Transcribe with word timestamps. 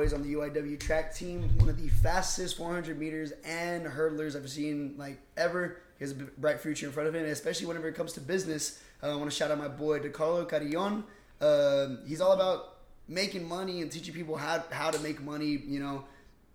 On 0.00 0.22
the 0.22 0.32
UIW 0.32 0.80
track 0.80 1.14
team, 1.14 1.42
one 1.58 1.68
of 1.68 1.80
the 1.80 1.88
fastest 1.88 2.56
400 2.56 2.98
meters 2.98 3.32
and 3.44 3.84
hurdlers 3.86 4.34
I've 4.34 4.48
seen 4.48 4.94
like 4.96 5.20
ever. 5.36 5.76
He 5.98 6.04
has 6.04 6.12
a 6.12 6.14
bright 6.14 6.58
future 6.60 6.86
in 6.86 6.92
front 6.92 7.08
of 7.08 7.14
him, 7.14 7.26
especially 7.26 7.66
whenever 7.66 7.86
it 7.88 7.94
comes 7.94 8.14
to 8.14 8.20
business. 8.20 8.82
Uh, 9.02 9.12
I 9.12 9.14
want 9.16 9.30
to 9.30 9.36
shout 9.36 9.50
out 9.50 9.58
my 9.58 9.68
boy 9.68 10.00
DeCarlo 10.00 10.48
Carillon. 10.48 11.04
Uh, 11.40 11.96
he's 12.06 12.20
all 12.22 12.32
about 12.32 12.76
making 13.08 13.46
money 13.46 13.82
and 13.82 13.92
teaching 13.92 14.14
people 14.14 14.36
how 14.36 14.64
how 14.70 14.90
to 14.90 14.98
make 15.00 15.20
money. 15.22 15.60
You 15.66 15.80
know, 15.80 16.04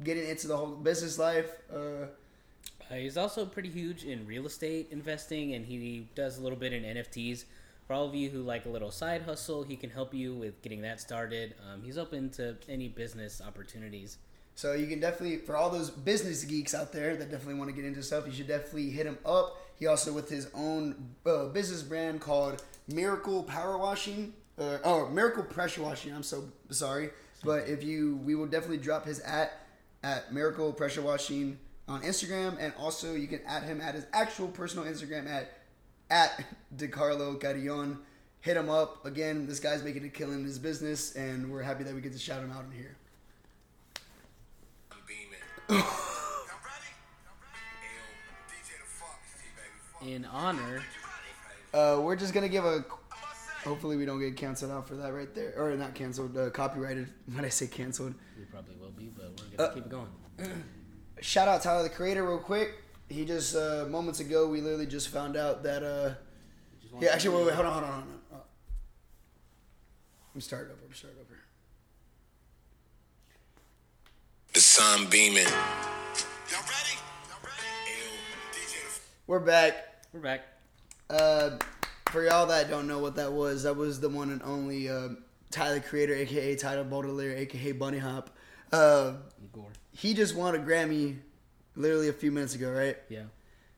getting 0.04 0.27
into 0.27 0.48
the 0.48 0.57
whole 0.57 0.68
business 0.75 1.20
life. 1.20 1.52
Uh, 1.71 2.07
Uh, 2.91 2.96
he's 2.96 3.18
also 3.18 3.46
pretty 3.46 3.70
huge 3.70 4.04
in 4.04 4.27
real 4.27 4.46
estate 4.46 4.88
investing, 4.91 5.54
and 5.55 5.66
he 5.66 6.07
does 6.16 6.38
a 6.38 6.41
little 6.41 6.57
bit 6.57 6.71
in 6.71 6.84
NFTs. 6.84 7.46
For 7.88 7.93
all 7.93 8.07
of 8.07 8.15
you 8.15 8.29
who 8.29 8.41
like 8.41 8.65
a 8.65 8.70
little 8.70 8.91
side 8.91 9.21
hustle, 9.21 9.63
he 9.63 9.75
can 9.75 9.91
help 9.91 10.13
you 10.13 10.34
with 10.34 10.61
getting 10.61 10.81
that 10.81 10.99
started. 10.99 11.54
Um, 11.71 11.84
he's 11.84 11.97
open 11.97 12.29
to 12.31 12.57
any 12.67 12.88
business 12.88 13.41
opportunities. 13.45 14.17
So 14.55 14.73
you 14.73 14.88
can 14.88 14.99
definitely, 14.99 15.38
for 15.38 15.55
all 15.55 15.70
those 15.70 15.90
business 15.90 16.43
geeks 16.45 16.73
out 16.73 16.93
there 16.93 17.16
that 17.17 17.29
definitely 17.29 17.55
want 17.55 17.70
to 17.70 17.76
get 17.76 17.85
into 17.85 18.02
stuff, 18.02 18.26
you 18.26 18.31
should 18.31 18.48
definitely 18.48 18.90
hit 18.90 19.05
him 19.05 19.17
up. 19.26 19.57
He 19.76 19.85
also 19.85 20.13
with 20.13 20.29
his 20.29 20.49
own 20.55 20.95
uh, 21.26 21.48
business 21.48 21.84
brand 21.84 22.21
called 22.21 22.63
Miracle 22.88 23.43
Power 23.43 23.77
Washing, 23.77 24.34
uh, 24.57 24.77
oh 24.84 25.09
Miracle 25.09 25.43
Pressure 25.43 25.84
Washing. 25.84 26.13
I'm 26.13 26.23
so 26.23 26.45
sorry, 26.70 27.09
but 27.43 27.67
if 27.67 27.84
you, 27.84 28.15
we 28.23 28.34
will 28.35 28.48
definitely 28.48 28.77
drop 28.77 29.05
his 29.05 29.20
at 29.20 29.59
at 30.04 30.31
Miracle 30.34 30.71
Pressure 30.71 31.02
Washing 31.02 31.57
on 31.88 32.02
Instagram, 32.04 32.55
and 32.59 32.73
also 32.79 33.13
you 33.13 33.27
can 33.27 33.41
add 33.45 33.63
him 33.63 33.81
at 33.81 33.95
his 33.95 34.05
actual 34.13 34.48
personal 34.48 34.85
Instagram 34.85 35.27
at 35.27 35.52
at 36.09 36.44
DeCarlo 36.76 37.40
Carillon. 37.40 38.00
Hit 38.41 38.58
him 38.58 38.70
up 38.70 39.05
again. 39.05 39.48
This 39.48 39.59
guy's 39.59 39.84
making 39.84 40.05
a 40.05 40.09
killing 40.09 40.40
in 40.40 40.46
his 40.46 40.59
business, 40.59 41.16
and 41.16 41.52
we're 41.52 41.63
happy 41.63 41.84
that 41.84 41.96
we 41.96 42.02
get 42.02 42.13
to 42.13 42.20
shout 42.20 42.44
him 42.44 42.52
out 42.52 42.63
in 42.66 42.72
here. 42.72 42.96
I'm 44.91 44.98
beaming. 45.08 45.40
Y'all 45.70 45.77
ready? 45.80 46.91
Ayo, 47.82 48.52
DJ 48.52 48.77
the 48.77 48.85
fuck, 48.85 49.20
T 49.40 50.05
baby. 50.05 50.13
In 50.13 50.26
honor, 50.26 50.84
Uh, 51.74 51.99
we're 52.02 52.16
just 52.16 52.34
gonna 52.34 52.48
give 52.49 52.66
a. 52.66 52.85
Hopefully, 53.63 53.98
we 53.98 54.05
don't 54.05 54.20
get 54.20 54.38
canceled 54.38 54.72
out 54.72 54.88
for 54.88 54.94
that 54.96 55.12
right 55.12 55.34
there, 55.34 55.54
or 55.57 55.76
not 55.76 55.96
canceled, 55.96 56.38
uh, 56.38 56.51
copyrighted. 56.51 57.07
When 57.34 57.44
I 57.44 57.49
say 57.49 57.66
canceled, 57.66 58.13
we 58.38 58.46
probably 58.46 58.76
will 58.76 58.91
be, 58.91 59.07
but 59.07 59.32
we're 59.41 59.57
gonna 59.57 59.70
Uh, 59.70 59.74
keep 59.74 59.85
it 59.85 59.90
going. 59.90 60.63
shout 61.22 61.48
out 61.48 61.63
Tyler 61.63 61.82
the 61.82 61.90
Creator 61.90 62.24
real 62.27 62.38
quick. 62.38 62.76
He 63.09 63.23
just 63.25 63.55
uh, 63.55 63.85
moments 63.89 64.19
ago 64.19 64.47
we 64.47 64.61
literally 64.61 64.88
just 64.88 65.09
found 65.09 65.38
out 65.38 65.63
that. 65.63 65.84
Uh, 65.84 66.13
yeah, 67.00 67.09
actually, 67.11 67.35
wait, 67.38 67.47
wait, 67.47 67.56
hold 67.56 67.67
on, 67.67 67.73
hold 67.73 67.85
on, 67.85 67.91
hold 67.91 68.03
on. 68.03 68.19
Uh, 68.34 68.44
I'm 70.34 70.41
starting 70.41 70.72
over. 70.72 70.81
I'm 70.88 70.94
starting 70.94 71.19
over. 71.19 71.39
The 74.53 74.59
sun 74.61 75.07
beaming. 75.09 75.44
Y'all 75.44 76.61
ready? 76.61 76.95
Y'all 77.29 77.39
ready? 77.44 78.01
DJ 78.53 79.00
We're 79.28 79.39
back. 79.39 80.06
We're 80.13 80.22
back. 80.22 80.41
Uh, 81.09 81.57
for 82.09 82.23
y'all 82.23 82.45
that 82.47 82.69
don't 82.69 82.88
know 82.88 83.00
what 83.00 83.17
that 83.17 83.33
was, 83.33 83.63
that 83.63 83.75
was 83.75 84.00
the 84.00 84.07
one 84.07 84.31
and 84.31 84.41
only 84.44 84.89
uh, 84.89 85.09
Tyler 85.51 85.81
Creator, 85.81 86.16
aka 86.16 86.56
Tyler 86.56 86.85
Baudelaire, 86.85 87.35
aka 87.38 87.73
Bunny 87.73 87.97
Hop. 87.97 88.29
Uh, 88.72 89.13
Gore. 89.51 89.72
he 89.91 90.13
just 90.13 90.35
won 90.35 90.56
a 90.56 90.59
Grammy 90.59 91.17
literally 91.75 92.09
a 92.09 92.13
few 92.13 92.31
minutes 92.31 92.56
ago, 92.56 92.72
right? 92.72 92.97
Yeah. 93.09 93.23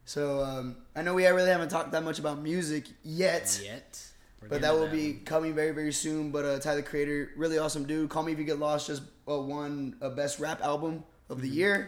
So 0.05 0.43
um, 0.43 0.77
I 0.95 1.01
know 1.01 1.13
we 1.13 1.25
really 1.27 1.49
haven't 1.49 1.69
talked 1.69 1.91
that 1.91 2.03
much 2.03 2.19
about 2.19 2.39
music 2.39 2.85
yet, 3.03 3.59
Yet. 3.63 4.03
We're 4.41 4.49
but 4.49 4.61
that 4.61 4.73
will 4.73 4.87
be 4.87 5.13
one. 5.13 5.25
coming 5.25 5.53
very 5.55 5.71
very 5.71 5.91
soon. 5.91 6.31
But 6.31 6.45
uh, 6.45 6.59
Tyler 6.59 6.81
Creator, 6.81 7.31
really 7.35 7.57
awesome 7.57 7.85
dude. 7.85 8.09
Call 8.09 8.23
Me 8.23 8.31
If 8.31 8.39
You 8.39 8.45
Get 8.45 8.59
Lost 8.59 8.87
just 8.87 9.01
uh, 9.29 9.37
won 9.39 9.95
a 9.99 10.09
best 10.09 10.39
rap 10.39 10.61
album 10.61 11.03
of 11.29 11.41
the 11.41 11.49
year. 11.49 11.87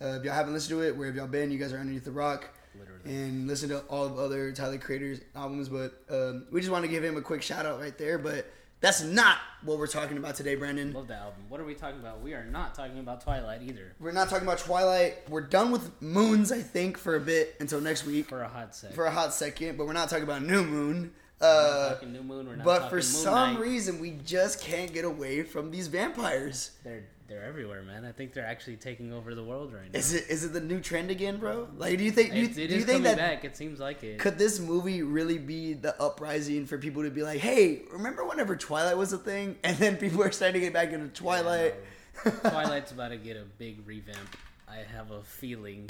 Uh, 0.00 0.18
if 0.18 0.24
y'all 0.24 0.34
haven't 0.34 0.52
listened 0.52 0.78
to 0.78 0.86
it, 0.86 0.96
where 0.96 1.06
have 1.06 1.16
y'all 1.16 1.26
been? 1.26 1.50
You 1.50 1.58
guys 1.58 1.72
are 1.72 1.78
underneath 1.78 2.04
the 2.04 2.12
rock. 2.12 2.50
Literally. 2.78 3.00
And 3.04 3.46
listen 3.48 3.70
to 3.70 3.80
all 3.88 4.04
of 4.04 4.18
other 4.18 4.52
Tyler 4.52 4.76
Creator's 4.78 5.20
albums, 5.34 5.68
but 5.70 6.02
um, 6.10 6.46
we 6.52 6.60
just 6.60 6.70
want 6.70 6.84
to 6.84 6.90
give 6.90 7.02
him 7.02 7.16
a 7.16 7.22
quick 7.22 7.40
shout 7.40 7.64
out 7.64 7.80
right 7.80 7.96
there. 7.96 8.18
But 8.18 8.46
that's 8.86 9.02
not 9.02 9.38
what 9.64 9.78
we're 9.78 9.88
talking 9.88 10.16
about 10.16 10.36
today, 10.36 10.54
Brandon. 10.54 10.92
Love 10.92 11.08
that 11.08 11.20
album. 11.20 11.40
What 11.48 11.60
are 11.60 11.64
we 11.64 11.74
talking 11.74 11.98
about? 11.98 12.20
We 12.22 12.34
are 12.34 12.44
not 12.44 12.72
talking 12.76 13.00
about 13.00 13.20
Twilight 13.20 13.62
either. 13.62 13.92
We're 13.98 14.12
not 14.12 14.28
talking 14.28 14.46
about 14.46 14.58
Twilight. 14.58 15.28
We're 15.28 15.40
done 15.40 15.72
with 15.72 15.90
Moons, 16.00 16.52
I 16.52 16.60
think, 16.60 16.96
for 16.96 17.16
a 17.16 17.20
bit 17.20 17.56
until 17.58 17.80
next 17.80 18.06
week. 18.06 18.28
For 18.28 18.42
a 18.42 18.48
hot 18.48 18.76
second. 18.76 18.94
for 18.94 19.06
a 19.06 19.10
hot 19.10 19.34
second, 19.34 19.76
but 19.76 19.88
we're 19.88 19.92
not 19.92 20.08
talking 20.08 20.22
about 20.22 20.42
New 20.42 20.62
Moon. 20.62 21.12
Uh, 21.40 21.96
New 22.06 22.22
Moon. 22.22 22.46
We're 22.46 22.56
not 22.56 22.64
but 22.64 22.88
for 22.88 23.02
some 23.02 23.54
Knight. 23.54 23.58
reason, 23.58 23.98
we 23.98 24.12
just 24.24 24.60
can't 24.60 24.92
get 24.92 25.04
away 25.04 25.42
from 25.42 25.72
these 25.72 25.88
vampires. 25.88 26.70
they're 26.84 27.06
they're 27.28 27.44
everywhere, 27.44 27.82
man. 27.82 28.04
I 28.04 28.12
think 28.12 28.32
they're 28.32 28.46
actually 28.46 28.76
taking 28.76 29.12
over 29.12 29.34
the 29.34 29.42
world 29.44 29.72
right 29.72 29.92
now. 29.92 29.98
Is 29.98 30.12
it 30.14 30.24
is 30.28 30.44
it 30.44 30.52
the 30.52 30.60
new 30.60 30.80
trend 30.80 31.10
again, 31.10 31.38
bro? 31.38 31.68
Like, 31.76 31.98
do 31.98 32.04
you 32.04 32.10
think 32.10 32.32
do 32.32 32.38
you, 32.38 32.44
It- 32.44 32.50
it 32.50 32.54
do 32.54 32.60
you 32.74 32.80
is 32.80 32.84
think 32.84 32.86
coming 32.98 33.02
that 33.02 33.16
back. 33.16 33.44
It 33.44 33.56
seems 33.56 33.80
like 33.80 34.02
it. 34.04 34.18
could 34.18 34.38
this 34.38 34.60
movie 34.60 35.02
really 35.02 35.38
be 35.38 35.72
the 35.74 36.00
uprising 36.00 36.66
for 36.66 36.78
people 36.78 37.02
to 37.02 37.10
be 37.10 37.22
like, 37.22 37.38
hey, 37.40 37.82
remember 37.92 38.24
whenever 38.24 38.56
Twilight 38.56 38.96
was 38.96 39.12
a 39.12 39.18
thing, 39.18 39.56
and 39.64 39.76
then 39.78 39.96
people 39.96 40.22
are 40.22 40.30
starting 40.30 40.54
to 40.60 40.60
get 40.60 40.72
back 40.72 40.92
into 40.92 41.08
Twilight? 41.08 41.74
Twilight's 42.40 42.92
about 42.92 43.08
to 43.08 43.16
get 43.16 43.36
a 43.36 43.44
big 43.58 43.86
revamp. 43.86 44.36
I 44.68 44.76
have 44.94 45.10
a 45.10 45.22
feeling. 45.22 45.88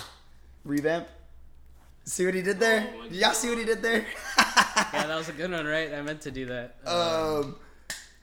Revamp. 0.64 1.06
See 2.04 2.24
what 2.24 2.34
he 2.34 2.42
did 2.42 2.58
there? 2.60 2.88
Oh 2.98 3.02
Did 3.04 3.12
y'all 3.14 3.32
see 3.32 3.48
what 3.48 3.58
he 3.58 3.64
did 3.64 3.82
there? 3.82 4.04
Yeah, 4.92 5.06
that 5.08 5.16
was 5.16 5.28
a 5.28 5.32
good 5.32 5.50
one, 5.50 5.66
right? 5.66 5.92
I 5.92 6.00
meant 6.02 6.20
to 6.22 6.30
do 6.30 6.46
that. 6.46 6.76
Um, 6.86 7.56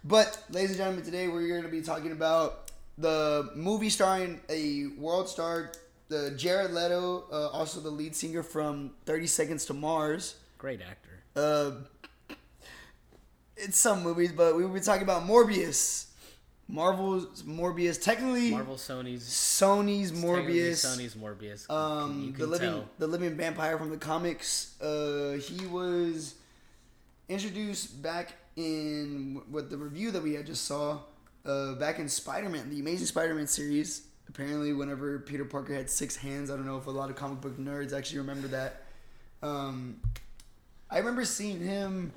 but, 0.04 0.42
ladies 0.50 0.72
and 0.72 0.78
gentlemen, 0.78 1.04
today 1.04 1.28
we're 1.28 1.48
going 1.48 1.64
to 1.64 1.68
be 1.70 1.82
talking 1.82 2.12
about 2.12 2.72
the 2.98 3.52
movie 3.56 3.90
starring 3.90 4.40
a 4.50 4.88
world 4.98 5.28
star, 5.30 5.72
the 6.10 6.32
Jared 6.32 6.72
Leto, 6.72 7.26
uh, 7.32 7.50
also 7.50 7.80
the 7.80 7.90
lead 7.90 8.16
singer 8.16 8.44
from 8.44 8.92
Thirty 9.06 9.28
Seconds 9.28 9.66
to 9.66 9.74
Mars. 9.74 10.36
Great 10.58 10.82
actor. 10.82 11.24
Uh, 11.36 11.72
it's 13.58 13.78
some 13.78 14.04
movies, 14.04 14.32
but 14.32 14.56
we 14.56 14.66
will 14.66 14.74
be 14.74 14.80
talking 14.80 15.04
about 15.04 15.24
Morbius, 15.24 16.08
Marvel's 16.68 17.44
Morbius. 17.44 18.02
Technically, 18.02 18.52
Marvel, 18.52 18.76
Sony's 18.76 19.24
Sony's 19.24 20.12
Morbius. 20.12 20.86
Sony's 20.86 21.16
Morbius. 21.16 21.70
Um, 21.70 22.26
you 22.26 22.32
the 22.34 22.48
living 22.48 22.70
tell. 22.72 22.90
the 23.00 23.08
living 23.08 23.36
vampire 23.36 23.78
from 23.78 23.90
the 23.90 23.98
comics. 23.98 24.80
Uh, 24.82 25.34
he 25.34 25.66
was 25.66 26.36
introduced 27.30 28.02
back 28.02 28.34
in 28.56 29.42
what 29.50 29.70
the 29.70 29.78
review 29.78 30.12
that 30.12 30.22
we 30.22 30.34
had 30.36 30.46
just 30.46 30.66
saw. 30.66 31.00
Uh, 31.46 31.74
back 31.74 32.00
in 32.00 32.08
Spider-Man, 32.08 32.70
the 32.70 32.80
Amazing 32.80 33.08
Spider-Man 33.08 33.48
series. 33.48 34.04
Apparently, 34.30 34.72
whenever 34.72 35.20
Peter 35.20 35.44
Parker 35.44 35.74
had 35.74 35.90
six 35.90 36.16
hands, 36.16 36.50
I 36.50 36.56
don't 36.56 36.66
know 36.66 36.78
if 36.78 36.88
a 36.88 36.92
lot 36.92 37.10
of 37.10 37.18
comic 37.18 37.42
book 37.42 37.58
nerds 37.60 37.92
actually 37.92 38.20
remember 38.20 38.48
that. 38.48 38.84
Um, 39.42 40.00
I 40.90 41.00
remember 41.00 41.26
seeing 41.26 41.60
him 41.60 42.14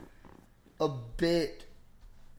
a 0.81 0.89
bit 1.17 1.65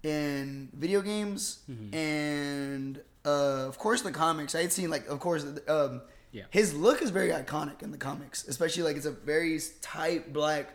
in 0.04 0.70
video 0.74 1.02
games 1.02 1.60
and 1.92 3.02
uh, 3.26 3.66
of 3.68 3.78
course 3.78 4.02
the 4.04 4.12
comics. 4.12 4.56
I 4.56 4.62
had 4.62 4.72
seen 4.72 4.90
like 4.90 5.08
of 5.10 5.20
course 5.20 5.46
um, 5.68 6.02
Yeah. 6.32 6.44
his 6.52 6.74
look 6.74 7.02
is 7.02 7.10
very 7.10 7.32
iconic 7.32 7.82
in 7.84 7.92
the 7.92 7.98
comics, 7.98 8.48
especially 8.48 8.84
like 8.84 8.96
it's 8.96 9.06
a 9.08 9.12
very 9.12 9.60
tight 9.82 10.32
black 10.32 10.70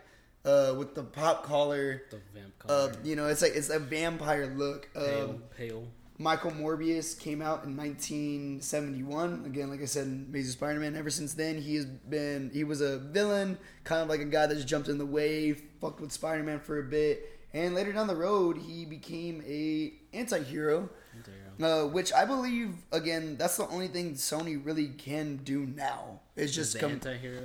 uh, 0.44 0.75
with 0.77 0.94
the 0.94 1.05
pop 1.05 1.44
collar. 1.44 2.03
The 2.11 2.19
vamp 2.34 2.53
Uh, 2.69 2.89
you 3.03 3.17
know, 3.17 3.29
it's 3.29 3.41
like 3.41 3.53
it's 3.55 3.71
a 3.71 3.79
vampire 3.79 4.47
look. 4.55 4.91
pale, 4.93 5.31
Um, 5.31 5.43
pale. 5.56 5.87
Michael 6.22 6.53
Morbius 6.53 7.19
came 7.19 7.43
out 7.43 7.65
in 7.65 7.77
1971. 7.77 9.44
Again, 9.44 9.71
like 9.71 9.83
I 9.83 9.87
said, 9.87 10.06
in 10.06 10.27
Amazing 10.28 10.53
Spider-Man. 10.53 10.97
Ever 10.97 11.10
since 11.10 11.34
then, 11.34 11.60
he 11.60 11.75
has 11.75 11.84
been 11.84 12.50
he 12.53 12.65
was 12.65 12.81
a 12.81 12.99
villain, 12.99 13.59
kind 13.84 14.03
of 14.03 14.09
like 14.09 14.21
a 14.21 14.25
guy 14.25 14.47
that 14.47 14.55
just 14.55 14.69
jumped 14.69 14.88
in 14.88 14.99
the 14.99 15.06
wave, 15.06 15.62
fucked 15.81 16.00
with 16.00 16.12
Spider-Man 16.12 16.61
for 16.61 16.78
a 16.78 16.82
bit, 16.84 17.41
and 17.53 17.75
later 17.75 17.93
down 17.93 18.06
the 18.06 18.16
road, 18.16 18.56
he 18.56 18.84
became 18.84 19.43
a 19.47 19.93
anti-hero. 20.16 20.88
Uh, 21.61 21.87
which 21.88 22.12
I 22.12 22.25
believe, 22.25 22.75
again, 22.93 23.37
that's 23.37 23.56
the 23.59 23.69
only 23.69 23.88
thing 23.88 24.14
Sony 24.14 24.64
really 24.64 24.88
can 24.88 25.37
do 25.38 25.67
now. 25.67 26.20
Is 26.37 26.55
just 26.55 26.79
come? 26.79 26.93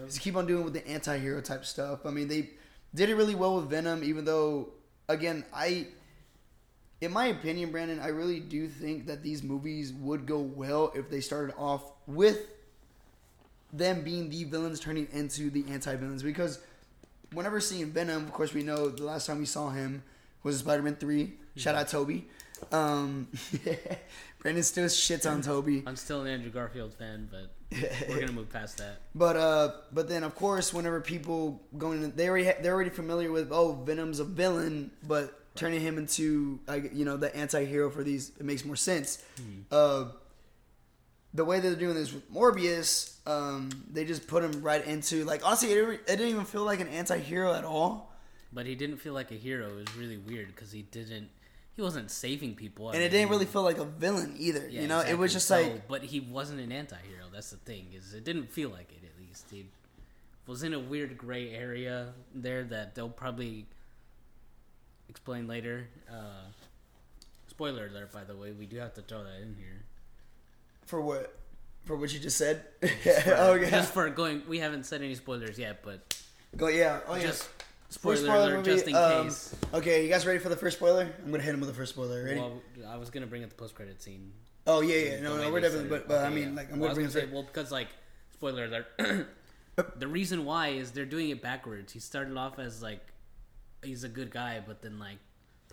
Just 0.05 0.21
keep 0.21 0.35
on 0.37 0.45
doing 0.47 0.63
with 0.63 0.73
the 0.73 0.87
anti-hero 0.87 1.41
type 1.41 1.65
stuff. 1.65 2.05
I 2.05 2.11
mean, 2.11 2.27
they 2.27 2.51
did 2.95 3.09
it 3.09 3.15
really 3.15 3.35
well 3.35 3.57
with 3.57 3.69
Venom, 3.69 4.03
even 4.03 4.23
though, 4.23 4.69
again, 5.09 5.43
I 5.53 5.87
in 7.01 7.11
my 7.11 7.27
opinion, 7.27 7.71
Brandon, 7.71 7.99
I 7.99 8.07
really 8.07 8.39
do 8.39 8.67
think 8.67 9.05
that 9.07 9.21
these 9.21 9.43
movies 9.43 9.93
would 9.93 10.25
go 10.25 10.39
well 10.39 10.91
if 10.95 11.09
they 11.09 11.21
started 11.21 11.53
off 11.57 11.83
with 12.07 12.39
them 13.71 14.03
being 14.03 14.29
the 14.29 14.45
villains 14.45 14.79
turning 14.79 15.07
into 15.11 15.49
the 15.49 15.65
anti-villains. 15.69 16.23
Because 16.23 16.59
whenever 17.33 17.59
seeing 17.59 17.91
Venom, 17.91 18.23
of 18.23 18.33
course, 18.33 18.53
we 18.53 18.63
know 18.63 18.89
the 18.89 19.03
last 19.03 19.27
time 19.27 19.39
we 19.39 19.45
saw 19.45 19.69
him 19.69 20.03
was 20.43 20.59
Spider-Man 20.59 20.95
Three. 20.95 21.33
Shout 21.55 21.75
out 21.75 21.87
Tobey. 21.87 22.27
Um, 22.71 23.27
Brandon 24.39 24.63
still 24.63 24.85
shits 24.85 25.29
on 25.29 25.41
Tobey. 25.41 25.83
I'm 25.85 25.95
still 25.95 26.21
an 26.21 26.27
Andrew 26.27 26.49
Garfield 26.49 26.93
fan, 26.93 27.29
but 27.31 27.51
we're 28.09 28.19
gonna 28.19 28.31
move 28.31 28.49
past 28.49 28.77
that. 28.77 29.01
But 29.15 29.35
uh, 29.35 29.71
but 29.91 30.07
then 30.09 30.23
of 30.23 30.35
course, 30.35 30.73
whenever 30.73 31.01
people 31.01 31.61
going, 31.77 32.11
they 32.15 32.29
already 32.29 32.45
ha- 32.45 32.57
they're 32.61 32.73
already 32.73 32.89
familiar 32.89 33.31
with 33.31 33.51
oh, 33.51 33.73
Venom's 33.73 34.19
a 34.19 34.23
villain, 34.23 34.91
but 35.07 35.39
turning 35.57 35.81
him 35.81 35.97
into 35.97 36.59
like 36.67 36.91
you 36.93 37.03
know 37.05 37.17
the 37.17 37.35
anti-hero 37.35 37.89
for 37.89 38.03
these 38.03 38.31
it 38.39 38.45
makes 38.45 38.63
more 38.63 38.75
sense. 38.75 39.23
Uh, 39.71 40.05
the 41.33 41.43
way 41.45 41.59
they're 41.59 41.75
doing 41.75 41.93
this 41.95 42.13
with 42.13 42.31
Morbius, 42.33 43.15
um, 43.27 43.69
they 43.91 44.05
just 44.05 44.27
put 44.27 44.43
him 44.43 44.61
right 44.61 44.85
into 44.85 45.23
like 45.25 45.45
honestly, 45.45 45.71
it, 45.71 45.75
didn't- 45.75 45.93
it 45.93 46.05
didn't 46.07 46.29
even 46.29 46.45
feel 46.45 46.63
like 46.63 46.79
an 46.79 46.87
anti-hero 46.87 47.53
at 47.53 47.63
all, 47.65 48.13
But 48.53 48.65
he 48.65 48.75
didn't 48.75 48.97
feel 48.97 49.13
like 49.13 49.31
a 49.31 49.35
hero. 49.35 49.67
It 49.67 49.75
was 49.75 49.97
really 49.97 50.17
weird 50.17 50.47
because 50.47 50.71
he 50.71 50.83
didn't. 50.83 51.29
He 51.75 51.81
wasn't 51.83 52.09
saving 52.09 52.55
people. 52.55 52.87
I 52.87 52.93
and 52.93 53.03
it 53.03 53.09
didn't 53.09 53.29
really 53.29 53.45
feel 53.45 53.61
like 53.61 53.77
a 53.77 53.85
villain 53.85 54.33
either. 54.39 54.67
yeah, 54.67 54.81
you 54.81 54.87
know, 54.87 55.01
it 55.01 55.15
was 55.15 55.31
just 55.33 55.47
So- 55.47 55.61
like 55.61 55.87
But 55.87 56.03
he 56.03 56.19
wasn't 56.19 56.59
an 56.61 56.71
anti-hero. 56.71 57.25
That's 57.31 57.51
the 57.51 57.57
thing. 57.57 57.87
Is 57.93 58.13
it 58.13 58.23
didn't 58.23 58.49
feel 58.51 58.69
like 58.69 58.89
it 58.91 59.05
at 59.05 59.19
least. 59.21 59.45
He 59.51 59.65
was 60.47 60.63
in 60.63 60.73
a 60.73 60.79
weird 60.79 61.17
gray 61.17 61.51
area 61.53 62.13
there 62.33 62.63
that 62.63 62.95
they'll 62.95 63.09
probably 63.09 63.67
explain 65.09 65.47
later. 65.47 65.87
Uh, 66.09 66.45
spoiler 67.47 67.87
alert, 67.87 68.11
by 68.11 68.23
the 68.23 68.35
way. 68.35 68.51
We 68.51 68.65
do 68.65 68.77
have 68.77 68.93
to 68.95 69.01
throw 69.01 69.23
that 69.23 69.41
in 69.41 69.55
here. 69.57 69.83
for 70.85 71.01
what 71.01 71.33
for 71.85 71.95
what 71.95 72.13
you 72.13 72.19
just 72.19 72.37
said. 72.37 72.63
oh 73.27 73.53
yeah, 73.61 73.69
Just 73.69 73.93
for 73.93 74.09
going, 74.09 74.43
we 74.47 74.59
haven't 74.59 74.85
said 74.85 75.01
any 75.01 75.15
spoilers 75.15 75.57
yet, 75.57 75.81
but 75.83 76.19
go 76.55 76.67
yeah. 76.67 76.99
Oh 77.07 77.15
yeah. 77.15 77.21
just 77.23 77.49
First 77.89 78.23
spoiler, 78.23 78.35
alert, 78.35 78.57
movie, 78.57 78.71
just 78.71 78.87
in 78.87 78.95
um, 78.95 79.23
case. 79.23 79.55
Okay, 79.73 80.03
you 80.03 80.09
guys 80.09 80.25
ready 80.25 80.39
for 80.39 80.49
the 80.49 80.57
first 80.57 80.77
spoiler? 80.77 81.09
I'm 81.23 81.31
gonna 81.31 81.41
hit 81.41 81.53
him 81.53 81.61
with 81.61 81.69
the 81.69 81.75
first 81.75 81.93
spoiler. 81.93 82.25
Ready? 82.25 82.39
Well, 82.39 82.61
I 82.85 82.97
was 82.97 83.09
gonna 83.09 83.27
bring 83.27 83.43
up 83.45 83.49
the 83.49 83.55
post-credit 83.55 84.01
scene. 84.01 84.33
oh 84.67 84.81
yeah, 84.81 84.95
yeah. 84.97 85.19
No, 85.21 85.37
no, 85.37 85.49
we're 85.49 85.61
definitely. 85.61 85.87
But, 85.87 86.07
but 86.09 86.25
I 86.25 86.29
mean, 86.29 86.49
yeah. 86.49 86.55
like, 86.55 86.71
I'm 86.71 86.79
Well, 86.79 86.89
gonna 86.89 86.99
I 87.01 87.05
was 87.05 87.13
bring 87.13 87.23
gonna 87.23 87.27
say, 87.27 87.33
well, 87.33 87.43
because 87.43 87.71
like, 87.71 87.87
spoiler 88.33 88.65
alert. 88.65 88.87
the 89.99 90.07
reason 90.07 90.43
why 90.43 90.69
is 90.69 90.91
they're 90.91 91.05
doing 91.05 91.29
it 91.29 91.41
backwards. 91.41 91.93
He 91.93 91.99
started 92.01 92.35
off 92.35 92.59
as 92.59 92.83
like, 92.83 92.99
he's 93.83 94.03
a 94.03 94.09
good 94.09 94.31
guy, 94.31 94.61
but 94.65 94.81
then 94.81 94.99
like, 94.99 95.17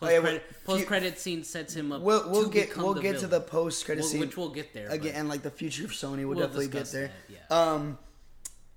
Oh, 0.03 0.09
yeah, 0.09 0.19
post 0.19 0.23
credit 0.25 0.43
well, 0.67 0.77
post 0.77 0.87
credit 0.89 1.19
scene 1.21 1.45
sets 1.45 1.75
him 1.75 1.93
up. 1.93 2.03
We'll 2.03 2.29
we'll 2.29 2.49
get 2.49 2.77
we'll 2.77 2.95
get 2.95 3.21
to 3.21 3.29
the 3.29 3.41
post 3.41 3.85
credit 3.85 4.01
Well, 4.01 4.11
scene 4.11 4.21
which 4.21 4.37
we'll 4.37 4.49
get 4.51 4.75
there 4.75 4.89
again, 4.89 5.15
and 5.15 5.29
like 5.29 5.43
the 5.43 5.53
future 5.53 5.85
of 5.85 5.93
Sony. 5.93 6.27
We'll, 6.27 6.39
definitely 6.39 6.69
get 6.69 6.87
there. 6.87 7.13
that, 7.29 7.35
yeah. 7.51 7.57
Um, 7.57 7.97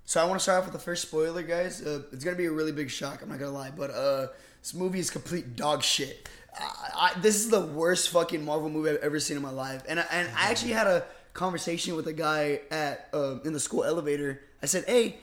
so 0.04 0.22
I 0.22 0.24
want 0.26 0.38
to 0.38 0.42
start 0.42 0.60
off 0.60 0.64
with 0.66 0.74
the 0.74 0.78
first 0.78 1.02
spoiler, 1.02 1.42
guys. 1.42 1.82
Uh, 1.84 2.02
it's 2.12 2.24
gonna 2.24 2.36
be 2.36 2.46
a 2.46 2.52
really 2.52 2.72
big 2.72 2.88
shock. 2.88 3.20
I'm 3.20 3.28
not 3.28 3.40
gonna 3.40 3.50
lie, 3.50 3.72
but 3.76 3.90
uh, 3.90 4.28
this 4.62 4.74
movie 4.74 5.00
is 5.00 5.10
complete 5.10 5.56
dog 5.56 5.82
shit. 5.82 6.28
I, 6.58 7.12
I, 7.16 7.20
this 7.20 7.34
is 7.36 7.50
the 7.50 7.60
worst 7.60 8.10
fucking 8.10 8.44
Marvel 8.44 8.70
movie 8.70 8.90
I've 8.90 8.96
ever 8.98 9.18
seen 9.18 9.36
in 9.36 9.42
my 9.42 9.50
life, 9.50 9.82
and 9.88 9.98
I, 9.98 10.04
and 10.12 10.28
I 10.36 10.50
actually 10.50 10.72
had 10.72 10.86
a 10.86 11.04
conversation 11.34 11.96
with 11.96 12.06
a 12.06 12.12
guy 12.12 12.60
at 12.70 13.08
um 13.12 13.40
in 13.44 13.52
the 13.52 13.60
school 13.60 13.82
elevator. 13.82 14.40
I 14.62 14.66
said, 14.66 14.84
"Hey, 14.86 15.18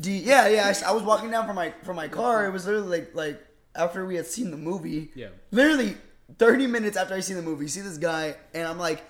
do 0.00 0.10
you, 0.10 0.18
yeah, 0.22 0.48
yeah." 0.48 0.72
I 0.86 0.92
was 0.92 1.02
walking 1.02 1.30
down 1.30 1.46
from 1.46 1.56
my 1.56 1.70
from 1.82 1.96
my 1.96 2.08
car. 2.08 2.46
It 2.46 2.50
was 2.52 2.66
literally 2.66 2.88
like 3.00 3.14
like 3.14 3.46
after 3.74 4.04
we 4.06 4.16
had 4.16 4.26
seen 4.26 4.50
the 4.50 4.56
movie. 4.56 5.10
Yeah. 5.14 5.28
Literally 5.50 5.96
30 6.38 6.66
minutes 6.66 6.96
after 6.96 7.14
I 7.14 7.20
seen 7.20 7.36
the 7.36 7.42
movie, 7.42 7.68
see 7.68 7.80
this 7.80 7.98
guy, 7.98 8.36
and 8.54 8.66
I'm 8.66 8.78
like, 8.78 9.02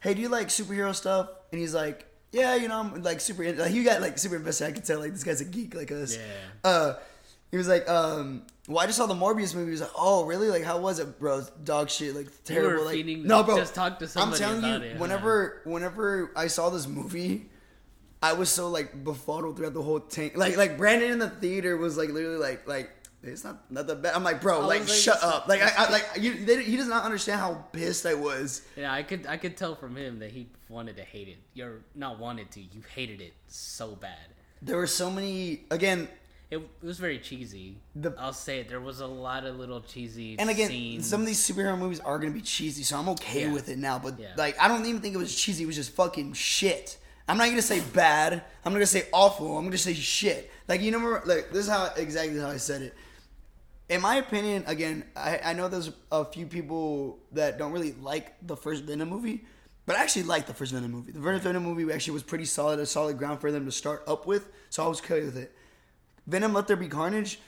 "Hey, 0.00 0.14
do 0.14 0.20
you 0.20 0.28
like 0.28 0.48
superhero 0.48 0.94
stuff?" 0.94 1.28
And 1.52 1.60
he's 1.60 1.74
like, 1.74 2.06
"Yeah, 2.32 2.54
you 2.56 2.68
know, 2.68 2.80
I'm 2.80 3.02
like 3.02 3.20
super. 3.20 3.42
in- 3.44 3.58
Like, 3.58 3.70
he 3.70 3.84
got 3.84 4.00
like 4.00 4.18
super 4.18 4.36
invested. 4.36 4.66
I 4.66 4.72
could 4.72 4.84
tell 4.84 4.98
like 4.98 5.12
this 5.12 5.24
guy's 5.24 5.40
a 5.40 5.44
geek 5.44 5.74
like 5.74 5.92
us." 5.92 6.16
Yeah. 6.16 6.22
Uh, 6.70 6.94
he 7.50 7.56
was 7.56 7.68
like, 7.68 7.88
um. 7.88 8.42
Well, 8.68 8.80
I 8.80 8.86
just 8.86 8.98
saw 8.98 9.06
the 9.06 9.14
Morbius 9.14 9.54
movie. 9.54 9.66
He 9.66 9.70
was 9.70 9.80
like, 9.80 9.92
"Oh, 9.96 10.24
really? 10.24 10.48
Like, 10.48 10.64
how 10.64 10.78
was 10.80 10.98
it, 10.98 11.20
bro? 11.20 11.44
Dog 11.62 11.88
shit, 11.88 12.16
like 12.16 12.26
terrible." 12.42 12.84
like, 12.84 13.06
no, 13.06 13.44
bro. 13.44 13.56
just 13.58 13.76
talk 13.76 14.00
to 14.00 14.08
somebody 14.08 14.42
I'm 14.42 14.60
telling 14.60 14.82
you, 14.82 14.88
it, 14.88 14.98
whenever, 14.98 15.60
whenever 15.64 16.32
I 16.34 16.48
saw 16.48 16.68
this 16.70 16.88
movie, 16.88 17.48
I 18.22 18.32
was 18.32 18.48
so 18.48 18.68
like 18.70 19.04
befuddled 19.04 19.56
throughout 19.56 19.74
the 19.74 19.82
whole 19.82 20.00
tank. 20.00 20.36
Like, 20.36 20.56
like 20.56 20.76
Brandon 20.78 21.12
in 21.12 21.18
the 21.18 21.30
theater 21.30 21.76
was 21.76 21.96
like 21.96 22.08
literally 22.10 22.38
like, 22.38 22.66
like 22.66 22.90
it's 23.22 23.44
not 23.44 23.70
not 23.70 23.86
that 23.88 24.02
bad. 24.02 24.14
I'm 24.14 24.24
like, 24.24 24.40
bro, 24.40 24.60
like, 24.66 24.80
like, 24.80 24.88
shut 24.88 25.22
up. 25.22 25.48
Like, 25.48 25.60
I, 25.62 25.72
I 25.86 25.90
like 25.90 26.06
you, 26.18 26.44
they, 26.44 26.62
he 26.62 26.76
does 26.76 26.86
not 26.88 27.04
understand 27.04 27.40
how 27.40 27.54
pissed 27.72 28.06
I 28.06 28.14
was. 28.14 28.62
Yeah, 28.76 28.92
I 28.92 29.02
could 29.02 29.26
I 29.26 29.36
could 29.36 29.56
tell 29.56 29.74
from 29.74 29.96
him 29.96 30.18
that 30.20 30.30
he 30.30 30.48
wanted 30.68 30.96
to 30.96 31.02
hate 31.02 31.28
it. 31.28 31.38
You're 31.54 31.80
not 31.94 32.18
wanted 32.18 32.50
to. 32.52 32.60
You 32.60 32.82
hated 32.94 33.20
it 33.20 33.34
so 33.48 33.94
bad. 33.96 34.18
There 34.62 34.76
were 34.76 34.86
so 34.86 35.10
many 35.10 35.64
again, 35.70 36.08
It, 36.50 36.58
it 36.58 36.68
was 36.82 36.98
very 36.98 37.18
cheesy. 37.18 37.76
The- 37.94 38.14
I'll 38.18 38.32
say 38.32 38.60
it. 38.60 38.68
There 38.68 38.80
was 38.80 39.00
a 39.00 39.06
lot 39.06 39.44
of 39.44 39.56
little 39.56 39.80
cheesy 39.82 40.38
and 40.38 40.48
again, 40.48 40.68
scenes. 40.68 41.06
some 41.08 41.20
of 41.20 41.26
these 41.26 41.38
superhero 41.46 41.76
movies 41.78 42.00
are 42.00 42.18
gonna 42.18 42.30
be 42.32 42.40
cheesy, 42.40 42.82
so 42.82 42.96
I'm 42.98 43.08
okay 43.10 43.42
Yeah. 43.42 43.52
with 43.52 43.68
it 43.68 43.78
now. 43.78 43.98
But 43.98 44.18
Yeah. 44.18 44.28
like, 44.36 44.58
I 44.60 44.68
don't 44.68 44.86
even 44.86 45.00
think 45.02 45.14
it 45.14 45.18
was 45.18 45.34
cheesy. 45.36 45.64
It 45.64 45.66
was 45.66 45.76
just 45.76 45.90
fucking 45.92 46.32
shit. 46.32 46.96
I'm 47.28 47.38
not 47.38 47.48
gonna 47.48 47.62
say 47.62 47.80
bad. 47.80 48.32
I'm 48.64 48.72
not 48.72 48.78
gonna 48.78 48.86
say 48.86 49.04
awful. 49.12 49.58
I'm 49.58 49.64
gonna 49.64 49.78
say 49.78 49.94
shit. 49.94 50.50
Like 50.68 50.80
you 50.80 50.90
know, 50.90 51.20
like 51.24 51.50
this 51.50 51.64
is 51.64 51.68
how 51.68 51.90
exactly 51.96 52.38
how 52.38 52.48
I 52.48 52.56
said 52.56 52.82
it. 52.82 52.94
In 53.88 54.00
my 54.00 54.16
opinion, 54.16 54.64
again, 54.66 55.04
I, 55.14 55.38
I 55.44 55.52
know 55.52 55.68
there's 55.68 55.92
a 56.10 56.24
few 56.24 56.46
people 56.46 57.20
that 57.32 57.56
don't 57.56 57.72
really 57.72 57.92
like 57.92 58.34
the 58.44 58.56
first 58.56 58.82
Venom 58.84 59.08
movie, 59.08 59.44
but 59.86 59.96
I 59.96 60.02
actually 60.02 60.24
like 60.24 60.46
the 60.46 60.54
first 60.54 60.72
Venom 60.72 60.90
movie. 60.90 61.12
The 61.12 61.20
first 61.20 61.44
Venom 61.44 61.62
movie 61.62 61.92
actually 61.92 62.14
was 62.14 62.24
pretty 62.24 62.46
solid, 62.46 62.80
a 62.80 62.86
solid 62.86 63.16
ground 63.16 63.40
for 63.40 63.52
them 63.52 63.64
to 63.64 63.72
start 63.72 64.02
up 64.08 64.26
with, 64.26 64.48
so 64.70 64.84
I 64.84 64.88
was 64.88 65.00
okay 65.00 65.22
with 65.22 65.36
it. 65.36 65.52
Venom 66.26 66.52
Let 66.52 66.66
There 66.66 66.76
Be 66.76 66.88
Carnage, 66.88 67.38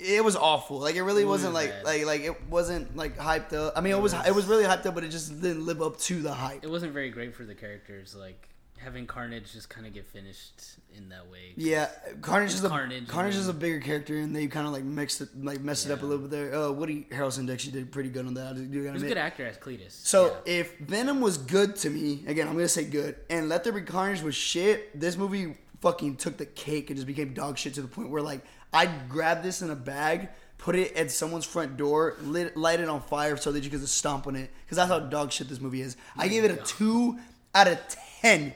it 0.00 0.24
was 0.24 0.34
awful. 0.34 0.78
Like 0.78 0.96
it 0.96 1.02
really 1.02 1.24
wasn't 1.24 1.54
was 1.54 1.64
like 1.64 1.70
bad. 1.70 1.84
like 1.84 2.06
like 2.06 2.20
it 2.22 2.44
wasn't 2.48 2.96
like 2.96 3.16
hyped 3.16 3.52
up. 3.52 3.74
I 3.76 3.80
mean, 3.80 3.92
it 3.92 4.00
was 4.00 4.14
it 4.14 4.34
was 4.34 4.46
really 4.46 4.64
hyped 4.64 4.86
up, 4.86 4.94
but 4.94 5.04
it 5.04 5.10
just 5.10 5.40
didn't 5.40 5.64
live 5.64 5.80
up 5.80 5.98
to 6.00 6.20
the 6.22 6.32
hype. 6.32 6.64
it 6.64 6.70
wasn't 6.70 6.92
very 6.92 7.10
great 7.10 7.34
for 7.34 7.44
the 7.44 7.54
characters. 7.54 8.14
Like 8.14 8.48
having 8.82 9.06
Carnage 9.06 9.52
just 9.52 9.68
kind 9.68 9.86
of 9.86 9.94
get 9.94 10.06
finished 10.06 10.76
in 10.96 11.08
that 11.08 11.30
way. 11.30 11.52
Yeah, 11.56 11.88
Carnage 12.20 12.52
is 12.54 12.64
a 12.64 12.68
Carnage, 12.68 13.08
Carnage, 13.08 13.36
is 13.36 13.48
a 13.48 13.54
bigger 13.54 13.80
character, 13.80 14.16
and 14.18 14.34
they 14.34 14.46
kind 14.46 14.66
of 14.66 14.72
like 14.72 14.84
mixed 14.84 15.20
it, 15.20 15.28
like 15.42 15.60
messed 15.60 15.86
it 15.86 15.92
up 15.92 16.02
a 16.02 16.06
little 16.06 16.26
bit 16.26 16.30
there. 16.30 16.54
Uh, 16.54 16.70
Woody 16.70 17.06
Harrelson 17.10 17.50
actually 17.52 17.72
did 17.72 17.90
pretty 17.92 18.10
good 18.10 18.26
on 18.26 18.34
that. 18.34 18.56
I 18.56 18.58
do 18.58 18.84
gotta 18.84 18.98
He 18.98 19.04
a 19.06 19.08
good 19.08 19.16
actor 19.16 19.46
as 19.46 19.56
Cletus. 19.56 19.92
So 19.92 20.36
yeah. 20.46 20.52
if 20.52 20.78
Venom 20.78 21.20
was 21.20 21.38
good 21.38 21.76
to 21.76 21.90
me, 21.90 22.24
again, 22.26 22.48
I'm 22.48 22.54
gonna 22.54 22.68
say 22.68 22.84
good, 22.84 23.16
and 23.30 23.48
Let 23.48 23.64
There 23.64 23.72
Be 23.72 23.82
Carnage 23.82 24.22
was 24.22 24.34
shit, 24.34 24.98
this 24.98 25.16
movie 25.16 25.56
fucking 25.80 26.16
took 26.16 26.36
the 26.36 26.46
cake 26.46 26.90
and 26.90 26.96
just 26.96 27.06
became 27.06 27.34
dog 27.34 27.58
shit 27.58 27.74
to 27.74 27.82
the 27.82 27.88
point 27.88 28.10
where 28.10 28.22
like 28.22 28.44
I'd 28.72 29.08
grab 29.08 29.42
this 29.42 29.62
in 29.62 29.70
a 29.70 29.76
bag, 29.76 30.28
put 30.58 30.76
it 30.76 30.96
at 30.96 31.10
someone's 31.10 31.44
front 31.44 31.76
door, 31.76 32.16
lit, 32.22 32.56
light 32.56 32.80
it 32.80 32.88
on 32.88 33.02
fire 33.02 33.36
so 33.36 33.52
that 33.52 33.64
you 33.64 33.70
could 33.70 33.80
just 33.80 33.96
stomp 33.96 34.26
on 34.26 34.36
it, 34.36 34.50
because 34.64 34.76
that's 34.76 34.88
how 34.88 34.98
dog 34.98 35.32
shit 35.32 35.48
this 35.48 35.60
movie 35.60 35.82
is. 35.82 35.96
I 36.16 36.28
gave 36.28 36.44
it 36.44 36.50
a 36.50 36.56
two 36.56 37.18
out 37.54 37.68
of 37.68 37.78
ten. 38.22 38.54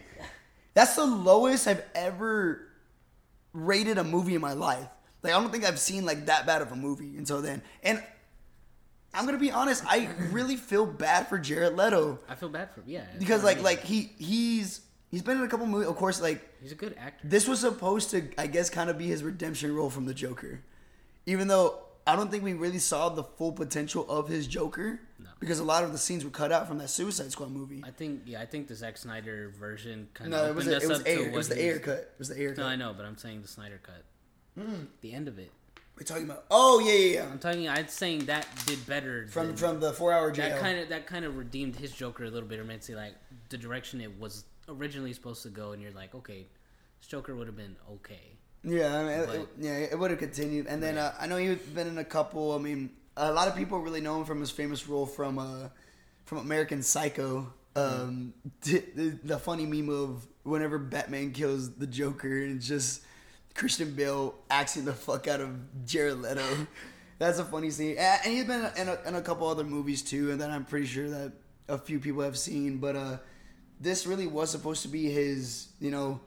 That's 0.77 0.95
the 0.95 1.07
lowest 1.07 1.67
I've 1.67 1.83
ever 1.95 2.61
rated 3.55 3.97
a 3.97 4.05
movie 4.05 4.35
in 4.35 4.43
my 4.43 4.53
life. 4.53 4.87
Like 5.23 5.33
I 5.33 5.41
don't 5.41 5.51
think 5.51 5.65
I've 5.65 5.79
seen 5.79 6.05
like 6.05 6.27
that 6.27 6.45
bad 6.45 6.61
of 6.61 6.71
a 6.71 6.77
movie 6.77 7.17
until 7.17 7.41
then. 7.41 7.63
And 7.83 8.03
I'm 9.15 9.25
gonna 9.25 9.39
be 9.39 9.51
honest, 9.51 9.85
I 9.87 10.11
really 10.33 10.59
feel 10.59 10.85
bad 10.85 11.29
for 11.29 11.39
Jared 11.39 11.79
Leto 11.79 12.19
I 12.29 12.35
feel 12.35 12.51
bad 12.51 12.75
for 12.75 12.81
him. 12.81 12.89
Yeah, 12.89 13.07
because 13.19 13.41
I 13.41 13.47
like 13.47 13.57
mean. 13.57 13.65
like 13.65 13.85
he 13.85 14.13
he's 14.19 14.83
he's 15.11 15.23
been 15.23 15.39
in 15.39 15.45
a 15.45 15.49
couple 15.49 15.65
movies. 15.65 15.89
Of 15.89 15.97
course, 15.97 16.21
like 16.21 16.47
he's 16.61 16.73
a 16.73 16.75
good 16.75 16.95
actor. 16.99 17.27
this 17.27 17.49
was 17.49 17.61
supposed 17.61 18.11
to, 18.11 18.29
I 18.37 18.47
guess, 18.47 18.69
kind 18.69 18.91
of 18.91 18.99
be 18.99 19.07
his 19.07 19.25
redemption 19.25 19.75
role 19.75 19.89
from 19.89 20.05
the 20.05 20.13
Joker, 20.13 20.61
even 21.25 21.49
though 21.49 21.79
I 22.07 22.17
don't 22.17 22.31
think 22.31 22.45
we 22.45 22.53
really 22.53 22.81
saw 22.81 23.09
the 23.09 23.25
full 23.25 23.53
potential 23.53 24.05
of 24.11 24.29
his 24.29 24.47
Joker. 24.47 25.01
Because 25.41 25.59
a 25.59 25.65
lot 25.65 25.85
of 25.85 25.93
the 25.93 25.99
scenes 25.99 26.25
were 26.25 26.31
cut 26.31 26.51
out 26.53 26.67
from 26.69 26.79
that 26.79 26.91
Suicide 26.91 27.31
Squad 27.33 27.51
movie. 27.51 27.83
I 27.85 27.91
think 27.91 28.23
yeah, 28.27 28.41
I 28.41 28.47
think 28.47 28.69
the 28.69 28.75
Zack 28.75 28.97
Snyder 28.97 29.53
version 29.59 30.09
kind 30.15 30.31
No, 30.31 30.45
of 30.45 30.51
it 30.51 30.55
was 30.55 30.67
opened 30.69 30.77
us 30.77 30.85
it 30.85 30.89
was 30.89 31.01
up 31.01 31.07
air, 31.09 31.17
to 31.19 31.25
it 31.27 31.33
was 31.33 31.49
the 31.49 31.61
air 31.61 31.79
cut. 31.79 31.99
It 31.99 32.15
was 32.19 32.29
the 32.29 32.39
air 32.39 32.49
cut. 32.55 32.59
No, 32.59 32.67
I 32.67 32.77
know, 32.77 32.95
but 32.97 33.05
I'm 33.07 33.17
saying 33.19 33.43
the 33.43 33.49
Snyder 33.49 33.81
cut. 33.83 34.05
Hmm. 34.63 34.85
The 35.03 35.13
end 35.13 35.29
of 35.29 35.39
it. 35.39 35.51
We're 35.99 36.05
talking 36.05 36.25
about. 36.25 36.45
Oh 36.51 36.79
yeah, 36.81 36.93
yeah, 36.93 37.15
yeah. 37.23 37.29
I'm 37.31 37.39
talking. 37.39 37.69
I'm 37.69 37.89
saying 37.89 38.27
that 38.27 38.47
did 38.67 38.85
better 38.87 39.27
From 39.29 39.49
than- 39.49 39.57
from 39.57 39.81
the 39.81 39.93
four 39.93 40.13
hour 40.13 40.31
jail. 40.31 40.51
that 40.51 40.61
kind 40.61 40.79
of 40.79 40.89
that 40.91 41.07
kind 41.07 41.25
of 41.25 41.37
redeemed 41.37 41.77
his 41.77 41.91
Joker 41.93 42.25
a 42.25 42.31
little 42.31 42.49
bit, 42.49 42.59
or 42.59 42.65
meant 42.65 42.83
to 42.83 42.97
like 42.97 43.15
the 43.49 43.57
direction 43.59 44.01
it 44.01 44.19
was 44.21 44.45
originally 44.69 45.13
supposed 45.15 45.43
to 45.45 45.49
go, 45.49 45.73
and 45.73 45.81
you're 45.83 45.93
like, 45.93 46.15
okay, 46.15 46.47
Joker 47.07 47.35
would 47.35 47.47
have 47.47 47.57
been 47.57 47.77
okay. 47.93 48.21
Yeah, 48.63 48.99
I 48.99 49.03
mean, 49.05 49.13
it, 49.13 49.27
But- 49.27 49.37
it- 49.37 49.49
yeah, 49.61 49.77
it 49.79 49.99
would 49.99 50.11
have 50.11 50.19
continued. 50.21 50.67
And 50.67 50.83
then 50.83 50.99
uh, 50.99 51.15
I 51.21 51.27
know 51.27 51.37
you've 51.37 51.75
been 51.75 51.87
in 51.87 51.99
a 51.99 52.05
couple. 52.05 52.53
I 52.55 52.59
mean, 52.59 52.91
a 53.17 53.33
lot 53.33 53.49
of 53.49 53.57
people 53.57 53.79
really 53.79 54.01
know 54.01 54.19
him 54.19 54.25
from 54.25 54.41
his 54.41 54.51
famous 54.51 54.89
role 54.89 55.07
from 55.07 55.39
uh, 55.39 55.69
from 56.25 56.39
American 56.39 56.83
Psycho. 56.83 57.53
Um, 57.75 58.35
the, 58.63 59.19
the 59.23 59.39
funny 59.39 59.67
meme 59.67 59.89
of 59.89 60.27
whenever 60.43 60.79
Batman 60.79 61.33
kills 61.33 61.75
the 61.75 61.87
Joker, 61.87 62.43
and 62.43 62.57
it's 62.57 62.69
just 62.69 63.03
Christian 63.55 63.93
Bale 63.95 64.35
axing 64.51 64.85
the 64.85 64.93
fuck 64.93 65.29
out 65.29 65.41
of 65.41 65.85
Jared 65.85 66.23
Leto. 66.23 66.67
That's 67.19 67.39
a 67.39 67.45
funny 67.45 67.71
scene. 67.71 67.97
And 67.99 68.21
he's 68.25 68.45
been 68.45 68.71
in 68.77 68.89
a, 68.89 68.99
in 69.07 69.15
a 69.15 69.23
couple 69.23 69.47
other 69.49 69.65
movies 69.65 70.03
too, 70.03 70.31
and 70.31 70.41
then 70.41 70.51
I'm 70.51 70.65
pretty 70.65 70.87
sure 70.87 71.09
that 71.09 71.33
a 71.69 71.79
few 71.79 71.99
people 71.99 72.23
have 72.23 72.37
seen. 72.37 72.77
But 72.77 72.97
uh, 72.97 73.17
this 73.81 74.07
really 74.07 74.27
was 74.27 74.51
supposed 74.51 74.83
to 74.83 74.89
be 74.89 75.11
his, 75.11 75.69
you 75.81 75.91
know, 75.91 76.21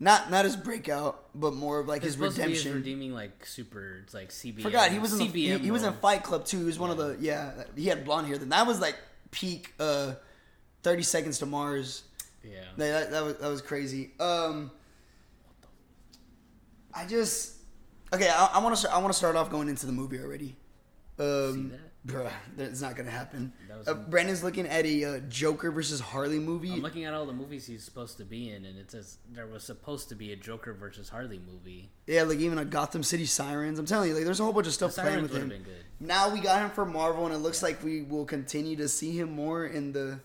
not 0.00 0.30
not 0.30 0.44
his 0.44 0.56
breakout, 0.56 1.24
but 1.34 1.54
more 1.54 1.80
of 1.80 1.88
like 1.88 2.02
his 2.02 2.16
be 2.16 2.24
his 2.24 2.38
redemption. 2.38 2.74
redeeming 2.74 3.12
like 3.12 3.44
super, 3.44 4.00
it's 4.04 4.14
like 4.14 4.30
CBM. 4.30 4.62
Forgot 4.62 4.90
he 4.92 4.98
was 4.98 5.12
in 5.12 5.18
the, 5.18 5.26
he, 5.26 5.58
he 5.58 5.70
was 5.70 5.82
in. 5.82 5.92
Fight 5.94 6.22
Club 6.22 6.44
too. 6.44 6.58
He 6.58 6.64
was 6.64 6.78
one 6.78 6.90
of 6.90 6.96
the 6.96 7.16
yeah. 7.20 7.64
He 7.76 7.86
had 7.86 8.04
blonde 8.04 8.26
hair. 8.26 8.38
Then 8.38 8.50
that 8.50 8.66
was 8.66 8.80
like 8.80 8.96
peak. 9.30 9.74
uh 9.78 10.14
Thirty 10.82 11.02
Seconds 11.02 11.38
to 11.40 11.46
Mars. 11.46 12.04
Yeah. 12.44 12.60
That, 12.76 12.90
that, 12.90 13.10
that 13.10 13.24
was 13.24 13.36
that 13.38 13.48
was 13.48 13.62
crazy. 13.62 14.12
Um, 14.20 14.70
I 16.94 17.04
just 17.04 17.56
okay. 18.12 18.28
I, 18.28 18.50
I 18.54 18.58
want 18.62 18.76
to 18.76 18.92
I 18.92 18.98
want 18.98 19.12
to 19.12 19.18
start 19.18 19.36
off 19.36 19.50
going 19.50 19.68
into 19.68 19.86
the 19.86 19.92
movie 19.92 20.20
already. 20.20 20.56
Um, 21.18 21.70
that? 21.70 21.80
Bruh, 22.06 22.30
it's 22.56 22.80
not 22.80 22.96
gonna 22.96 23.10
happen. 23.10 23.52
Uh, 23.86 23.92
Brandon's 23.92 24.42
looking 24.42 24.66
at 24.66 24.86
a 24.86 25.04
uh, 25.04 25.18
Joker 25.28 25.70
versus 25.70 26.00
Harley 26.00 26.38
movie. 26.38 26.72
I'm 26.72 26.80
looking 26.80 27.04
at 27.04 27.12
all 27.12 27.26
the 27.26 27.32
movies 27.32 27.66
he's 27.66 27.82
supposed 27.84 28.16
to 28.18 28.24
be 28.24 28.50
in, 28.50 28.64
and 28.64 28.78
it 28.78 28.90
says 28.90 29.18
there 29.30 29.46
was 29.46 29.64
supposed 29.64 30.08
to 30.10 30.14
be 30.14 30.32
a 30.32 30.36
Joker 30.36 30.72
versus 30.72 31.08
Harley 31.08 31.40
movie. 31.50 31.90
yeah, 32.06 32.22
like 32.22 32.38
even 32.38 32.56
a 32.58 32.64
Gotham 32.64 33.02
City 33.02 33.26
Sirens. 33.26 33.78
I'm 33.78 33.84
telling 33.86 34.08
you, 34.10 34.14
like 34.14 34.24
there's 34.24 34.40
a 34.40 34.44
whole 34.44 34.52
bunch 34.52 34.68
of 34.68 34.72
stuff 34.74 34.94
playing 34.94 35.22
with 35.22 35.34
him. 35.34 35.48
been 35.48 35.62
good. 35.62 35.84
Now 36.00 36.32
we 36.32 36.40
got 36.40 36.62
him 36.62 36.70
for 36.70 36.86
Marvel, 36.86 37.26
and 37.26 37.34
it 37.34 37.38
looks 37.38 37.62
like 37.62 37.82
we 37.82 38.02
will 38.02 38.24
continue 38.24 38.76
to 38.76 38.88
see 38.88 39.18
him 39.18 39.30
more 39.32 39.66
in 39.66 39.92
the 39.92 40.20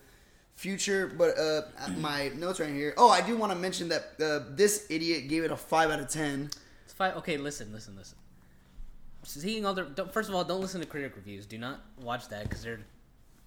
future. 0.53 1.11
But 1.17 1.37
uh, 1.37 1.61
my 1.97 2.29
notes 2.35 2.59
right 2.59 2.69
here. 2.69 2.93
Oh, 2.97 3.09
I 3.09 3.21
do 3.21 3.35
want 3.35 3.51
to 3.51 3.57
mention 3.57 3.89
that 3.89 4.03
uh, 4.23 4.39
this 4.55 4.85
idiot 4.89 5.27
gave 5.27 5.43
it 5.43 5.51
a 5.51 5.57
five 5.57 5.89
out 5.89 5.99
of 5.99 6.07
ten. 6.07 6.49
It's 6.85 6.93
fine. 6.93 7.13
Okay, 7.13 7.37
listen, 7.37 7.73
listen, 7.73 7.95
listen. 7.97 8.17
Seeing 9.23 9.65
other, 9.65 9.83
don't, 9.85 10.11
first 10.11 10.29
of 10.29 10.35
all, 10.35 10.43
don't 10.43 10.61
listen 10.61 10.81
to 10.81 10.87
critic 10.87 11.15
reviews. 11.15 11.45
Do 11.45 11.57
not 11.57 11.81
watch 12.01 12.27
that 12.29 12.43
because 12.43 12.63
they're 12.63 12.81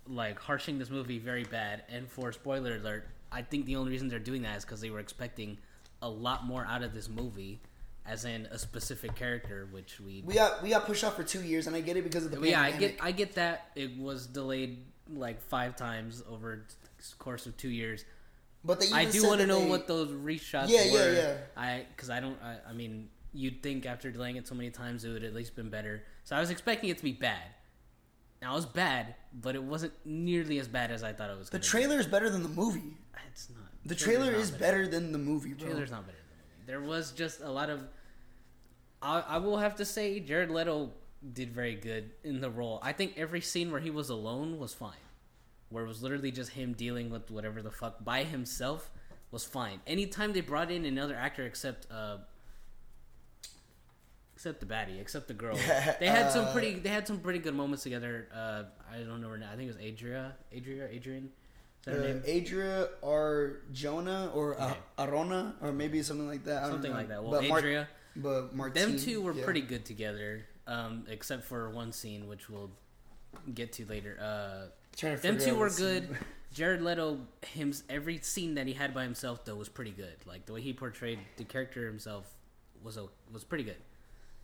like 0.08 0.38
harshing 0.38 0.78
this 0.78 0.90
movie 0.90 1.18
very 1.18 1.44
bad. 1.44 1.84
And 1.88 2.08
for 2.08 2.32
spoiler 2.32 2.76
alert, 2.76 3.08
I 3.30 3.42
think 3.42 3.66
the 3.66 3.76
only 3.76 3.90
reason 3.90 4.08
they're 4.08 4.18
doing 4.18 4.42
that 4.42 4.56
is 4.56 4.64
because 4.64 4.80
they 4.80 4.90
were 4.90 5.00
expecting 5.00 5.58
a 6.02 6.08
lot 6.08 6.44
more 6.46 6.64
out 6.66 6.82
of 6.82 6.94
this 6.94 7.08
movie, 7.08 7.60
as 8.06 8.24
in 8.24 8.46
a 8.46 8.58
specific 8.58 9.14
character, 9.14 9.68
which 9.70 10.00
we. 10.00 10.22
We 10.24 10.34
got 10.34 10.62
we 10.62 10.70
got 10.70 10.86
pushed 10.86 11.04
off 11.04 11.16
for 11.16 11.24
two 11.24 11.42
years, 11.42 11.66
and 11.66 11.74
I 11.76 11.80
get 11.80 11.96
it 11.96 12.04
because 12.04 12.24
of 12.24 12.30
the 12.30 12.40
yeah, 12.48 12.60
I 12.62 12.70
get, 12.72 12.96
I 13.00 13.12
get 13.12 13.34
that 13.34 13.70
it 13.74 13.98
was 13.98 14.26
delayed 14.26 14.78
like 15.12 15.40
five 15.40 15.76
times 15.76 16.22
over 16.30 16.64
the 16.98 17.04
course 17.18 17.46
of 17.46 17.56
two 17.56 17.68
years. 17.70 18.04
But 18.64 18.80
they 18.80 18.90
I 18.92 19.04
do 19.04 19.26
want 19.26 19.40
to 19.40 19.46
know 19.46 19.60
they- 19.60 19.68
what 19.70 19.86
those 19.86 20.08
reshots 20.10 20.66
were. 20.66 20.72
Yeah, 20.74 20.84
yeah, 20.84 21.12
yeah. 21.12 21.34
I 21.56 21.84
because 21.94 22.10
I 22.10 22.20
don't. 22.20 22.36
I, 22.42 22.56
I 22.70 22.72
mean, 22.72 23.08
you'd 23.36 23.62
think 23.62 23.86
after 23.86 24.10
delaying 24.10 24.36
it 24.36 24.48
so 24.48 24.54
many 24.54 24.70
times 24.70 25.04
it 25.04 25.10
would 25.10 25.24
at 25.24 25.34
least 25.34 25.54
been 25.54 25.70
better. 25.70 26.02
So 26.24 26.36
I 26.36 26.40
was 26.40 26.50
expecting 26.50 26.90
it 26.90 26.98
to 26.98 27.04
be 27.04 27.12
bad. 27.12 27.42
Now 28.42 28.52
it 28.52 28.56
was 28.56 28.66
bad, 28.66 29.14
but 29.32 29.54
it 29.54 29.62
wasn't 29.62 29.92
nearly 30.04 30.58
as 30.58 30.68
bad 30.68 30.90
as 30.90 31.02
I 31.02 31.12
thought 31.12 31.30
it 31.30 31.38
was. 31.38 31.50
The 31.50 31.58
trailer 31.58 31.98
is 31.98 32.06
better 32.06 32.28
than 32.30 32.42
the 32.42 32.48
movie. 32.48 32.96
It's 33.30 33.48
not. 33.50 33.70
The 33.84 33.94
trailer 33.94 34.32
is 34.32 34.50
better 34.50 34.88
than 34.88 35.12
the 35.12 35.18
movie, 35.18 35.52
The 35.52 35.64
trailer's 35.64 35.90
not 35.90 36.06
better 36.06 36.18
than 36.18 36.38
the 36.38 36.44
movie. 36.44 36.66
There 36.66 36.80
was 36.80 37.12
just 37.12 37.40
a 37.40 37.50
lot 37.50 37.70
of. 37.70 37.80
I, 39.02 39.20
I 39.20 39.38
will 39.38 39.58
have 39.58 39.76
to 39.76 39.84
say, 39.84 40.20
Jared 40.20 40.50
Leto 40.50 40.90
did 41.32 41.52
very 41.52 41.74
good 41.74 42.10
in 42.24 42.40
the 42.40 42.50
role. 42.50 42.80
I 42.82 42.92
think 42.92 43.14
every 43.16 43.40
scene 43.40 43.70
where 43.70 43.80
he 43.80 43.90
was 43.90 44.10
alone 44.10 44.58
was 44.58 44.74
fine. 44.74 44.92
Where 45.68 45.84
it 45.84 45.88
was 45.88 46.02
literally 46.02 46.30
just 46.30 46.50
him 46.50 46.72
dealing 46.72 47.10
with 47.10 47.30
whatever 47.30 47.62
the 47.62 47.70
fuck 47.70 48.04
by 48.04 48.24
himself 48.24 48.90
was 49.30 49.44
fine. 49.44 49.80
Anytime 49.86 50.32
they 50.32 50.40
brought 50.40 50.70
in 50.70 50.84
another 50.84 51.14
actor 51.14 51.44
except 51.44 51.86
uh 51.90 52.18
except 54.46 54.60
the 54.60 54.66
baddie, 54.66 55.00
except 55.00 55.26
the 55.28 55.34
girl, 55.34 55.56
they 56.00 56.06
had 56.06 56.30
some 56.30 56.52
pretty 56.52 56.74
they 56.78 56.88
had 56.88 57.06
some 57.06 57.18
pretty 57.18 57.38
good 57.40 57.54
moments 57.54 57.82
together. 57.82 58.28
Uh 58.34 58.62
I 58.92 58.98
don't 59.02 59.20
know 59.20 59.28
her 59.28 59.38
name. 59.38 59.48
I 59.52 59.56
think 59.56 59.70
it 59.70 59.76
was 59.76 59.84
Adria, 59.84 60.34
Adria, 60.56 60.88
Adrian. 60.88 61.24
Is 61.80 61.84
that 61.86 61.94
her 61.94 62.00
Uh, 62.00 62.04
name? 62.04 62.22
Adria 62.28 62.88
or 63.02 63.62
Jonah 63.72 64.30
or 64.34 64.60
uh, 64.60 64.74
Arona 64.98 65.56
or 65.60 65.72
maybe 65.72 66.02
something 66.02 66.28
like 66.28 66.44
that. 66.44 66.58
I 66.58 66.66
don't 66.66 66.74
Something 66.74 66.92
know. 66.92 66.96
like 66.98 67.08
that. 67.08 67.22
Well, 67.24 67.32
But 67.40 67.48
Mar- 67.48 67.58
Adria. 67.58 67.88
but 68.14 68.54
Martine, 68.54 68.90
Them 68.92 68.98
two 68.98 69.20
were 69.20 69.32
yeah. 69.34 69.44
pretty 69.44 69.62
good 69.62 69.84
together, 69.84 70.46
um, 70.68 71.04
except 71.08 71.44
for 71.44 71.70
one 71.70 71.90
scene 71.92 72.28
which 72.28 72.48
we'll 72.48 72.70
get 73.52 73.72
to 73.74 73.84
later. 73.86 74.16
Uh, 74.20 74.68
to 74.98 75.16
them 75.16 75.38
two 75.38 75.54
were 75.56 75.64
what 75.66 75.72
scene. 75.72 75.86
good. 76.06 76.16
Jared 76.54 76.80
Leto, 76.80 77.18
him, 77.42 77.74
every 77.90 78.18
scene 78.18 78.54
that 78.54 78.66
he 78.66 78.72
had 78.72 78.94
by 78.94 79.02
himself 79.02 79.44
though 79.44 79.56
was 79.56 79.68
pretty 79.68 79.90
good. 79.90 80.14
Like 80.24 80.46
the 80.46 80.52
way 80.54 80.60
he 80.62 80.72
portrayed 80.72 81.18
the 81.36 81.44
character 81.44 81.84
himself 81.86 82.24
was 82.82 82.96
a, 82.96 83.06
was 83.32 83.42
pretty 83.44 83.64
good. 83.64 83.76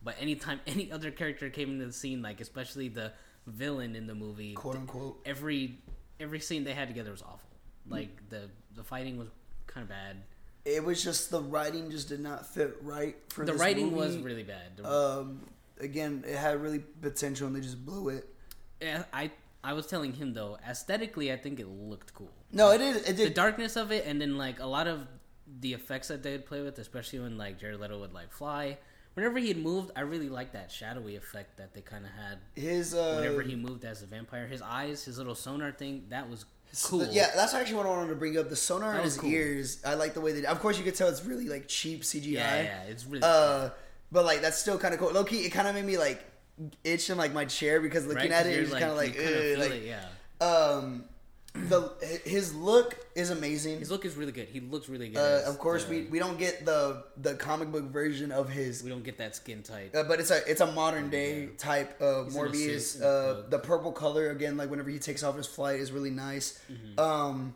But 0.04 0.16
anytime 0.20 0.60
any 0.66 0.90
other 0.90 1.10
character 1.10 1.48
came 1.50 1.70
into 1.70 1.86
the 1.86 1.92
scene, 1.92 2.22
like 2.22 2.40
especially 2.40 2.88
the 2.88 3.12
villain 3.46 3.94
in 3.96 4.06
the 4.06 4.14
movie, 4.14 4.54
quote 4.54 4.76
unquote. 4.76 5.20
every 5.24 5.78
every 6.20 6.40
scene 6.40 6.64
they 6.64 6.74
had 6.74 6.88
together 6.88 7.10
was 7.10 7.22
awful. 7.22 7.48
Like 7.88 8.28
the 8.28 8.48
the 8.74 8.84
fighting 8.84 9.18
was 9.18 9.28
kind 9.66 9.82
of 9.82 9.88
bad. 9.88 10.16
It 10.64 10.84
was 10.84 11.02
just 11.02 11.30
the 11.30 11.40
writing 11.40 11.90
just 11.90 12.08
did 12.08 12.20
not 12.20 12.46
fit 12.46 12.76
right 12.82 13.16
for 13.30 13.44
The 13.44 13.54
writing 13.54 13.86
movie. 13.86 13.96
was 13.96 14.16
really 14.18 14.44
bad. 14.44 14.84
Um 14.84 15.40
again 15.80 16.24
it 16.26 16.36
had 16.36 16.60
really 16.62 16.78
potential 16.78 17.46
and 17.48 17.56
they 17.56 17.60
just 17.60 17.84
blew 17.84 18.08
it. 18.10 18.28
Yeah, 18.80 19.04
I 19.12 19.30
I 19.64 19.72
was 19.74 19.86
telling 19.86 20.12
him 20.12 20.34
though, 20.34 20.58
aesthetically, 20.68 21.32
I 21.32 21.36
think 21.36 21.58
it 21.60 21.68
looked 21.68 22.14
cool. 22.14 22.30
No, 22.52 22.70
it 22.70 22.78
did. 22.78 22.96
It 22.96 23.16
did. 23.16 23.30
The 23.30 23.34
darkness 23.34 23.76
of 23.76 23.92
it, 23.92 24.04
and 24.06 24.20
then 24.20 24.36
like 24.36 24.58
a 24.60 24.66
lot 24.66 24.86
of 24.88 25.06
the 25.60 25.72
effects 25.72 26.08
that 26.08 26.22
they'd 26.22 26.44
play 26.46 26.62
with, 26.62 26.78
especially 26.78 27.20
when 27.20 27.36
like 27.38 27.58
Jared 27.60 27.78
Leto 27.80 27.98
would 28.00 28.12
like 28.12 28.32
fly. 28.32 28.78
Whenever 29.14 29.38
he 29.38 29.48
had 29.48 29.58
moved, 29.58 29.90
I 29.94 30.00
really 30.00 30.28
liked 30.28 30.54
that 30.54 30.70
shadowy 30.72 31.16
effect 31.16 31.58
that 31.58 31.74
they 31.74 31.80
kind 31.82 32.04
of 32.04 32.10
had 32.12 32.38
His 32.54 32.94
uh, 32.94 33.16
whenever 33.20 33.42
he 33.42 33.54
moved 33.56 33.84
as 33.84 34.02
a 34.02 34.06
vampire. 34.06 34.46
His 34.46 34.62
eyes, 34.62 35.04
his 35.04 35.18
little 35.18 35.34
sonar 35.34 35.72
thing, 35.72 36.04
that 36.08 36.30
was 36.30 36.46
cool. 36.82 37.06
Yeah, 37.10 37.30
that's 37.34 37.52
actually 37.52 37.76
what 37.76 37.86
I 37.86 37.90
wanted 37.90 38.08
to 38.08 38.14
bring 38.16 38.38
up. 38.38 38.48
The 38.48 38.56
sonar 38.56 38.92
That 38.92 38.98
in 39.00 39.04
his 39.04 39.18
cool. 39.18 39.30
ears. 39.30 39.82
I 39.84 39.94
like 39.94 40.14
the 40.14 40.20
way 40.22 40.32
they. 40.32 40.46
Of 40.46 40.60
course, 40.60 40.78
you 40.78 40.84
could 40.84 40.94
tell 40.94 41.08
it's 41.08 41.24
really 41.24 41.48
like 41.48 41.68
cheap 41.68 42.02
CGI. 42.02 42.32
yeah, 42.32 42.62
yeah, 42.62 42.82
it's 42.84 43.04
really 43.04 43.22
Uh, 43.22 43.70
but 44.10 44.24
like 44.24 44.40
that's 44.40 44.58
still 44.58 44.78
kind 44.78 44.94
of 44.94 45.00
cool. 45.00 45.12
Low 45.12 45.24
key, 45.24 45.44
it 45.44 45.50
kind 45.50 45.68
of 45.68 45.74
made 45.74 45.84
me 45.84 45.98
like 45.98 46.24
itch 46.84 47.10
in 47.10 47.18
like 47.18 47.32
my 47.34 47.44
chair 47.44 47.80
because 47.80 48.06
looking 48.06 48.30
right? 48.30 48.32
at 48.40 48.46
it, 48.46 48.54
you're, 48.54 48.62
it's 48.62 48.72
kind 48.72 48.84
of 48.84 48.96
like, 48.96 49.14
you 49.14 49.20
kinda 49.22 49.36
ugh, 49.36 49.42
feel 49.42 49.58
like 49.58 49.72
it, 49.72 49.86
yeah. 50.40 50.46
um, 50.46 51.04
the 51.54 51.90
his 52.24 52.54
look 52.54 52.96
is 53.14 53.30
amazing. 53.30 53.78
His 53.78 53.90
look 53.90 54.04
is 54.04 54.16
really 54.16 54.32
good. 54.32 54.48
He 54.48 54.60
looks 54.60 54.88
really 54.88 55.10
good. 55.10 55.18
Uh, 55.18 55.48
of 55.50 55.58
course, 55.58 55.84
the- 55.84 55.90
we 56.04 56.06
we 56.06 56.18
don't 56.18 56.38
get 56.38 56.64
the 56.64 57.04
the 57.18 57.34
comic 57.34 57.70
book 57.70 57.84
version 57.84 58.32
of 58.32 58.48
his 58.48 58.82
we 58.82 58.88
don't 58.90 59.04
get 59.04 59.18
that 59.18 59.36
skin 59.36 59.62
tight. 59.62 59.94
Uh, 59.94 60.02
but 60.04 60.18
it's 60.18 60.30
a 60.30 60.40
it's 60.50 60.62
a 60.62 60.72
modern 60.72 61.10
day 61.10 61.48
type 61.58 62.00
of 62.00 62.26
He's 62.26 62.36
Morbius. 62.36 63.02
Uh, 63.02 63.48
the 63.50 63.58
purple 63.58 63.92
color 63.92 64.30
again, 64.30 64.56
like 64.56 64.70
whenever 64.70 64.88
he 64.90 64.98
takes 64.98 65.22
off 65.22 65.36
his 65.36 65.46
flight, 65.46 65.78
is 65.80 65.92
really 65.92 66.10
nice. 66.10 66.58
Mm-hmm. 66.72 66.98
Um, 66.98 67.54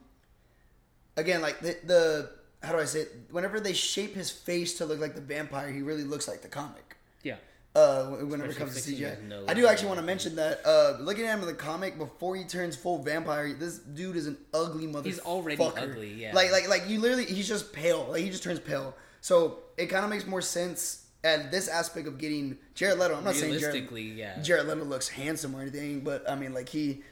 again, 1.16 1.40
like 1.40 1.60
the, 1.60 1.76
the 1.84 2.30
how 2.62 2.72
do 2.72 2.78
I 2.78 2.84
say 2.84 3.00
it? 3.00 3.12
Whenever 3.30 3.60
they 3.60 3.72
shape 3.72 4.14
his 4.14 4.30
face 4.30 4.76
to 4.78 4.84
look 4.84 5.00
like 5.00 5.14
the 5.14 5.20
vampire, 5.22 5.70
he 5.70 5.80
really 5.82 6.04
looks 6.04 6.28
like 6.28 6.42
the 6.42 6.48
comic. 6.48 6.96
yeah, 7.22 7.36
Uh, 7.76 8.06
whenever 8.24 8.50
it 8.50 8.56
comes 8.56 8.82
to 8.82 8.90
CGI, 8.90 9.22
nose 9.24 9.44
I 9.48 9.52
do 9.52 9.66
actually 9.66 9.88
want 9.88 10.00
to 10.00 10.06
mention 10.06 10.36
that. 10.36 10.60
Uh, 10.64 10.96
looking 10.98 11.26
at 11.26 11.34
him 11.34 11.40
in 11.40 11.46
the 11.46 11.52
comic 11.52 11.98
before 11.98 12.34
he 12.34 12.44
turns 12.44 12.74
full 12.74 13.02
vampire, 13.02 13.52
this 13.52 13.78
dude 13.78 14.16
is 14.16 14.26
an 14.26 14.38
ugly 14.54 14.86
motherfucker. 14.86 15.04
He's 15.04 15.18
already 15.18 15.62
ugly, 15.62 16.14
yeah. 16.14 16.34
Like, 16.34 16.52
like, 16.52 16.70
like 16.70 16.88
you 16.88 17.00
literally, 17.00 17.26
he's 17.26 17.46
just 17.46 17.74
pale. 17.74 18.06
Like 18.08 18.22
he 18.22 18.30
just 18.30 18.42
turns 18.42 18.60
pale. 18.60 18.94
So 19.20 19.58
it 19.76 19.86
kind 19.86 20.04
of 20.04 20.10
makes 20.10 20.26
more 20.26 20.40
sense 20.40 21.06
at 21.22 21.50
this 21.50 21.68
aspect 21.68 22.06
of 22.06 22.16
getting 22.16 22.56
Jared 22.74 22.98
Leto. 22.98 23.16
I'm 23.16 23.24
not 23.24 23.34
saying 23.34 23.58
Jared, 23.58 23.90
yeah. 23.90 24.40
Jared 24.40 24.66
Leto 24.68 24.84
looks 24.84 25.08
handsome 25.08 25.54
or 25.54 25.60
anything, 25.60 26.00
but 26.00 26.28
I 26.30 26.34
mean, 26.34 26.54
like 26.54 26.70
he, 26.70 27.02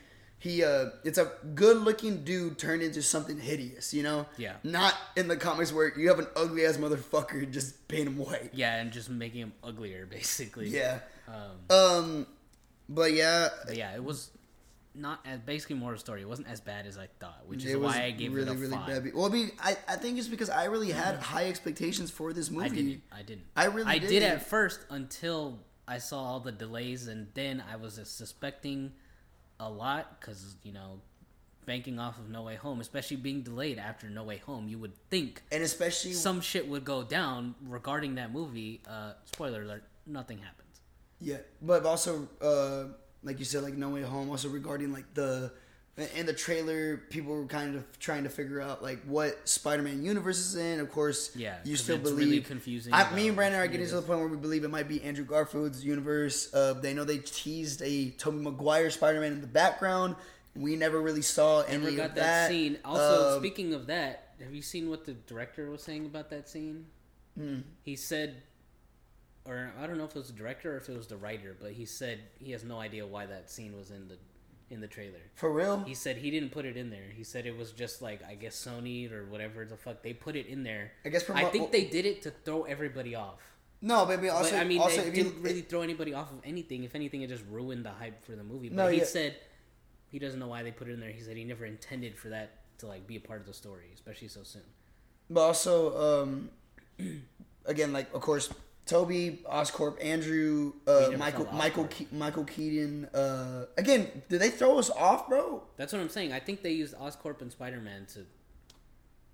he, 0.45 0.63
uh, 0.63 0.91
it's 1.05 1.17
a 1.19 1.33
good-looking 1.55 2.23
dude 2.23 2.59
turned 2.59 2.83
into 2.83 3.01
something 3.03 3.39
hideous. 3.41 3.95
You 3.95 4.03
know? 4.03 4.27
Yeah. 4.37 4.57
Not 4.63 4.95
in 5.17 5.27
the 5.27 5.37
comics 5.39 5.73
where 5.73 5.99
you 5.99 6.09
have 6.09 6.19
an 6.19 6.27
ugly 6.37 6.67
ass 6.67 6.77
motherfucker 6.77 7.51
just 7.59 7.89
paint 7.89 8.07
him 8.09 8.19
white. 8.19 8.51
yeah, 8.53 8.77
and 8.77 8.93
just 8.93 9.09
making 9.09 9.41
him 9.41 9.53
uglier, 9.65 10.05
basically. 10.11 10.69
Yeah. 10.69 10.99
Um, 11.27 11.77
Um, 11.77 12.27
but 12.89 13.15
yeah, 13.15 13.49
But 13.67 13.77
yeah, 13.79 13.95
it 13.95 14.05
was 14.05 14.31
not 14.95 15.21
as 15.25 15.41
basically 15.41 15.77
more 15.77 15.93
of 15.93 15.97
a 15.97 16.01
story. 16.01 16.21
It 16.21 16.29
wasn't 16.29 16.49
as 16.49 16.61
bad 16.61 16.87
as 16.87 16.99
I 16.99 17.09
thought, 17.19 17.47
which 17.47 17.65
is 17.65 17.77
why 17.79 18.03
I 18.05 18.11
gave 18.11 18.35
really, 18.35 18.47
it 18.51 18.55
a 18.55 18.59
really 18.59 18.77
five. 18.77 19.05
bad. 19.05 19.15
Well, 19.15 19.25
I 19.25 19.31
mean, 19.31 19.51
I, 19.59 19.77
I 19.89 19.97
think 19.97 20.19
it's 20.19 20.29
because 20.29 20.51
I 20.51 20.65
really 20.67 20.91
had 20.93 21.17
high 21.17 21.47
expectations 21.49 22.11
for 22.11 22.33
this 22.35 22.51
movie. 22.51 22.67
I 22.67 22.69
didn't. 22.69 23.03
I 23.11 23.23
didn't. 23.23 23.45
I 23.57 23.65
really 23.65 23.91
I 23.91 23.99
did 23.99 24.09
didn't. 24.11 24.33
at 24.33 24.47
first 24.47 24.81
until 24.91 25.59
I 25.89 25.99
saw 25.99 26.19
all 26.23 26.41
the 26.41 26.53
delays, 26.53 27.09
and 27.09 27.29
then 27.35 27.65
I 27.73 27.77
was 27.77 27.99
suspecting 28.05 28.93
a 29.61 29.69
lot 29.71 30.21
because 30.21 30.57
you 30.63 30.73
know, 30.73 31.01
banking 31.67 31.99
off 31.99 32.19
of 32.19 32.29
No 32.29 32.43
Way 32.43 32.57
Home, 32.57 32.81
especially 32.81 33.17
being 33.17 33.43
delayed 33.43 33.79
after 33.79 34.09
No 34.09 34.25
Way 34.25 34.39
Home, 34.39 34.69
you 34.69 34.79
would 34.79 34.95
think 35.11 35.43
and 35.53 35.63
especially 35.63 36.13
some 36.13 36.41
shit 36.41 36.69
would 36.69 36.85
go 36.85 37.03
down 37.03 37.55
regarding 37.67 38.17
that 38.17 38.33
movie. 38.33 38.81
Uh, 38.89 39.13
spoiler 39.25 39.63
alert: 39.63 39.85
nothing 40.07 40.39
happens. 40.39 40.81
yeah, 41.21 41.39
but 41.63 41.85
also 41.87 42.29
uh, 42.41 42.85
like 43.23 43.39
you 43.39 43.45
said, 43.45 43.63
like 43.63 43.75
No 43.75 43.91
Way 43.91 44.03
Home. 44.03 44.31
Also 44.31 44.49
regarding 44.49 44.93
like 44.93 45.13
the 45.15 45.53
in 46.17 46.27
the 46.27 46.33
trailer, 46.33 46.97
people 46.97 47.33
were 47.35 47.47
kind 47.47 47.77
of 47.77 47.99
trying 48.01 48.25
to 48.25 48.29
figure 48.29 48.61
out 48.61 48.83
like 48.83 49.01
what 49.05 49.49
Spider-Man 49.49 50.05
universe 50.05 50.39
is 50.39 50.57
in. 50.57 50.81
Of 50.81 50.91
course, 50.91 51.31
Yeah, 51.37 51.57
you 51.65 51.77
still 51.77 51.97
it's 51.97 52.11
believe 52.11 52.29
really 52.31 52.41
confusing 52.41 52.93
I, 52.93 53.15
me 53.15 53.29
and 53.29 53.37
Brandon 53.37 53.61
are 53.61 53.67
getting 53.69 53.87
to 53.87 53.95
the 53.97 54.03
point 54.03 54.19
where 54.19 54.29
we 54.29 54.37
believe 54.37 54.65
it 54.65 54.71
might 54.71 54.89
be 54.89 55.01
Andrew 55.03 55.25
Garfield's 55.25 55.85
universe. 55.85 56.53
Uh, 56.53 56.73
they 56.75 56.95
know 56.95 57.05
they 57.05 57.19
teased 57.19 57.81
a 57.83 58.11
Tobey 58.11 58.39
Maguire 58.39 58.91
Spider-Man 58.91 59.33
in 59.35 59.41
the 59.41 59.47
background. 59.47 60.17
We 60.57 60.75
never 60.77 61.01
really 61.01 61.23
saw 61.23 61.63
any 61.63 61.79
Never 61.79 61.89
of 61.91 61.97
got 61.97 62.09
that. 62.17 62.21
that 62.21 62.51
scene. 62.51 62.79
Also, 62.85 63.37
Um, 63.37 63.41
speaking 63.41 63.73
of 63.75 63.87
that, 63.87 64.35
have 64.43 64.55
you 64.55 64.63
seen 64.63 64.91
what 64.91 65.05
the 65.05 65.13
director 65.13 65.71
was 65.71 65.83
saying 65.83 66.07
about 66.07 66.31
that 66.31 66.49
scene? 66.49 66.87
Hmm. 67.37 67.61
He 67.83 67.95
said, 67.97 68.43
or 69.45 69.73
I 69.81 69.87
don't 69.87 69.99
know 69.99 70.05
if 70.05 70.11
it 70.11 70.19
was 70.19 70.29
the 70.29 70.33
director 70.39 70.75
or 70.75 70.77
if 70.79 70.89
it 70.89 70.97
was 70.97 71.07
the 71.07 71.17
writer, 71.17 71.57
but 71.61 71.73
he 71.73 71.85
said 71.85 72.21
he 72.39 72.53
has 72.53 72.65
no 72.65 72.79
idea 72.81 73.07
why 73.07 73.27
that 73.27 73.51
scene 73.51 73.77
was 73.77 73.91
in 73.91 74.09
the 74.09 74.17
in 74.71 74.81
the 74.81 74.87
trailer. 74.87 75.21
for 75.35 75.53
real. 75.53 75.85
He 75.85 75.95
said 75.95 76.17
he 76.17 76.31
didn't 76.31 76.51
put 76.51 76.65
it 76.65 76.77
in 76.77 76.91
there. 76.91 77.11
He 77.15 77.25
said 77.25 77.47
it 77.47 77.57
was 77.57 77.73
just 77.73 78.03
like 78.03 78.23
I 78.25 78.35
guess 78.35 78.57
Sony 78.57 79.11
or 79.13 79.25
whatever 79.27 79.65
the 79.65 79.77
fuck 79.77 80.03
they 80.03 80.13
put 80.13 80.37
it 80.37 80.47
in 80.47 80.63
there. 80.63 80.93
I 81.05 81.09
guess 81.11 81.29
I 81.31 81.45
think 81.45 81.71
they 81.73 81.85
did 81.85 82.07
it 82.07 82.23
to 82.23 82.31
throw 82.31 82.65
everybody 82.65 83.15
off. 83.15 83.41
No, 83.81 84.07
but 84.07 84.19
I 84.19 84.23
mean, 84.23 84.31
also, 84.31 84.51
but 84.53 84.61
I 84.61 84.65
mean, 84.65 84.81
also 84.81 85.03
they 85.03 85.09
if 85.09 85.15
didn't 85.15 85.43
really 85.43 85.61
throw 85.61 85.83
anybody 85.83 86.15
off 86.15 86.33
of 86.33 86.39
anything. 86.45 86.85
If 86.85 86.95
anything, 86.95 87.21
it 87.21 87.29
just 87.29 87.45
ruined 87.51 87.85
the 87.85 87.91
hype 87.91 88.25
for 88.25 88.33
the 88.33 88.43
movie. 88.43 88.71
But 88.71 88.77
No, 88.77 88.89
he 88.89 88.99
yeah. 88.99 89.05
said 89.05 89.37
he 90.11 90.19
doesn't 90.19 90.41
know 90.41 90.49
why 90.49 90.63
they 90.63 90.71
put 90.71 90.89
it 90.89 90.93
in 90.93 91.01
there. 91.01 91.11
He 91.11 91.21
said 91.21 91.37
he 91.37 91.45
never 91.45 91.67
intended 91.67 92.17
for 92.17 92.31
that 92.31 92.79
to 92.79 92.87
like 92.87 93.07
be 93.07 93.17
a 93.17 93.21
part 93.21 93.41
of 93.41 93.47
the 93.47 93.53
story, 93.53 93.91
especially 93.95 94.29
so 94.29 94.43
soon. 94.43 94.63
But 95.29 95.41
also, 95.41 96.23
um, 96.23 96.51
again, 97.67 97.93
like 97.93 98.13
of 98.15 98.23
course, 98.23 98.49
Tobey, 98.87 99.43
Oscorp, 99.51 100.03
Andrew, 100.05 100.75
uh, 100.87 101.13
Michael, 101.17 101.49
Michael, 101.55 101.85
Ke- 101.87 102.13
Michael 102.13 102.45
Keaton. 102.45 103.07
Uh, 103.07 103.65
again, 103.79 104.23
did 104.29 104.41
they 104.41 104.51
throw 104.51 104.79
us 104.79 104.91
off, 104.91 105.29
bro? 105.29 105.63
That's 105.77 105.93
what 105.93 106.03
I'm 106.03 106.11
saying. 106.11 106.33
I 106.33 106.39
think 106.41 106.63
they 106.63 106.73
used 106.73 106.95
Oscorp 106.97 107.41
and 107.41 107.51
Spider 107.51 107.81
Man 107.81 108.07
to. 108.15 108.21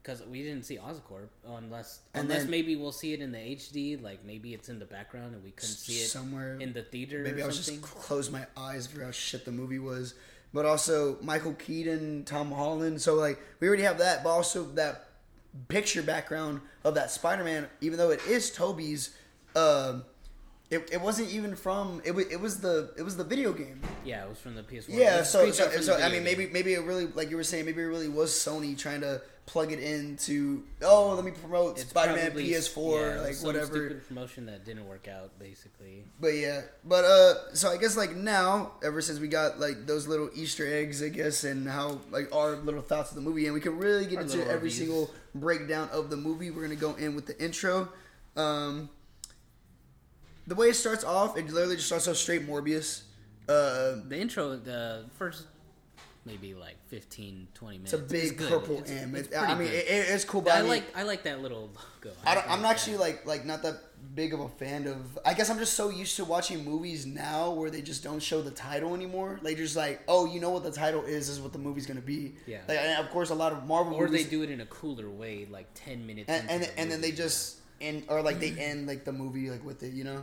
Because 0.02 0.22
we 0.24 0.42
didn't 0.42 0.64
see 0.64 0.78
Oscorp 0.78 1.28
unless 1.46 2.00
And 2.14 2.22
unless 2.24 2.42
then- 2.42 2.50
maybe 2.50 2.74
we'll 2.74 2.90
see 2.92 3.12
it 3.12 3.20
in 3.20 3.32
the 3.32 3.38
HD, 3.38 3.96
like 4.00 4.24
maybe 4.24 4.54
it's 4.54 4.68
in 4.70 4.78
the 4.78 4.86
background 4.86 5.34
and 5.34 5.44
we 5.44 5.50
couldn't 5.50 5.74
see 5.74 5.94
it 6.00 6.06
Somewhere- 6.08 6.56
in 6.58 6.72
the 6.72 6.82
theater. 6.82 7.18
Maybe 7.22 7.42
I 7.42 7.46
was 7.46 7.56
just 7.58 7.82
close 7.82 8.30
my 8.30 8.46
eyes 8.56 8.86
for 8.86 9.04
how 9.04 9.10
shit 9.10 9.44
the 9.44 9.52
movie 9.52 9.78
was. 9.78 10.14
But 10.54 10.64
also 10.64 11.18
Michael 11.22 11.52
Keaton, 11.54 12.24
Tom 12.24 12.50
Holland. 12.50 13.02
So 13.02 13.14
like 13.14 13.38
we 13.60 13.68
already 13.68 13.82
have 13.82 13.98
that, 13.98 14.24
but 14.24 14.30
also 14.30 14.64
that 14.74 15.08
picture 15.68 16.02
background 16.02 16.60
of 16.82 16.94
that 16.94 17.10
Spider-Man, 17.10 17.68
even 17.80 17.98
though 17.98 18.10
it 18.10 18.24
is 18.26 18.50
Tobey's. 18.50 19.10
Um, 19.56 20.04
it, 20.70 20.88
it 20.92 21.00
wasn't 21.00 21.30
even 21.30 21.56
from 21.56 22.00
it 22.04 22.12
was, 22.12 22.26
it 22.26 22.40
was 22.40 22.60
the 22.60 22.92
it 22.96 23.02
was 23.02 23.16
the 23.16 23.24
video 23.24 23.52
game. 23.52 23.80
Yeah, 24.04 24.24
it 24.24 24.28
was 24.28 24.38
from 24.38 24.54
the 24.54 24.62
PS4. 24.62 24.84
Yeah, 24.88 25.22
so 25.24 25.50
so, 25.50 25.68
so 25.80 25.96
I 25.96 26.08
mean 26.10 26.22
maybe 26.22 26.46
maybe 26.46 26.74
it 26.74 26.82
really 26.84 27.06
like 27.08 27.28
you 27.30 27.36
were 27.36 27.42
saying 27.44 27.64
maybe 27.64 27.82
it 27.82 27.86
really 27.86 28.08
was 28.08 28.30
Sony 28.30 28.78
trying 28.78 29.00
to 29.00 29.20
plug 29.46 29.72
it 29.72 29.80
into 29.80 30.62
oh 30.80 31.12
let 31.16 31.24
me 31.24 31.32
promote 31.32 31.72
It's 31.80 31.90
Spider-Man 31.90 32.26
probably- 32.26 32.50
PS4 32.50 33.14
yeah, 33.16 33.20
like 33.20 33.34
some 33.34 33.46
whatever. 33.48 33.66
stupid 33.66 34.06
promotion 34.06 34.46
that 34.46 34.64
didn't 34.64 34.86
work 34.86 35.08
out, 35.08 35.36
basically. 35.40 36.04
But 36.20 36.34
yeah, 36.34 36.60
but 36.84 37.04
uh, 37.04 37.52
so 37.52 37.68
I 37.68 37.76
guess 37.76 37.96
like 37.96 38.14
now, 38.14 38.74
ever 38.84 39.00
since 39.02 39.18
we 39.18 39.26
got 39.26 39.58
like 39.58 39.88
those 39.88 40.06
little 40.06 40.30
Easter 40.36 40.72
eggs, 40.72 41.02
I 41.02 41.08
guess, 41.08 41.42
and 41.42 41.66
how 41.68 41.98
like 42.12 42.32
our 42.32 42.54
little 42.54 42.82
thoughts 42.82 43.10
of 43.10 43.16
the 43.16 43.22
movie, 43.22 43.46
and 43.46 43.54
we 43.54 43.60
can 43.60 43.76
really 43.76 44.06
get 44.06 44.18
Our 44.18 44.22
into 44.22 44.38
every 44.42 44.54
reviews. 44.68 44.76
single 44.76 45.10
breakdown 45.34 45.88
of 45.90 46.10
the 46.10 46.16
movie. 46.16 46.52
We're 46.52 46.62
gonna 46.62 46.76
go 46.76 46.94
in 46.94 47.16
with 47.16 47.26
the 47.26 47.36
intro. 47.42 47.88
Um, 48.36 48.88
the 50.50 50.56
way 50.56 50.68
it 50.68 50.74
starts 50.74 51.04
off, 51.04 51.38
it 51.38 51.46
literally 51.48 51.76
just 51.76 51.86
starts 51.86 52.08
off 52.08 52.16
straight 52.16 52.44
Morbius. 52.46 53.02
Uh, 53.48 54.02
The 54.08 54.18
intro, 54.18 54.56
the 54.56 55.04
first 55.16 55.46
maybe 56.26 56.54
like 56.54 56.76
15, 56.88 57.48
20 57.54 57.78
minutes. 57.78 57.92
it's 57.94 58.02
a 58.02 58.04
big 58.04 58.36
good. 58.36 58.50
purple 58.50 58.78
It's- 58.78 58.90
M. 58.90 59.14
it's 59.14 59.28
It- 59.28 59.36
I 59.36 59.54
mean, 59.54 59.68
it, 59.68 59.74
it- 59.94 60.08
it's 60.10 60.24
cool, 60.24 60.42
but 60.42 60.52
I, 60.52 60.58
I, 60.58 60.60
mean, 60.62 60.68
like 60.68 60.96
I 60.96 61.02
like 61.04 61.22
that 61.22 61.40
little 61.40 61.70
logo. 61.70 62.16
I 62.26 62.34
don't, 62.34 62.44
like 62.46 62.50
I'm 62.50 62.62
that. 62.62 62.70
actually 62.72 62.96
like 62.98 63.24
like 63.26 63.44
not 63.46 63.62
that 63.62 63.76
big 64.14 64.34
of 64.34 64.40
a 64.40 64.48
fan 64.48 64.86
of. 64.88 65.18
I 65.24 65.34
guess 65.34 65.48
I'm 65.50 65.58
just 65.58 65.74
so 65.74 65.88
used 65.88 66.16
to 66.16 66.24
watching 66.24 66.64
movies 66.64 67.06
now 67.06 67.50
where 67.52 67.70
they 67.70 67.80
just 67.80 68.02
don't 68.04 68.20
show 68.20 68.42
the 68.42 68.50
title 68.50 68.94
anymore. 68.94 69.38
They 69.42 69.54
just 69.54 69.76
like, 69.76 70.02
oh, 70.08 70.26
you 70.26 70.40
know 70.40 70.50
what 70.50 70.64
the 70.64 70.72
title 70.72 71.04
is, 71.04 71.28
is 71.28 71.40
what 71.40 71.52
the 71.52 71.58
movie's 71.58 71.86
gonna 71.86 72.00
be. 72.16 72.34
Yeah. 72.46 72.58
Like, 72.68 72.78
and 72.80 72.98
of 73.04 73.10
course, 73.10 73.30
a 73.30 73.34
lot 73.34 73.52
of 73.52 73.64
Marvel 73.66 73.94
or 73.94 74.08
they 74.08 74.24
do 74.24 74.42
it 74.42 74.50
in 74.50 74.60
a 74.60 74.66
cooler 74.66 75.08
way, 75.08 75.46
like 75.50 75.68
ten 75.74 76.06
minutes. 76.06 76.28
and 76.28 76.50
and, 76.50 76.62
the 76.64 76.78
and 76.78 76.90
then 76.90 77.00
they 77.00 77.12
just 77.12 77.56
end 77.80 78.04
or 78.08 78.20
like 78.20 78.40
they 78.40 78.50
end 78.58 78.86
like 78.86 79.04
the 79.06 79.12
movie 79.12 79.48
like 79.50 79.64
with 79.64 79.82
it, 79.82 79.94
you 79.94 80.04
know. 80.04 80.22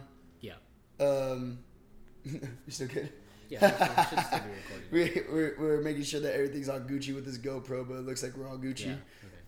Um, 0.99 1.59
you 2.25 2.39
still 2.69 2.87
good? 2.87 3.09
yeah. 3.49 3.71
we 3.71 4.17
should 4.17 4.25
still 4.25 4.39
be 4.39 4.49
recording. 4.49 4.91
we, 4.91 5.33
we're, 5.33 5.55
we're 5.59 5.81
making 5.81 6.03
sure 6.03 6.19
that 6.19 6.33
everything's 6.33 6.69
all 6.69 6.79
Gucci 6.79 7.13
with 7.13 7.25
this 7.25 7.37
GoPro, 7.37 7.87
but 7.87 7.95
it 7.95 8.05
looks 8.05 8.23
like 8.23 8.35
we're 8.35 8.47
all 8.47 8.57
Gucci. 8.57 8.87
Yeah. 8.87 8.95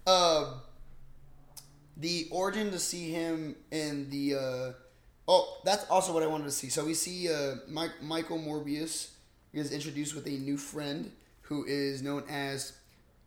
Okay. 0.07 0.45
Um, 0.45 0.61
the 1.97 2.27
origin 2.31 2.71
to 2.71 2.79
see 2.79 3.11
him 3.11 3.55
in 3.71 4.09
the 4.09 4.35
uh, 4.35 4.71
oh, 5.27 5.61
that's 5.65 5.85
also 5.89 6.13
what 6.13 6.23
I 6.23 6.27
wanted 6.27 6.45
to 6.45 6.51
see. 6.51 6.69
So 6.69 6.85
we 6.85 6.93
see 6.93 7.31
uh, 7.31 7.55
Mike, 7.67 8.01
Michael 8.01 8.39
Morbius 8.39 9.11
is 9.53 9.71
introduced 9.71 10.15
with 10.15 10.25
a 10.27 10.31
new 10.31 10.57
friend 10.57 11.11
who 11.41 11.65
is 11.65 12.01
known 12.01 12.23
as 12.29 12.73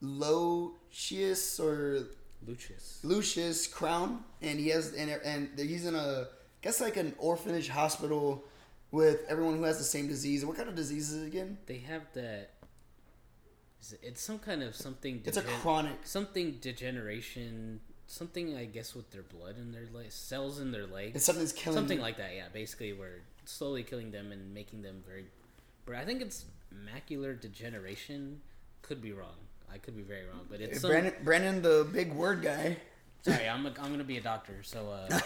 Lucius 0.01 1.61
or 1.61 2.07
Lucius. 2.47 3.01
Lucius 3.03 3.67
Crown, 3.67 4.25
and 4.41 4.59
he 4.59 4.69
has 4.69 4.95
and 4.95 5.11
and 5.11 5.51
he's 5.59 5.87
in 5.87 5.95
a 5.95 6.29
guess 6.63 6.81
like 6.81 6.97
an 6.97 7.15
orphanage 7.19 7.69
hospital 7.69 8.45
with 8.91 9.25
everyone 9.29 9.57
who 9.57 9.65
has 9.65 9.79
the 9.79 9.85
same 9.85 10.07
disease. 10.09 10.45
What 10.45 10.57
kind 10.57 10.69
of 10.69 10.75
disease 10.75 11.13
is 11.13 11.23
it 11.23 11.27
again? 11.27 11.59
They 11.67 11.79
have 11.79 12.03
that. 12.15 12.51
It's 14.01 14.23
some 14.23 14.39
kind 14.39 14.63
of 14.63 14.77
something. 14.77 15.23
It's 15.25 15.37
a 15.37 15.43
chronic. 15.43 15.99
something 16.05 16.59
degeneration. 16.61 17.81
Something 18.07 18.57
I 18.57 18.67
guess 18.67 18.95
with 18.95 19.11
their 19.11 19.23
blood 19.23 19.57
in 19.59 19.73
their 19.73 19.87
legs, 19.93 20.15
cells 20.15 20.61
in 20.61 20.71
their 20.71 20.87
legs. 20.87 21.17
It's 21.17 21.25
something 21.25 21.43
that's 21.43 21.53
killing 21.53 21.79
something 21.79 21.97
you. 21.97 22.03
like 22.03 22.19
that. 22.19 22.35
Yeah, 22.37 22.45
basically, 22.53 22.93
we're 22.93 23.23
slowly 23.47 23.83
killing 23.83 24.11
them 24.11 24.33
and 24.33 24.53
making 24.53 24.83
them 24.83 25.03
very. 25.07 25.25
But 25.87 25.97
I 25.97 26.05
think 26.05 26.21
it's 26.21 26.45
macular 26.73 27.41
degeneration. 27.41 28.43
Could 28.83 29.01
be 29.01 29.13
wrong. 29.13 29.37
I 29.73 29.79
could 29.79 29.97
be 29.97 30.03
very 30.03 30.27
wrong, 30.27 30.47
but 30.51 30.61
it's 30.61 30.81
some, 30.81 30.91
Brandon, 30.91 31.15
Brandon, 31.25 31.63
the 31.63 31.89
big 31.91 32.13
word 32.13 32.43
guy. 32.43 32.77
Sorry. 33.23 33.49
I'm 33.49 33.67
a, 33.67 33.71
I'm 33.81 33.91
gonna 33.91 34.05
be 34.05 34.19
a 34.19 34.23
doctor, 34.23 34.63
so 34.63 34.91
uh, 34.91 35.21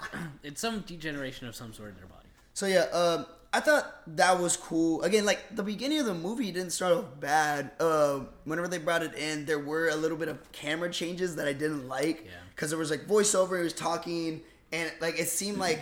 it's 0.42 0.60
some 0.60 0.80
degeneration 0.80 1.46
of 1.46 1.54
some 1.54 1.72
sort 1.72 1.90
in 1.90 1.96
their 1.96 2.06
body. 2.06 2.28
So 2.54 2.66
yeah, 2.66 2.82
um, 2.92 3.26
I 3.52 3.60
thought 3.60 3.92
that 4.16 4.38
was 4.40 4.56
cool. 4.56 5.02
Again, 5.02 5.24
like 5.24 5.54
the 5.54 5.62
beginning 5.62 6.00
of 6.00 6.06
the 6.06 6.14
movie 6.14 6.50
didn't 6.50 6.70
start 6.72 6.92
off 6.92 7.04
bad. 7.20 7.70
Uh, 7.78 8.20
whenever 8.44 8.68
they 8.68 8.78
brought 8.78 9.02
it 9.02 9.14
in, 9.14 9.44
there 9.44 9.58
were 9.58 9.88
a 9.88 9.96
little 9.96 10.16
bit 10.16 10.28
of 10.28 10.52
camera 10.52 10.90
changes 10.90 11.36
that 11.36 11.46
I 11.46 11.52
didn't 11.52 11.88
like. 11.88 12.24
Yeah. 12.24 12.30
Because 12.54 12.70
there 12.70 12.78
was 12.78 12.90
like 12.90 13.06
voiceover, 13.06 13.58
he 13.58 13.64
was 13.64 13.72
talking, 13.72 14.42
and 14.72 14.90
like 15.00 15.18
it 15.18 15.28
seemed 15.28 15.58
like 15.58 15.80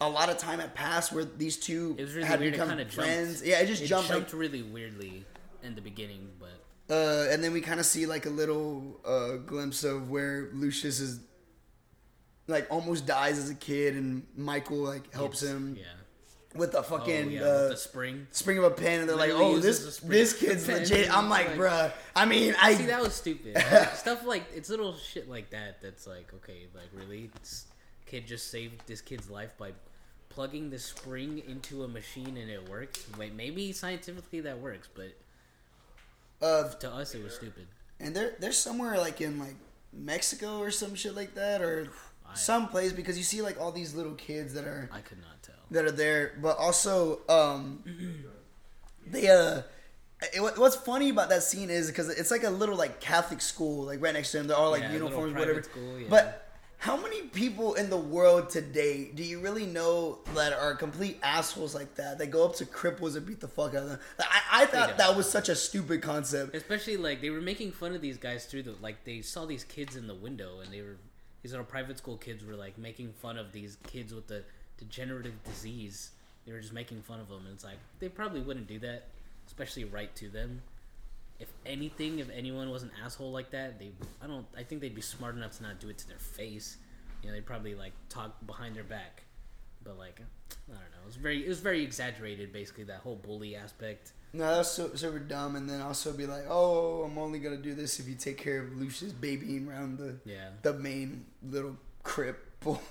a 0.00 0.08
lot 0.08 0.28
of 0.28 0.38
time 0.38 0.60
had 0.60 0.74
passed 0.74 1.12
where 1.12 1.24
these 1.24 1.56
two 1.56 1.94
It 1.98 2.02
was 2.02 2.14
really 2.14 2.26
had. 2.26 2.40
Become 2.40 2.68
friends. 2.88 3.40
jumped. 3.40 3.46
Yeah, 3.46 3.60
it 3.60 3.66
just 3.66 3.84
jumped, 3.84 4.08
jumped 4.08 4.32
like, 4.32 4.40
really 4.40 4.62
weirdly 4.62 5.24
in 5.62 5.74
the 5.74 5.80
beginning, 5.80 6.28
but 6.38 6.50
uh, 6.90 7.26
and 7.30 7.42
then 7.44 7.52
we 7.52 7.60
kind 7.60 7.80
of 7.80 7.86
see 7.86 8.06
like 8.06 8.26
a 8.26 8.30
little 8.30 9.00
uh, 9.04 9.36
glimpse 9.36 9.84
of 9.84 10.10
where 10.10 10.50
Lucius 10.52 11.00
is. 11.00 11.20
Like 12.46 12.66
almost 12.70 13.04
dies 13.04 13.38
as 13.38 13.50
a 13.50 13.54
kid, 13.54 13.94
and 13.94 14.26
Michael 14.34 14.78
like 14.78 15.12
helps 15.12 15.42
it's- 15.42 15.54
him 15.54 15.76
Yeah. 15.78 15.84
with 16.54 16.72
the 16.72 16.78
Oh, 16.78 16.82
fucking 16.82 17.30
yeah, 17.30 17.42
uh, 17.42 17.60
with 17.64 17.70
the 17.72 17.76
spring. 17.76 18.26
spring 18.30 18.56
of 18.56 18.64
a 18.64 18.70
pen, 18.70 19.00
and 19.00 19.08
they're 19.08 19.16
like, 19.16 19.32
"Oh, 19.34 19.58
this 19.58 19.98
this 19.98 20.32
kid's 20.32 20.66
legit." 20.66 21.14
I'm 21.14 21.28
like, 21.28 21.48
Like- 21.48 21.58
bruh. 21.58 21.92
I 22.16 22.24
mean, 22.24 22.54
I 22.58 22.74
See, 22.74 22.86
that 22.86 23.02
was 23.02 23.12
stupid. 23.12 23.54
Like, 23.70 23.94
stuff 23.96 24.24
like 24.24 24.44
it's 24.54 24.70
little 24.70 24.94
shit 24.96 25.28
like 25.28 25.50
that. 25.50 25.82
That's 25.82 26.06
like, 26.06 26.32
okay, 26.36 26.68
like 26.74 26.88
really, 26.94 27.30
this 27.38 27.66
kid 28.06 28.26
just 28.26 28.50
saved 28.50 28.80
this 28.86 29.02
kid's 29.02 29.28
life 29.28 29.52
by 29.58 29.72
plugging 30.30 30.70
the 30.70 30.78
spring 30.78 31.42
into 31.46 31.84
a 31.84 31.88
machine 31.88 32.38
and 32.38 32.48
it 32.50 32.66
works. 32.70 33.04
Wait, 33.18 33.34
maybe 33.34 33.72
scientifically 33.72 34.40
that 34.40 34.58
works, 34.58 34.88
but 34.94 35.12
uh, 36.42 36.68
to 36.68 36.90
us 36.90 37.14
it 37.14 37.22
was 37.22 37.34
stupid. 37.34 37.66
and 38.00 38.14
they're 38.14 38.34
they're 38.40 38.52
somewhere 38.52 38.96
like 38.98 39.20
in 39.20 39.38
like 39.38 39.56
Mexico 39.92 40.58
or 40.58 40.70
some 40.70 40.94
shit 40.94 41.14
like 41.16 41.34
that, 41.34 41.60
or 41.62 41.88
I- 42.28 42.34
some 42.34 42.68
place 42.68 42.92
because 42.92 43.16
you 43.18 43.24
see 43.24 43.42
like 43.42 43.60
all 43.60 43.72
these 43.72 43.94
little 43.94 44.14
kids 44.14 44.54
that 44.54 44.64
are 44.64 44.88
I 44.92 45.00
could 45.00 45.18
not 45.18 45.42
tell. 45.42 45.54
that 45.70 45.84
are 45.84 45.90
there, 45.90 46.34
but 46.42 46.56
also 46.58 47.20
um, 47.28 47.82
they 49.06 49.28
uh. 49.28 49.62
It, 50.34 50.40
what's 50.58 50.74
funny 50.74 51.10
about 51.10 51.28
that 51.28 51.44
scene 51.44 51.70
is 51.70 51.86
because 51.86 52.08
it's 52.08 52.32
like 52.32 52.42
a 52.42 52.50
little 52.50 52.74
like 52.74 52.98
Catholic 53.00 53.40
school, 53.40 53.84
like 53.86 54.02
right 54.02 54.12
next 54.12 54.32
to 54.32 54.38
them. 54.38 54.48
They're 54.48 54.56
all 54.56 54.72
like 54.72 54.82
Yeah, 54.82 54.94
uniforms, 54.94 55.32
whatever. 55.32 55.62
school, 55.62 55.96
yeah. 55.96 56.08
But 56.10 56.47
how 56.78 56.96
many 56.96 57.22
people 57.22 57.74
in 57.74 57.90
the 57.90 57.96
world 57.96 58.50
today 58.50 59.10
do 59.12 59.24
you 59.24 59.40
really 59.40 59.66
know 59.66 60.18
that 60.34 60.52
are 60.52 60.76
complete 60.76 61.18
assholes 61.24 61.74
like 61.74 61.96
that? 61.96 62.18
They 62.18 62.28
go 62.28 62.44
up 62.44 62.54
to 62.56 62.64
cripples 62.64 63.16
and 63.16 63.26
beat 63.26 63.40
the 63.40 63.48
fuck 63.48 63.74
out 63.74 63.82
of 63.82 63.88
them. 63.90 64.00
Like, 64.16 64.28
I, 64.30 64.62
I 64.62 64.66
thought 64.66 64.96
that 64.96 65.16
was 65.16 65.28
such 65.28 65.48
a 65.48 65.56
stupid 65.56 66.02
concept. 66.02 66.54
Especially 66.54 66.96
like 66.96 67.20
they 67.20 67.30
were 67.30 67.40
making 67.40 67.72
fun 67.72 67.96
of 67.96 68.00
these 68.00 68.16
guys 68.16 68.44
through 68.44 68.62
the 68.62 68.74
like 68.80 69.04
they 69.04 69.22
saw 69.22 69.44
these 69.44 69.64
kids 69.64 69.96
in 69.96 70.06
the 70.06 70.14
window 70.14 70.60
and 70.60 70.72
they 70.72 70.80
were 70.80 70.96
these 71.42 71.50
little 71.50 71.66
private 71.66 71.98
school 71.98 72.16
kids 72.16 72.44
were 72.44 72.54
like 72.54 72.78
making 72.78 73.12
fun 73.12 73.38
of 73.38 73.50
these 73.50 73.76
kids 73.88 74.14
with 74.14 74.28
the 74.28 74.44
degenerative 74.78 75.42
disease. 75.42 76.10
They 76.46 76.52
were 76.52 76.60
just 76.60 76.72
making 76.72 77.02
fun 77.02 77.18
of 77.18 77.28
them 77.28 77.44
and 77.44 77.54
it's 77.54 77.64
like 77.64 77.78
they 77.98 78.08
probably 78.08 78.40
wouldn't 78.40 78.68
do 78.68 78.78
that, 78.78 79.08
especially 79.48 79.84
right 79.84 80.14
to 80.14 80.28
them. 80.28 80.62
If 81.40 81.48
anything, 81.64 82.18
if 82.18 82.28
anyone 82.30 82.70
was 82.70 82.82
an 82.82 82.90
asshole 83.04 83.30
like 83.30 83.50
that, 83.52 83.78
they 83.78 83.90
I 84.22 84.26
don't 84.26 84.46
I 84.56 84.62
think 84.64 84.80
they'd 84.80 84.94
be 84.94 85.00
smart 85.02 85.36
enough 85.36 85.56
to 85.58 85.62
not 85.62 85.78
do 85.80 85.88
it 85.88 85.98
to 85.98 86.08
their 86.08 86.18
face. 86.18 86.76
You 87.22 87.28
know, 87.28 87.34
they'd 87.34 87.46
probably 87.46 87.74
like 87.74 87.92
talk 88.08 88.34
behind 88.46 88.74
their 88.76 88.84
back. 88.84 89.22
But 89.84 89.96
like 89.98 90.20
I 90.20 90.72
don't 90.72 90.76
know, 90.78 91.02
it 91.02 91.06
was 91.06 91.16
very 91.16 91.44
it 91.44 91.48
was 91.48 91.60
very 91.60 91.82
exaggerated 91.84 92.52
basically 92.52 92.84
that 92.84 93.00
whole 93.00 93.16
bully 93.16 93.54
aspect. 93.56 94.12
No, 94.32 94.56
that's 94.56 94.70
so 94.72 94.90
super 94.94 95.18
dumb. 95.20 95.56
And 95.56 95.68
then 95.70 95.80
also 95.80 96.12
be 96.12 96.26
like, 96.26 96.44
oh, 96.48 97.02
I'm 97.04 97.16
only 97.18 97.38
gonna 97.38 97.56
do 97.56 97.74
this 97.74 97.98
if 98.00 98.08
you 98.08 98.14
take 98.14 98.36
care 98.36 98.60
of 98.62 98.76
Lucius 98.76 99.12
babying 99.12 99.68
around 99.68 99.98
the 99.98 100.16
Yeah. 100.24 100.50
the 100.62 100.74
main 100.74 101.24
little 101.42 101.76
cripple. 102.04 102.34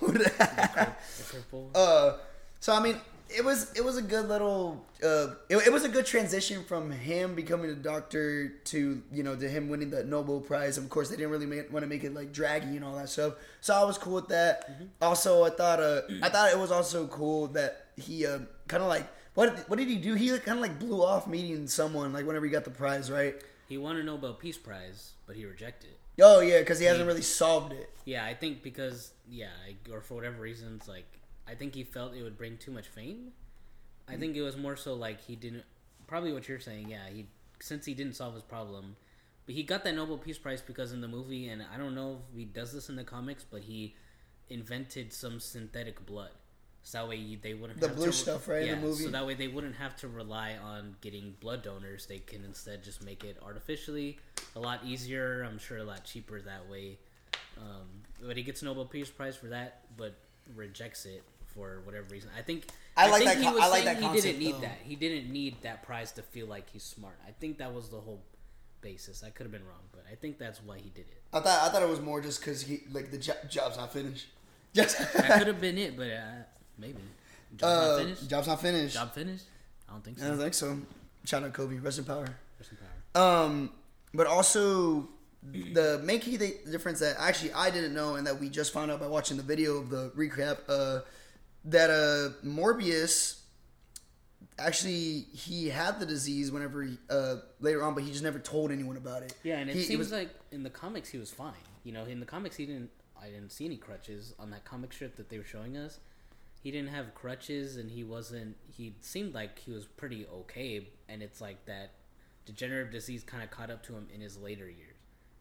The 0.00 0.94
cripple. 1.22 1.68
uh, 1.74 2.16
so 2.60 2.72
I 2.72 2.80
mean, 2.80 2.96
it 3.30 3.44
was 3.44 3.72
it 3.74 3.84
was 3.84 3.96
a 3.96 4.02
good 4.02 4.28
little 4.28 4.84
uh 5.02 5.28
it, 5.48 5.56
it 5.66 5.72
was 5.72 5.84
a 5.84 5.88
good 5.88 6.06
transition 6.06 6.64
from 6.64 6.90
him 6.90 7.34
becoming 7.34 7.70
a 7.70 7.74
doctor 7.74 8.48
to 8.64 9.02
you 9.12 9.22
know 9.22 9.36
to 9.36 9.48
him 9.48 9.68
winning 9.68 9.90
the 9.90 10.04
Nobel 10.04 10.40
Prize. 10.40 10.78
Of 10.78 10.88
course, 10.88 11.08
they 11.10 11.16
didn't 11.16 11.30
really 11.30 11.46
make, 11.46 11.72
want 11.72 11.82
to 11.84 11.88
make 11.88 12.04
it 12.04 12.14
like 12.14 12.32
draggy 12.32 12.76
and 12.76 12.84
all 12.84 12.96
that 12.96 13.08
stuff, 13.08 13.34
so 13.60 13.74
I 13.74 13.84
was 13.84 13.98
cool 13.98 14.14
with 14.14 14.28
that. 14.28 14.68
Also, 15.02 15.44
I 15.44 15.50
thought 15.50 15.80
uh 15.80 16.02
I 16.22 16.28
thought 16.28 16.50
it 16.52 16.58
was 16.58 16.72
also 16.72 17.06
cool 17.06 17.48
that 17.48 17.86
he 17.96 18.26
uh, 18.26 18.40
kind 18.66 18.82
of 18.82 18.88
like 18.88 19.06
what 19.34 19.68
what 19.68 19.78
did 19.78 19.88
he 19.88 19.96
do? 19.96 20.14
He 20.14 20.28
kind 20.38 20.58
of 20.58 20.62
like 20.62 20.78
blew 20.78 21.02
off 21.04 21.26
meeting 21.26 21.66
someone 21.68 22.12
like 22.12 22.26
whenever 22.26 22.44
he 22.46 22.50
got 22.50 22.64
the 22.64 22.70
prize, 22.70 23.10
right? 23.10 23.34
He 23.68 23.76
won 23.78 23.96
a 23.98 24.02
Nobel 24.02 24.32
Peace 24.34 24.56
Prize, 24.56 25.12
but 25.26 25.36
he 25.36 25.44
rejected 25.44 25.90
it. 25.90 25.98
Oh 26.22 26.40
yeah, 26.40 26.58
because 26.60 26.78
he 26.78 26.86
hasn't 26.86 27.06
really 27.06 27.22
solved 27.22 27.72
it. 27.72 27.90
Yeah, 28.04 28.24
I 28.24 28.34
think 28.34 28.62
because 28.62 29.12
yeah, 29.30 29.50
I- 29.66 29.92
or 29.92 30.00
for 30.00 30.14
whatever 30.14 30.40
reasons, 30.40 30.88
like 30.88 31.06
I 31.48 31.54
think 31.54 31.74
he 31.74 31.84
felt 31.84 32.14
it 32.14 32.22
would 32.22 32.36
bring 32.36 32.58
too 32.58 32.70
much 32.70 32.86
fame. 32.88 33.32
I 34.08 34.16
think 34.16 34.36
it 34.36 34.42
was 34.42 34.56
more 34.56 34.76
so 34.76 34.94
like 34.94 35.20
he 35.24 35.36
didn't. 35.36 35.64
Probably 36.06 36.32
what 36.32 36.48
you're 36.48 36.60
saying, 36.60 36.88
yeah. 36.88 37.08
He 37.12 37.26
since 37.60 37.84
he 37.84 37.94
didn't 37.94 38.14
solve 38.16 38.34
his 38.34 38.42
problem, 38.42 38.96
but 39.46 39.54
he 39.54 39.62
got 39.62 39.84
that 39.84 39.94
Nobel 39.94 40.16
Peace 40.18 40.38
Prize 40.38 40.62
because 40.62 40.92
in 40.92 41.00
the 41.00 41.08
movie, 41.08 41.48
and 41.48 41.62
I 41.74 41.76
don't 41.76 41.94
know 41.94 42.20
if 42.32 42.38
he 42.38 42.44
does 42.44 42.72
this 42.72 42.88
in 42.88 42.96
the 42.96 43.04
comics, 43.04 43.44
but 43.44 43.62
he 43.62 43.94
invented 44.48 45.12
some 45.12 45.40
synthetic 45.40 46.06
blood, 46.06 46.30
so 46.82 46.98
that 46.98 47.08
way 47.08 47.16
you, 47.16 47.36
they 47.42 47.52
wouldn't 47.52 47.80
The 47.80 47.88
have 47.88 47.96
blue 47.96 48.06
to, 48.06 48.12
stuff, 48.12 48.48
right, 48.48 48.62
in 48.62 48.68
the 48.68 48.74
Yeah, 48.74 48.80
movie? 48.80 49.04
so 49.04 49.10
that 49.10 49.26
way 49.26 49.34
they 49.34 49.48
wouldn't 49.48 49.76
have 49.76 49.94
to 49.96 50.08
rely 50.08 50.56
on 50.56 50.96
getting 51.02 51.34
blood 51.40 51.62
donors. 51.62 52.06
They 52.06 52.18
can 52.20 52.44
instead 52.44 52.82
just 52.82 53.04
make 53.04 53.24
it 53.24 53.36
artificially, 53.44 54.18
a 54.56 54.60
lot 54.60 54.80
easier. 54.86 55.42
I'm 55.42 55.58
sure 55.58 55.76
a 55.78 55.84
lot 55.84 56.04
cheaper 56.04 56.40
that 56.40 56.68
way. 56.70 56.98
Um, 57.58 57.88
but 58.22 58.36
he 58.38 58.42
gets 58.42 58.62
a 58.62 58.64
Nobel 58.64 58.86
Peace 58.86 59.10
Prize 59.10 59.36
for 59.36 59.48
that, 59.48 59.82
but 59.98 60.14
rejects 60.56 61.04
it 61.04 61.22
for 61.58 61.80
whatever 61.84 62.06
reason. 62.10 62.30
I 62.38 62.42
think 62.42 62.66
I 62.96 63.10
like 63.10 63.22
think 63.24 63.30
that 63.34 63.42
he 63.42 63.50
was 63.50 63.62
I 63.62 63.68
like 63.68 63.84
that 63.84 63.96
he 64.02 64.20
didn't 64.20 64.38
need 64.38 64.54
though. 64.54 64.60
that. 64.60 64.78
He 64.84 64.96
didn't 64.96 65.32
need 65.32 65.56
that 65.62 65.82
prize 65.82 66.12
to 66.12 66.22
feel 66.22 66.46
like 66.46 66.70
he's 66.70 66.84
smart. 66.84 67.18
I 67.26 67.32
think 67.32 67.58
that 67.58 67.74
was 67.74 67.88
the 67.88 68.00
whole 68.00 68.22
basis. 68.80 69.22
I 69.24 69.30
could 69.30 69.44
have 69.44 69.52
been 69.52 69.66
wrong, 69.66 69.82
but 69.92 70.04
I 70.10 70.14
think 70.14 70.38
that's 70.38 70.62
why 70.62 70.76
he 70.78 70.90
did 70.90 71.06
it. 71.08 71.20
I 71.32 71.40
thought 71.40 71.62
I 71.62 71.68
thought 71.72 71.82
it 71.82 71.88
was 71.88 72.00
more 72.00 72.20
just 72.20 72.40
because 72.40 72.62
he 72.62 72.80
like 72.92 73.10
the 73.10 73.18
jo- 73.18 73.42
job's 73.50 73.76
not 73.76 73.92
finished. 73.92 74.26
Just 74.74 74.98
That 75.14 75.38
could 75.38 75.46
have 75.48 75.60
been 75.60 75.78
it, 75.78 75.96
but 75.96 76.08
uh, 76.10 76.20
maybe. 76.78 77.02
Job 77.56 77.68
uh, 77.68 77.86
not 77.88 77.98
finished. 77.98 78.30
job's 78.30 78.46
not 78.46 78.60
finished. 78.62 78.94
Job 78.94 79.12
finished. 79.14 79.44
I 79.88 79.92
don't 79.92 80.04
think 80.04 80.18
so. 80.18 80.24
I 80.24 80.28
don't 80.28 80.38
think 80.38 80.54
so. 80.54 80.78
Shout 81.24 81.42
out 81.42 81.52
Kobe, 81.52 81.76
rest 81.78 81.98
in 81.98 82.04
power. 82.04 82.28
Rest 82.58 82.72
in 82.72 82.78
power. 82.78 83.44
Um, 83.44 83.70
but 84.14 84.26
also 84.26 85.08
the 85.52 86.00
main 86.04 86.20
key 86.20 86.36
difference 86.36 87.00
that 87.00 87.16
actually 87.18 87.52
I 87.52 87.70
didn't 87.70 87.94
know 87.94 88.16
and 88.16 88.26
that 88.26 88.38
we 88.38 88.48
just 88.48 88.72
found 88.72 88.90
out 88.90 89.00
by 89.00 89.06
watching 89.06 89.36
the 89.36 89.42
video 89.42 89.78
of 89.78 89.88
the 89.88 90.10
recap. 90.16 90.58
Uh, 90.68 91.00
that 91.64 91.90
uh 91.90 92.46
Morbius 92.46 93.40
actually 94.58 95.26
he 95.32 95.68
had 95.68 96.00
the 96.00 96.06
disease 96.06 96.50
whenever 96.50 96.82
he, 96.82 96.98
uh 97.10 97.36
later 97.60 97.82
on, 97.82 97.94
but 97.94 98.02
he 98.04 98.10
just 98.10 98.24
never 98.24 98.38
told 98.38 98.70
anyone 98.70 98.96
about 98.96 99.22
it. 99.22 99.34
Yeah, 99.42 99.58
and 99.58 99.70
it 99.70 99.76
He- 99.76 99.82
seems 99.82 99.98
was, 99.98 100.12
like 100.12 100.30
in 100.50 100.62
the 100.62 100.70
comics 100.70 101.08
he 101.10 101.18
was 101.18 101.30
fine. 101.30 101.52
You 101.84 101.92
know, 101.92 102.04
in 102.04 102.20
the 102.20 102.26
comics 102.26 102.56
he 102.56 102.66
didn't. 102.66 102.90
I 103.20 103.26
didn't 103.30 103.50
see 103.50 103.64
any 103.64 103.76
crutches 103.76 104.32
on 104.38 104.50
that 104.50 104.64
comic 104.64 104.92
strip 104.92 105.16
that 105.16 105.28
they 105.28 105.38
were 105.38 105.44
showing 105.44 105.76
us. 105.76 105.98
He 106.62 106.70
didn't 106.70 106.90
have 106.90 107.14
crutches, 107.16 107.76
and 107.76 107.90
he 107.90 108.04
wasn't. 108.04 108.56
He 108.70 108.94
seemed 109.00 109.34
like 109.34 109.58
he 109.58 109.72
was 109.72 109.86
pretty 109.86 110.24
okay. 110.26 110.86
And 111.08 111.20
it's 111.22 111.40
like 111.40 111.64
that 111.66 111.90
degenerative 112.46 112.92
disease 112.92 113.24
kind 113.24 113.42
of 113.42 113.50
caught 113.50 113.70
up 113.70 113.82
to 113.86 113.94
him 113.94 114.06
in 114.14 114.20
his 114.20 114.36
later 114.38 114.68
years. 114.70 114.94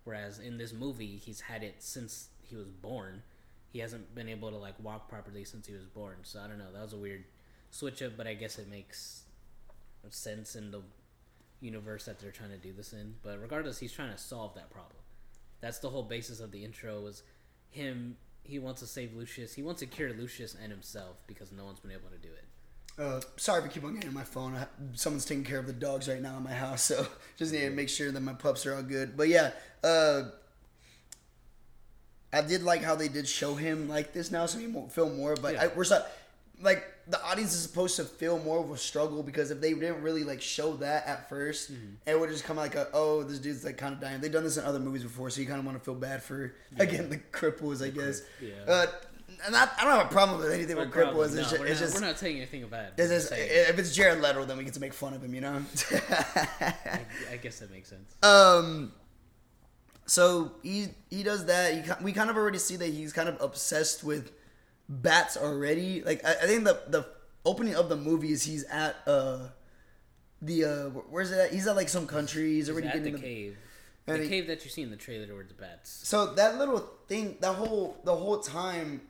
Whereas 0.06 0.40
in 0.40 0.58
this 0.58 0.74
movie, 0.74 1.18
he's 1.18 1.42
had 1.42 1.62
it 1.64 1.76
since 1.84 2.30
he 2.42 2.56
was 2.56 2.68
born. 2.70 3.22
He 3.72 3.80
hasn't 3.80 4.16
been 4.16 4.30
able 4.30 4.50
to 4.52 4.58
like 4.58 4.76
walk 4.82 5.10
properly 5.10 5.44
since 5.44 5.68
he 5.68 5.74
was 5.74 5.86
born. 5.86 6.18
So 6.24 6.40
I 6.40 6.48
don't 6.48 6.58
know. 6.58 6.72
That 6.74 6.82
was 6.82 6.94
a 6.94 6.98
weird 6.98 7.26
switch 7.72 8.02
up, 8.02 8.14
but 8.18 8.28
I 8.28 8.34
guess 8.34 8.58
it 8.60 8.70
makes 8.70 9.24
sense 10.10 10.56
in 10.56 10.72
the 10.72 10.82
universe 11.60 12.06
that 12.06 12.20
they're 12.20 12.32
trying 12.32 12.52
to 12.52 12.58
do 12.58 12.72
this 12.74 12.94
in. 12.94 13.16
But 13.24 13.42
regardless, 13.42 13.80
he's 13.80 13.92
trying 13.92 14.12
to 14.12 14.18
solve 14.18 14.56
that 14.56 14.70
problem. 14.70 15.00
That's 15.60 15.80
the 15.80 15.90
whole 15.90 16.04
basis 16.04 16.40
of 16.40 16.52
the 16.52 16.64
intro 16.64 17.02
was 17.02 17.24
him. 17.70 18.18
He 18.44 18.60
wants 18.60 18.80
to 18.82 18.88
save 18.88 19.14
Lucius. 19.16 19.54
He 19.56 19.64
wants 19.64 19.80
to 19.82 19.86
cure 19.88 20.14
Lucius 20.14 20.56
and 20.62 20.72
himself 20.72 21.18
because 21.28 21.52
no 21.52 21.66
one's 21.66 21.80
been 21.80 21.92
able 21.92 22.10
to 22.10 22.18
do 22.18 22.30
it. 22.30 23.02
uh, 23.04 23.22
sorry 23.36 23.62
for 23.62 23.68
keep 23.68 23.84
on 23.84 23.96
getting 23.96 24.14
my 24.14 24.24
phone. 24.24 24.56
I, 24.56 24.66
someone's 24.94 25.26
taking 25.26 25.44
care 25.44 25.60
of 25.60 25.68
the 25.68 25.74
dogs 25.74 26.08
right 26.08 26.22
now 26.22 26.38
in 26.38 26.44
my 26.44 26.54
house, 26.54 26.84
so 26.84 27.06
just 27.38 27.52
need 27.52 27.62
to 27.62 27.70
make 27.72 27.90
sure 27.90 28.12
that 28.12 28.22
my 28.22 28.34
pups 28.34 28.66
are 28.66 28.76
all 28.76 28.84
good. 28.84 29.18
But 29.18 29.28
yeah, 29.28 29.52
uh, 29.84 30.24
I 32.34 32.42
did 32.42 32.63
like 32.63 32.84
how 32.84 32.96
they 32.96 33.08
did 33.08 33.28
show 33.28 33.56
him 33.56 33.88
like 33.88 34.13
this 34.13 34.32
now, 34.32 34.46
so 34.46 34.60
he 34.60 34.68
won't 34.68 34.92
feel 34.92 35.10
more. 35.10 35.36
But 35.36 35.54
Yeah. 35.56 35.63
I, 35.63 35.68
we're 35.68 35.84
so, 35.86 36.06
like 36.62 36.84
the 37.08 37.24
audience 37.24 37.54
is 37.54 37.62
supposed 37.62 37.96
to 37.98 38.04
feel 38.04 38.38
more 38.40 38.60
of 38.60 38.70
a 38.72 38.78
struggle 38.78 39.24
because 39.24 39.52
if 39.52 39.62
they 39.62 39.74
didn't 39.74 40.02
really 40.02 40.24
like 40.24 40.42
show 40.42 40.74
that 40.78 41.06
at 41.08 41.30
1st 41.30 41.72
Mm-hmm. 41.72 41.86
it 42.10 42.20
would 42.20 42.30
just 42.30 42.44
come 42.44 42.58
like 42.58 42.76
a 42.76 42.88
oh 42.94 43.24
this 43.24 43.40
dude's 43.40 43.63
like 43.63 43.78
kind 43.78 43.94
of 43.94 44.02
dying. 44.02 44.20
They've 44.20 44.32
done 44.32 44.44
this 44.44 44.58
in 44.58 44.66
other 44.66 44.80
movies 44.80 45.04
before, 45.04 45.30
so 45.30 45.40
you 45.40 45.48
kind 45.48 45.60
of 45.60 45.66
want 45.66 45.78
to 45.78 45.84
feel 45.84 45.96
bad 45.96 46.22
for 46.24 46.54
again 46.78 47.10
the 47.10 47.18
cripples, 47.32 47.86
I 47.86 47.90
guess. 47.92 48.22
yeah. 48.42 48.52
Uh, 48.68 48.88
and 49.46 49.56
I, 49.56 49.66
don't 49.82 49.98
have 49.98 50.06
a 50.08 50.10
problem 50.10 50.40
with 50.40 50.52
anything 50.52 50.78
No 50.78 50.82
with 50.84 50.92
cripples. 50.92 51.26
It's 51.38 51.50
just, 51.52 51.60
we're, 51.60 51.68
it's 51.68 51.80
not, 51.80 51.86
just 51.88 52.02
we're 52.02 52.08
not 52.08 52.18
saying 52.18 52.38
anything 52.38 52.63
about 52.63 52.86
it. 52.86 52.94
it's 52.98 53.10
just, 53.12 53.32
if 53.34 53.78
it's 53.78 53.94
Jared 53.96 54.20
Leto, 54.22 54.46
then 54.46 54.58
we 54.58 54.63
get 54.63 54.74
to 54.74 54.80
make 54.80 54.94
fun 54.94 55.13
of 55.13 55.24
him, 55.24 55.36
you 55.36 55.42
know. 55.42 55.62
I, 56.10 57.06
I 57.32 57.38
guess 57.38 57.60
that 57.60 57.70
makes 57.70 57.90
sense. 57.90 58.16
um, 58.24 58.92
so 60.08 60.54
he 60.63 60.88
he 61.10 61.22
does 61.24 61.46
that. 61.46 61.74
He, 61.86 62.04
we 62.04 62.12
kind 62.13 62.30
of 62.30 62.36
already 62.38 62.58
see 62.60 62.76
that 62.78 62.88
he's 62.88 63.13
kind 63.13 63.30
of 63.30 63.39
obsessed 63.41 64.04
with 64.04 64.32
bats 64.89 65.38
already. 65.38 66.02
Like 66.02 66.26
I, 66.26 66.32
I 66.32 66.46
think 66.48 66.63
the 66.63 66.80
the 66.88 67.06
opening 67.46 67.76
of 67.76 67.88
the 67.89 67.96
movie 67.96 68.32
is 68.32 68.43
he's 68.43 68.63
at 68.65 68.96
uh 69.06 69.50
the 70.41 70.63
uh 70.65 70.84
where's 71.10 71.32
it 71.32 71.39
at? 71.39 71.52
He's 71.52 71.67
at 71.67 71.76
like 71.76 71.89
some 71.89 72.08
country. 72.08 72.54
He's 72.56 72.67
He's 72.67 72.70
already 72.74 72.88
at 72.88 72.93
getting 72.93 73.13
the 73.13 73.17
the 73.20 73.24
cave. 73.24 73.58
The 74.06 74.17
he- 74.20 74.30
cave 74.30 74.48
that 74.48 74.63
you 74.63 74.70
see 74.72 74.82
in 74.84 74.89
the 74.89 74.96
trailer 74.96 75.26
towards 75.28 75.50
the 75.50 75.56
bats. 75.62 76.00
So 76.04 76.34
that 76.36 76.58
little 76.58 76.80
thing, 77.08 77.38
that 77.41 77.54
whole 77.56 77.98
the 78.06 78.15
whole 78.15 78.39
time, 78.39 79.02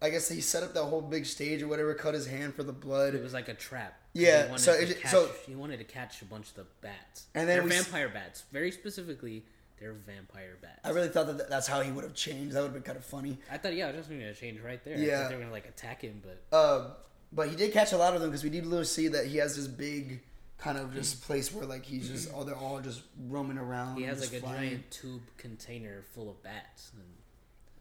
I 0.00 0.08
guess 0.10 0.28
he 0.30 0.40
set 0.40 0.62
up 0.62 0.72
that 0.74 0.84
whole 0.84 1.02
big 1.02 1.26
stage 1.26 1.62
or 1.62 1.68
whatever, 1.68 1.92
cut 1.94 2.14
his 2.14 2.26
hand 2.26 2.54
for 2.54 2.62
the 2.62 2.72
blood. 2.72 3.14
It 3.14 3.22
was 3.22 3.34
like 3.34 3.48
a 3.48 3.54
trap. 3.54 4.00
Yeah, 4.14 4.50
He 4.52 4.58
so 4.58 4.72
it- 4.72 5.00
catch, 5.00 5.10
so- 5.10 5.28
he 5.46 5.54
wanted 5.54 5.76
to 5.78 5.84
catch 5.84 6.22
a 6.22 6.24
bunch 6.24 6.48
of 6.50 6.54
the 6.54 6.66
bats. 6.80 7.26
And 7.34 7.46
then 7.48 7.58
they're 7.58 7.64
we 7.64 7.72
s- 7.72 7.84
vampire 7.84 8.08
bats. 8.08 8.44
Very 8.52 8.70
specifically, 8.70 9.44
they're 9.78 9.92
vampire 9.92 10.56
bats. 10.62 10.80
I 10.84 10.90
really 10.90 11.08
thought 11.08 11.26
that 11.36 11.48
that's 11.50 11.66
how 11.66 11.80
he 11.80 11.90
would 11.90 12.04
have 12.04 12.14
changed. 12.14 12.54
That 12.54 12.60
would 12.60 12.66
have 12.66 12.74
been 12.74 12.82
kind 12.82 12.96
of 12.98 13.04
funny. 13.04 13.38
I 13.50 13.58
thought, 13.58 13.74
yeah, 13.74 13.84
I 13.84 13.88
was 13.88 13.96
just 13.96 14.08
going 14.08 14.20
to 14.20 14.34
change 14.34 14.60
right 14.60 14.82
there. 14.84 14.96
I 14.96 15.00
Yeah. 15.00 15.22
thought 15.22 15.28
they 15.30 15.34
were 15.34 15.40
going 15.40 15.48
to 15.50 15.52
like 15.54 15.66
attack 15.68 16.02
him, 16.02 16.22
but 16.24 16.56
Uh, 16.56 16.90
but 17.32 17.48
he 17.48 17.56
did 17.56 17.72
catch 17.72 17.92
a 17.92 17.96
lot 17.96 18.14
of 18.14 18.20
them 18.20 18.30
because 18.30 18.44
we 18.44 18.50
did 18.50 18.64
literally 18.64 18.84
see 18.84 19.08
that 19.08 19.26
he 19.26 19.38
has 19.38 19.56
this 19.56 19.66
big 19.66 20.22
kind 20.58 20.78
of 20.78 20.94
just 20.94 21.22
place 21.26 21.52
where 21.52 21.66
like 21.66 21.84
he's 21.84 22.08
just 22.08 22.32
all 22.32 22.44
they're 22.44 22.54
all 22.56 22.80
just 22.80 23.02
roaming 23.28 23.58
around. 23.58 23.96
he 23.96 24.04
has 24.04 24.20
like 24.32 24.40
a 24.42 24.46
giant 24.46 24.90
tube 24.90 25.22
container 25.36 26.02
full 26.14 26.30
of 26.30 26.40
bats. 26.42 26.92
And 26.94 27.02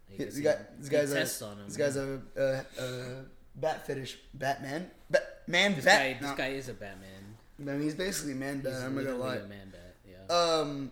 I 0.10 0.12
He- 0.12 0.18
guess 0.26 0.34
This 0.36 0.44
guy, 0.44 0.58
this 0.80 0.90
guy's 0.90 1.42
a 1.42 1.46
on 1.46 1.58
him. 1.60 1.66
this 1.68 1.78
guy's 1.78 1.96
a, 1.96 2.22
a, 2.36 2.82
a 2.84 3.26
bat 3.56 3.86
fetish 3.86 4.18
Batman. 4.34 4.90
Bat, 5.12 5.44
man, 5.48 5.76
This 5.76 5.86
bat. 5.86 6.00
guy, 6.02 6.14
this 6.20 6.30
no. 6.32 6.36
guy 6.36 6.48
is 6.50 6.70
a 6.70 6.74
Batman. 6.74 7.38
I 7.60 7.64
mean, 7.66 7.82
he's 7.84 7.94
basically 7.96 8.34
man 8.34 8.62
bat. 8.62 8.82
I'm 8.82 8.96
not 8.96 9.06
gonna 9.06 9.18
lie. 9.18 9.36
a 9.36 9.46
man 9.48 9.72
bat. 9.72 9.96
Yeah. 10.10 10.36
Um, 10.36 10.92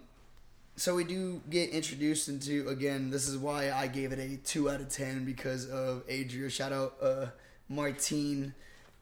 so 0.75 0.95
we 0.95 1.03
do 1.03 1.41
get 1.49 1.69
introduced 1.71 2.27
into 2.29 2.67
again. 2.69 3.09
This 3.09 3.27
is 3.27 3.37
why 3.37 3.71
I 3.71 3.87
gave 3.87 4.11
it 4.11 4.19
a 4.19 4.37
two 4.37 4.69
out 4.69 4.81
of 4.81 4.89
ten 4.89 5.25
because 5.25 5.69
of 5.69 6.03
Adria. 6.09 6.49
Shout 6.49 6.71
out 6.71 6.95
uh, 7.01 7.25
Martine. 7.69 8.53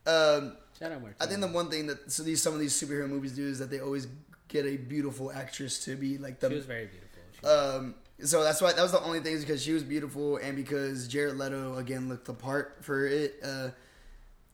Um, 0.05 0.55
Shout 0.77 0.91
out 0.91 1.01
Martin. 1.01 1.15
I 1.19 1.25
think 1.25 1.41
the 1.41 1.47
one 1.47 1.69
thing 1.69 1.87
that 1.87 2.11
so 2.11 2.23
these 2.23 2.41
some 2.41 2.53
of 2.53 2.59
these 2.59 2.73
superhero 2.73 3.07
movies 3.09 3.33
do 3.33 3.47
is 3.47 3.59
that 3.59 3.69
they 3.69 3.79
always 3.79 4.07
get 4.47 4.65
a 4.65 4.77
beautiful 4.77 5.31
actress 5.31 5.83
to 5.85 5.95
be 5.95 6.17
like 6.17 6.39
the. 6.39 6.49
she 6.49 6.55
was 6.55 6.65
very 6.65 6.85
beautiful. 6.87 7.09
Was- 7.43 7.75
um 7.77 7.95
so 8.21 8.43
that's 8.43 8.61
why 8.61 8.73
that 8.73 8.81
was 8.81 8.91
the 8.91 9.01
only 9.01 9.21
thing 9.21 9.33
is 9.33 9.45
because 9.45 9.63
she 9.63 9.71
was 9.71 9.83
beautiful 9.83 10.37
and 10.37 10.55
because 10.57 11.07
Jared 11.07 11.37
Leto 11.37 11.77
again 11.77 12.09
looked 12.09 12.25
the 12.25 12.33
part 12.33 12.77
for 12.81 13.05
it 13.05 13.35
uh 13.43 13.69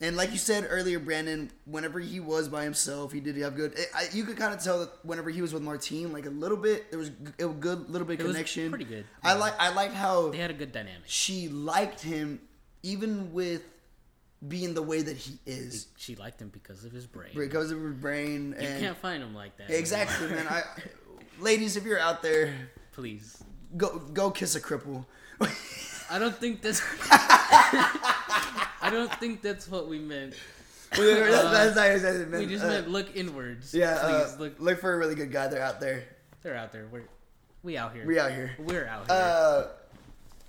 and 0.01 0.17
like 0.17 0.31
you 0.31 0.37
said 0.37 0.67
earlier 0.69 0.99
Brandon 0.99 1.49
whenever 1.65 1.99
he 1.99 2.19
was 2.19 2.49
by 2.49 2.63
himself 2.63 3.11
he 3.13 3.19
did 3.21 3.37
have 3.37 3.55
good 3.55 3.73
it, 3.77 3.87
I, 3.95 4.07
you 4.11 4.23
could 4.25 4.37
kind 4.37 4.53
of 4.53 4.61
tell 4.61 4.79
that 4.81 4.89
whenever 5.03 5.29
he 5.29 5.41
was 5.41 5.53
with 5.53 5.63
Martine 5.63 6.11
like 6.11 6.25
a 6.25 6.29
little 6.29 6.57
bit 6.57 6.89
there 6.91 6.99
was 6.99 7.11
a 7.39 7.47
good 7.47 7.89
little 7.89 8.05
bit 8.07 8.19
It 8.19 8.23
was 8.23 8.33
connection 8.33 8.69
pretty 8.69 8.85
good. 8.85 9.05
I 9.23 9.33
like 9.35 9.53
I 9.59 9.69
like 9.73 9.93
how 9.93 10.29
they 10.31 10.37
had 10.37 10.51
a 10.51 10.55
good 10.55 10.71
dynamic. 10.71 11.03
she 11.05 11.47
liked 11.47 12.01
him 12.01 12.39
even 12.83 13.31
with 13.33 13.61
being 14.47 14.73
the 14.73 14.81
way 14.81 15.01
that 15.01 15.15
he 15.17 15.39
is 15.45 15.87
She 15.97 16.15
liked 16.15 16.41
him 16.41 16.49
because 16.49 16.83
of 16.85 16.91
his 16.91 17.07
brain. 17.07 17.31
because 17.33 17.71
of 17.71 17.81
his 17.81 17.93
brain 17.93 18.53
you 18.59 18.67
can't 18.67 18.97
find 18.97 19.23
him 19.23 19.33
like 19.33 19.55
that. 19.57 19.69
exactly 19.71 20.27
man 20.27 20.45
I 20.49 20.61
ladies 21.39 21.77
if 21.77 21.83
you're 21.85 21.99
out 21.99 22.21
there 22.21 22.53
Please. 22.91 23.41
go 23.77 23.97
go 23.99 24.29
kiss 24.29 24.55
a 24.55 24.61
cripple 24.61 25.05
I 26.09 26.19
don't 26.19 26.35
think 26.35 26.61
that's. 26.61 26.81
I 28.81 28.89
don't 28.91 29.11
think 29.15 29.41
that's 29.41 29.67
what 29.67 29.87
we 29.87 29.99
meant. 29.99 30.35
that's, 30.91 31.31
that's 31.51 31.75
not 31.75 31.89
exactly 31.91 32.25
what 32.25 32.33
it 32.35 32.39
We 32.39 32.45
just 32.45 32.63
Uh, 32.63 32.67
meant 32.67 32.89
look 32.89 33.15
inwards. 33.15 33.73
yeah 33.73 33.97
Please 33.99 34.33
uh, 34.33 34.35
look. 34.39 34.53
look 34.59 34.79
for 34.79 34.93
a 34.93 34.97
really 34.97 35.15
good 35.15 35.31
guy 35.31 35.47
they're 35.47 35.61
out 35.63 35.79
there 35.81 36.03
They're 36.43 36.55
out 36.55 36.71
there. 36.71 36.85
We're 36.91 37.03
we 37.63 37.77
out 37.77 37.93
here. 37.93 38.05
we 38.05 38.19
out 38.19 38.31
here 38.31 38.55
We're 38.59 38.87
out 38.87 39.07
here. 39.07 39.15
uh 39.17 39.67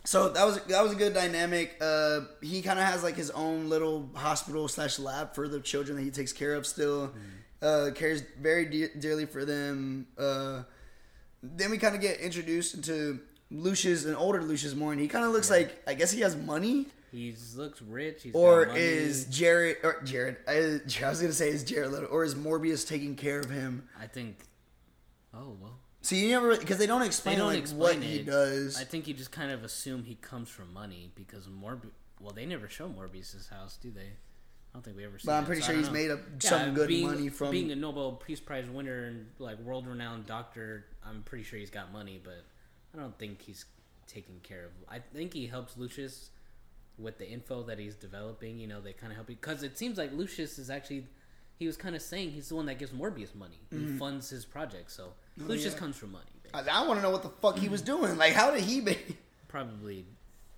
so 0.04 0.28
that 0.28 0.44
was 0.44 0.60
that 0.64 0.82
was 0.84 0.92
a 0.92 0.94
good 0.94 1.14
dynamic. 1.14 1.76
Uh, 1.80 2.20
he 2.40 2.62
kind 2.62 2.78
of 2.78 2.84
has 2.84 3.02
like 3.02 3.16
his 3.16 3.30
own 3.32 3.68
little 3.68 4.08
hospital 4.14 4.68
slash 4.68 5.00
lab 5.00 5.34
for 5.34 5.48
the 5.48 5.58
children 5.58 5.96
that 5.96 6.04
he 6.04 6.12
takes 6.12 6.32
care 6.32 6.54
of. 6.54 6.64
Still, 6.64 7.12
uh, 7.60 7.90
cares 7.92 8.22
very 8.40 8.66
de- 8.66 8.94
dearly 9.00 9.26
for 9.26 9.44
them. 9.44 10.06
Uh, 10.16 10.62
then 11.42 11.72
we 11.72 11.78
kind 11.78 11.96
of 11.96 12.00
get 12.00 12.20
introduced 12.20 12.74
into 12.74 13.18
Lucius, 13.50 14.04
an 14.04 14.14
older 14.14 14.42
Lucius 14.42 14.74
more, 14.74 14.92
and 14.92 15.00
he 15.00 15.08
kind 15.08 15.24
of 15.24 15.32
looks 15.32 15.50
like 15.50 15.82
I 15.86 15.94
guess 15.94 16.10
he 16.10 16.20
has 16.22 16.34
money, 16.36 16.86
He 17.12 17.34
looks 17.54 17.80
rich. 17.82 18.22
He's 18.24 18.34
or 18.34 18.64
got 18.66 18.72
money. 18.74 18.84
is 18.84 19.26
Jared 19.26 19.76
or 19.84 20.00
Jared? 20.02 20.36
I, 20.48 20.52
I 21.04 21.08
was 21.08 21.20
gonna 21.20 21.32
say 21.32 21.48
is 21.50 21.62
Jared 21.64 21.92
Leto, 21.92 22.06
or 22.06 22.24
is 22.24 22.34
Morbius 22.34 22.86
taking 22.86 23.14
care 23.16 23.38
of 23.40 23.48
him? 23.50 23.88
I 24.00 24.06
think. 24.06 24.38
Oh 25.34 25.56
well. 25.60 25.78
See, 26.02 26.24
you 26.24 26.30
never 26.30 26.56
because 26.56 26.78
they 26.78 26.86
don't 26.86 27.00
They 27.00 27.06
explain 27.06 27.38
don't 27.38 27.48
like 27.48 27.58
explain 27.58 27.98
what 28.00 28.06
it. 28.06 28.10
he 28.10 28.22
does. 28.22 28.80
I 28.80 28.84
think 28.84 29.06
you 29.08 29.14
just 29.14 29.32
kind 29.32 29.50
of 29.50 29.64
assume 29.64 30.04
he 30.04 30.14
comes 30.16 30.48
from 30.48 30.72
money 30.72 31.10
because 31.14 31.46
Morbius. 31.48 31.90
Well, 32.20 32.32
they 32.32 32.46
never 32.46 32.68
show 32.68 32.88
Morbius's 32.88 33.48
house, 33.48 33.76
do 33.76 33.90
they? 33.90 34.00
I 34.00 34.72
don't 34.72 34.82
think 34.84 34.96
we 34.96 35.04
ever. 35.04 35.18
See 35.18 35.26
But 35.26 35.32
I'm 35.34 35.42
that, 35.42 35.46
pretty 35.46 35.60
so 35.62 35.66
sure 35.68 35.76
he's 35.76 35.86
know. 35.88 35.92
made 35.92 36.10
up 36.10 36.20
some 36.38 36.74
good 36.74 36.88
being, 36.88 37.06
money 37.06 37.28
from- 37.28 37.50
being 37.50 37.70
a 37.72 37.76
Nobel 37.76 38.12
Peace 38.12 38.40
Prize 38.40 38.68
winner 38.68 39.04
and 39.04 39.26
like 39.38 39.58
world-renowned 39.60 40.26
doctor. 40.26 40.86
I'm 41.04 41.22
pretty 41.22 41.44
sure 41.44 41.58
he's 41.58 41.70
got 41.70 41.92
money, 41.92 42.20
but 42.22 42.44
I 42.96 43.00
don't 43.00 43.18
think 43.18 43.42
he's 43.42 43.64
taking 44.06 44.40
care 44.42 44.64
of. 44.64 44.70
I 44.88 44.98
think 45.14 45.34
he 45.34 45.46
helps 45.46 45.76
Lucius 45.76 46.30
with 46.98 47.18
the 47.18 47.28
info 47.28 47.62
that 47.64 47.78
he's 47.78 47.94
developing. 47.94 48.58
You 48.58 48.66
know, 48.66 48.80
they 48.80 48.92
kind 48.92 49.12
of 49.12 49.16
help 49.16 49.26
because 49.28 49.62
it 49.62 49.76
seems 49.76 49.98
like 49.98 50.12
Lucius 50.12 50.58
is 50.58 50.70
actually. 50.70 51.06
He 51.58 51.66
was 51.66 51.78
kind 51.78 51.96
of 51.96 52.02
saying 52.02 52.32
he's 52.32 52.50
the 52.50 52.54
one 52.54 52.66
that 52.66 52.78
gives 52.78 52.92
Morbius 52.92 53.34
money. 53.34 53.58
He 53.70 53.86
funds 53.98 54.28
his 54.28 54.44
project, 54.44 54.90
so 54.90 55.12
Lucius 55.38 55.48
Mm-hmm. 55.48 55.68
Oh, 55.68 55.72
yeah. 55.72 55.78
comes 55.80 55.96
from 55.96 56.12
money. 56.12 56.24
I, 56.52 56.60
I 56.70 56.86
want 56.86 56.98
to 56.98 57.02
know 57.02 57.10
what 57.10 57.22
the 57.22 57.30
fuck 57.30 57.58
he 57.58 57.68
was 57.70 57.80
doing. 57.92 58.18
Like, 58.18 58.34
how 58.34 58.50
did 58.50 58.62
he 58.62 58.82
make? 58.82 59.16
Probably 59.48 60.04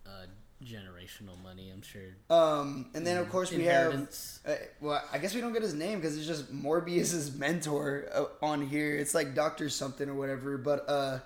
uh, 0.05 0.27
generational 0.65 1.41
money, 1.41 1.71
I'm 1.73 1.83
sure. 1.83 2.17
Um, 2.31 2.87
and 2.95 3.07
then 3.07 3.17
of 3.19 3.29
course 3.31 3.53
we 3.53 3.65
have. 3.67 4.09
Uh, 4.45 4.55
well, 4.81 5.03
I 5.13 5.19
guess 5.19 5.35
we 5.37 5.41
don't 5.41 5.53
get 5.53 5.63
his 5.63 5.75
name 5.75 6.01
because 6.01 6.17
it's 6.19 6.27
just 6.27 6.53
Morbius's 6.53 7.33
mentor 7.35 8.07
uh, 8.13 8.25
on 8.45 8.67
here. 8.67 8.97
It's 8.97 9.15
like 9.15 9.37
Doctor 9.37 9.69
something 9.69 10.09
or 10.09 10.15
whatever. 10.15 10.59
But 10.59 10.89
uh, 10.89 11.19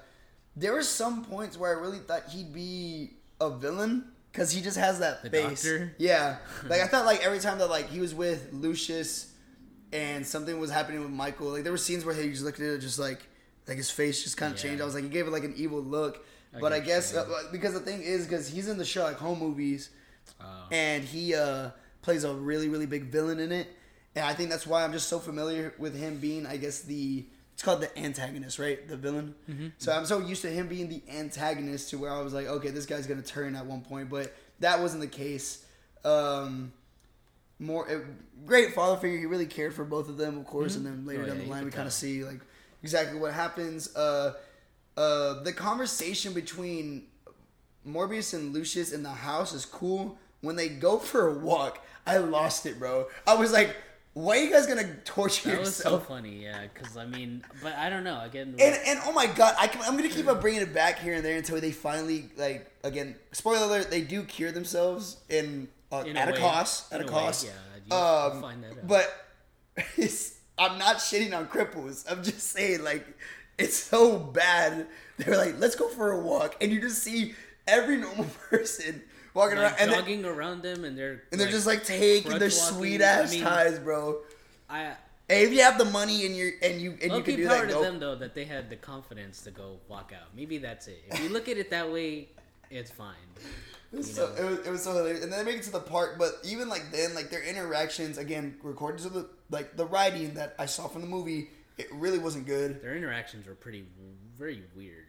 there 0.56 0.72
were 0.72 0.82
some 0.82 1.24
points 1.24 1.56
where 1.56 1.76
I 1.76 1.80
really 1.80 1.98
thought 1.98 2.28
he'd 2.30 2.52
be 2.52 3.14
a 3.40 3.50
villain 3.50 4.04
because 4.30 4.50
he 4.52 4.60
just 4.62 4.76
has 4.78 4.98
that 5.00 5.22
The 5.22 5.30
face. 5.30 5.62
doctor? 5.62 5.94
Yeah, 5.98 6.36
like 6.68 6.80
I 6.80 6.86
thought 6.86 7.04
like 7.06 7.24
every 7.24 7.38
time 7.38 7.58
that 7.58 7.68
like 7.68 7.88
he 7.88 8.00
was 8.00 8.14
with 8.14 8.50
Lucius 8.52 9.32
and 9.92 10.26
something 10.26 10.58
was 10.58 10.70
happening 10.70 11.00
with 11.00 11.10
Michael, 11.10 11.48
like 11.48 11.62
there 11.64 11.72
were 11.72 11.78
scenes 11.78 12.04
where 12.04 12.14
he 12.14 12.30
just 12.30 12.42
looked 12.44 12.60
at 12.60 12.66
it 12.66 12.78
just 12.78 12.98
like 12.98 13.26
like 13.68 13.76
his 13.76 13.90
face 13.90 14.22
just 14.22 14.36
kind 14.36 14.52
of 14.52 14.58
Yeah. 14.58 14.70
changed. 14.70 14.82
I 14.82 14.84
was 14.84 14.94
like 14.94 15.04
he 15.04 15.10
gave 15.10 15.26
it 15.26 15.30
like 15.30 15.44
an 15.44 15.54
evil 15.56 15.80
look. 15.80 16.24
I 16.54 16.60
but 16.60 16.72
I 16.72 16.80
guess 16.80 17.14
uh, 17.14 17.26
because 17.50 17.72
the 17.72 17.80
thing 17.80 18.02
is 18.02 18.26
because 18.26 18.48
he's 18.48 18.68
in 18.68 18.76
the 18.78 18.84
show 18.84 19.04
like 19.04 19.16
home 19.16 19.38
movies 19.38 19.90
Oh. 20.40 20.44
and 20.70 21.02
he 21.04 21.34
uh, 21.34 21.70
plays 22.02 22.24
a 22.24 22.32
really 22.34 22.68
really 22.68 22.86
big 22.86 23.04
villain 23.04 23.38
in 23.40 23.50
it 23.52 23.68
and 24.14 24.24
i 24.24 24.32
think 24.34 24.50
that's 24.50 24.66
why 24.66 24.82
i'm 24.84 24.92
just 24.92 25.08
so 25.08 25.18
familiar 25.18 25.74
with 25.78 25.96
him 25.98 26.18
being 26.18 26.46
i 26.46 26.56
guess 26.56 26.80
the 26.82 27.26
it's 27.54 27.62
called 27.62 27.80
the 27.82 27.98
antagonist 27.98 28.58
right? 28.58 28.86
The 28.88 28.96
villain? 28.96 29.34
So 29.78 29.92
i'm 29.92 30.04
so 30.06 30.18
used 30.20 30.42
to 30.42 30.50
him 30.50 30.68
being 30.68 30.88
the 30.88 31.02
antagonist 31.10 31.90
to 31.90 31.98
where 31.98 32.10
i 32.10 32.20
was 32.20 32.32
like 32.32 32.46
okay 32.46 32.70
this 32.70 32.86
guy's 32.86 33.06
gonna 33.06 33.22
turn 33.22 33.54
at 33.56 33.66
one 33.66 33.82
point 33.82 34.08
but 34.10 34.34
that 34.60 34.80
wasn't 34.80 35.00
the 35.02 35.08
case. 35.08 35.64
Um 36.04 36.72
more 37.58 37.88
uh, 37.88 37.98
great 38.44 38.74
father 38.74 38.96
figure 39.00 39.18
he 39.18 39.26
really 39.26 39.46
cared 39.46 39.72
for 39.72 39.84
both 39.84 40.08
of 40.08 40.16
them 40.16 40.36
of 40.38 40.44
course 40.46 40.74
and 40.76 40.84
then 40.84 41.06
later 41.06 41.22
Oh, 41.22 41.26
down 41.26 41.36
yeah, 41.38 41.44
the 41.44 41.50
line 41.50 41.64
we 41.64 41.70
kind 41.70 41.86
of 41.86 41.92
see 41.92 42.24
like 42.24 42.40
exactly 42.82 43.18
what 43.18 43.32
happens. 43.32 43.94
Uh 43.94 44.34
uh 44.96 45.42
the 45.42 45.52
conversation 45.52 46.32
between 46.32 47.04
Morbius 47.86 48.34
and 48.34 48.52
Lucius 48.52 48.92
in 48.92 49.02
the 49.02 49.10
house 49.10 49.52
is 49.52 49.64
cool. 49.64 50.18
When 50.40 50.56
they 50.56 50.68
go 50.68 50.98
for 50.98 51.28
a 51.28 51.34
walk, 51.34 51.84
I 52.06 52.16
lost 52.18 52.66
it, 52.66 52.78
bro. 52.78 53.06
I 53.26 53.34
was 53.34 53.52
like, 53.52 53.76
"Why 54.14 54.38
are 54.38 54.40
you 54.42 54.50
guys 54.50 54.66
gonna 54.66 54.94
torture 55.04 55.50
That 55.50 55.60
was 55.60 55.74
so 55.76 55.98
funny, 55.98 56.42
yeah. 56.42 56.66
Because 56.72 56.96
I 56.96 57.06
mean, 57.06 57.42
but 57.62 57.74
I 57.76 57.88
don't 57.90 58.04
know. 58.04 58.20
Again, 58.22 58.54
and 58.58 58.78
and 58.86 59.00
oh 59.04 59.12
my 59.12 59.26
god, 59.26 59.54
I 59.58 59.66
can, 59.68 59.80
I'm 59.82 59.96
gonna 59.96 60.08
keep 60.08 60.28
on 60.28 60.40
bringing 60.40 60.60
it 60.62 60.74
back 60.74 60.98
here 60.98 61.14
and 61.14 61.24
there 61.24 61.36
until 61.36 61.60
they 61.60 61.72
finally 61.72 62.28
like 62.36 62.70
again. 62.84 63.16
Spoiler 63.32 63.64
alert: 63.66 63.90
they 63.90 64.02
do 64.02 64.22
cure 64.24 64.52
themselves 64.52 65.16
in, 65.28 65.68
uh, 65.90 66.04
In 66.06 66.16
at 66.16 66.28
a, 66.28 66.32
way. 66.32 66.38
cost. 66.38 66.92
At 66.92 67.00
a 67.00 67.04
a 67.04 67.06
way, 67.06 67.12
cost. 67.12 67.46
yeah, 67.46 67.52
you 67.86 67.96
Um, 67.96 68.40
find 68.42 68.62
that 68.64 68.72
out. 68.72 68.86
but 68.86 69.26
it's, 69.96 70.38
I'm 70.58 70.78
not 70.78 70.96
shitting 70.96 71.36
on 71.36 71.46
cripples. 71.46 72.04
I'm 72.10 72.22
just 72.22 72.40
saying 72.50 72.84
like 72.84 73.06
it's 73.58 73.76
so 73.76 74.18
bad. 74.18 74.86
They're 75.18 75.36
like, 75.36 75.58
let's 75.58 75.74
go 75.76 75.88
for 75.88 76.12
a 76.12 76.20
walk, 76.20 76.56
and 76.60 76.70
you 76.72 76.80
just 76.80 77.02
see 77.02 77.34
every 77.66 77.96
normal 77.96 78.24
person 78.50 79.02
walking 79.34 79.58
like 79.58 79.72
around, 79.72 79.80
and, 79.80 79.90
they're, 79.90 80.00
jogging 80.00 80.24
around 80.24 80.62
them, 80.62 80.84
and 80.84 80.96
they're 80.96 81.22
and 81.30 81.40
they're 81.40 81.50
just 81.50 81.66
like 81.66 81.84
taking 81.84 82.38
their 82.38 82.50
sweet 82.50 83.00
ass 83.00 83.30
I 83.30 83.34
mean, 83.34 83.44
ties, 83.44 83.78
bro. 83.78 84.20
I. 84.68 84.94
Hey, 85.28 85.44
if 85.44 85.52
you 85.52 85.62
have 85.62 85.78
the 85.78 85.86
money 85.86 86.26
and 86.26 86.36
you 86.36 86.52
and 86.62 86.80
you 86.80 86.98
and 87.02 87.12
you 87.12 87.22
can 87.22 87.36
do 87.36 87.46
power 87.46 87.60
that, 87.60 87.68
to 87.68 87.72
go. 87.74 87.82
them 87.82 87.98
though 87.98 88.16
that 88.16 88.34
they 88.34 88.44
had 88.44 88.68
the 88.68 88.76
confidence 88.76 89.40
to 89.42 89.50
go 89.50 89.78
walk 89.88 90.12
out. 90.14 90.28
Maybe 90.36 90.58
that's 90.58 90.88
it. 90.88 91.04
If 91.10 91.22
you 91.22 91.30
look 91.30 91.48
at 91.48 91.56
it 91.56 91.70
that 91.70 91.90
way, 91.90 92.28
it's 92.70 92.90
fine. 92.90 93.14
It 93.92 93.98
was, 93.98 94.14
so, 94.14 94.34
it, 94.38 94.44
was, 94.44 94.58
it 94.66 94.70
was 94.70 94.82
so 94.82 94.94
hilarious. 94.94 95.22
And 95.22 95.30
then 95.30 95.44
they 95.44 95.52
make 95.52 95.60
it 95.60 95.64
to 95.64 95.70
the 95.70 95.80
park, 95.80 96.16
but 96.18 96.38
even 96.44 96.70
like 96.70 96.90
then, 96.92 97.14
like 97.14 97.28
their 97.28 97.42
interactions 97.42 98.16
again, 98.16 98.56
recorded 98.62 99.02
to 99.02 99.10
the 99.10 99.28
like 99.50 99.76
the 99.76 99.84
writing 99.84 100.34
that 100.34 100.54
I 100.58 100.66
saw 100.66 100.88
from 100.88 101.02
the 101.02 101.08
movie, 101.08 101.50
it 101.76 101.88
really 101.92 102.18
wasn't 102.18 102.46
good. 102.46 102.82
Their 102.82 102.96
interactions 102.96 103.46
were 103.46 103.54
pretty, 103.54 103.84
very 104.38 104.62
weird. 104.74 105.01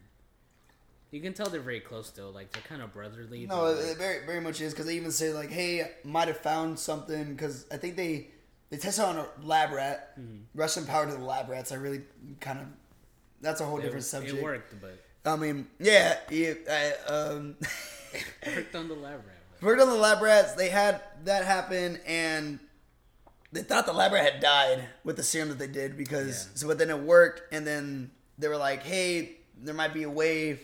You 1.14 1.22
can 1.22 1.34
tell 1.34 1.46
they're 1.46 1.62
very 1.62 1.80
close 1.80 2.10
though. 2.10 2.32
Like 2.32 2.52
they're 2.52 2.64
kind 2.64 2.82
of 2.82 2.92
brotherly. 2.92 3.46
No, 3.46 3.68
it, 3.68 3.88
like, 3.88 3.98
very 3.98 4.26
very 4.26 4.42
much 4.42 4.60
is 4.62 4.74
because 4.74 4.88
they 4.88 4.96
even 4.96 5.12
say 5.12 5.32
like, 5.32 5.52
"Hey, 5.52 5.92
might 6.04 6.28
have 6.28 6.40
found 6.40 6.80
something." 6.80 7.34
Because 7.34 7.68
I 7.72 7.78
think 7.78 7.96
they 7.96 8.30
they 8.72 8.78
tested 8.78 9.06
on 9.06 9.18
a 9.18 9.28
lab 9.44 9.72
rat. 9.74 10.18
Russian 10.56 10.88
power 10.88 11.06
to 11.06 11.12
the 11.12 11.24
lab 11.24 11.50
rats. 11.50 11.72
I 11.72 11.76
really 11.76 12.02
kind 12.40 12.60
of 12.60 12.66
that's 13.42 13.62
a 13.62 13.66
whole 13.66 13.78
it, 13.78 13.84
different 13.84 14.06
subject. 14.06 14.38
it 14.38 14.44
worked, 14.44 14.74
but 14.82 14.98
I 15.24 15.36
mean, 15.36 15.68
yeah, 15.80 16.18
it, 16.32 16.68
I, 16.68 17.12
um, 17.12 17.58
worked 18.56 18.76
on 18.76 18.88
the 18.88 18.96
lab 18.96 19.18
rat. 19.18 19.38
but- 19.60 19.68
worked 19.68 19.82
on 19.84 19.90
the 19.90 19.96
lab 19.96 20.20
rats. 20.20 20.54
They 20.54 20.70
had 20.70 21.00
that 21.26 21.46
happen, 21.46 22.00
and 22.08 22.58
they 23.52 23.62
thought 23.62 23.86
the 23.86 23.94
lab 23.94 24.14
rat 24.14 24.34
had 24.34 24.42
died 24.42 24.84
with 25.04 25.18
the 25.18 25.24
serum 25.24 25.50
that 25.50 25.60
they 25.60 25.68
did 25.68 25.96
because. 25.96 26.48
Yeah. 26.48 26.52
So, 26.56 26.68
but 26.68 26.80
then 26.80 26.90
it 26.90 27.00
worked, 27.00 27.54
and 27.54 27.68
then 27.68 28.10
they 28.40 28.48
were 28.48 28.58
like, 28.58 28.82
"Hey, 28.82 29.38
there 29.62 29.76
might 29.76 29.94
be 29.94 30.02
a 30.02 30.10
way. 30.10 30.60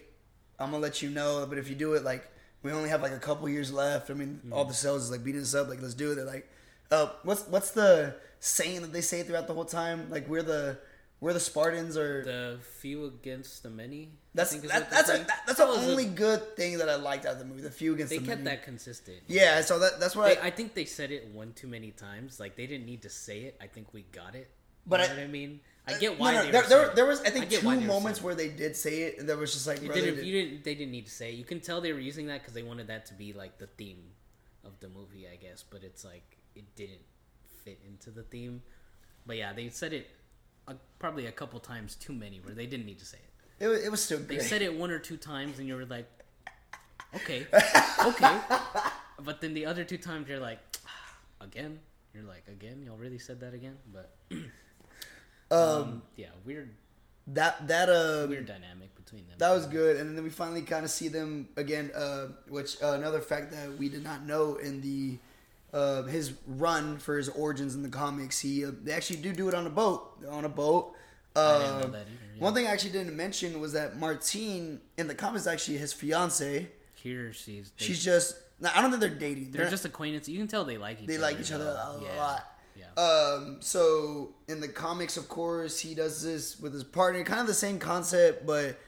I'm 0.60 0.72
gonna 0.72 0.82
let 0.84 1.02
you 1.02 1.10
know, 1.10 1.46
but 1.48 1.58
if 1.58 1.70
you 1.70 1.76
do 1.76 1.94
it, 1.94 2.04
like, 2.04 2.30
we 2.64 2.72
only 2.72 2.90
have 2.90 3.02
like 3.02 3.14
a 3.14 3.20
couple 3.20 3.48
years 3.50 3.72
left. 3.72 4.10
I 4.10 4.14
mean, 4.14 4.42
all 4.52 4.66
the 4.66 4.74
cells 4.74 5.04
is 5.06 5.12
like 5.12 5.24
beating 5.24 5.42
us 5.42 5.56
up. 5.56 5.70
Like, 5.70 5.82
let's 5.82 5.94
do 5.94 6.12
it." 6.12 6.16
They're 6.16 6.26
like, 6.26 6.50
"Uh, 6.92 7.10
what's 7.24 7.44
what's 7.48 7.72
the 7.72 8.16
saying 8.40 8.82
that 8.82 8.92
they 8.94 9.02
say 9.02 9.24
throughout 9.24 9.48
the 9.48 9.54
whole 9.54 9.66
time? 9.66 10.10
Like, 10.10 10.28
we're 10.28 10.44
the 10.44 10.78
we're 11.22 11.34
the 11.34 11.40
Spartans, 11.40 11.98
or 11.98 12.24
The 12.24 12.60
few 12.80 13.06
against 13.06 13.64
the 13.64 13.70
many. 13.70 14.12
that's 14.34 14.54
I 14.56 14.60
that, 14.60 14.90
that's 14.90 15.10
a, 15.10 15.14
that, 15.18 15.28
that's 15.46 15.58
That 15.60 15.68
the 15.68 15.74
was 15.74 15.86
a- 15.86 15.90
only 15.92 16.06
good 16.06 16.56
thing 16.56 16.78
that 16.78 16.88
I 16.90 16.96
liked 16.96 17.26
out 17.26 17.34
of 17.34 17.40
the 17.40 17.46
movie. 17.46 17.62
The 17.62 17.70
few 17.72 17.94
against 17.94 18.10
They 18.12 18.20
the 18.20 18.26
kept 18.26 18.42
many. 18.44 18.56
that 18.56 18.64
consistent. 18.64 19.18
Yeah, 19.28 19.62
so 19.62 19.80
that 19.80 20.00
that's 20.00 20.16
what 20.16 20.26
They, 20.36 20.38
I, 20.42 20.48
I 20.48 20.50
think 20.52 20.74
they 20.76 20.86
said 20.86 21.12
it 21.12 21.28
one 21.34 21.54
too 21.54 21.68
many 21.68 21.92
times. 21.92 22.40
Like 22.40 22.56
they 22.56 22.68
didn't 22.68 22.86
need 22.86 23.02
to 23.04 23.10
say 23.10 23.40
it. 23.42 23.58
I 23.62 23.68
think 23.68 23.94
we 23.94 24.04
got 24.14 24.36
it. 24.36 24.50
But 24.88 25.00
you 25.02 25.06
I- 25.08 25.10
what 25.10 25.24
I 25.24 25.28
mean? 25.28 25.60
I 25.88 25.94
get 25.98 26.14
No, 26.14 26.20
why 26.20 26.34
no, 26.34 26.44
they 26.44 26.52
there, 26.52 26.62
were 26.64 26.68
there, 26.70 26.90
there 26.96 27.06
was 27.06 27.22
I 27.22 27.30
think 27.30 27.50
get 27.50 27.62
two 27.62 27.68
why 27.68 27.76
they 27.76 27.82
were 27.82 27.88
moments 27.88 28.22
where 28.22 28.36
they 28.36 28.50
did 28.50 28.76
say 28.76 29.04
it, 29.04 29.20
and 29.20 29.28
there 29.28 29.38
was 29.38 29.54
just 29.54 29.66
like 29.68 29.80
didn't, 29.82 29.94
did- 30.18 30.26
you 30.26 30.44
didn't. 30.44 30.64
They 30.64 30.76
didn't 30.76 30.92
need 30.92 31.06
to 31.06 31.12
say 31.12 31.32
it. 31.32 31.36
You 31.36 31.46
can 31.46 31.60
tell 31.60 31.82
they 31.82 31.94
were 31.94 32.00
using 32.00 32.28
that 32.28 32.42
because 32.42 32.54
they 32.54 32.64
wanted 32.64 32.88
that 32.88 33.06
to 33.08 33.14
be 33.14 33.34
like 33.34 33.58
the 33.58 33.68
theme 33.68 34.04
of 34.64 34.80
the 34.80 34.90
movie, 34.90 35.28
I 35.32 35.36
guess. 35.38 35.64
But 35.68 35.84
it's 35.84 36.04
like 36.06 36.38
it 36.56 36.76
didn't 36.76 37.02
fit 37.64 37.80
into 37.88 38.12
the 38.12 38.24
theme. 38.24 38.62
But 39.26 39.38
yeah, 39.38 39.54
they 39.54 39.70
said 39.70 39.94
it 39.94 40.10
uh, 40.68 40.74
probably 41.00 41.26
a 41.26 41.32
couple 41.32 41.60
times 41.60 41.96
too 41.96 42.14
many 42.14 42.40
where 42.40 42.54
they 42.54 42.66
didn't 42.68 42.86
need 42.86 43.00
to 43.00 43.06
say 43.06 43.18
it. 43.60 43.64
it, 43.64 43.68
was- 43.68 43.84
it 43.84 43.90
was 43.92 44.28
They 44.28 44.40
said 44.40 44.62
it 44.62 44.74
one 44.76 44.92
or 44.92 45.00
two 45.00 45.18
times, 45.18 45.60
and 45.60 45.68
you 45.68 45.76
were 45.76 45.86
like, 45.86 46.08
okay, 47.16 47.48
okay. 48.06 48.38
But 49.22 49.42
then 49.42 49.54
the 49.54 49.66
other 49.66 49.84
two 49.84 49.98
times, 49.98 50.30
you're 50.30 50.40
like, 50.40 50.60
again. 51.42 51.80
You're 52.14 52.24
like, 52.24 52.44
again. 52.48 52.82
Y'all 52.86 52.98
really 52.98 53.20
said 53.20 53.40
that 53.42 53.54
again? 53.54 53.78
But 53.94 54.16
um, 55.52 56.02
yeah, 56.16 56.28
weird, 56.46 56.70
that 57.28 57.68
that 57.68 57.90
uh 57.90 58.26
weird 58.30 58.46
dynamic 58.46 58.96
between 58.96 59.28
them. 59.28 59.36
that 59.38 59.52
was 59.52 59.66
good, 59.66 59.98
and 59.98 60.16
then 60.18 60.24
we 60.24 60.30
finally 60.30 60.62
kind 60.62 60.84
of 60.86 60.92
see 60.92 61.08
them 61.08 61.50
again. 61.58 61.92
Uh, 61.96 62.28
which 62.48 62.82
uh, 62.82 62.94
another 62.94 63.20
fact 63.22 63.52
that 63.52 63.78
we 63.78 63.90
did 63.90 64.04
not 64.04 64.26
know 64.26 64.56
in 64.56 64.82
the 64.82 65.18
uh, 65.74 66.04
his 66.04 66.34
run 66.48 66.98
for 66.98 67.18
his 67.18 67.30
origins 67.30 67.76
in 67.76 67.84
the 67.84 67.90
comics, 67.90 68.40
he 68.40 68.66
uh, 68.66 68.72
they 68.84 68.92
actually 68.92 69.18
do 69.18 69.32
do 69.34 69.48
it 69.48 69.54
on 69.56 69.66
a 69.68 69.70
boat. 69.70 70.22
They're 70.22 70.32
on 70.32 70.46
a 70.46 70.50
boat. 70.50 70.94
I 71.36 71.60
didn't 71.60 71.80
know 71.80 71.86
Um, 71.86 71.92
that 71.92 72.02
either, 72.02 72.10
yeah. 72.36 72.44
One 72.44 72.54
thing 72.54 72.66
I 72.68 72.72
actually 72.72 72.92
didn't 72.92 73.16
mention 73.16 73.62
was 73.62 73.74
that 73.74 73.98
Martine 73.98 74.82
in 74.98 75.08
the 75.08 75.16
comics 75.16 75.46
actually 75.48 75.78
his 75.78 75.94
fiance. 75.94 76.68
Here, 76.96 77.32
she's 77.34 77.72
they, 77.78 77.86
She's 77.86 78.04
just. 78.04 78.36
I 78.62 78.82
don't 78.82 78.90
think 78.92 79.00
they're 79.00 79.10
dating. 79.10 79.52
they're 79.52 79.70
just 79.70 79.86
acquaintances. 79.86 80.30
You 80.34 80.40
can 80.40 80.48
tell 80.50 80.66
they 80.66 80.78
like 80.78 81.00
each 81.02 81.08
they 81.08 81.14
other. 81.16 81.22
like 81.24 81.40
each 81.40 81.52
other 81.54 81.66
a 81.66 82.00
yeah. 82.04 82.18
lot. 82.18 82.46
Yeah. 82.80 83.02
Um, 83.02 83.58
so 83.60 84.34
in 84.48 84.60
the 84.62 84.68
comics, 84.68 85.18
of 85.18 85.28
course, 85.28 85.80
he 85.80 85.94
does 85.96 86.22
this 86.24 86.60
with 86.60 86.74
his 86.74 86.84
partner, 86.84 87.24
kind 87.24 87.42
of 87.42 87.48
the 87.48 87.54
same 87.54 87.78
concept, 87.80 88.46
but 88.46 88.80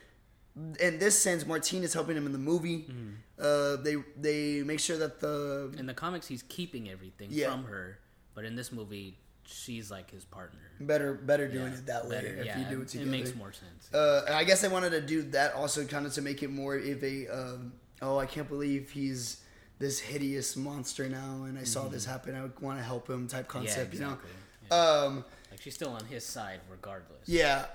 in 0.79 0.99
this 0.99 1.17
sense, 1.19 1.45
Martine 1.45 1.83
is 1.83 1.93
helping 1.93 2.15
him 2.17 2.25
in 2.25 2.31
the 2.31 2.37
movie. 2.37 2.79
Mm-hmm. 2.89 3.09
Uh, 3.39 3.75
they 3.83 3.95
they 4.17 4.63
make 4.63 4.79
sure 4.79 4.97
that 4.97 5.19
the 5.19 5.73
In 5.77 5.85
the 5.85 5.93
comics, 5.93 6.27
he's 6.27 6.43
keeping 6.43 6.89
everything 6.89 7.29
Yeah. 7.31 7.51
from 7.51 7.63
her, 7.65 7.97
but 8.35 8.45
in 8.45 8.55
this 8.55 8.71
movie, 8.71 9.17
she's 9.45 9.89
like 9.89 10.11
his 10.11 10.25
partner. 10.25 10.59
better 10.79 11.13
better 11.13 11.47
doing 11.47 11.71
Yeah, 11.73 11.77
it 11.79 11.85
that 11.87 12.03
way 12.07 12.15
better- 12.15 12.27
if 12.37 12.45
yeah, 12.45 12.59
you 12.59 12.65
do 12.75 12.81
it 12.81 12.87
together. 12.89 13.07
It 13.09 13.11
makes 13.11 13.35
more 13.35 13.51
sense. 13.51 13.93
Uh, 13.93 14.25
I 14.31 14.43
guess 14.43 14.61
they 14.61 14.67
wanted 14.67 14.91
to 14.91 15.01
do 15.01 15.21
that 15.31 15.53
also 15.53 15.85
kind 15.85 16.05
of 16.05 16.13
to 16.13 16.21
make 16.21 16.43
it 16.43 16.49
more 16.49 16.75
of 16.75 17.03
a 17.03 17.27
um, 17.27 17.73
oh 18.01 18.17
I 18.17 18.25
can't 18.25 18.47
believe 18.47 18.91
he's 18.91 19.40
this 19.81 19.99
hideous 19.99 20.55
monster 20.55 21.09
now 21.09 21.43
and 21.43 21.57
I 21.59 21.63
saw 21.63 21.87
this 21.89 22.05
happen 22.05 22.35
I 22.35 22.43
want 22.63 22.77
to 22.79 22.83
help 22.83 23.09
him 23.09 23.27
type 23.27 23.47
concept 23.47 23.93
Mm-hmm. 23.93 24.03
exactly. 24.03 24.29
you 24.63 24.69
know 24.69 24.77
um, 25.07 25.25
like 25.51 25.59
she's 25.61 25.73
still 25.75 25.89
on 25.89 26.05
his 26.05 26.25
side 26.25 26.59
regardless. 26.69 27.27
yeah 27.27 27.65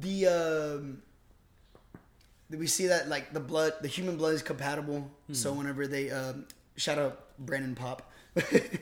the 0.00 0.26
um, 0.26 1.02
we 2.50 2.66
see 2.66 2.86
that 2.88 3.08
like 3.08 3.32
the 3.32 3.40
blood 3.40 3.72
the 3.80 3.88
human 3.88 4.16
blood 4.16 4.34
is 4.34 4.42
compatible 4.42 5.10
Hmm. 5.28 5.34
so 5.34 5.52
whenever 5.52 5.86
they 5.86 6.10
um, 6.10 6.46
shout 6.76 6.98
out 6.98 7.28
Brandon 7.38 7.74
Pop 7.74 8.10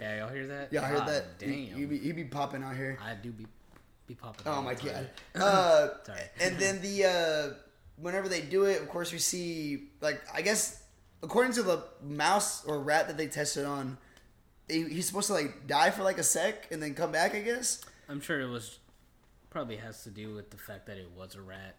Yeah, 0.00 0.18
y'all 0.20 0.28
hear 0.33 0.46
that? 0.46 0.68
yeah 0.72 0.83
I 0.83 0.87
heard 0.87 0.98
God 0.98 1.09
that 1.09 1.38
Damn, 1.38 1.50
he, 1.50 1.85
be, 1.85 2.12
be 2.12 2.24
popping 2.24 2.62
out 2.62 2.76
here 2.76 2.98
I 3.04 3.14
do 3.14 3.30
be 3.33 3.46
be 4.06 4.14
popping. 4.16 4.46
Out. 4.46 4.59
Oh 4.59 4.62
my 4.62 4.74
god. 4.74 5.09
Uh, 5.37 5.88
Sorry. 6.04 6.20
and 6.40 6.59
then 6.59 6.80
the 6.83 7.04
uh, 7.04 7.54
whenever 7.96 8.28
they 8.28 8.40
do 8.40 8.64
it, 8.64 8.80
of 8.83 8.88
course 8.88 9.12
we 9.12 9.18
see 9.18 9.85
like 10.00 10.20
I 10.35 10.42
guess 10.42 10.80
according 11.22 11.52
to 11.52 11.62
the 11.62 11.85
mouse 12.02 12.64
or 12.64 12.80
rat 12.80 13.09
that 13.09 13.16
they 13.16 13.26
tested 13.26 13.64
on, 13.64 13.98
he, 14.68 14.85
he's 14.85 15.06
supposed 15.06 15.26
to 15.28 15.35
like 15.35 15.66
die 15.66 15.90
for 15.90 16.02
like 16.02 16.18
a 16.18 16.22
sec 16.22 16.68
and 16.70 16.83
then 16.83 16.94
come 16.94 17.12
back. 17.12 17.35
I 17.35 17.40
guess. 17.40 17.85
I'm 18.09 18.20
sure 18.20 18.40
it 18.40 18.48
was 18.48 18.78
probably 19.50 19.76
has 19.76 20.04
to 20.04 20.11
do 20.11 20.35
with 20.35 20.50
the 20.50 20.56
fact 20.56 20.87
that 20.87 20.96
it 20.96 21.11
was 21.16 21.35
a 21.35 21.42
rat. 21.42 21.76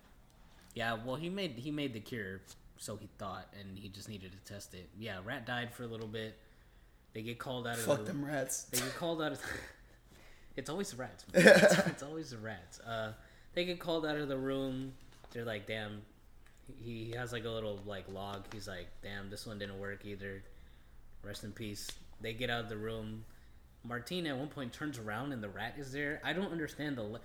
Yeah, 0.73 0.97
well 1.05 1.15
he 1.15 1.29
made 1.29 1.51
he 1.57 1.71
made 1.71 1.93
the 1.93 1.99
cure, 1.99 2.41
so 2.77 2.95
he 2.95 3.09
thought, 3.17 3.47
and 3.59 3.77
he 3.77 3.89
just 3.89 4.09
needed 4.09 4.31
to 4.31 4.53
test 4.53 4.73
it. 4.73 4.89
Yeah, 4.99 5.19
rat 5.25 5.45
died 5.45 5.73
for 5.73 5.83
a 5.83 5.87
little 5.87 6.07
bit. 6.07 6.37
They 7.13 7.21
get 7.21 7.39
called 7.39 7.67
out 7.67 7.77
of 7.77 7.83
Fuck 7.83 7.99
the 7.99 8.13
them 8.13 8.23
rats. 8.23 8.63
They 8.63 8.77
get 8.77 8.95
called 8.95 9.21
out 9.21 9.33
of. 9.33 9.41
it's 10.55 10.69
always 10.69 10.91
the 10.91 10.97
rats. 10.97 11.25
It's, 11.33 11.87
it's 11.87 12.03
always 12.03 12.31
the 12.31 12.37
rats. 12.37 12.79
Uh, 12.79 13.13
they 13.53 13.65
get 13.65 13.79
called 13.79 14.05
out 14.05 14.17
of 14.17 14.29
the 14.29 14.37
room. 14.37 14.93
They're 15.31 15.45
like, 15.45 15.67
"Damn." 15.67 16.03
He, 16.81 17.13
has 17.17 17.31
like 17.31 17.45
a 17.45 17.49
little 17.49 17.79
like 17.85 18.05
log. 18.11 18.45
He's 18.53 18.67
like, 18.67 18.87
"Damn, 19.03 19.29
this 19.29 19.45
one 19.45 19.59
didn't 19.59 19.79
work 19.79 20.05
either." 20.05 20.43
Rest 21.23 21.43
in 21.43 21.51
peace. 21.51 21.87
They 22.21 22.33
get 22.33 22.49
out 22.49 22.63
of 22.63 22.69
the 22.69 22.77
room. 22.77 23.25
Martine 23.83 24.27
at 24.27 24.37
one 24.37 24.47
point 24.47 24.73
turns 24.73 24.97
around 24.99 25.31
and 25.33 25.41
the 25.43 25.49
rat 25.49 25.75
is 25.77 25.91
there. 25.91 26.21
I 26.23 26.33
don't 26.33 26.51
understand 26.51 26.97
the. 26.97 27.03
La- 27.03 27.19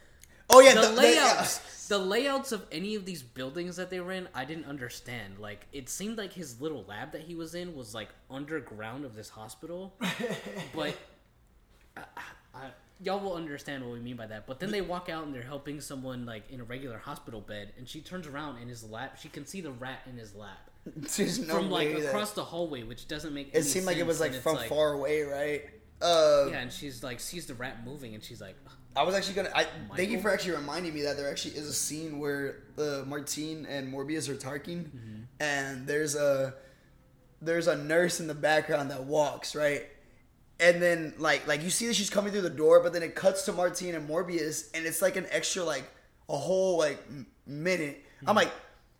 Oh 0.49 0.61
yeah, 0.61 0.75
the, 0.75 0.83
the, 0.83 0.87
the- 0.89 0.95
layouts, 0.95 1.89
the 1.89 1.99
layouts 1.99 2.53
of 2.53 2.65
any 2.71 2.95
of 2.95 3.05
these 3.05 3.21
buildings 3.21 3.75
that 3.77 3.91
they 3.91 3.99
were 3.99 4.13
in, 4.13 4.29
I 4.33 4.45
didn't 4.45 4.67
understand. 4.67 5.41
Like, 5.41 5.67
it 5.73 5.89
seemed 5.89 6.19
like 6.19 6.33
his 6.33 6.61
little 6.61 6.85
lab 6.85 7.11
that 7.13 7.23
he 7.23 7.35
was 7.35 7.57
in 7.57 7.75
was 7.75 7.95
like 7.97 8.11
underground 8.31 9.05
of 9.05 9.17
this 9.17 9.29
hospital, 9.29 9.95
but 10.75 10.97
I, 11.97 12.03
I, 12.55 12.61
y'all 13.03 13.21
will 13.21 13.35
understand 13.35 13.85
what 13.85 13.93
we 13.93 14.01
mean 14.01 14.17
by 14.17 14.27
that. 14.27 14.47
But 14.47 14.61
then 14.61 14.71
they 14.71 14.81
walk 14.81 15.09
out 15.09 15.25
and 15.25 15.35
they're 15.35 15.43
helping 15.43 15.81
someone 15.81 16.25
like 16.27 16.51
in 16.51 16.61
a 16.61 16.65
regular 16.65 16.99
hospital 16.99 17.41
bed, 17.41 17.73
and 17.79 17.89
she 17.89 18.01
turns 18.01 18.27
around 18.27 18.61
in 18.63 18.69
his 18.69 18.83
lap. 18.85 19.19
She 19.21 19.29
can 19.29 19.45
see 19.47 19.61
the 19.61 19.73
rat 19.73 20.01
in 20.11 20.17
his 20.17 20.35
lap 20.35 20.71
There's 20.97 21.39
no 21.41 21.55
from 21.55 21.71
like 21.71 21.89
way 21.89 22.01
that- 22.01 22.09
across 22.09 22.33
the 22.33 22.45
hallway, 22.45 22.83
which 22.85 23.09
doesn't 23.09 23.35
make. 23.35 23.49
It 23.49 23.57
any 23.57 23.65
seemed 23.65 23.87
like 23.87 23.97
it 23.99 24.07
was 24.07 24.19
sense, 24.19 24.29
like 24.29 24.35
and 24.35 24.43
from 24.43 24.57
it's 24.59 24.69
far 24.69 24.93
away, 24.93 25.23
right? 25.23 25.65
Uh, 26.01 26.47
Yeah, 26.51 26.59
and 26.61 26.73
she's 26.73 27.03
like 27.03 27.21
sees 27.21 27.47
the 27.47 27.55
rat 27.55 27.85
moving, 27.85 28.15
and 28.15 28.23
she's 28.23 28.41
like, 28.41 28.55
I 28.95 29.03
was 29.03 29.15
actually 29.15 29.35
gonna. 29.35 29.51
I, 29.55 29.65
thank 29.65 30.09
you 30.11 30.17
Michael? 30.17 30.23
for 30.23 30.31
actually 30.33 30.57
reminding 30.57 30.95
me 30.95 31.03
that 31.03 31.17
there 31.17 31.29
actually 31.31 31.55
is 31.57 31.67
a 31.69 31.73
scene 31.73 32.19
where 32.19 32.63
uh, 32.79 33.03
Martine 33.07 33.67
and 33.67 33.93
Morbius 33.93 34.29
are 34.29 34.37
talking, 34.37 34.85
Mm-hmm. 34.85 35.23
and 35.41 35.87
there's 35.87 36.15
a 36.17 36.55
there's 37.43 37.67
a 37.67 37.77
nurse 37.77 38.21
in 38.21 38.27
the 38.27 38.35
background 38.35 38.91
that 38.91 39.05
walks 39.05 39.55
right, 39.55 39.85
and 40.61 40.81
then 40.83 41.15
like 41.19 41.47
like 41.47 41.63
you 41.63 41.71
see 41.71 41.87
that 41.87 41.95
she's 41.95 42.11
coming 42.11 42.33
through 42.33 42.43
the 42.43 42.51
door, 42.51 42.81
but 42.83 42.93
then 42.93 43.03
it 43.03 43.15
cuts 43.15 43.45
to 43.47 43.53
Martine 43.53 43.95
and 43.95 44.09
Morbius, 44.09 44.71
and 44.75 44.87
it's 44.87 45.03
like 45.03 45.17
an 45.17 45.27
extra 45.31 45.63
like 45.65 45.85
a 46.29 46.37
whole 46.37 46.79
like 46.79 46.99
m- 47.09 47.27
minute. 47.47 48.05
Mm-hmm. 48.19 48.29
I'm 48.31 48.37
like. 48.37 48.51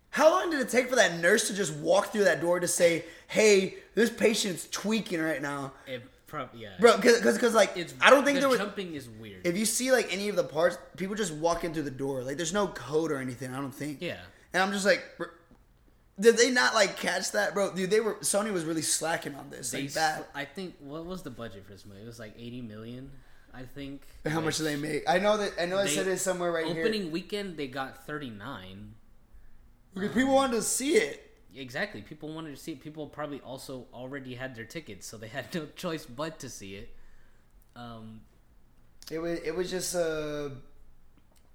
How 0.09 0.31
long 0.31 0.49
did 0.49 0.61
it 0.61 0.69
take 0.69 0.89
for 0.89 0.95
that 0.95 1.19
nurse 1.19 1.47
to 1.49 1.53
just 1.53 1.75
walk 1.75 2.11
through 2.11 2.23
that 2.23 2.39
door 2.41 2.59
to 2.59 2.67
say, 2.67 3.03
"Hey, 3.27 3.75
this 3.93 4.09
patient's 4.09 4.67
tweaking 4.71 5.19
right 5.21 5.41
now, 5.41 5.73
it 5.85 6.01
probably 6.25 6.61
yeah, 6.61 6.69
bro"? 6.79 6.95
Because 6.95 7.21
because 7.35 7.53
like 7.53 7.73
It's 7.75 7.93
I 8.01 8.09
don't 8.09 8.23
think 8.23 8.35
the 8.35 8.39
there 8.39 8.49
was 8.49 8.57
jumping 8.57 8.95
is 8.95 9.07
weird. 9.09 9.45
if 9.45 9.55
you 9.57 9.65
see 9.65 9.91
like 9.91 10.11
any 10.11 10.29
of 10.29 10.35
the 10.35 10.45
parts, 10.45 10.77
people 10.95 11.13
just 11.13 11.33
walk 11.33 11.65
in 11.65 11.73
through 11.73 11.83
the 11.83 11.91
door. 11.91 12.23
Like 12.23 12.37
there's 12.37 12.53
no 12.53 12.67
code 12.67 13.11
or 13.11 13.17
anything. 13.17 13.53
I 13.53 13.57
don't 13.57 13.75
think. 13.75 14.01
Yeah. 14.01 14.15
And 14.53 14.63
I'm 14.63 14.71
just 14.71 14.85
like, 14.85 15.03
did 16.19 16.37
they 16.37 16.49
not 16.49 16.73
like 16.73 16.97
catch 16.97 17.31
that, 17.31 17.53
bro? 17.53 17.73
Dude, 17.73 17.91
they 17.91 17.99
were 17.99 18.15
Sony 18.15 18.51
was 18.51 18.65
really 18.65 18.81
slacking 18.81 19.35
on 19.35 19.49
this. 19.49 19.71
They 19.71 19.83
Like 19.83 19.93
that. 19.93 20.29
I 20.33 20.45
think 20.45 20.75
what 20.79 21.05
was 21.05 21.21
the 21.21 21.29
budget 21.29 21.65
for 21.65 21.73
this 21.73 21.85
movie? 21.85 22.01
It 22.01 22.05
was 22.05 22.19
like 22.19 22.33
eighty 22.37 22.61
million. 22.61 23.11
I 23.53 23.63
think. 23.63 24.01
How 24.25 24.41
much 24.41 24.57
did 24.57 24.63
they 24.65 24.75
make? 24.75 25.03
I 25.07 25.19
know 25.19 25.37
that. 25.37 25.53
I 25.59 25.65
know 25.65 25.77
I 25.77 25.87
said 25.87 26.07
it 26.07 26.19
somewhere 26.19 26.51
right 26.51 26.63
Opening 26.63 26.75
here. 26.75 26.85
Opening 26.85 27.11
weekend, 27.11 27.57
they 27.57 27.67
got 27.67 28.05
thirty 28.05 28.29
nine. 28.29 28.93
Because 29.93 30.13
people 30.13 30.33
wanted 30.33 30.57
to 30.57 30.61
see 30.61 30.95
it. 30.95 31.23
Exactly. 31.55 32.01
People 32.01 32.29
wanted 32.29 32.55
to 32.55 32.61
see 32.61 32.73
it. 32.73 32.81
People 32.81 33.07
probably 33.07 33.39
also 33.41 33.87
already 33.93 34.35
had 34.35 34.55
their 34.55 34.65
tickets, 34.65 35.07
so 35.07 35.17
they 35.17 35.27
had 35.39 35.53
no 35.53 35.67
choice 35.75 36.05
but 36.05 36.39
to 36.39 36.49
see 36.49 36.75
it. 36.75 36.95
Um, 37.75 38.21
It 39.11 39.19
was. 39.19 39.39
It 39.39 39.55
was 39.55 39.69
just 39.69 39.95
uh, 39.95 40.49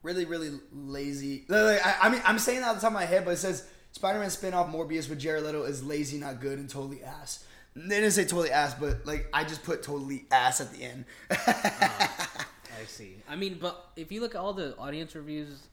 really, 0.02 0.24
really 0.24 0.52
lazy. 0.72 1.44
Like, 1.48 1.84
I, 1.84 1.96
I 2.02 2.08
mean, 2.08 2.22
I'm 2.24 2.38
saying 2.38 2.60
that 2.60 2.68
off 2.68 2.74
the 2.76 2.80
top 2.80 2.90
of 2.90 2.94
my 2.94 3.04
head, 3.04 3.24
but 3.24 3.32
it 3.32 3.38
says 3.38 3.66
Spider-Man 3.92 4.30
spin-off 4.30 4.72
Morbius 4.72 5.08
with 5.08 5.18
Jared 5.18 5.44
Leto 5.44 5.64
is 5.64 5.84
lazy, 5.84 6.18
not 6.18 6.40
good, 6.40 6.58
and 6.58 6.68
totally 6.68 7.02
ass. 7.04 7.44
They 7.74 8.00
didn't 8.00 8.12
say 8.12 8.24
totally 8.24 8.50
ass, 8.50 8.74
but 8.74 9.06
like 9.06 9.28
I 9.32 9.44
just 9.44 9.62
put 9.62 9.82
totally 9.82 10.26
ass 10.30 10.60
at 10.60 10.72
the 10.72 10.82
end. 10.82 11.04
I 11.30 12.84
see. 12.86 13.16
I 13.28 13.36
mean, 13.36 13.58
but 13.60 13.90
if 13.96 14.10
you 14.10 14.20
look 14.20 14.34
at 14.34 14.40
all 14.40 14.52
the 14.52 14.76
audience 14.76 15.14
reviews, 15.14 15.68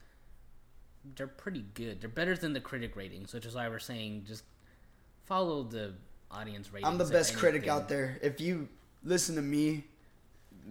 they're 1.16 1.26
pretty 1.26 1.64
good. 1.74 2.00
They're 2.00 2.08
better 2.08 2.36
than 2.36 2.52
the 2.52 2.60
critic 2.60 2.96
ratings, 2.96 3.34
which 3.34 3.44
is 3.44 3.54
why 3.54 3.68
we're 3.68 3.78
saying 3.78 4.24
just 4.26 4.44
follow 5.26 5.62
the 5.62 5.94
audience 6.30 6.72
ratings. 6.72 6.88
I'm 6.88 6.98
the 6.98 7.04
best 7.04 7.36
critic 7.36 7.68
out 7.68 7.88
there. 7.88 8.18
If 8.22 8.40
you 8.40 8.68
listen 9.02 9.34
to 9.36 9.42
me, 9.42 9.84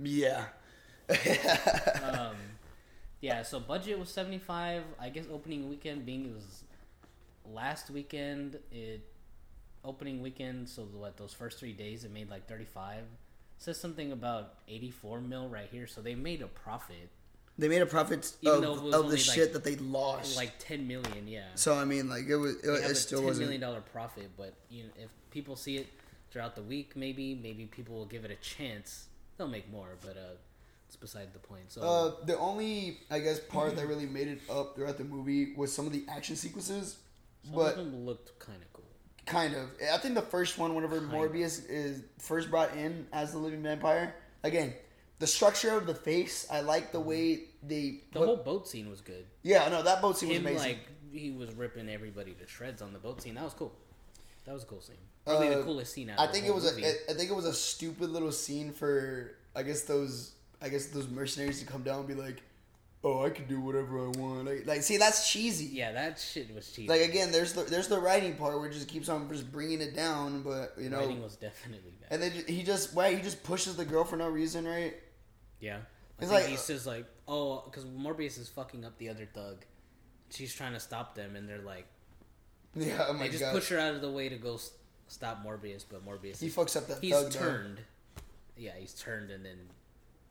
yeah. 0.02 0.46
um, 2.04 2.36
yeah, 3.22 3.44
so 3.44 3.60
budget 3.60 4.00
was 4.00 4.10
75. 4.10 4.84
I 5.00 5.10
guess 5.10 5.26
opening 5.32 5.68
weekend 5.70 6.06
being 6.06 6.26
it 6.26 6.34
was 6.34 6.64
last 7.46 7.90
weekend, 7.90 8.60
it 8.72 9.02
opening 9.84 10.22
weekend, 10.22 10.68
so 10.68 10.84
what 10.84 11.18
those 11.18 11.34
first 11.34 11.60
3 11.60 11.72
days 11.74 12.04
it 12.04 12.12
made 12.12 12.30
like 12.30 12.48
35. 12.48 13.04
says 13.58 13.80
something 13.80 14.12
about 14.12 14.56
84 14.68 15.22
mil 15.22 15.48
right 15.50 15.68
here, 15.72 15.88
so 15.88 16.02
they 16.02 16.16
made 16.16 16.42
a 16.42 16.48
profit. 16.48 17.10
They 17.58 17.68
made 17.68 17.82
a 17.82 17.86
profit 17.86 18.32
Even 18.42 18.56
of, 18.58 18.62
though 18.62 18.74
it 18.76 18.82
was 18.84 18.94
of 18.96 19.02
the 19.02 19.06
only, 19.08 19.18
shit 19.18 19.38
like- 19.46 19.54
that 19.54 19.64
they 19.66 19.76
lost. 19.78 20.38
Like 20.38 20.54
10 20.60 20.88
million, 20.88 21.28
yeah. 21.28 21.44
so 21.56 21.76
I 21.76 21.84
mean, 21.86 22.10
like 22.10 22.28
it 22.28 22.38
was. 22.38 22.56
It, 22.56 22.64
They 22.64 22.82
have 22.82 22.92
it 22.92 22.96
still 22.96 23.22
was 23.24 23.38
a 23.38 23.42
million 23.42 23.60
dollar 23.62 23.82
profit, 23.82 24.30
but 24.38 24.54
you 24.70 24.84
know, 24.84 24.90
if 24.98 25.10
people 25.32 25.56
see 25.58 25.78
it 25.78 25.88
throughout 26.32 26.56
the 26.56 26.62
week, 26.62 26.96
maybe 26.96 27.36
maybe 27.36 27.66
people 27.66 27.96
will 27.96 28.06
give 28.06 28.24
it 28.24 28.32
a 28.32 28.36
chance. 28.36 29.08
They'll 29.38 29.48
make 29.48 29.70
more, 29.72 29.90
but 30.02 30.12
uh, 30.18 30.36
it's 30.88 30.96
beside 30.96 31.34
the 31.34 31.40
point. 31.40 31.70
So 31.72 31.82
Uh, 31.82 32.26
the 32.26 32.38
only, 32.38 33.00
I 33.12 33.20
guess, 33.20 33.40
part 33.42 33.76
that 33.76 33.88
really 33.88 34.06
made 34.06 34.28
it 34.30 34.40
up 34.50 34.76
throughout 34.76 34.98
the 34.98 35.04
movie 35.06 35.54
was 35.56 35.74
some 35.74 35.86
of 35.86 35.92
the 35.92 36.06
action 36.10 36.36
sequences, 36.38 36.98
some 37.44 37.56
but 37.56 37.72
of 37.72 37.78
them 37.78 38.06
looked 38.06 38.38
kind 38.40 38.62
of 38.62 38.72
cool. 38.74 38.86
kind 39.26 39.56
of. 39.56 39.70
I 39.94 39.98
think 39.98 40.16
the 40.16 40.22
first 40.22 40.58
one, 40.58 40.76
whenever 40.76 41.00
Morbius 41.02 41.62
is 41.70 42.04
first 42.20 42.50
brought 42.50 42.76
in 42.76 43.08
as 43.14 43.32
the 43.32 43.38
living 43.38 43.64
vampire, 43.64 44.16
again, 44.44 44.74
the 45.20 45.28
structure 45.28 45.72
of 45.78 45.86
the 45.88 45.96
face, 45.96 46.48
I 46.52 46.62
like 46.62 46.92
the 46.92 47.00
way 47.00 47.42
they. 47.64 48.02
The 48.14 48.20
put- 48.20 48.26
whole 48.28 48.38
boat 48.38 48.68
scene 48.68 48.90
was 48.90 49.02
good. 49.02 49.26
yeah, 49.44 49.68
no, 49.70 49.82
that 49.84 50.02
boat 50.02 50.18
scene 50.18 50.30
was 50.30 50.38
amazing. 50.40 50.58
like 50.60 50.80
he 51.12 51.32
was 51.32 51.52
ripping 51.54 51.90
everybody 51.90 52.34
to 52.34 52.48
shreds 52.48 52.82
on 52.82 52.94
the 52.94 53.00
boat 53.00 53.22
scene. 53.22 53.36
That 53.36 53.44
was 53.44 53.54
cool. 53.54 53.74
That 54.46 54.54
was 54.54 54.64
a 54.64 54.68
cool 54.68 54.82
scene. 54.82 54.96
Probably 55.26 55.50
the 55.50 55.60
Uh, 55.60 55.64
coolest 55.64 55.94
scene 55.94 56.10
out. 56.10 56.20
I 56.20 56.26
of 56.26 56.32
think 56.32 56.46
the 56.46 56.52
it 56.52 56.56
was 56.56 56.64
movie. 56.72 56.84
a. 56.84 56.92
I 57.12 57.14
think 57.14 57.30
it 57.30 57.36
was 57.36 57.46
a 57.46 57.54
stupid 57.54 58.10
little 58.10 58.32
scene 58.32 58.72
for 58.72 59.36
I 59.56 59.64
guess 59.64 59.82
those 59.82 60.34
I 60.62 60.70
guess 60.70 60.88
those 60.88 61.08
mercenaries 61.08 61.60
to 61.60 61.66
come 61.66 61.84
down 61.84 62.00
and 62.00 62.08
be 62.08 62.14
like, 62.16 62.42
"Oh, 63.04 63.24
I 63.26 63.30
can 63.30 63.46
do 63.48 63.60
whatever 63.62 64.00
I 64.00 64.08
want." 64.08 64.46
Like, 64.46 64.66
like 64.68 64.84
see, 64.84 64.98
that's 64.98 65.30
cheesy. 65.32 65.66
yeah, 65.66 65.92
that 65.94 66.20
shit 66.20 66.54
was 66.54 66.70
cheesy. 66.72 66.88
Like 66.88 67.02
again, 67.02 67.32
there's 67.32 67.54
the 67.54 67.64
there's 67.64 67.88
the 67.88 68.00
writing 68.00 68.36
part 68.36 68.60
where 68.60 68.70
it 68.70 68.74
just 68.74 68.88
keeps 68.88 69.10
on 69.10 69.30
just 69.30 69.52
bringing 69.52 69.82
it 69.82 69.96
down, 69.96 70.42
but 70.44 70.74
you 70.78 70.90
know, 70.90 71.00
writing 71.00 71.22
was 71.24 71.36
definitely 71.36 71.94
bad. 72.02 72.12
and 72.12 72.22
then 72.22 72.32
he 72.48 72.64
just 72.64 72.94
why 72.94 73.14
he 73.16 73.22
just 73.22 73.44
pushes 73.44 73.76
the 73.76 73.86
girl 73.86 74.04
for 74.04 74.16
no 74.18 74.28
reason, 74.30 74.68
right? 74.68 74.96
Yeah. 75.60 75.78
I 76.20 76.24
It's 76.24 76.32
like- 76.32 76.46
he 76.48 76.58
says 76.58 76.86
like, 76.86 77.06
oh, 77.28 77.62
because 77.66 77.86
Morbius 77.86 78.38
is 78.40 78.50
fucking 78.50 78.84
up 78.84 78.98
the 78.98 79.10
other 79.10 79.26
thug. 79.34 79.64
She's 80.32 80.54
trying 80.54 80.74
to 80.74 80.80
stop 80.80 81.16
them, 81.16 81.36
and 81.38 81.48
they're 81.48 81.60
like, 81.60 81.86
Yeah, 82.76 83.06
oh 83.08 83.18
they 83.18 83.30
just 83.30 83.40
god, 83.40 83.54
push 83.54 83.70
her 83.70 83.80
out 83.80 83.96
of 83.96 84.02
the 84.02 84.12
way 84.12 84.28
to 84.30 84.36
go 84.36 84.60
stop 85.08 85.44
Morbius, 85.46 85.86
but 85.90 86.06
Morbius, 86.06 86.40
he 86.40 86.48
is- 86.48 86.56
fucks 86.56 86.76
up 86.78 86.88
that 86.88 87.00
he's 87.02 87.14
thug. 87.14 87.32
turned. 87.32 87.80
Yeah, 88.58 88.72
he's 88.78 88.94
turned, 88.94 89.32
and 89.32 89.46
then 89.46 89.58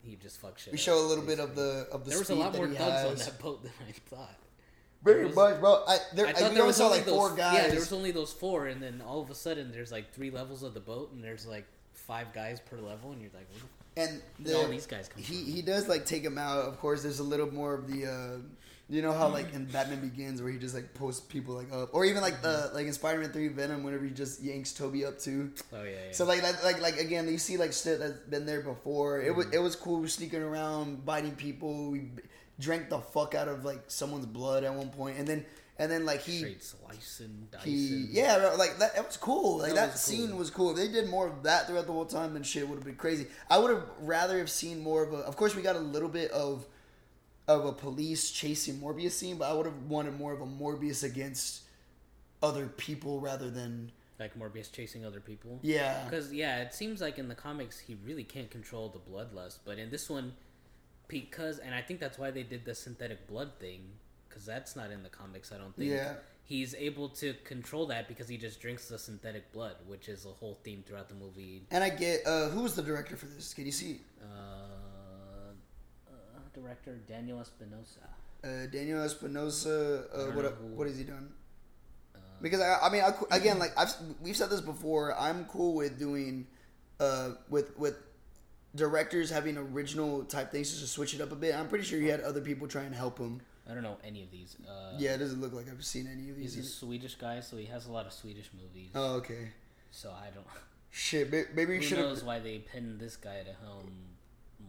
he 0.02 0.16
just 0.16 0.40
fucks 0.42 0.58
shit. 0.58 0.72
We 0.72 0.78
up, 0.78 0.82
show 0.84 0.98
a 0.98 1.06
little 1.06 1.24
bit 1.24 1.38
of 1.40 1.54
the 1.54 1.86
of 1.92 2.04
the 2.04 2.10
There 2.10 2.18
was 2.18 2.30
a 2.30 2.32
speed 2.32 2.40
lot 2.40 2.52
that 2.52 2.58
more 2.58 2.68
he 2.68 2.74
thugs 2.76 3.04
on 3.10 3.26
that 3.26 3.38
boat 3.40 3.62
than 3.62 3.72
I 3.88 3.92
thought. 4.14 4.34
Very 5.04 5.26
was- 5.26 5.36
much, 5.36 5.60
bro. 5.60 5.84
I 5.86 5.98
there, 6.14 6.26
I 6.26 6.30
I, 6.30 6.32
thought 6.32 6.50
we 6.50 6.56
there 6.56 6.64
was 6.66 6.76
saw 6.76 6.84
only 6.86 6.98
like 6.98 7.06
those, 7.06 7.14
four 7.14 7.36
guys. 7.36 7.54
Yeah, 7.54 7.68
there 7.68 7.78
was 7.80 7.92
only 7.92 8.10
those 8.10 8.32
four, 8.32 8.66
and 8.66 8.82
then 8.82 9.00
all 9.06 9.20
of 9.20 9.30
a 9.30 9.34
sudden 9.34 9.70
there's 9.70 9.92
like 9.92 10.12
three 10.12 10.30
levels 10.30 10.62
of 10.62 10.74
the 10.74 10.80
boat, 10.80 11.12
and 11.12 11.22
there's 11.22 11.46
like 11.46 11.66
five 11.94 12.32
guys 12.32 12.60
per 12.60 12.76
level, 12.78 13.12
and 13.12 13.20
you're 13.20 13.30
like, 13.34 13.46
what 13.52 13.62
the 13.62 14.02
and 14.02 14.22
Where 14.46 14.56
all 14.56 14.68
these 14.68 14.86
guys 14.86 15.08
come 15.08 15.22
he 15.22 15.34
from? 15.42 15.52
he 15.52 15.62
does 15.62 15.88
like 15.88 16.04
take 16.06 16.22
him 16.24 16.38
out. 16.38 16.58
Of 16.64 16.78
course, 16.80 17.02
there's 17.02 17.18
a 17.20 17.24
little 17.24 17.52
more 17.52 17.74
of 17.74 17.90
the. 17.90 18.06
Uh, 18.06 18.38
you 18.90 19.02
know 19.02 19.12
how 19.12 19.28
like 19.28 19.52
in 19.52 19.66
Batman 19.66 20.00
Begins 20.00 20.40
where 20.40 20.50
he 20.50 20.58
just 20.58 20.74
like 20.74 20.94
posts 20.94 21.20
people 21.20 21.54
like 21.54 21.70
up, 21.72 21.90
or 21.92 22.04
even 22.04 22.22
like 22.22 22.40
the 22.42 22.70
like 22.74 22.86
in 22.86 22.92
Spider-Man 22.92 23.30
Three 23.32 23.48
Venom 23.48 23.82
whenever 23.82 24.04
he 24.04 24.10
just 24.10 24.42
yanks 24.42 24.72
Tobey 24.72 25.04
up 25.04 25.18
too. 25.18 25.52
Oh 25.72 25.82
yeah, 25.82 25.90
yeah. 25.90 26.12
So 26.12 26.24
like 26.24 26.42
like 26.42 26.62
like, 26.64 26.80
like 26.80 26.96
again, 26.98 27.28
you 27.28 27.38
see 27.38 27.56
like 27.58 27.72
shit 27.72 27.98
that's 27.98 28.18
been 28.30 28.46
there 28.46 28.60
before. 28.62 29.20
It 29.20 29.34
was 29.34 29.46
Mm-hmm. 29.46 29.54
it 29.54 29.58
was 29.58 29.76
cool 29.76 30.06
sneaking 30.08 30.42
around, 30.42 31.04
biting 31.04 31.32
people. 31.32 31.90
We 31.90 32.10
drank 32.58 32.88
the 32.88 32.98
fuck 32.98 33.34
out 33.34 33.46
of 33.48 33.64
like 33.64 33.82
someone's 33.88 34.26
blood 34.26 34.64
at 34.64 34.72
one 34.74 34.88
point, 34.90 35.18
and 35.18 35.28
then 35.28 35.44
and 35.78 35.92
then 35.92 36.04
like 36.06 36.22
he 36.22 36.38
straight 36.38 36.64
slicing, 36.64 37.46
dicing. 37.52 37.70
he 37.72 38.06
yeah 38.10 38.54
like 38.58 38.78
that. 38.78 38.96
It 38.96 39.04
was 39.06 39.16
cool. 39.18 39.58
Like 39.58 39.74
That 39.74 39.76
that, 39.76 39.92
was 39.92 40.00
scene 40.00 40.30
cool. 40.30 40.38
was 40.38 40.50
cool. 40.50 40.70
If 40.70 40.76
they 40.78 40.88
did 40.88 41.08
more 41.10 41.28
of 41.28 41.42
that 41.44 41.66
throughout 41.66 41.86
the 41.86 41.92
whole 41.92 42.06
time, 42.06 42.32
then 42.32 42.42
shit 42.42 42.66
would 42.68 42.76
have 42.76 42.84
been 42.84 42.96
crazy. 42.96 43.26
I 43.50 43.58
would 43.58 43.70
have 43.70 43.84
rather 44.00 44.38
have 44.38 44.50
seen 44.50 44.80
more 44.82 45.02
of 45.04 45.12
a. 45.12 45.18
Of 45.18 45.36
course, 45.36 45.54
we 45.54 45.60
got 45.62 45.76
a 45.76 45.80
little 45.80 46.08
bit 46.08 46.30
of 46.32 46.66
of 47.48 47.64
a 47.64 47.72
police 47.72 48.30
chasing 48.30 48.78
Morbius 48.78 49.12
scene, 49.12 49.38
but 49.38 49.50
I 49.50 49.54
would 49.54 49.66
have 49.66 49.82
wanted 49.88 50.16
more 50.18 50.32
of 50.32 50.42
a 50.42 50.46
Morbius 50.46 51.02
against 51.02 51.62
other 52.42 52.66
people 52.66 53.20
rather 53.20 53.50
than 53.50 53.90
like 54.20 54.38
Morbius 54.38 54.70
chasing 54.70 55.04
other 55.04 55.20
people. 55.20 55.58
yeah. 55.62 56.04
Because 56.04 56.32
yeah, 56.32 56.60
it 56.60 56.74
seems 56.74 57.00
like 57.00 57.18
in 57.18 57.28
the 57.28 57.34
comics 57.34 57.78
he 57.78 57.96
really 58.04 58.24
can't 58.24 58.50
control 58.50 58.88
the 58.88 58.98
bloodlust, 58.98 59.58
but 59.64 59.78
in 59.78 59.90
this 59.90 60.10
one, 60.10 60.34
because 61.08 61.58
and 61.58 61.74
I 61.74 61.80
think 61.80 62.00
that's 62.00 62.18
why 62.18 62.30
they 62.30 62.42
did 62.42 62.64
the 62.64 62.74
synthetic 62.74 63.26
blood 63.26 63.52
thing, 63.58 63.80
because 64.28 64.44
that's 64.44 64.76
not 64.76 64.90
in 64.90 65.02
the 65.02 65.08
comics. 65.08 65.50
I 65.50 65.56
don't 65.58 65.74
think. 65.74 65.90
Yeah. 65.90 66.14
He's 66.44 66.74
able 66.74 67.10
to 67.10 67.34
control 67.44 67.86
that 67.88 68.08
because 68.08 68.26
he 68.26 68.38
just 68.38 68.58
drinks 68.58 68.88
the 68.88 68.98
synthetic 68.98 69.52
blood, 69.52 69.74
which 69.86 70.08
is 70.08 70.24
a 70.24 70.30
whole 70.30 70.58
theme 70.64 70.82
throughout 70.86 71.10
the 71.10 71.14
movie. 71.14 71.66
And 71.70 71.84
I 71.84 71.90
get 71.90 72.26
uh, 72.26 72.48
who 72.48 72.62
was 72.62 72.74
the 72.74 72.82
director 72.82 73.16
for 73.16 73.26
this? 73.26 73.52
Can 73.52 73.66
you 73.66 73.72
see? 73.72 74.00
Uh, 74.22 74.24
uh, 74.24 74.77
director 76.60 76.96
Daniel 77.06 77.40
Espinosa. 77.40 78.08
Uh, 78.44 78.66
Daniel 78.70 79.02
Espinosa. 79.02 80.04
Uh, 80.12 80.26
what 80.32 80.44
who- 80.44 80.66
what 80.76 80.86
has 80.86 80.96
he 80.98 81.04
done? 81.04 81.32
Because 82.40 82.60
I, 82.60 82.78
I 82.86 82.90
mean, 82.90 83.02
I, 83.02 83.12
again, 83.36 83.58
like 83.58 83.72
I've 83.76 83.92
we've 84.20 84.36
said 84.36 84.50
this 84.50 84.60
before. 84.60 85.18
I'm 85.18 85.44
cool 85.46 85.74
with 85.74 85.98
doing, 85.98 86.46
uh, 87.00 87.30
with 87.48 87.76
with 87.76 87.96
directors 88.76 89.30
having 89.30 89.56
original 89.56 90.24
type 90.24 90.52
things 90.52 90.70
just 90.70 90.82
to 90.82 90.86
switch 90.86 91.14
it 91.14 91.20
up 91.20 91.32
a 91.32 91.36
bit. 91.36 91.54
I'm 91.54 91.68
pretty 91.68 91.84
sure 91.84 91.98
he 92.00 92.06
had 92.06 92.20
other 92.20 92.40
people 92.40 92.68
try 92.68 92.82
and 92.82 92.94
help 92.94 93.18
him. 93.18 93.40
I 93.68 93.74
don't 93.74 93.82
know 93.82 93.98
any 94.04 94.22
of 94.22 94.30
these. 94.30 94.56
Uh, 94.66 94.92
Yeah, 94.96 95.14
it 95.14 95.18
doesn't 95.18 95.40
look 95.40 95.52
like 95.52 95.68
I've 95.68 95.84
seen 95.84 96.06
any 96.10 96.30
of 96.30 96.36
these. 96.36 96.54
He's 96.54 96.64
these. 96.64 96.72
a 96.72 96.76
Swedish 96.76 97.16
guy, 97.16 97.40
so 97.40 97.56
he 97.56 97.66
has 97.66 97.86
a 97.86 97.92
lot 97.92 98.06
of 98.06 98.12
Swedish 98.12 98.50
movies. 98.54 98.90
Oh, 98.94 99.16
okay. 99.16 99.48
So 99.90 100.10
I 100.10 100.30
don't. 100.30 100.46
Shit, 100.90 101.30
may- 101.30 101.44
maybe 101.54 101.76
Who 101.76 101.82
should 101.82 101.98
knows 101.98 102.22
why 102.24 102.38
they 102.38 102.58
pinned 102.58 102.98
this 103.00 103.16
guy 103.16 103.42
to 103.42 103.52
helm 103.64 103.90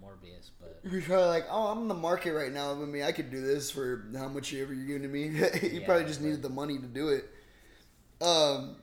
Morbius? 0.03 0.49
But 0.59 0.79
You're 0.89 1.01
probably 1.01 1.27
like, 1.27 1.45
oh, 1.49 1.67
I'm 1.67 1.79
in 1.83 1.87
the 1.87 1.93
market 1.93 2.33
right 2.33 2.51
now. 2.51 2.71
I 2.71 2.75
mean, 2.75 3.03
I 3.03 3.11
could 3.11 3.29
do 3.31 3.41
this 3.41 3.69
for 3.71 4.05
how 4.17 4.27
much 4.27 4.53
ever 4.53 4.73
you're 4.73 4.85
giving 4.87 5.01
to 5.03 5.07
me. 5.07 5.23
you 5.27 5.79
Yeah, 5.79 5.85
probably 5.85 6.05
just 6.05 6.19
but- 6.19 6.25
needed 6.27 6.41
the 6.41 6.49
money 6.49 6.77
to 6.77 6.85
do 6.85 7.09
it. 7.09 7.25
Um, 8.21 8.75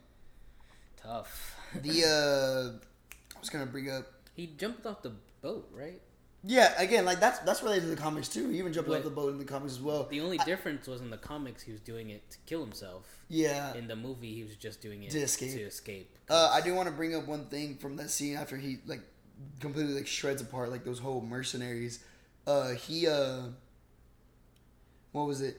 tough. 1.03 1.57
the 1.83 2.05
uh, 2.81 3.37
I 3.37 3.41
was 3.41 3.51
gonna 3.51 3.67
bring 3.67 3.91
up. 3.91 4.07
he 4.35 4.47
jumped 4.59 4.87
off 4.87 5.03
the 5.03 5.13
boat, 5.43 5.69
right? 5.75 6.01
Yeah, 6.49 6.73
again, 6.81 7.05
like 7.05 7.19
that's 7.19 7.41
that's 7.41 7.63
related 7.63 7.83
to 7.83 7.89
the 7.89 7.97
comics 7.97 8.29
too. 8.29 8.49
He 8.51 8.59
even 8.59 8.73
jumped 8.73 8.89
off 8.89 9.03
the 9.03 9.11
boat 9.11 9.33
in 9.33 9.39
the 9.39 9.45
comics 9.45 9.73
as 9.73 9.81
well. 9.81 10.05
The 10.09 10.21
only 10.21 10.39
difference 10.39 10.87
was 10.87 11.01
in 11.01 11.11
the 11.11 11.17
comics, 11.17 11.63
he 11.63 11.73
was 11.73 11.81
doing 11.81 12.11
it 12.11 12.31
to 12.31 12.39
kill 12.47 12.61
himself. 12.61 13.19
Yeah. 13.29 13.75
In 13.75 13.89
the 13.89 13.97
movie, 13.97 14.33
he 14.33 14.45
was 14.45 14.55
just 14.55 14.81
doing 14.81 15.03
it 15.03 15.11
To 15.11 15.19
escape. 15.19 15.53
To 15.53 15.63
escape. 15.63 16.17
Uh, 16.31 16.51
I 16.53 16.61
do 16.61 16.73
want 16.75 16.89
to 16.89 16.95
bring 16.95 17.15
up 17.17 17.27
one 17.27 17.47
thing 17.47 17.77
from 17.77 17.97
that 17.97 18.11
scene 18.11 18.37
after 18.37 18.57
he 18.57 18.79
like 18.87 19.01
completely 19.61 19.95
like 19.95 20.07
shreds 20.07 20.43
apart 20.43 20.71
like 20.71 20.85
those 20.85 20.99
whole 20.99 21.21
mercenaries. 21.21 22.01
Uh, 22.47 22.71
he 22.71 23.07
uh, 23.07 23.41
what 25.13 25.27
was 25.27 25.41
it? 25.41 25.57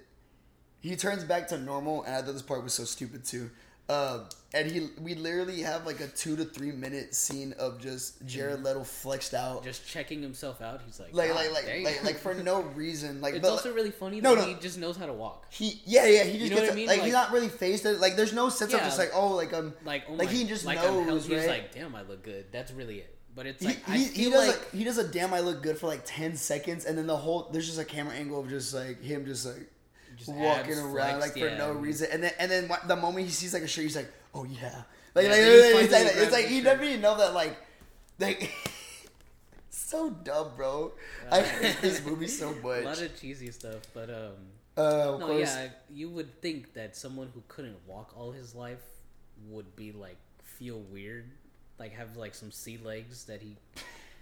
He 0.80 0.96
turns 0.96 1.24
back 1.24 1.48
to 1.50 1.58
normal, 1.58 2.04
and 2.04 2.16
I 2.16 2.22
thought 2.22 2.34
this 2.34 2.42
part 2.42 2.64
was 2.64 2.74
so 2.74 2.84
stupid 2.84 3.26
too. 3.26 3.50
Uh, 3.90 4.26
and 4.54 4.70
he 4.70 4.90
we 5.02 5.16
literally 5.16 5.62
have 5.62 5.86
like 5.86 6.02
a 6.02 6.08
two 6.08 6.36
to 6.36 6.44
three 6.44 6.74
minute 6.74 7.16
scene 7.16 7.54
of 7.58 7.80
just 7.82 8.26
Jared 8.26 8.62
Leto 8.62 8.84
flexed 8.84 9.34
out, 9.34 9.64
just 9.64 9.88
checking 9.88 10.22
himself 10.22 10.62
out. 10.62 10.82
He's 10.86 11.00
like, 11.00 11.14
like 11.14 11.34
like 11.34 11.54
like, 11.54 11.84
like 11.86 12.04
like 12.04 12.18
for 12.18 12.34
no 12.34 12.62
reason. 12.76 13.22
Like 13.22 13.36
It's 13.36 13.48
also 13.48 13.74
really 13.74 13.92
funny 13.92 14.20
No, 14.20 14.36
that 14.36 14.42
no. 14.42 14.48
he 14.48 14.56
just 14.56 14.78
knows 14.78 14.98
how 14.98 15.06
to 15.06 15.14
walk. 15.14 15.46
He 15.52 15.82
yeah 15.86 16.06
yeah 16.06 16.24
he 16.26 16.38
just 16.38 16.52
know 16.52 16.58
what 16.58 16.62
gets 16.64 16.74
I 16.74 16.76
mean? 16.76 16.88
like, 16.88 16.98
Like- 16.98 17.06
he's 17.06 17.14
not 17.14 17.32
really 17.32 17.48
faced 17.48 17.86
it 17.86 18.00
like 18.02 18.18
there's 18.18 18.34
no 18.34 18.50
sense 18.50 18.74
of 18.74 18.82
just 18.82 19.00
like 19.00 19.12
oh 19.14 19.36
like 19.36 19.54
um 19.54 19.74
Like, 19.86 20.04
oh 20.10 20.14
like 20.16 20.28
my, 20.28 20.34
he 20.34 20.44
just 20.44 20.66
like 20.66 20.82
knows 20.84 21.26
He's 21.26 21.38
right 21.38 21.48
like, 21.48 21.72
damn, 21.74 21.96
I 21.96 22.02
look 22.02 22.24
good. 22.24 22.46
That's 22.52 22.74
really 22.74 23.00
it. 23.00 23.17
But 23.38 23.46
it's 23.46 23.62
he, 23.62 23.68
like 23.68 23.86
he, 23.86 24.04
feel 24.06 24.24
he 24.24 24.30
does 24.32 24.48
like 24.48 24.74
a, 24.74 24.76
he 24.78 24.84
does 24.84 24.98
a 24.98 25.08
damn 25.08 25.34
I 25.34 25.42
look 25.42 25.62
good 25.62 25.78
for 25.78 25.86
like 25.86 26.02
ten 26.06 26.36
seconds 26.36 26.86
and 26.86 26.98
then 26.98 27.06
the 27.06 27.16
whole 27.16 27.50
there's 27.52 27.68
just 27.68 27.80
a 27.80 27.86
camera 27.86 28.16
angle 28.16 28.40
of 28.40 28.50
just 28.50 28.74
like 28.74 29.02
him 29.02 29.26
just 29.26 29.46
like 29.46 29.72
Just 30.18 30.34
walking 30.34 30.78
around 30.80 31.20
like 31.20 31.34
for 31.34 31.52
no 31.52 31.72
reason 31.72 32.10
and 32.12 32.24
then 32.24 32.32
and 32.40 32.50
then 32.50 32.70
the 32.88 32.96
moment 32.96 33.26
he 33.28 33.32
sees 33.32 33.54
like 33.54 33.62
a 33.62 33.68
shirt 33.68 33.84
he's 33.84 33.96
like 33.96 34.12
oh 34.34 34.44
yeah 34.44 34.82
like, 35.14 35.26
Yeah, 35.26 35.32
like, 35.32 35.40
it's 35.40 35.92
like, 35.94 36.08
it's 36.16 36.32
like 36.32 36.46
he 36.48 36.56
shirt. 36.58 36.66
never 36.66 36.84
even 36.84 37.02
know 37.02 37.16
that 37.16 37.36
like 37.36 37.58
like 38.20 38.52
so 39.70 40.10
dumb 40.10 40.50
bro 40.58 40.92
I 41.32 41.42
hate 41.42 41.78
this 41.82 42.04
movie 42.06 42.28
so 42.28 42.54
much. 42.56 42.82
a 42.82 42.86
lot 42.86 43.02
of 43.02 43.20
cheesy 43.20 43.52
stuff. 43.52 43.82
But 43.94 44.10
um, 44.10 44.34
uh, 44.76 45.18
no, 45.18 45.28
course 45.28 45.56
yeah, 45.56 45.70
you 45.94 46.10
would 46.10 46.42
think 46.42 46.74
that 46.74 46.96
someone 46.96 47.30
who 47.34 47.44
couldn't 47.48 47.78
walk 47.86 48.14
all 48.18 48.32
his 48.32 48.56
life 48.56 48.84
would 49.50 49.76
be 49.76 49.92
like 49.92 50.18
feel 50.44 50.80
weird, 50.92 51.30
like 51.80 51.94
have 51.94 52.18
like 52.18 52.34
some 52.36 52.52
sea 52.52 52.80
legs 52.84 53.26
that 53.26 53.42
he 53.42 53.58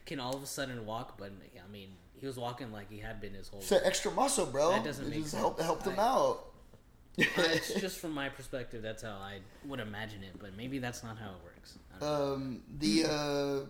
can 0.06 0.20
all 0.20 0.36
of 0.36 0.43
a 0.43 0.45
sudden 0.47 0.86
walk. 0.86 1.18
But 1.18 1.32
I 1.58 1.72
mean, 1.72 1.89
he 2.16 2.26
was 2.28 2.38
walking 2.38 2.72
like 2.72 2.89
he 2.91 2.99
had 2.99 3.20
been 3.22 3.34
his 3.34 3.47
whole. 3.47 3.60
it's 3.62 3.72
an 3.72 3.82
extra 3.84 4.12
muscle 4.12 4.45
bro 4.45 4.72
That 4.72 4.84
doesn't 4.84 5.06
it 5.06 5.10
make 5.10 5.20
just 5.22 5.32
sense. 5.32 5.60
helped 5.62 5.86
him 5.86 5.99
I- 5.99 6.03
out 6.03 6.45
it's 7.18 7.74
just 7.76 7.99
from 7.99 8.12
my 8.12 8.28
perspective. 8.28 8.82
That's 8.82 9.01
how 9.03 9.12
I 9.14 9.39
would 9.66 9.80
imagine 9.80 10.22
it, 10.22 10.38
but 10.38 10.58
maybe 10.58 10.80
that's 10.80 11.01
not 11.01 11.18
how 11.18 11.28
it 11.30 11.43
works. 11.45 11.78
I 11.95 11.99
don't 11.99 12.10
know. 12.10 12.34
um, 12.34 12.62
the 12.78 13.06
uh, 13.06 13.66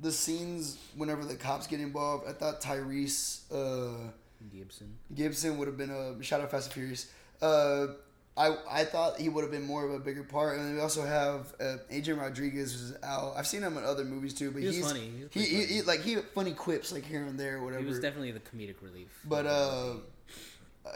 the 0.00 0.10
scenes 0.10 0.78
whenever 0.96 1.22
the 1.24 1.34
cops 1.34 1.66
get 1.66 1.80
involved, 1.80 2.24
I 2.28 2.32
thought 2.32 2.60
Tyrese 2.62 3.42
uh, 3.52 4.10
Gibson. 4.50 4.96
Gibson 5.14 5.58
would 5.58 5.68
have 5.68 5.76
been 5.76 5.90
a 5.90 6.22
shout 6.22 6.40
out 6.40 6.50
Fast 6.50 6.66
and 6.68 6.74
Furious. 6.74 7.10
Uh, 7.42 7.88
I 8.36 8.56
I 8.70 8.84
thought 8.84 9.20
he 9.20 9.28
would 9.28 9.42
have 9.42 9.50
been 9.50 9.66
more 9.66 9.84
of 9.84 9.92
a 9.92 9.98
bigger 9.98 10.22
part, 10.24 10.56
and 10.56 10.66
then 10.66 10.74
we 10.76 10.80
also 10.80 11.04
have 11.04 11.52
uh, 11.60 11.76
Adrian 11.90 12.18
Rodriguez 12.18 12.72
who's 12.72 12.96
out. 13.02 13.34
I've 13.36 13.46
seen 13.46 13.62
him 13.62 13.76
in 13.76 13.84
other 13.84 14.04
movies 14.04 14.32
too, 14.34 14.50
but 14.50 14.62
He 14.62 14.68
he's 14.72 14.86
funny. 14.86 15.12
He 15.30 15.40
he, 15.40 15.46
funny. 15.54 15.66
he- 15.66 15.82
like 15.82 16.00
he 16.00 16.16
funny 16.16 16.52
quips 16.52 16.92
like 16.92 17.04
here 17.04 17.22
and 17.24 17.38
there, 17.38 17.62
whatever. 17.62 17.82
He 17.82 17.88
was 17.88 18.00
definitely 18.00 18.32
the 18.32 18.40
comedic 18.40 18.76
relief. 18.80 19.08
But 19.28 19.44
uh, 19.46 19.94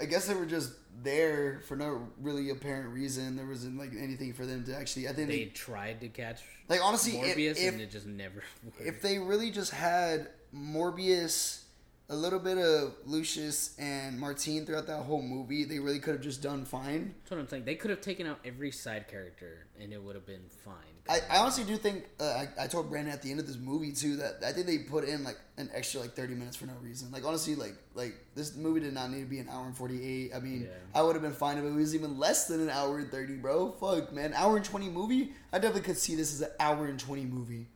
I 0.00 0.06
guess 0.06 0.26
they 0.26 0.34
were 0.34 0.46
just 0.46 0.72
there 1.02 1.60
for 1.68 1.76
no 1.76 2.08
really 2.22 2.48
apparent 2.48 2.88
reason. 2.88 3.36
There 3.36 3.44
wasn't 3.46 3.76
like 3.78 3.90
anything 3.98 4.32
for 4.32 4.46
them 4.46 4.64
to 4.64 4.74
actually. 4.74 5.06
I 5.06 5.12
think 5.12 5.28
they 5.28 5.44
they, 5.44 5.50
tried 5.50 6.00
to 6.00 6.08
catch 6.08 6.40
like 6.70 6.82
honestly, 6.82 7.18
if, 7.18 7.36
Morbius, 7.36 7.58
if 7.62 7.72
and 7.74 7.82
it 7.82 7.90
just 7.90 8.06
never. 8.06 8.42
Worked. 8.64 8.80
if 8.80 9.02
they 9.02 9.18
really 9.18 9.50
just 9.50 9.72
had 9.72 10.28
Morbius, 10.54 11.64
a 12.08 12.14
little 12.14 12.38
bit 12.38 12.56
of 12.56 12.94
Lucius 13.04 13.74
and 13.80 14.18
Martine 14.20 14.64
throughout 14.64 14.86
that 14.86 15.02
whole 15.02 15.22
movie, 15.22 15.64
they 15.64 15.80
really 15.80 15.98
could 15.98 16.14
have 16.14 16.22
just 16.22 16.40
done 16.40 16.64
fine. 16.64 17.14
That's 17.22 17.32
what 17.32 17.40
I'm 17.40 17.48
saying. 17.48 17.64
They 17.64 17.74
could 17.74 17.90
have 17.90 18.00
taken 18.00 18.28
out 18.28 18.38
every 18.44 18.70
side 18.70 19.08
character, 19.08 19.66
and 19.80 19.92
it 19.92 20.00
would 20.00 20.14
have 20.14 20.24
been 20.24 20.44
fine. 20.64 20.74
I, 21.08 21.18
I 21.28 21.38
honestly 21.38 21.64
do 21.64 21.76
think 21.76 22.04
uh, 22.20 22.24
I, 22.24 22.48
I 22.64 22.66
told 22.68 22.90
Brandon 22.90 23.12
at 23.12 23.22
the 23.22 23.30
end 23.32 23.40
of 23.40 23.46
this 23.48 23.56
movie 23.56 23.90
too 23.92 24.16
that 24.16 24.36
I 24.46 24.52
think 24.52 24.66
they 24.66 24.78
put 24.78 25.04
in 25.04 25.24
like 25.24 25.38
an 25.56 25.68
extra 25.74 26.00
like 26.00 26.14
thirty 26.14 26.34
minutes 26.34 26.56
for 26.56 26.66
no 26.66 26.74
reason. 26.80 27.10
Like 27.10 27.24
honestly, 27.24 27.54
like 27.56 27.74
like 27.94 28.14
this 28.36 28.54
movie 28.56 28.80
did 28.80 28.92
not 28.94 29.10
need 29.10 29.20
to 29.20 29.26
be 29.26 29.38
an 29.40 29.48
hour 29.48 29.66
and 29.66 29.76
forty 29.76 30.04
eight. 30.04 30.32
I 30.34 30.38
mean, 30.40 30.62
Yeah. 30.62 30.68
I 30.94 31.02
would 31.02 31.14
have 31.14 31.22
been 31.22 31.32
fine 31.32 31.58
if 31.58 31.64
it 31.64 31.70
was 31.72 31.94
even 31.94 32.18
less 32.18 32.46
than 32.46 32.60
an 32.60 32.70
hour 32.70 32.98
and 32.98 33.10
thirty, 33.10 33.34
bro. 33.34 33.72
Fuck, 33.72 34.12
man, 34.12 34.32
hour 34.34 34.56
and 34.56 34.64
twenty 34.64 34.88
movie. 34.88 35.32
I 35.52 35.58
definitely 35.58 35.82
could 35.82 35.98
see 35.98 36.14
this 36.16 36.32
as 36.34 36.40
an 36.42 36.50
hour 36.60 36.86
and 36.86 36.98
twenty 36.98 37.24
movie. 37.24 37.66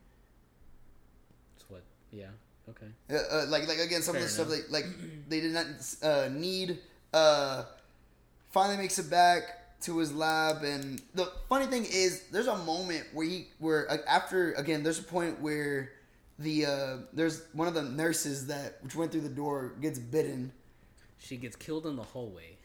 That's 1.57 1.69
what. 1.69 1.83
Yeah. 2.11 2.27
Okay. 2.71 2.87
Uh, 3.09 3.13
uh, 3.43 3.45
like 3.49 3.67
like 3.67 3.79
again, 3.79 4.01
some 4.01 4.15
of 4.15 4.21
the 4.21 4.27
Fair 4.27 4.45
stuff 4.45 4.49
like 4.49 4.65
like 4.69 4.85
they 5.29 5.39
did 5.41 5.51
not 5.53 5.65
uh, 6.03 6.29
need. 6.31 6.79
Uh, 7.13 7.63
finally 8.51 8.77
makes 8.77 8.97
it 8.99 9.09
back 9.09 9.79
to 9.81 9.97
his 9.97 10.13
lab, 10.13 10.63
and 10.63 11.01
the 11.15 11.31
funny 11.49 11.65
thing 11.65 11.85
is, 11.85 12.23
there's 12.31 12.47
a 12.47 12.57
moment 12.57 13.05
where 13.13 13.27
he 13.27 13.47
where 13.59 13.89
after 14.07 14.53
again, 14.53 14.83
there's 14.83 14.99
a 14.99 15.03
point 15.03 15.39
where 15.41 15.91
the 16.39 16.65
uh, 16.65 16.97
there's 17.13 17.43
one 17.53 17.67
of 17.67 17.73
the 17.73 17.83
nurses 17.83 18.47
that 18.47 18.77
which 18.81 18.95
went 18.95 19.11
through 19.11 19.21
the 19.21 19.29
door 19.29 19.73
gets 19.81 19.99
bitten. 19.99 20.51
She 21.19 21.37
gets 21.37 21.55
killed 21.55 21.85
in 21.85 21.95
the 21.95 22.03
hallway. 22.03 22.57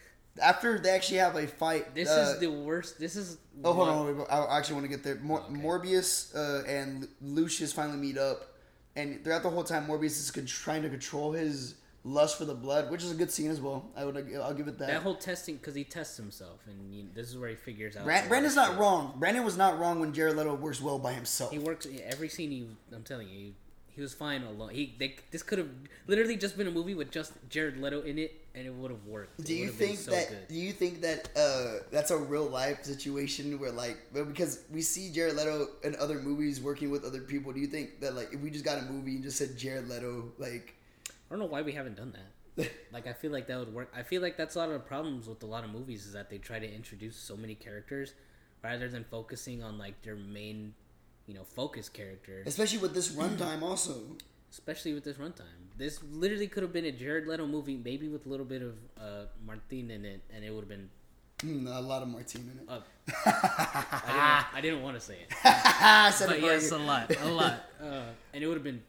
After 0.43 0.79
they 0.79 0.91
actually 0.91 1.19
have 1.19 1.35
a 1.37 1.47
fight, 1.47 1.95
This 1.95 2.11
uh, 2.11 2.33
is 2.35 2.41
the 2.41 2.49
worst. 2.51 2.99
This 2.99 3.17
is. 3.17 3.39
Oh, 3.65 3.73
hold 3.73 3.89
on. 3.89 4.19
Wait, 4.19 4.27
I 4.31 4.59
actually 4.59 4.75
want 4.75 4.85
to 4.85 4.91
get 4.91 5.03
there. 5.03 5.17
Mor- 5.17 5.41
Okay. 5.41 5.55
Morbius 5.61 6.35
uh, 6.37 6.63
and 6.67 7.09
Lucius 7.23 7.73
finally 7.73 7.97
meet 7.99 8.19
up, 8.19 8.55
and 8.97 9.23
throughout 9.23 9.43
the 9.43 9.51
whole 9.51 9.65
time, 9.65 9.87
Morbius 9.87 10.19
is 10.19 10.31
con- 10.31 10.47
trying 10.47 10.83
to 10.83 10.89
control 10.89 11.33
his 11.33 11.75
lust 12.07 12.39
for 12.39 12.45
the 12.45 12.55
blood, 12.55 12.91
which 12.91 13.03
is 13.03 13.11
a 13.11 13.15
good 13.15 13.31
scene 13.31 13.51
as 13.51 13.61
well. 13.61 13.91
I 13.97 14.05
would 14.05 14.17
I'll 14.17 14.55
give 14.55 14.69
it 14.69 14.79
that. 14.79 14.89
That 14.89 15.03
whole 15.03 15.17
testing 15.17 15.57
because 15.57 15.75
he 15.75 15.85
tests 15.85 16.17
himself, 16.17 16.61
and 16.67 16.95
you, 16.95 17.05
this 17.15 17.29
is 17.29 17.37
where 17.37 17.51
he 17.51 17.57
figures 17.57 17.97
out. 17.97 18.05
Brand, 18.05 18.29
Brandon's 18.29 18.57
not 18.57 18.79
wrong. 18.79 19.15
Brandon 19.19 19.45
was 19.45 19.57
not 19.57 19.79
wrong 19.79 20.01
when 20.01 20.13
Jared 20.13 20.37
Leto 20.37 20.55
works 20.55 20.81
well 20.81 20.99
by 20.99 21.13
himself. 21.13 21.51
He 21.51 21.59
works 21.59 21.87
every 22.07 22.29
scene. 22.29 22.51
He, 22.51 22.69
I'm 22.95 23.03
telling 23.03 23.29
you, 23.29 23.53
he, 23.97 24.03
was 24.03 24.15
fine 24.15 24.43
alone. 24.45 24.71
He 24.71 24.95
they, 24.99 25.17
this 25.31 25.43
could 25.43 25.59
have 25.59 25.69
literally 26.07 26.37
just 26.37 26.57
been 26.57 26.67
a 26.67 26.71
movie 26.71 26.95
with 26.95 27.11
just 27.11 27.33
Jared 27.49 27.81
Leto 27.81 28.03
in 28.03 28.19
it, 28.19 28.41
and 28.55 28.67
it 28.67 28.73
would 28.73 28.91
have 28.91 29.05
worked. 29.07 29.45
Do 29.45 29.55
you 29.55 29.69
think 29.69 29.99
so 29.99 30.13
that? 30.13 30.29
good. 30.29 30.49
Do 30.49 30.55
you 30.55 30.73
think 30.73 31.01
that 31.01 31.29
uh, 31.37 31.85
that's 31.91 32.11
a 32.11 32.17
real 32.17 32.47
life 32.47 32.85
situation 32.85 33.59
where 33.59 33.73
like 33.73 33.99
because 34.13 34.61
we 34.73 34.83
see 34.83 35.11
Jared 35.11 35.37
Leto 35.37 35.69
in 35.83 35.97
other 35.97 36.21
movies 36.21 36.61
working 36.61 36.91
with 36.91 37.05
other 37.05 37.21
people? 37.21 37.53
Do 37.53 37.61
you 37.61 37.67
think 37.67 38.01
that 38.01 38.15
like 38.15 38.33
if 38.33 38.41
we 38.41 38.51
just 38.51 38.65
got 38.65 38.79
a 38.79 38.83
movie 38.83 39.17
and 39.17 39.25
just 39.25 39.39
said 39.39 39.57
Jared 39.57 39.89
Leto 39.89 40.33
like 40.39 40.75
I 41.29 41.35
don't 41.35 41.41
know 41.41 41.47
why 41.47 41.63
we 41.63 41.73
haven't 41.73 41.97
done 41.97 42.13
that. 42.13 42.71
like 42.93 43.07
I 43.07 43.13
feel 43.13 43.33
like 43.33 43.47
that 43.49 43.59
would 43.59 43.75
work. 43.75 43.93
I 43.95 44.03
feel 44.03 44.23
like 44.23 44.37
that's 44.37 44.55
a 44.55 44.59
lot 44.59 44.69
of 44.69 44.75
the 44.75 44.81
problems 44.81 45.29
with 45.29 45.43
a 45.43 45.47
lot 45.47 45.65
of 45.65 45.71
movies 45.71 46.07
is 46.07 46.13
that 46.13 46.31
they 46.31 46.39
try 46.39 46.59
to 46.59 46.75
introduce 46.75 47.17
so 47.17 47.37
many 47.37 47.55
characters 47.55 48.15
rather 48.63 48.89
than 48.89 49.05
focusing 49.05 49.63
on 49.63 49.79
like 49.79 50.03
their 50.03 50.17
main, 50.17 50.75
you 51.27 51.35
know, 51.35 51.45
focus 51.45 51.89
character. 51.89 52.43
especially 52.47 52.79
with 52.79 52.95
this 52.95 53.11
runtime 53.13 53.63
also? 53.71 54.17
Especially 54.51 54.95
with 54.95 55.05
this 55.05 55.17
runtime, 55.17 55.69
this 55.77 56.03
literally 56.13 56.47
could 56.47 56.63
have 56.63 56.73
been 56.73 56.87
a 56.87 56.93
Jared 56.93 57.27
Leto 57.27 57.47
movie, 57.47 57.77
maybe 57.77 58.09
with 58.09 58.25
a 58.27 58.29
little 58.29 58.47
bit 58.47 58.63
of 58.63 58.75
uh, 58.99 59.27
Martin 59.45 59.91
in 59.91 60.05
it, 60.05 60.23
and 60.35 60.45
it 60.45 60.51
would 60.51 60.61
have 60.61 60.69
been. 60.69 60.89
Mm, 61.41 61.67
a 61.77 61.81
lot 61.81 62.01
of 62.03 62.09
Martine 62.09 62.51
in 62.51 62.61
it. 62.61 62.65
Uh, 62.69 62.81
I 63.27 64.47
didn't, 64.53 64.57
I 64.57 64.61
didn't 64.63 64.83
want 64.83 64.97
to 64.97 65.01
say 65.01 65.15
it, 65.15 65.35
I 65.45 66.11
said 66.11 66.29
but 66.29 66.39
it 66.39 66.45
yes, 66.45 66.71
a 66.71 66.79
lot, 66.79 67.15
a 67.15 67.29
lot, 67.29 67.65
uh, 67.83 68.03
and 68.33 68.43
it 68.43 68.47
would 68.47 68.55
have 68.57 68.65
been. 68.65 68.83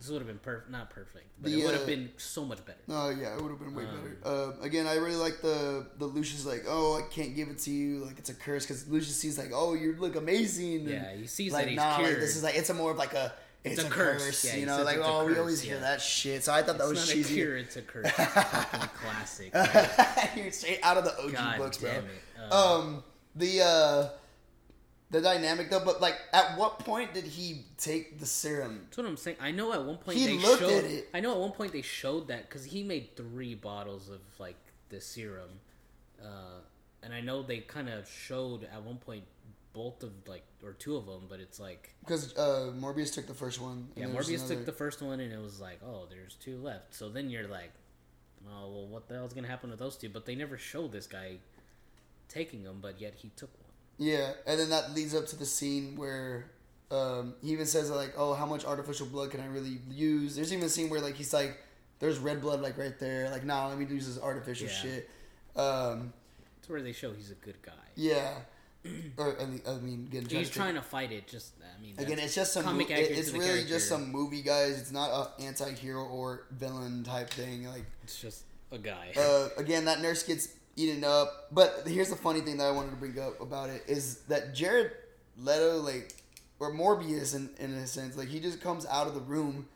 This 0.00 0.08
would 0.08 0.18
have 0.22 0.26
been 0.26 0.38
perfect, 0.38 0.70
not 0.70 0.88
perfect, 0.88 1.26
but 1.40 1.50
The, 1.52 1.60
it 1.60 1.64
would 1.64 1.74
have 1.74 1.82
uh, 1.82 1.86
been 1.86 2.10
so 2.16 2.44
much 2.44 2.64
better. 2.64 2.78
Oh 2.88 3.10
yeah, 3.10 3.34
it 3.36 3.40
would 3.42 3.50
have 3.50 3.60
been 3.60 3.74
way 3.74 3.84
Um, 3.84 3.90
better. 3.96 4.16
Uh, 4.24 4.52
again, 4.64 4.86
I 4.86 4.94
really 4.94 5.14
like 5.16 5.42
the 5.42 5.86
the 5.98 6.06
Lucius 6.06 6.46
like, 6.46 6.64
oh, 6.66 6.96
I 6.96 7.02
can't 7.14 7.36
give 7.36 7.48
it 7.48 7.58
to 7.60 7.70
you, 7.70 7.98
like 8.06 8.18
it's 8.18 8.30
a 8.30 8.34
curse 8.34 8.64
because 8.64 8.88
Lucius 8.88 9.16
sees 9.16 9.36
like, 9.38 9.50
oh, 9.54 9.74
you 9.74 9.94
look 9.98 10.16
amazing. 10.16 10.88
Yeah, 10.88 11.14
he 11.14 11.26
sees 11.26 11.52
like, 11.52 11.64
that 11.66 11.70
he's 11.70 11.76
nah, 11.76 11.98
like, 11.98 12.16
this 12.16 12.34
is 12.36 12.42
like 12.42 12.56
it's 12.56 12.70
a 12.70 12.74
more 12.74 12.90
of 12.92 12.96
like 12.96 13.12
a 13.14 13.32
it's, 13.62 13.74
It's 13.74 13.84
a, 13.84 13.88
a 13.88 13.90
curse, 13.90 14.24
curse. 14.24 14.44
Yeah, 14.46 14.56
you 14.56 14.64
know, 14.64 14.82
like 14.84 14.96
oh, 15.02 15.24
we 15.26 15.32
curse, 15.32 15.38
always 15.38 15.60
hear 15.60 15.78
that 15.80 16.00
shit. 16.00 16.42
So 16.44 16.50
I 16.54 16.62
thought 16.62 16.78
that 16.78 16.84
It's 16.90 17.00
was 17.00 17.06
not 17.08 17.14
cheesy. 17.14 17.34
a 17.34 17.36
cure, 17.36 17.56
it's 17.58 17.76
a 17.76 17.82
curse. 17.82 18.06
It's 18.06 18.14
classic. 19.02 19.52
You're 20.36 20.50
straight 20.50 20.80
out 20.82 20.96
of 20.96 21.04
the 21.04 21.18
OG 21.22 21.32
God 21.32 21.58
books, 21.58 21.76
bro. 21.76 21.90
it. 21.90 22.04
Uh, 22.50 22.56
Um, 22.78 23.04
the 23.36 23.60
uh, 23.60 24.08
the 25.10 25.20
dynamic 25.20 25.70
though, 25.70 25.84
but 25.84 26.00
like, 26.00 26.16
at 26.32 26.56
what 26.56 26.78
point 26.80 27.14
did 27.14 27.24
he 27.24 27.64
take 27.76 28.18
the 28.20 28.26
serum? 28.26 28.82
That's 28.84 28.96
what 28.98 29.06
I'm 29.06 29.16
saying. 29.16 29.36
I 29.40 29.50
know 29.50 29.72
at 29.72 29.82
one 29.84 29.96
point 29.96 30.18
He 30.18 30.26
they 30.26 30.38
looked 30.38 30.60
showed. 30.60 30.72
at 30.72 30.84
it. 30.84 31.08
I 31.12 31.20
know 31.20 31.32
at 31.32 31.38
one 31.38 31.52
point 31.52 31.72
they 31.72 31.82
showed 31.82 32.28
that 32.28 32.48
because 32.48 32.64
he 32.64 32.82
made 32.82 33.16
three 33.16 33.54
bottles 33.54 34.08
of 34.08 34.20
like 34.38 34.56
the 34.88 35.00
serum, 35.00 35.50
uh, 36.22 36.60
and 37.02 37.12
I 37.14 37.20
know 37.20 37.42
they 37.42 37.58
kind 37.58 37.88
of 37.88 38.08
showed 38.08 38.64
at 38.72 38.82
one 38.82 38.98
point 38.98 39.24
both 39.72 40.02
of 40.02 40.10
like 40.26 40.42
or 40.64 40.72
two 40.72 40.96
of 40.96 41.06
them, 41.06 41.22
but 41.28 41.40
it's 41.40 41.58
like 41.60 41.94
Because 42.00 42.36
uh, 42.36 42.72
Morbius 42.78 43.14
took 43.14 43.26
the 43.26 43.34
first 43.34 43.60
one. 43.60 43.88
and 43.96 44.12
yeah, 44.12 44.18
Morbius 44.20 44.38
another- 44.40 44.54
took 44.56 44.66
the 44.66 44.72
first 44.72 45.00
one 45.00 45.20
and 45.20 45.32
it 45.32 45.40
was 45.40 45.60
like 45.60 45.80
oh, 45.84 46.06
there's 46.10 46.34
two 46.34 46.58
left. 46.58 46.94
So 46.94 47.08
then 47.08 47.30
you're 47.30 47.46
like, 47.48 47.72
oh 48.48 48.68
well, 48.68 48.86
what 48.86 49.08
the 49.08 49.14
hell's 49.14 49.32
gonna 49.32 49.48
happen 49.48 49.70
with 49.70 49.78
those 49.78 49.96
two? 49.96 50.08
But 50.08 50.26
they 50.26 50.34
never 50.34 50.58
showed 50.58 50.92
this 50.92 51.06
guy 51.06 51.36
taking 52.28 52.62
them, 52.64 52.78
but 52.82 53.00
yet 53.00 53.14
he 53.16 53.30
took 53.36 53.50
one. 53.60 53.69
Yeah, 54.02 54.32
and 54.46 54.58
then 54.58 54.70
that 54.70 54.94
leads 54.94 55.14
up 55.14 55.26
to 55.26 55.36
the 55.36 55.44
scene 55.44 55.94
where 55.96 56.46
um, 56.90 57.34
he 57.42 57.52
even 57.52 57.66
says 57.66 57.90
like, 57.90 58.14
"Oh, 58.16 58.32
how 58.32 58.46
much 58.46 58.64
artificial 58.64 59.06
blood 59.06 59.30
can 59.30 59.40
I 59.40 59.46
really 59.46 59.78
use?" 59.90 60.34
There's 60.34 60.52
even 60.52 60.64
a 60.64 60.70
scene 60.70 60.88
where 60.88 61.00
like 61.02 61.16
he's 61.16 61.34
like, 61.34 61.58
"There's 61.98 62.18
red 62.18 62.40
blood 62.40 62.62
like 62.62 62.78
right 62.78 62.98
there." 62.98 63.28
Like, 63.30 63.44
nah, 63.44 63.68
let 63.68 63.78
me 63.78 63.84
use 63.84 64.06
this 64.06 64.18
artificial 64.20 64.68
Yeah. 64.68 64.72
shit. 64.74 65.10
Um, 65.54 66.12
It's 66.58 66.68
where 66.70 66.80
they 66.82 66.92
show 66.92 67.12
he's 67.12 67.30
a 67.30 67.34
good 67.34 67.60
guy. 67.62 67.72
yeah, 67.94 68.38
or 69.18 69.36
I 69.38 69.44
mean, 69.44 69.60
I 69.68 69.74
mean 69.74 70.08
again, 70.10 70.24
He's 70.26 70.48
to- 70.48 70.54
trying 70.54 70.74
to 70.76 70.82
fight 70.82 71.12
it. 71.12 71.28
Just 71.28 71.52
I 71.60 71.80
mean, 71.82 71.94
Again, 71.98 72.18
it's 72.18 72.34
just 72.34 72.54
some. 72.54 72.64
comic 72.64 72.88
mo- 72.88 72.96
it- 72.96 73.10
it's 73.18 73.30
really 73.32 73.44
character. 73.46 73.68
just 73.68 73.88
some 73.88 74.10
movie 74.10 74.40
guys. 74.42 74.80
It's 74.80 74.92
not 74.92 75.10
a 75.10 75.42
anti-hero 75.42 76.04
or 76.04 76.46
villain 76.52 77.04
type 77.04 77.28
thing. 77.30 77.66
Like, 77.66 77.84
It's 78.02 78.18
just 78.18 78.44
a 78.72 78.78
guy. 78.78 79.12
uh, 79.16 79.48
again, 79.58 79.84
that 79.84 80.00
nurse 80.00 80.22
gets 80.22 80.48
eaten 80.76 81.04
up. 81.04 81.48
But 81.52 81.82
here's 81.86 82.10
the 82.10 82.16
funny 82.16 82.40
thing 82.40 82.56
that 82.58 82.66
I 82.66 82.70
wanted 82.70 82.90
to 82.90 82.96
bring 82.96 83.18
up 83.18 83.40
about 83.40 83.70
it 83.70 83.84
is 83.86 84.20
that 84.28 84.54
Jared 84.54 84.92
Leto, 85.36 85.78
like, 85.78 86.14
or 86.58 86.72
Morbius, 86.72 87.34
in, 87.34 87.50
in 87.58 87.72
a 87.74 87.86
sense, 87.86 88.16
like, 88.16 88.28
he 88.28 88.40
just 88.40 88.60
comes 88.60 88.86
out 88.86 89.06
of 89.06 89.14
the 89.14 89.20
room. 89.20 89.68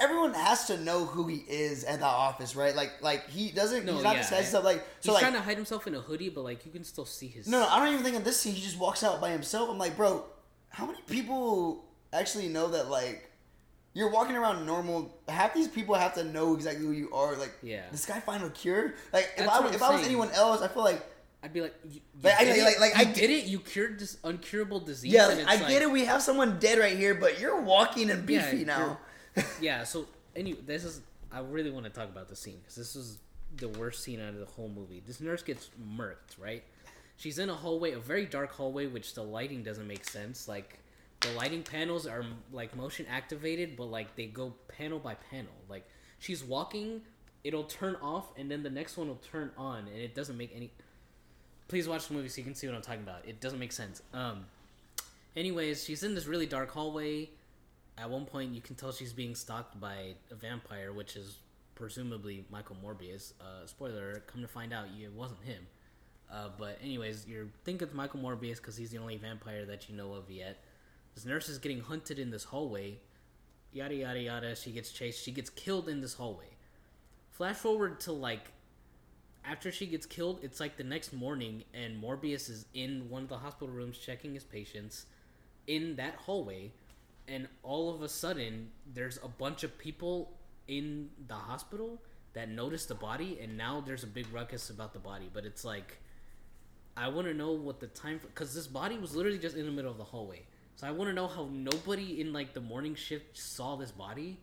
Everyone 0.00 0.32
has 0.32 0.66
to 0.68 0.78
know 0.80 1.04
who 1.04 1.28
he 1.28 1.44
is 1.46 1.84
at 1.84 2.00
the 2.00 2.06
office, 2.06 2.56
right? 2.56 2.74
Like, 2.74 3.02
like 3.02 3.28
he 3.28 3.50
doesn't. 3.50 3.84
No, 3.84 3.94
he's 3.94 4.02
not 4.02 4.14
yeah. 4.14 4.22
disguising 4.22 4.46
stuff. 4.46 4.64
Like, 4.64 4.78
He's 4.78 5.06
so 5.06 5.12
like, 5.12 5.20
trying 5.20 5.34
to 5.34 5.42
hide 5.42 5.56
himself 5.56 5.86
in 5.86 5.94
a 5.94 6.00
hoodie, 6.00 6.30
but 6.30 6.42
like 6.42 6.64
you 6.64 6.72
can 6.72 6.84
still 6.84 7.04
see 7.04 7.26
his. 7.28 7.46
no, 7.46 7.60
no, 7.60 7.68
I 7.68 7.78
don't 7.78 7.92
even 7.92 8.02
think 8.02 8.16
in 8.16 8.24
this 8.24 8.40
scene 8.40 8.54
he 8.54 8.62
just 8.62 8.78
walks 8.78 9.04
out 9.04 9.20
by 9.20 9.30
himself. 9.30 9.68
I'm 9.68 9.76
like, 9.76 9.98
bro, 9.98 10.24
how 10.70 10.86
many 10.86 11.00
people 11.06 11.84
actually 12.14 12.48
know 12.48 12.68
that 12.68 12.88
like 12.88 13.29
you're 14.00 14.10
walking 14.10 14.34
around 14.34 14.64
normal? 14.66 15.14
Half 15.28 15.54
these 15.54 15.68
people 15.68 15.94
have 15.94 16.14
to 16.14 16.24
know 16.24 16.54
exactly 16.54 16.84
who 16.86 16.92
you 16.92 17.12
are. 17.12 17.36
Like, 17.36 17.52
Yeah. 17.62 17.82
this 17.92 18.06
guy 18.06 18.18
find 18.18 18.42
a 18.42 18.50
cure. 18.50 18.94
Like, 19.12 19.24
if 19.32 19.36
That's 19.36 19.50
I 19.50 19.60
what 19.60 19.68
I'm 19.68 19.74
if 19.74 19.82
I 19.82 19.90
was 19.94 20.04
anyone 20.04 20.30
else, 20.32 20.62
I 20.62 20.68
feel 20.68 20.82
like 20.82 21.04
I'd 21.42 21.52
be 21.52 21.60
like, 21.60 21.74
you, 21.84 22.00
you 22.00 22.00
Like, 22.22 22.34
I- 22.40 22.64
like- 22.64 22.80
like, 22.80 22.94
you 22.94 23.00
I 23.00 23.04
did 23.04 23.30
it. 23.30 23.44
You 23.44 23.60
cured 23.60 23.98
this 23.98 24.16
uncurable 24.24 24.84
disease. 24.84 25.12
yeah, 25.12 25.26
like, 25.26 25.46
I 25.46 25.54
it's 25.56 25.68
get 25.68 25.82
it. 25.82 25.90
We 25.90 26.04
have 26.06 26.22
someone 26.22 26.58
dead 26.58 26.78
right 26.78 26.96
here, 26.96 27.14
but 27.14 27.38
you're 27.40 27.60
walking 27.60 28.10
and 28.10 28.28
Yeah, 28.28 28.50
beefy 28.50 28.64
now. 28.64 28.98
Yeah. 29.60 29.84
So 29.84 30.06
anyway, 30.34 30.60
this 30.66 30.84
is. 30.84 31.02
I 31.32 31.40
really 31.40 31.70
want 31.70 31.84
to 31.84 31.90
talk 31.90 32.08
about 32.08 32.28
the 32.28 32.34
scene 32.36 32.58
because 32.60 32.74
this 32.76 32.96
is 32.96 33.18
the 33.56 33.68
worst 33.68 34.02
scene 34.02 34.20
out 34.20 34.30
of 34.30 34.38
the 34.40 34.46
whole 34.46 34.68
movie. 34.68 35.02
This 35.06 35.20
nurse 35.20 35.42
gets 35.42 35.70
murked, 35.80 36.38
right? 36.38 36.64
She's 37.16 37.38
in 37.38 37.48
a 37.50 37.54
hallway, 37.54 37.92
a 37.92 38.00
very 38.00 38.24
dark 38.26 38.50
hallway, 38.52 38.86
which 38.86 39.14
the 39.14 39.22
lighting 39.22 39.62
doesn't 39.62 39.86
make 39.86 40.04
sense. 40.08 40.48
Like 40.48 40.78
the 41.20 41.30
lighting 41.32 41.62
panels 41.62 42.06
are 42.06 42.24
like 42.52 42.74
motion 42.76 43.06
activated, 43.10 43.76
but 43.76 43.84
like 43.84 44.16
they 44.16 44.26
go 44.26 44.54
panel 44.68 44.98
by 44.98 45.14
panel. 45.30 45.52
Like 45.68 45.86
she's 46.18 46.42
walking, 46.42 47.02
it'll 47.44 47.64
turn 47.64 47.96
off, 48.02 48.26
and 48.38 48.50
then 48.50 48.62
the 48.62 48.70
next 48.70 48.96
one 48.96 49.08
will 49.08 49.20
turn 49.30 49.50
on, 49.56 49.86
and 49.88 50.00
it 50.00 50.14
doesn't 50.14 50.36
make 50.36 50.52
any. 50.54 50.70
Please 51.68 51.86
watch 51.88 52.08
the 52.08 52.14
movie 52.14 52.28
so 52.28 52.38
you 52.38 52.44
can 52.44 52.54
see 52.54 52.66
what 52.66 52.74
I'm 52.74 52.82
talking 52.82 53.02
about. 53.02 53.26
It 53.26 53.40
doesn't 53.40 53.58
make 53.58 53.72
sense. 53.72 54.02
Um. 54.12 54.46
Anyways, 55.36 55.84
she's 55.84 56.02
in 56.02 56.14
this 56.16 56.26
really 56.26 56.46
dark 56.46 56.70
hallway. 56.72 57.30
At 57.96 58.10
one 58.10 58.24
point, 58.24 58.52
you 58.52 58.60
can 58.60 58.74
tell 58.74 58.90
she's 58.90 59.12
being 59.12 59.36
stalked 59.36 59.78
by 59.80 60.14
a 60.30 60.34
vampire, 60.34 60.92
which 60.92 61.14
is 61.14 61.36
presumably 61.74 62.44
Michael 62.50 62.76
Morbius. 62.82 63.34
Uh, 63.40 63.66
spoiler: 63.66 64.22
come 64.26 64.40
to 64.40 64.48
find 64.48 64.72
out, 64.72 64.86
it 64.98 65.12
wasn't 65.12 65.42
him. 65.44 65.66
Uh, 66.32 66.48
but 66.58 66.78
anyways, 66.82 67.26
you 67.26 67.50
think 67.64 67.82
it's 67.82 67.92
Michael 67.92 68.20
Morbius 68.20 68.56
because 68.56 68.76
he's 68.76 68.90
the 68.90 68.98
only 68.98 69.16
vampire 69.16 69.66
that 69.66 69.88
you 69.88 69.96
know 69.96 70.14
of 70.14 70.30
yet. 70.30 70.62
This 71.14 71.24
nurse 71.24 71.48
is 71.48 71.58
getting 71.58 71.80
hunted 71.80 72.18
in 72.18 72.30
this 72.30 72.44
hallway. 72.44 72.98
Yada 73.72 73.94
yada 73.94 74.20
yada. 74.20 74.56
She 74.56 74.70
gets 74.70 74.92
chased. 74.92 75.22
She 75.22 75.32
gets 75.32 75.50
killed 75.50 75.88
in 75.88 76.00
this 76.00 76.14
hallway. 76.14 76.56
Flash 77.30 77.56
forward 77.56 78.00
to 78.00 78.12
like 78.12 78.50
after 79.44 79.72
she 79.72 79.86
gets 79.86 80.06
killed, 80.06 80.40
it's 80.42 80.60
like 80.60 80.76
the 80.76 80.84
next 80.84 81.12
morning, 81.12 81.64
and 81.72 82.02
Morbius 82.02 82.50
is 82.50 82.66
in 82.74 83.08
one 83.08 83.22
of 83.22 83.28
the 83.28 83.38
hospital 83.38 83.72
rooms 83.72 83.98
checking 83.98 84.34
his 84.34 84.44
patients 84.44 85.06
in 85.66 85.96
that 85.96 86.14
hallway, 86.14 86.72
and 87.26 87.48
all 87.62 87.94
of 87.94 88.02
a 88.02 88.08
sudden, 88.08 88.70
there's 88.92 89.18
a 89.22 89.28
bunch 89.28 89.62
of 89.64 89.76
people 89.78 90.32
in 90.68 91.08
the 91.26 91.34
hospital 91.34 92.02
that 92.34 92.48
notice 92.48 92.86
the 92.86 92.94
body, 92.94 93.38
and 93.42 93.56
now 93.56 93.80
there's 93.80 94.04
a 94.04 94.06
big 94.06 94.26
ruckus 94.32 94.70
about 94.70 94.92
the 94.92 94.98
body. 94.98 95.28
But 95.32 95.44
it's 95.44 95.64
like, 95.64 95.98
I 96.96 97.08
want 97.08 97.26
to 97.26 97.34
know 97.34 97.52
what 97.52 97.80
the 97.80 97.86
time 97.88 98.20
because 98.22 98.54
this 98.54 98.66
body 98.66 98.98
was 98.98 99.16
literally 99.16 99.38
just 99.38 99.56
in 99.56 99.64
the 99.64 99.72
middle 99.72 99.90
of 99.90 99.98
the 99.98 100.04
hallway. 100.04 100.42
So 100.80 100.86
I 100.86 100.92
want 100.92 101.10
to 101.10 101.14
know 101.14 101.26
how 101.26 101.46
nobody 101.52 102.22
in 102.22 102.32
like 102.32 102.54
the 102.54 102.60
morning 102.62 102.94
shift 102.94 103.36
saw 103.36 103.76
this 103.76 103.90
body. 103.90 104.38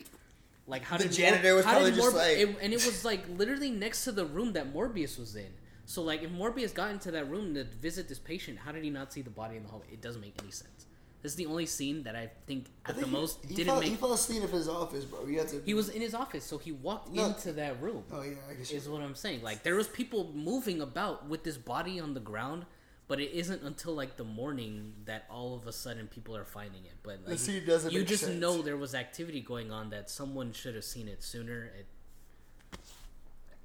Like 0.68 0.84
how 0.84 0.98
The 0.98 1.06
did 1.06 1.14
janitor 1.14 1.56
was 1.56 1.66
how 1.66 1.72
probably 1.72 1.90
did 1.92 1.98
just 2.00 2.16
like- 2.16 2.38
it, 2.38 2.56
and 2.62 2.74
it 2.74 2.86
was 2.86 3.04
like 3.04 3.22
literally 3.38 3.72
next 3.72 4.04
to 4.04 4.12
the 4.12 4.24
room 4.26 4.54
that 4.54 4.72
Morbius 4.72 5.18
was 5.18 5.36
in. 5.36 5.50
So 5.86 6.04
like 6.04 6.22
if 6.22 6.30
Morbius 6.30 6.72
got 6.76 6.92
into 6.92 7.10
that 7.10 7.28
room 7.28 7.56
to 7.56 7.64
visit 7.64 8.08
this 8.08 8.20
patient, 8.20 8.60
how 8.60 8.72
did 8.72 8.84
he 8.84 8.92
not 8.92 9.12
see 9.12 9.24
the 9.24 9.32
body 9.32 9.58
in 9.58 9.64
the 9.64 9.70
hallway? 9.70 9.88
It 9.92 10.00
doesn't 10.02 10.22
make 10.22 10.36
any 10.40 10.52
sense. 10.52 10.86
This 11.24 11.32
is 11.32 11.36
the 11.38 11.48
only 11.48 11.66
scene 11.66 12.04
that 12.04 12.16
I 12.16 12.30
think 12.46 12.68
I 12.86 12.90
at 12.92 12.96
think 12.98 13.08
the 13.08 13.12
he- 13.12 13.18
most 13.20 13.40
he, 13.44 13.56
didn't 13.56 13.66
fell, 13.70 13.80
make. 13.80 13.90
he 13.90 13.96
fell 13.96 14.14
asleep 14.14 14.44
in 14.44 14.50
his 14.50 14.68
office, 14.70 15.06
bro. 15.06 15.26
You 15.26 15.40
had 15.40 15.48
to. 15.48 15.62
He 15.66 15.74
was 15.74 15.90
in 15.90 16.02
his 16.04 16.14
office, 16.14 16.44
so 16.44 16.60
he 16.60 16.72
walked 16.72 17.12
No. 17.12 17.26
into 17.26 17.52
that 17.54 17.82
room. 17.82 18.04
Oh 18.12 18.22
yeah, 18.22 18.36
I 18.48 18.54
guess. 18.54 18.70
Is 18.70 18.88
what 18.88 19.02
I'm 19.02 19.16
saying. 19.16 19.42
Like 19.42 19.64
there 19.64 19.76
was 19.76 19.88
people 19.88 20.32
moving 20.36 20.82
about 20.82 21.28
with 21.28 21.44
this 21.44 21.58
body 21.58 22.00
on 22.00 22.14
the 22.14 22.20
ground, 22.20 22.68
but 23.08 23.20
it 23.20 23.32
isn't 23.32 23.64
until 23.64 23.94
like 23.94 24.18
the 24.18 24.24
morning 24.24 24.94
that 25.06 25.26
all 25.30 25.56
of 25.56 25.66
a 25.68 25.72
sudden 25.72 26.08
people 26.08 26.36
are 26.36 26.46
finding 26.46 26.84
it. 26.86 26.94
But 27.04 27.20
like, 27.26 27.38
doesn't 27.66 27.92
you 27.94 28.04
just 28.04 28.24
sense. 28.26 28.40
know 28.40 28.62
there 28.62 28.78
was 28.78 28.94
activity 28.94 29.42
going 29.42 29.72
on 29.72 29.90
that 29.92 30.10
someone 30.10 30.52
should 30.52 30.76
have 30.76 30.84
seen 30.84 31.08
it 31.08 31.24
sooner. 31.24 31.72
It, 31.80 31.86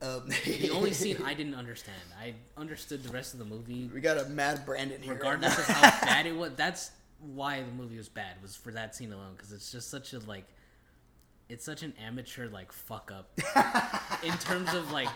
Um, 0.01 0.29
the 0.45 0.71
only 0.71 0.93
scene 0.93 1.19
I 1.25 1.35
didn't 1.35 1.55
understand. 1.55 1.97
I 2.21 2.35
understood 2.57 3.03
the 3.05 3.13
rest 3.13 3.35
of 3.35 3.39
the 3.39 3.45
movie, 3.45 3.89
we 3.93 4.01
got 4.01 4.19
a 4.19 4.25
mad 4.29 4.65
Brandon 4.67 5.01
here. 5.01 5.15
regardless 5.15 5.59
of 5.59 5.65
how 5.67 5.83
bad 6.07 6.27
it 6.27 6.37
was. 6.37 6.53
That's 6.57 6.91
why 7.21 7.61
the 7.63 7.71
movie 7.73 7.97
was 7.97 8.09
bad 8.09 8.35
was 8.43 8.57
for 8.57 8.73
that 8.73 8.97
scene 8.97 9.13
alone 9.13 9.35
because 9.37 9.53
it's 9.53 9.71
just 9.71 9.91
such 9.91 10.13
a 10.13 10.19
like. 10.21 10.45
it's 11.49 11.65
such 11.65 11.83
an 11.85 11.93
amateur 12.05 12.49
like 12.49 12.73
fuck 12.73 13.13
up 13.13 13.39
in 14.25 14.33
terms 14.39 14.73
of 14.75 14.91
like 14.91 15.09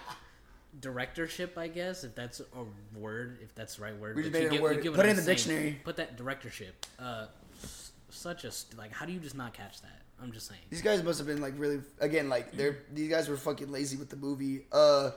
directorship, 0.81 1.57
I 1.59 1.69
guess 1.69 2.05
if 2.05 2.15
that's 2.15 2.41
a 2.41 2.99
word, 2.99 3.39
if 3.43 3.55
that's 3.55 3.77
the 3.77 3.83
right 3.83 3.97
word. 3.97 4.17
We 4.17 4.23
just 4.23 4.33
made 4.33 4.45
you 4.45 4.51
it 4.53 4.59
a 4.59 4.63
word. 4.63 4.77
Put 4.85 4.87
it 4.87 4.99
I'm 5.01 5.07
in 5.11 5.17
the 5.17 5.23
saying. 5.23 5.37
dictionary. 5.37 5.81
Put 5.85 5.97
that 5.97 6.17
directorship. 6.17 6.87
Uh, 6.99 7.27
s- 7.63 7.93
such 8.11 8.45
a 8.45 8.51
st- 8.51 8.79
like. 8.79 8.93
How 8.93 9.07
do 9.07 9.13
you 9.13 9.21
just 9.21 9.37
not 9.37 9.55
catch 9.55 9.81
that? 9.83 10.03
I'm 10.23 10.33
just 10.33 10.49
saying. 10.49 10.61
These 10.71 10.83
guys 10.83 11.03
must 11.03 11.19
have 11.19 11.27
been 11.27 11.41
like 11.43 11.55
really 11.59 11.81
again 12.01 12.29
like 12.29 12.53
they're 12.53 12.79
these 12.93 13.11
guys 13.11 13.29
were 13.29 13.37
fucking 13.37 13.71
lazy 13.71 13.97
with 13.97 14.09
the 14.11 14.17
movie. 14.17 14.65
Uh, 14.73 15.11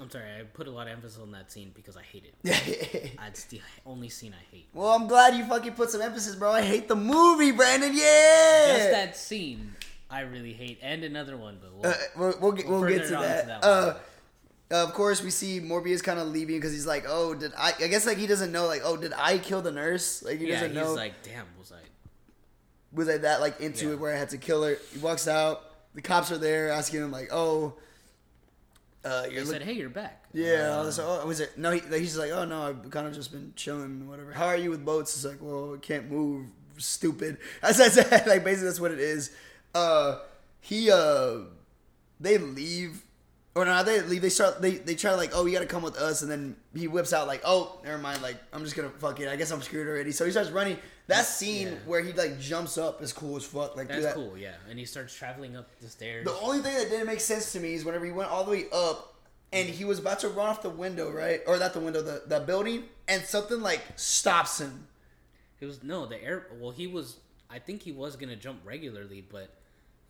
I'm 0.00 0.10
sorry. 0.10 0.24
I 0.40 0.42
put 0.44 0.68
a 0.68 0.70
lot 0.70 0.86
of 0.86 0.94
emphasis 0.94 1.20
on 1.20 1.32
that 1.32 1.52
scene 1.52 1.70
because 1.74 1.96
I 1.98 2.02
hate 2.02 2.24
it. 2.42 3.12
It's 3.28 3.44
the 3.44 3.60
only 3.86 4.08
scene 4.08 4.34
I 4.38 4.44
hate. 4.54 4.68
Well, 4.74 4.88
I'm 4.90 5.06
glad 5.06 5.34
you 5.36 5.44
fucking 5.46 5.72
put 5.72 5.90
some 5.90 6.00
emphasis, 6.02 6.34
bro. 6.34 6.50
I 6.52 6.62
hate 6.62 6.88
the 6.88 6.96
movie, 6.96 7.50
Brandon. 7.52 7.90
Yeah. 7.94 8.74
Just 8.76 8.90
that 8.90 9.16
scene, 9.16 9.74
I 10.10 10.20
really 10.20 10.52
hate, 10.54 10.78
and 10.82 11.02
another 11.04 11.36
one, 11.36 11.58
but 11.62 11.72
we'll, 11.74 11.90
Uh, 11.90 11.94
we'll, 12.16 12.34
we'll 12.40 12.52
get, 12.52 12.68
we'll 12.68 12.86
get 12.88 13.06
to 13.08 13.16
on 13.16 13.22
to 13.22 13.28
that. 13.28 13.46
that 13.46 13.64
uh, 13.64 13.98
of 14.72 14.94
course, 14.94 15.22
we 15.22 15.30
see 15.30 15.60
Morbius 15.60 16.02
kind 16.02 16.18
of 16.18 16.28
leaving 16.28 16.56
because 16.56 16.72
he's 16.72 16.86
like, 16.86 17.04
"Oh, 17.06 17.34
did 17.34 17.52
I?" 17.56 17.72
I 17.80 17.88
guess 17.88 18.06
like 18.06 18.18
he 18.18 18.26
doesn't 18.26 18.52
know, 18.52 18.66
like, 18.66 18.82
"Oh, 18.84 18.96
did 18.96 19.12
I 19.16 19.38
kill 19.38 19.60
the 19.62 19.72
nurse?" 19.72 20.22
Like 20.22 20.38
he 20.38 20.46
yeah, 20.48 20.54
doesn't 20.60 20.74
know. 20.74 20.80
he's 20.80 20.88
know. 20.90 20.94
like, 20.94 21.22
damn, 21.22 21.46
was 21.58 21.72
I? 21.72 21.76
was 22.92 23.08
I 23.08 23.18
that 23.18 23.40
like 23.40 23.60
into 23.60 23.86
Yeah. 23.86 23.92
it 23.92 24.00
where 24.00 24.14
I 24.14 24.18
had 24.18 24.30
to 24.30 24.38
kill 24.38 24.62
her? 24.64 24.78
He 24.92 24.98
walks 24.98 25.26
out. 25.28 25.62
The 25.94 26.02
cops 26.02 26.30
are 26.32 26.38
there 26.38 26.70
asking 26.70 27.00
him 27.02 27.10
like, 27.12 27.28
"Oh, 27.32 27.74
uh, 29.04 29.24
He 29.24 29.34
you're 29.34 29.44
said, 29.44 29.62
hey, 29.62 29.72
you're 29.72 29.88
back. 29.90 30.24
yeah." 30.32 30.70
Uh, 30.78 30.84
this- 30.84 30.98
oh, 30.98 31.26
was 31.26 31.40
it? 31.40 31.58
No, 31.58 31.70
he, 31.72 31.80
he's 31.80 32.08
just 32.14 32.18
like, 32.18 32.30
"Oh 32.30 32.44
no, 32.44 32.62
I've 32.62 32.90
kind 32.90 33.06
of 33.06 33.14
just 33.14 33.32
been 33.32 33.52
chilling, 33.56 34.08
whatever." 34.08 34.32
How 34.32 34.46
are 34.46 34.56
you 34.56 34.70
with 34.70 34.84
boats? 34.84 35.14
It's 35.14 35.24
like, 35.24 35.38
"Well, 35.40 35.74
I 35.74 35.78
can't 35.78 36.10
move." 36.10 36.46
Stupid. 36.78 37.36
As 37.62 37.80
I 37.80 37.88
said, 37.88 38.10
like 38.26 38.42
basically 38.44 38.68
that's 38.68 38.80
what 38.80 38.90
it 38.92 38.98
is. 39.00 39.30
Uh, 39.74 40.20
he 40.60 40.90
uh, 40.90 41.40
they 42.20 42.38
leave. 42.38 43.02
Or 43.54 43.66
no, 43.66 43.82
they 43.84 44.00
leave. 44.00 44.22
They 44.22 44.30
start. 44.30 44.62
They 44.62 44.76
they 44.76 44.94
try 44.94 45.14
like, 45.14 45.32
oh, 45.34 45.44
you 45.44 45.52
gotta 45.52 45.66
come 45.66 45.82
with 45.82 45.96
us, 45.96 46.22
and 46.22 46.30
then 46.30 46.56
he 46.74 46.88
whips 46.88 47.12
out 47.12 47.26
like, 47.26 47.42
oh, 47.44 47.80
never 47.84 47.98
mind. 47.98 48.22
Like, 48.22 48.36
I'm 48.52 48.64
just 48.64 48.74
gonna 48.74 48.88
fuck 48.88 49.20
it. 49.20 49.28
I 49.28 49.36
guess 49.36 49.50
I'm 49.50 49.60
screwed 49.60 49.86
already. 49.88 50.10
So 50.12 50.24
he 50.24 50.30
starts 50.30 50.50
running. 50.50 50.78
That 51.08 51.26
scene 51.26 51.66
Yeah. 51.68 51.74
where 51.84 52.00
he 52.00 52.12
like 52.14 52.40
jumps 52.40 52.78
up 52.78 53.02
is 53.02 53.12
cool 53.12 53.36
as 53.36 53.44
fuck. 53.44 53.76
Like 53.76 53.88
That's 53.88 54.04
that. 54.04 54.14
cool, 54.14 54.38
yeah. 54.38 54.54
And 54.70 54.78
he 54.78 54.86
starts 54.86 55.14
traveling 55.14 55.56
up 55.56 55.68
the 55.80 55.88
stairs. 55.88 56.24
The 56.24 56.32
only 56.40 56.60
thing 56.60 56.74
that 56.78 56.88
didn't 56.88 57.06
make 57.06 57.20
sense 57.20 57.52
to 57.52 57.60
me 57.60 57.74
is 57.74 57.84
whenever 57.84 58.06
he 58.06 58.12
went 58.12 58.30
all 58.30 58.44
the 58.44 58.52
way 58.52 58.64
up 58.72 59.16
and 59.52 59.68
he 59.68 59.84
was 59.84 59.98
about 59.98 60.20
to 60.20 60.28
run 60.28 60.46
off 60.48 60.62
the 60.62 60.70
window, 60.70 61.10
right? 61.10 61.40
Or 61.46 61.58
not 61.58 61.74
the 61.74 61.80
window, 61.80 62.00
the, 62.00 62.22
the 62.26 62.40
building, 62.40 62.84
and 63.08 63.22
something 63.22 63.60
like 63.60 63.82
stops 63.96 64.60
him. 64.60 64.86
It 65.60 65.66
was 65.66 65.82
no 65.82 66.06
the 66.06 66.22
air. 66.22 66.46
Well, 66.58 66.70
he 66.70 66.86
was. 66.86 67.16
I 67.50 67.58
think 67.58 67.82
he 67.82 67.92
was 67.92 68.16
gonna 68.16 68.36
jump 68.36 68.60
regularly, 68.64 69.22
but 69.30 69.50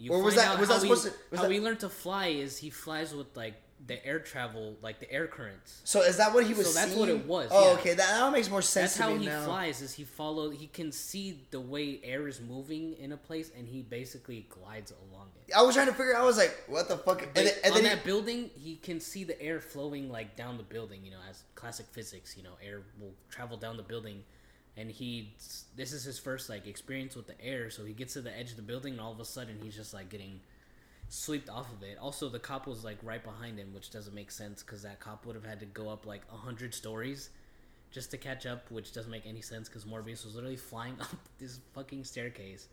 you 0.03 0.13
Or 0.13 0.23
was 0.23 0.35
that- 0.35 0.59
was 0.59 0.69
how 0.69 0.75
that 0.75 0.81
supposed 0.81 1.05
to- 1.05 1.13
was 1.31 1.41
how 1.41 1.47
that- 1.47 1.53
he 1.53 1.61
learned 1.61 1.81
to 1.81 1.89
fly 1.89 2.27
is 2.29 2.59
he 2.59 2.71
flies 2.71 3.15
with 3.15 3.37
like 3.37 3.55
the 3.85 4.05
air 4.07 4.21
travel, 4.21 4.77
like 4.81 5.01
the 5.01 5.11
air 5.11 5.27
currents. 5.27 5.81
So 5.83 6.03
is 6.03 6.17
that 6.19 6.33
what 6.33 6.47
he 6.47 6.55
was 6.55 6.69
So 6.69 6.73
that's 6.75 6.89
seeing? 6.93 7.01
what 7.01 7.09
it 7.09 7.27
was, 7.27 7.49
Oh, 7.51 7.73
yeah. 7.73 7.79
okay. 7.81 7.95
That, 7.95 8.11
that 8.21 8.33
makes 8.33 8.49
more 8.49 8.63
sense 8.63 8.93
That's 8.97 9.01
how 9.11 9.17
he 9.17 9.27
now. 9.27 9.45
flies. 9.45 9.83
Is 9.83 9.93
he 9.95 10.05
follow? 10.05 10.51
He 10.51 10.69
can 10.69 10.93
see 10.93 11.41
the 11.51 11.61
way 11.61 12.01
air 12.05 12.29
is 12.29 12.41
moving 12.41 12.95
in 12.95 13.11
a 13.11 13.17
place, 13.17 13.51
and 13.57 13.67
he 13.67 13.83
basically 13.83 14.47
glides 14.51 14.93
along 14.93 15.31
it. 15.49 15.53
I 15.53 15.63
was 15.63 15.75
trying 15.75 15.89
to 15.89 15.93
figure. 15.95 16.17
I 16.17 16.23
was 16.23 16.37
like, 16.37 16.57
what 16.69 16.87
the 16.89 16.97
fuck? 16.97 17.23
And 17.23 17.35
then, 17.35 17.49
and 17.65 17.73
on 17.75 17.83
then 17.83 17.85
that 17.91 17.99
he, 17.99 18.05
building, 18.05 18.51
he 18.55 18.77
can 18.77 19.01
see 19.01 19.25
the 19.25 19.41
air 19.43 19.61
flowing 19.61 20.09
like 20.13 20.37
down 20.37 20.59
the 20.59 20.63
building. 20.63 21.05
You 21.05 21.11
know, 21.11 21.21
as 21.29 21.43
classic 21.57 21.87
physics, 21.91 22.37
you 22.37 22.45
know, 22.45 22.53
air 22.63 22.83
will 23.01 23.15
travel 23.31 23.57
down 23.57 23.77
the 23.77 23.83
building, 23.83 24.23
and 24.77 24.91
he 24.91 25.35
this 25.77 25.93
is 25.93 26.05
his 26.05 26.19
first 26.19 26.49
like 26.49 26.67
experience 26.67 27.15
with 27.17 27.27
the 27.27 27.41
air. 27.41 27.71
So 27.71 27.85
he 27.85 27.93
gets 27.93 28.15
to 28.15 28.23
the 28.23 28.37
edge 28.37 28.51
of 28.51 28.57
the 28.57 28.63
building, 28.63 28.93
and 28.93 29.01
all 29.01 29.13
of 29.13 29.21
a 29.21 29.25
sudden 29.25 29.59
he's 29.63 29.77
just 29.77 29.93
like 29.93 30.09
getting 30.09 30.41
swept 31.09 31.51
off 31.51 31.71
of 31.73 31.83
it. 31.83 31.99
Also, 32.01 32.29
the 32.29 32.39
cop 32.39 32.67
was 32.67 32.85
like 32.85 32.99
right 33.03 33.23
behind 33.23 33.59
him, 33.59 33.75
which 33.75 33.91
doesn't 33.91 34.15
make 34.15 34.31
sense 34.31 34.63
because 34.63 34.83
that 34.83 35.01
cop 35.01 35.27
would 35.27 35.37
have 35.37 35.45
had 35.45 35.61
to 35.61 35.67
go 35.67 35.89
up 35.89 36.07
like 36.07 36.23
a 36.33 36.37
hundred 36.37 36.75
stories 36.75 37.31
just 37.91 38.11
to 38.11 38.17
catch 38.17 38.47
up, 38.47 38.71
which 38.71 38.93
doesn't 38.93 39.11
make 39.11 39.27
any 39.27 39.43
sense 39.43 39.69
because 39.69 39.85
Morbius 39.85 40.25
was 40.25 40.35
literally 40.35 40.57
flying 40.57 40.97
up 41.01 41.15
this 41.39 41.61
fucking 41.75 42.05
staircase, 42.05 42.69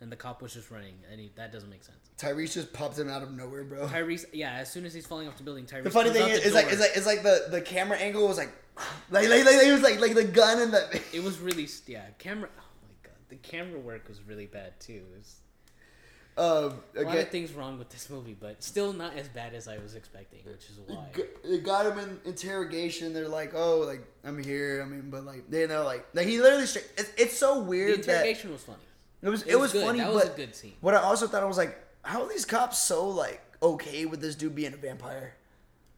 and 0.00 0.12
the 0.12 0.16
cop 0.16 0.42
was 0.42 0.54
just 0.54 0.70
running, 0.70 0.94
and 1.10 1.20
he, 1.20 1.30
that 1.36 1.52
doesn't 1.52 1.70
make 1.70 1.82
sense. 1.82 1.98
Tyrese 2.18 2.54
just 2.54 2.72
popped 2.72 2.98
him 2.98 3.08
out 3.08 3.22
of 3.22 3.32
nowhere, 3.32 3.64
bro. 3.64 3.86
Tyrese, 3.86 4.26
yeah, 4.32 4.54
as 4.54 4.70
soon 4.70 4.84
as 4.84 4.94
he's 4.94 5.06
falling 5.06 5.28
off 5.28 5.36
the 5.36 5.42
building, 5.42 5.64
Tyrese. 5.66 5.84
The 5.84 5.90
funny 5.90 6.10
thing 6.10 6.28
is, 6.28 6.40
the 6.40 6.46
it's 6.46 6.54
like 6.54 6.66
it's 6.66 6.80
like 6.80 6.90
it's 6.94 7.06
like 7.06 7.22
the 7.22 7.46
the 7.50 7.60
camera 7.60 7.96
angle 7.98 8.26
was 8.26 8.38
like, 8.38 8.52
like 9.10 9.28
like, 9.28 9.44
like 9.44 9.62
it 9.62 9.72
was 9.72 9.82
like 9.82 10.00
like 10.00 10.14
the 10.14 10.24
gun 10.24 10.60
and 10.60 10.72
the. 10.72 11.00
it 11.12 11.22
was 11.22 11.38
really 11.38 11.68
yeah. 11.86 12.06
Camera. 12.18 12.48
Oh 12.58 12.62
my 12.86 12.94
god, 13.08 13.16
the 13.28 13.36
camera 13.36 13.80
work 13.80 14.08
was 14.08 14.20
really 14.22 14.46
bad 14.46 14.78
too. 14.80 15.02
It 15.12 15.16
was 15.16 15.36
Um, 16.36 16.80
a 16.96 17.02
lot 17.02 17.18
of 17.18 17.30
things 17.30 17.52
wrong 17.52 17.78
with 17.78 17.90
this 17.90 18.08
movie, 18.08 18.36
but 18.38 18.62
still 18.62 18.92
not 18.92 19.16
as 19.16 19.26
bad 19.28 19.54
as 19.54 19.66
I 19.66 19.78
was 19.78 19.96
expecting, 19.96 20.40
which 20.44 20.70
is 20.70 20.78
why. 20.86 21.06
They 21.44 21.58
got 21.58 21.86
him 21.86 21.98
in 21.98 22.20
interrogation. 22.24 23.12
They're 23.12 23.28
like, 23.28 23.54
"Oh, 23.54 23.78
like 23.80 24.06
I'm 24.22 24.40
here." 24.42 24.80
I 24.80 24.88
mean, 24.88 25.10
but 25.10 25.24
like 25.24 25.50
they 25.50 25.66
know, 25.66 25.82
like, 25.84 26.06
like 26.14 26.28
he 26.28 26.40
literally. 26.40 26.66
Straight, 26.66 26.86
it's, 26.96 27.10
it's 27.16 27.36
so 27.36 27.56
The 27.56 27.62
weird 27.62 27.90
that 28.04 28.08
interrogation 28.08 28.52
was 28.52 28.62
funny. 28.62 28.78
It 29.22 29.28
was. 29.28 29.42
it 29.42 29.50
It, 29.52 29.58
was 29.58 29.72
was, 29.74 29.82
funny, 29.82 29.98
That 30.00 30.12
was 30.12 30.24
but 30.24 30.34
a 30.34 30.36
good 30.36 30.54
scene. 30.54 30.74
what 30.80 30.94
I 30.94 30.98
also 30.98 31.26
thought 31.26 31.42
I 31.42 31.46
was 31.46 31.56
like, 31.58 31.78
how 32.02 32.22
are 32.22 32.28
these 32.28 32.44
cops 32.44 32.78
so 32.78 33.08
like 33.08 33.40
okay 33.62 34.04
with 34.06 34.20
this 34.20 34.34
dude 34.34 34.54
being 34.54 34.72
a 34.74 34.76
vampire? 34.76 35.34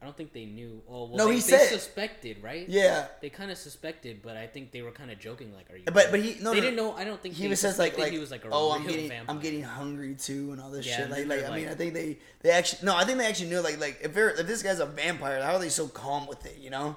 I 0.01 0.05
don't 0.05 0.17
think 0.17 0.33
they 0.33 0.45
knew. 0.45 0.81
Oh, 0.89 1.05
well, 1.05 1.15
No, 1.17 1.27
they, 1.27 1.35
he 1.35 1.41
they 1.41 1.57
said- 1.57 1.69
suspected, 1.69 2.41
right? 2.41 2.67
Yeah, 2.67 3.05
They 3.21 3.29
kind 3.29 3.51
of 3.51 3.57
suspected, 3.59 4.23
but 4.23 4.35
I 4.35 4.47
think 4.47 4.71
they 4.71 4.81
were 4.81 4.89
kind 4.89 5.11
of 5.11 5.19
joking, 5.19 5.53
like, 5.53 5.71
"Are 5.71 5.77
you?" 5.77 5.83
but 5.85 6.09
but 6.09 6.19
he 6.19 6.37
no, 6.41 6.49
they 6.49 6.55
no, 6.57 6.61
didn't 6.61 6.75
know. 6.75 6.93
I 6.93 7.03
don't 7.03 7.21
think 7.21 7.35
He 7.35 7.47
was 7.47 7.59
says 7.59 7.77
like 7.77 7.99
like 7.99 8.11
he 8.11 8.17
was 8.17 8.31
like 8.31 8.43
a 8.43 8.47
oh 8.51 8.69
real 8.69 8.71
I'm 8.81 8.87
getting 8.87 9.09
vampire. 9.09 9.35
I'm 9.35 9.39
getting 9.41 9.61
hungry 9.61 10.15
too 10.15 10.53
and 10.53 10.59
all 10.61 10.71
this 10.71 10.87
Yeah, 10.87 10.95
shit 10.95 11.05
and 11.11 11.11
like 11.13 11.27
like 11.27 11.45
I 11.51 11.55
mean 11.55 11.67
I 11.69 11.75
think 11.75 11.93
they 11.93 12.17
they 12.41 12.49
actually 12.49 12.83
no 12.83 12.95
I 12.95 13.05
think 13.05 13.19
they 13.19 13.27
actually 13.27 13.49
knew 13.49 13.61
like 13.61 13.79
like 13.79 13.99
if 14.01 14.11
they're 14.15 14.31
if 14.31 14.47
this 14.47 14.63
guy's 14.63 14.79
a 14.79 14.87
vampire 14.87 15.39
how 15.43 15.53
are 15.57 15.59
they 15.59 15.69
so 15.69 15.87
calm 15.87 16.25
with 16.25 16.47
it 16.47 16.57
you 16.59 16.71
know 16.71 16.95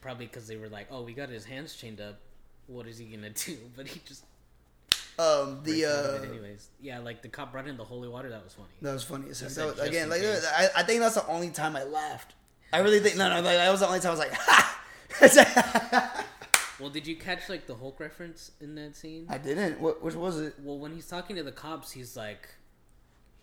Probably 0.00 0.24
because 0.24 0.48
they 0.48 0.56
were 0.56 0.70
like, 0.70 0.86
"Oh, 0.90 1.02
we 1.02 1.12
got 1.12 1.28
his 1.28 1.44
hands 1.44 1.74
chained 1.76 2.00
up. 2.00 2.18
What 2.68 2.86
is 2.86 2.96
he 2.96 3.04
gonna 3.04 3.28
do?" 3.46 3.58
But 3.76 3.86
he 3.86 4.00
just 4.06 4.24
um 5.18 5.60
the 5.64 5.72
breaks 5.72 5.86
out 5.86 6.14
of 6.14 6.22
uh 6.22 6.26
anyways. 6.26 6.68
Yeah, 6.80 6.98
like 7.00 7.22
the 7.22 7.28
cop 7.28 7.52
brought 7.52 7.66
in 7.68 7.76
the 7.76 7.84
holy 7.84 8.08
water. 8.08 8.28
That 8.30 8.44
was 8.44 8.54
funny. 8.54 8.68
that 8.82 8.92
was 8.92 9.04
funny 9.04 9.30
as 9.30 9.40
heck. 9.40 9.50
That 9.50 9.66
was- 9.66 9.78
again 9.80 10.08
like 10.08 10.20
case. 10.22 10.46
I, 10.56 10.68
I 10.76 10.82
think 10.82 11.00
that's 11.00 11.14
the 11.16 11.26
only 11.26 11.50
time 11.50 11.76
I 11.76 11.84
laughed 11.84 12.34
I 12.72 12.78
really 12.78 13.00
think 13.00 13.16
no 13.16 13.28
no 13.28 13.36
like, 13.36 13.56
that 13.56 13.70
was 13.70 13.80
the 13.80 13.86
only 13.88 14.00
time 14.00 14.08
I 14.08 14.12
was 14.12 14.20
like 14.20 14.32
ha 14.34 14.76
Well, 16.80 16.88
did 16.88 17.06
you 17.06 17.16
catch 17.16 17.48
like 17.50 17.66
the 17.66 17.74
Hulk 17.74 18.00
reference 18.00 18.52
in 18.60 18.74
that 18.76 18.96
scene? 18.96 19.26
I 19.28 19.36
didn't 19.36 19.80
what 19.80 20.02
which 20.02 20.14
was 20.14 20.40
it 20.40 20.54
Well, 20.62 20.78
when 20.78 20.94
he's 20.94 21.06
talking 21.06 21.36
to 21.36 21.42
the 21.42 21.52
cops, 21.52 21.92
he's 21.92 22.16
like, 22.16 22.48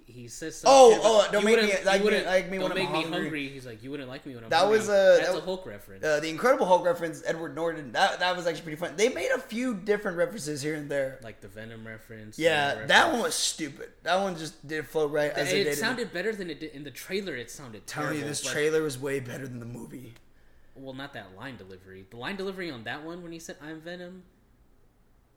he 0.09 0.27
says, 0.29 0.63
Oh, 0.65 0.91
something 0.91 1.05
oh, 1.05 1.19
about, 1.19 1.31
don't 1.33 1.41
"You 1.41 1.45
make 1.47 1.55
me- 1.57 1.65
wouldn't- 1.67 1.85
like 1.85 1.99
me- 1.99 2.03
wouldn't- 2.05 2.25
like 2.25 2.49
me 2.49 2.57
don't 2.57 2.63
when 2.63 2.71
I'm 2.71 2.77
make 2.77 2.91
me 2.91 3.01
hungry." 3.03 3.21
hungry." 3.21 3.49
He's 3.49 3.65
like, 3.65 3.83
"You 3.83 3.91
wouldn't 3.91 4.07
like 4.09 4.25
me 4.25 4.35
when 4.35 4.45
I'm 4.45 4.49
That 4.49 4.59
hungry." 4.59 4.77
was, 4.79 4.89
uh, 4.89 5.17
that's 5.19 5.29
that- 5.31 5.37
a 5.37 5.41
Hulk 5.41 5.65
reference. 5.65 6.03
uh, 6.05 6.19
the 6.21 6.29
Incredible 6.29 6.65
Hulk 6.65 6.85
reference 6.85 7.21
Edward 7.25 7.55
Norton 7.55 7.91
that 7.91 8.19
that 8.19 8.35
was 8.37 8.47
actually 8.47 8.61
pretty 8.63 8.77
fun 8.77 8.93
they 8.95 9.09
made 9.09 9.29
a 9.31 9.39
few 9.39 9.73
different 9.75 10.17
references 10.17 10.61
here 10.61 10.75
and 10.75 10.89
there 10.89 11.19
like 11.23 11.41
the 11.41 11.47
Venom 11.49 11.85
reference. 11.85 12.39
yeah 12.39 12.73
the 12.73 12.75
that 12.75 12.87
reference. 12.87 13.13
one 13.13 13.21
was 13.23 13.35
stupid 13.35 13.89
that 14.03 14.15
one 14.21 14.37
just 14.37 14.65
didn't 14.65 14.87
flow 14.87 15.07
right 15.07 15.31
as 15.33 15.51
it, 15.51 15.67
It, 15.67 15.77
sounded 15.77 16.13
better 16.13 16.33
than 16.33 16.49
it 16.49 16.59
did 16.61 16.71
in 16.71 16.83
the 16.85 16.91
trailer. 16.91 17.35
It 17.35 17.51
sounded 17.51 17.85
terrible. 17.85 18.15
you 18.17 18.23
this 18.23 18.41
but- 18.43 18.53
trailer 18.53 18.81
was 18.83 18.97
way 18.97 19.19
better 19.19 19.45
than 19.47 19.59
the 19.59 19.65
movie. 19.65 20.13
Well, 20.75 20.93
not 20.93 21.13
that 21.13 21.35
line 21.35 21.57
delivery. 21.57 22.05
The 22.09 22.17
line 22.17 22.35
delivery 22.37 22.69
on 22.71 22.83
that 22.85 23.03
one 23.03 23.23
when 23.23 23.31
he 23.33 23.39
said 23.39 23.57
"I'm 23.61 23.81
Venom." 23.81 24.23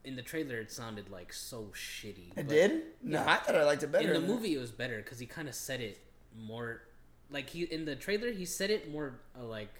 In 0.05 0.16
the 0.16 0.22
trailer, 0.22 0.59
it 0.59 0.72
sounded 0.72 1.11
like 1.11 1.32
so 1.32 1.68
shitty. 1.74 2.36
It 2.36 2.48
did? 2.48 2.82
No, 3.03 3.22
I 3.26 3.36
thought 3.36 3.55
I 3.55 3.64
liked 3.64 3.82
it 3.82 3.92
better. 3.92 4.12
In 4.12 4.20
the 4.22 4.26
movie, 4.26 4.55
it 4.55 4.59
was 4.59 4.70
better 4.70 4.96
because 4.96 5.18
he 5.18 5.26
kind 5.26 5.46
of 5.48 5.55
said 5.55 5.80
it 5.80 5.98
more. 6.38 6.82
Like 7.30 7.51
he 7.51 7.64
in 7.64 7.84
the 7.84 7.96
trailer, 7.96 8.30
he 8.32 8.44
said 8.46 8.70
it 8.70 8.90
more 8.90 9.20
uh, 9.38 9.44
like. 9.44 9.74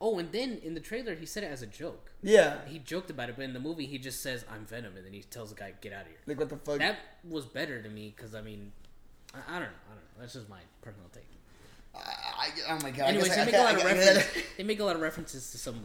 Oh, 0.00 0.18
and 0.18 0.30
then 0.30 0.60
in 0.62 0.74
the 0.74 0.80
trailer, 0.80 1.14
he 1.16 1.26
said 1.26 1.42
it 1.42 1.48
as 1.50 1.60
a 1.60 1.66
joke. 1.66 2.12
Yeah. 2.22 2.58
He 2.66 2.78
joked 2.78 3.10
about 3.10 3.28
it, 3.30 3.34
but 3.36 3.44
in 3.44 3.52
the 3.52 3.58
movie, 3.60 3.84
he 3.84 3.98
just 3.98 4.22
says, 4.22 4.44
"I'm 4.50 4.64
Venom," 4.64 4.96
and 4.96 5.04
then 5.04 5.12
he 5.12 5.22
tells 5.22 5.50
the 5.50 5.56
guy, 5.56 5.74
"Get 5.80 5.92
out 5.92 6.02
of 6.02 6.06
here." 6.08 6.16
Like 6.26 6.38
what 6.38 6.48
the 6.48 6.56
fuck? 6.56 6.78
That 6.78 6.98
was 7.28 7.44
better 7.46 7.82
to 7.82 7.88
me 7.88 8.14
because 8.16 8.34
I 8.34 8.40
mean, 8.40 8.72
I, 9.34 9.38
I 9.38 9.52
don't 9.58 9.62
know, 9.62 9.74
I 9.90 9.94
don't 9.94 9.96
know. 9.96 10.20
That's 10.20 10.32
just 10.34 10.48
my 10.48 10.60
personal 10.82 11.08
take. 11.12 11.24
I, 11.94 11.98
I, 12.00 12.48
oh 12.70 12.78
my 12.82 12.90
god. 12.90 13.08
Anyways, 13.08 13.28
guess 13.28 13.36
they 13.36 13.42
I- 13.42 13.44
make 13.46 13.54
I 13.54 13.58
a 13.58 13.64
lot 13.64 13.74
of 13.74 13.80
I- 13.80 13.82
I- 13.82 13.94
references. 13.94 14.42
They 14.56 14.62
make 14.64 14.80
a 14.80 14.84
lot 14.84 14.96
of 14.96 15.02
references 15.02 15.50
to 15.50 15.58
some 15.58 15.84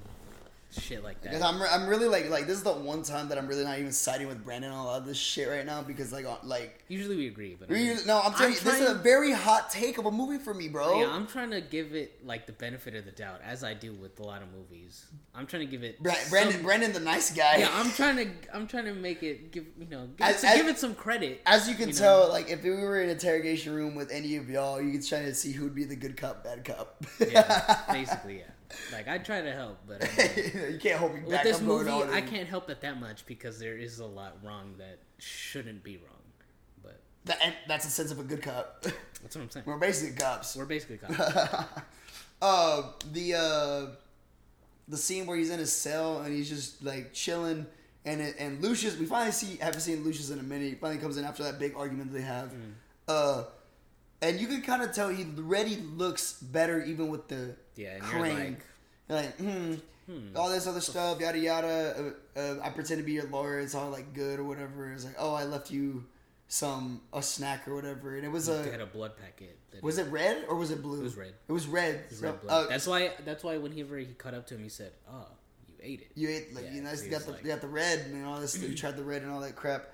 shit 0.80 1.04
like 1.04 1.22
that. 1.22 1.30
Because 1.32 1.42
I'm, 1.42 1.62
re- 1.62 1.68
I'm 1.72 1.88
really 1.88 2.08
like 2.08 2.30
like 2.30 2.48
this 2.48 2.58
is 2.58 2.64
the 2.64 2.72
one 2.74 3.04
time 3.04 3.30
that 3.30 3.38
I'm 3.38 3.48
really 3.48 3.64
not 3.64 3.80
even 3.80 3.92
siding 3.92 4.28
with 4.28 4.44
Brandon 4.44 4.72
on 4.72 4.80
a 4.80 4.86
lot 4.86 5.00
of 5.02 5.06
this 5.06 5.18
shit 5.18 5.48
right 5.50 5.66
now 5.66 5.82
because 5.82 6.12
like 6.12 6.26
on- 6.26 6.38
like 6.44 6.84
Usually 6.88 7.16
we 7.16 7.28
agree, 7.28 7.56
but 7.60 7.70
I 7.70 7.74
mean, 7.74 7.98
no 8.06 8.20
I'm 8.22 8.34
telling 8.34 8.54
you 8.54 8.60
this 8.60 8.80
is 8.80 8.90
a 8.90 8.94
very 8.96 9.32
hot 9.32 9.70
take 9.70 9.98
of 9.98 10.06
a 10.06 10.12
movie 10.12 10.38
for 10.38 10.54
me, 10.54 10.68
bro. 10.70 11.00
Yeah, 11.02 11.12
I'm 11.12 11.28
trying 11.28 11.52
to 11.52 11.62
give 11.62 11.96
it 11.96 12.26
like 12.26 12.46
the 12.46 12.52
benefit 12.54 12.96
of 12.96 13.06
the 13.06 13.12
doubt, 13.12 13.42
as 13.44 13.64
I 13.64 13.74
do 13.74 13.94
with 13.94 14.20
a 14.20 14.24
lot 14.24 14.42
of 14.42 14.50
movies. 14.52 15.06
I'm 15.36 15.48
trying 15.48 15.66
to 15.66 15.72
give 15.72 15.84
it 15.84 16.02
Bra- 16.02 16.14
Brandon 16.30 16.54
some- 16.54 16.64
Brandon 16.64 16.94
the 16.94 17.00
nice 17.00 17.32
guy. 17.36 17.58
yeah, 17.58 17.70
I'm 17.74 17.92
trying 17.92 18.18
to 18.18 18.30
I'm 18.54 18.68
trying 18.68 18.86
to 18.86 18.94
make 18.94 19.24
it 19.24 19.52
give 19.52 19.66
you 19.80 19.88
know 19.90 20.08
give, 20.18 20.28
As- 20.28 20.44
it, 20.44 20.48
as- 20.50 20.58
give 20.58 20.68
it 20.68 20.78
some 20.80 20.96
credit. 20.96 21.42
As 21.46 21.68
you 21.70 21.76
can 21.76 21.90
know? 21.90 21.96
tell, 21.96 22.30
like 22.30 22.50
if 22.50 22.64
we 22.64 22.70
were 22.72 22.98
in 23.02 23.06
an 23.10 23.16
interrogation 23.16 23.74
room 23.74 23.96
with 23.96 24.12
any 24.12 24.36
of 24.36 24.50
y'all, 24.50 24.82
you 24.82 24.92
could 24.92 25.06
try 25.08 25.22
to 25.24 25.34
see 25.34 25.52
who'd 25.52 25.74
be 25.76 25.84
the 25.86 25.96
good 25.96 26.18
cop, 26.18 26.44
bad 26.44 26.64
cop. 26.66 27.04
yeah, 27.20 27.82
basically, 27.92 28.38
yeah. 28.40 28.44
Like 28.92 29.08
I 29.08 29.18
try 29.18 29.42
to 29.42 29.52
help, 29.52 29.80
but 29.88 30.04
I 30.04 30.32
mean, 30.36 30.74
you 30.74 30.80
can't 30.80 31.00
hold 31.00 31.14
me 31.14 31.22
with 31.22 31.44
this 31.44 31.60
I'm 31.60 31.66
movie, 31.66 31.92
I 31.92 32.22
can't 32.22 32.48
help 32.48 32.70
it 32.70 32.82
that 32.82 33.00
much 33.00 33.26
because 33.26 33.60
there 33.60 33.78
is 33.78 34.00
a 34.00 34.06
lot 34.06 34.38
wrong 34.44 34.76
that 34.78 35.00
shouldn't 35.20 35.84
be 35.84 35.98
wrong. 35.98 36.22
But 36.84 37.00
That, 37.26 37.56
that's 37.68 37.86
the 37.86 37.92
sense 37.92 38.12
of 38.12 38.20
a 38.20 38.24
good 38.24 38.42
cop. 38.42 38.84
That's 39.24 39.38
what 39.38 39.44
I'm 39.44 39.50
saying. 39.50 39.64
We're 39.66 39.78
basically 39.78 40.18
cops. 40.18 40.54
We're 40.54 40.66
basically 40.66 40.98
cops. 40.98 41.18
Uh, 42.42 42.84
the 43.14 43.36
uh, 43.36 43.96
the 44.90 44.98
scene 44.98 45.26
where 45.26 45.38
he's 45.38 45.50
in 45.50 45.60
his 45.60 45.72
cell 45.72 46.20
and 46.20 46.36
he's 46.36 46.50
just 46.50 46.84
like 46.84 47.14
chilling, 47.14 47.66
and 48.04 48.20
it, 48.20 48.36
and 48.38 48.62
Lucius, 48.62 48.98
we 48.98 49.06
finally 49.06 49.32
see 49.32 49.56
haven't 49.62 49.80
seen 49.80 50.04
Lucius 50.04 50.30
in 50.30 50.40
a 50.40 50.44
minute. 50.44 50.68
He 50.68 50.76
finally 50.76 51.00
comes 51.00 51.16
in 51.16 51.24
after 51.24 51.44
that 51.44 51.58
big 51.58 51.74
argument 51.78 52.12
that 52.12 52.18
they 52.18 52.26
have. 52.26 52.50
Mm. 52.50 52.72
Uh, 53.08 53.44
and 54.24 54.40
you 54.40 54.48
can 54.48 54.62
kind 54.62 54.82
of 54.82 54.94
tell 54.94 55.10
he 55.10 55.26
already 55.38 55.76
looks 55.78 56.34
better 56.42 56.84
even 56.84 57.10
with 57.10 57.28
the 57.28 57.56
Yeah, 57.76 57.96
and 57.96 58.04
you're 58.04 58.12
crane. 58.12 58.58
You're 59.10 59.18
like, 59.20 59.38
hmm, 59.38 59.74
all 60.36 60.50
this 60.50 60.66
other 60.66 60.82
stuff, 60.82 61.20
yada 61.20 61.38
yada. 61.38 62.14
Uh, 62.36 62.40
uh, 62.40 62.56
I 62.64 62.70
pretend 62.70 63.00
to 63.00 63.06
be 63.06 63.14
your 63.14 63.28
lawyer. 63.28 63.60
It's 63.60 63.76
all 63.76 63.90
like 63.90 64.14
good 64.14 64.40
or 64.40 64.44
whatever. 64.44 64.92
It's 64.92 65.06
like, 65.06 65.16
oh, 65.20 65.34
I 65.34 65.44
left 65.44 65.72
you 65.72 66.06
some 66.48 67.02
a 67.12 67.22
snack 67.22 67.68
or 67.68 67.76
whatever, 67.76 68.16
and 68.16 68.26
it 68.26 68.30
was 68.30 68.46
they 68.46 68.70
had 68.70 68.80
a 68.80 68.84
a 68.84 68.86
blood 68.86 69.18
packet. 69.18 69.58
That 69.72 69.84
was 69.84 69.98
it 69.98 70.08
red 70.12 70.46
or 70.48 70.56
was 70.56 70.72
it 70.72 70.82
blue? 70.82 71.00
It 71.00 71.04
was 71.04 71.18
red. 71.18 71.34
It 71.48 71.52
was 71.52 71.68
red. 71.68 71.96
It 71.96 72.10
was 72.10 72.20
So, 72.20 72.26
red 72.28 72.36
uh, 72.48 72.68
that's 72.68 72.88
why. 72.88 73.12
That's 73.26 73.44
why 73.44 73.58
whenever 73.58 73.98
he 73.98 74.06
cut 74.18 74.34
up 74.34 74.48
to 74.48 74.56
him, 74.56 74.64
he 74.64 74.70
said, 74.70 74.92
"Oh, 75.10 75.26
you 75.68 75.76
ate 75.82 76.02
it." 76.02 76.12
You 76.16 76.30
ate 76.30 76.56
like 76.56 76.66
Yeah, 76.66 76.74
you 76.74 76.82
know, 76.82 76.92
you 76.92 77.10
got 77.10 77.24
the 77.24 77.32
like- 77.32 77.44
you 77.44 77.50
got 77.50 77.62
the 77.62 77.68
red 77.68 78.00
and 78.08 78.26
all 78.26 78.40
this. 78.40 78.58
you 78.58 78.76
tried 78.76 78.98
the 78.98 79.04
red 79.04 79.24
and 79.24 79.32
all 79.32 79.42
that 79.42 79.56
crap. 79.56 79.88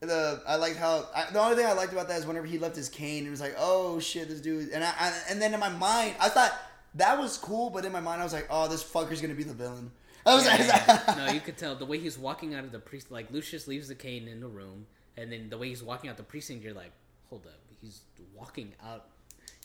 The 0.00 0.42
I 0.46 0.56
liked 0.56 0.76
how 0.76 1.08
I, 1.14 1.30
the 1.30 1.40
only 1.40 1.56
thing 1.56 1.66
I 1.66 1.72
liked 1.72 1.92
about 1.92 2.08
that 2.08 2.18
is 2.18 2.26
whenever 2.26 2.46
he 2.46 2.58
left 2.58 2.76
his 2.76 2.88
cane, 2.88 3.26
it 3.26 3.30
was 3.30 3.40
like, 3.40 3.54
oh 3.58 3.98
shit, 3.98 4.28
this 4.28 4.40
dude. 4.40 4.70
And 4.70 4.84
I, 4.84 4.92
I 4.98 5.12
and 5.30 5.40
then 5.40 5.54
in 5.54 5.60
my 5.60 5.70
mind, 5.70 6.14
I 6.20 6.28
thought 6.28 6.52
that 6.96 7.18
was 7.18 7.38
cool, 7.38 7.70
but 7.70 7.84
in 7.84 7.92
my 7.92 8.00
mind, 8.00 8.20
I 8.20 8.24
was 8.24 8.32
like, 8.32 8.46
oh, 8.50 8.68
this 8.68 8.84
fucker's 8.84 9.20
gonna 9.20 9.34
be 9.34 9.42
the 9.42 9.54
villain. 9.54 9.90
I 10.26 10.34
was 10.34 10.46
like, 10.46 11.16
no, 11.16 11.32
you 11.32 11.40
could 11.40 11.56
tell 11.56 11.76
the 11.76 11.86
way 11.86 11.98
he's 11.98 12.18
walking 12.18 12.54
out 12.54 12.64
of 12.64 12.72
the 12.72 12.78
priest. 12.78 13.10
Like 13.10 13.30
Lucius 13.30 13.66
leaves 13.66 13.88
the 13.88 13.94
cane 13.94 14.28
in 14.28 14.40
the 14.40 14.48
room, 14.48 14.86
and 15.16 15.32
then 15.32 15.48
the 15.48 15.56
way 15.56 15.68
he's 15.68 15.82
walking 15.82 16.10
out 16.10 16.16
the 16.16 16.22
precinct, 16.22 16.62
you're 16.62 16.74
like, 16.74 16.92
hold 17.30 17.46
up, 17.46 17.60
he's 17.80 18.00
walking 18.34 18.72
out. 18.84 19.06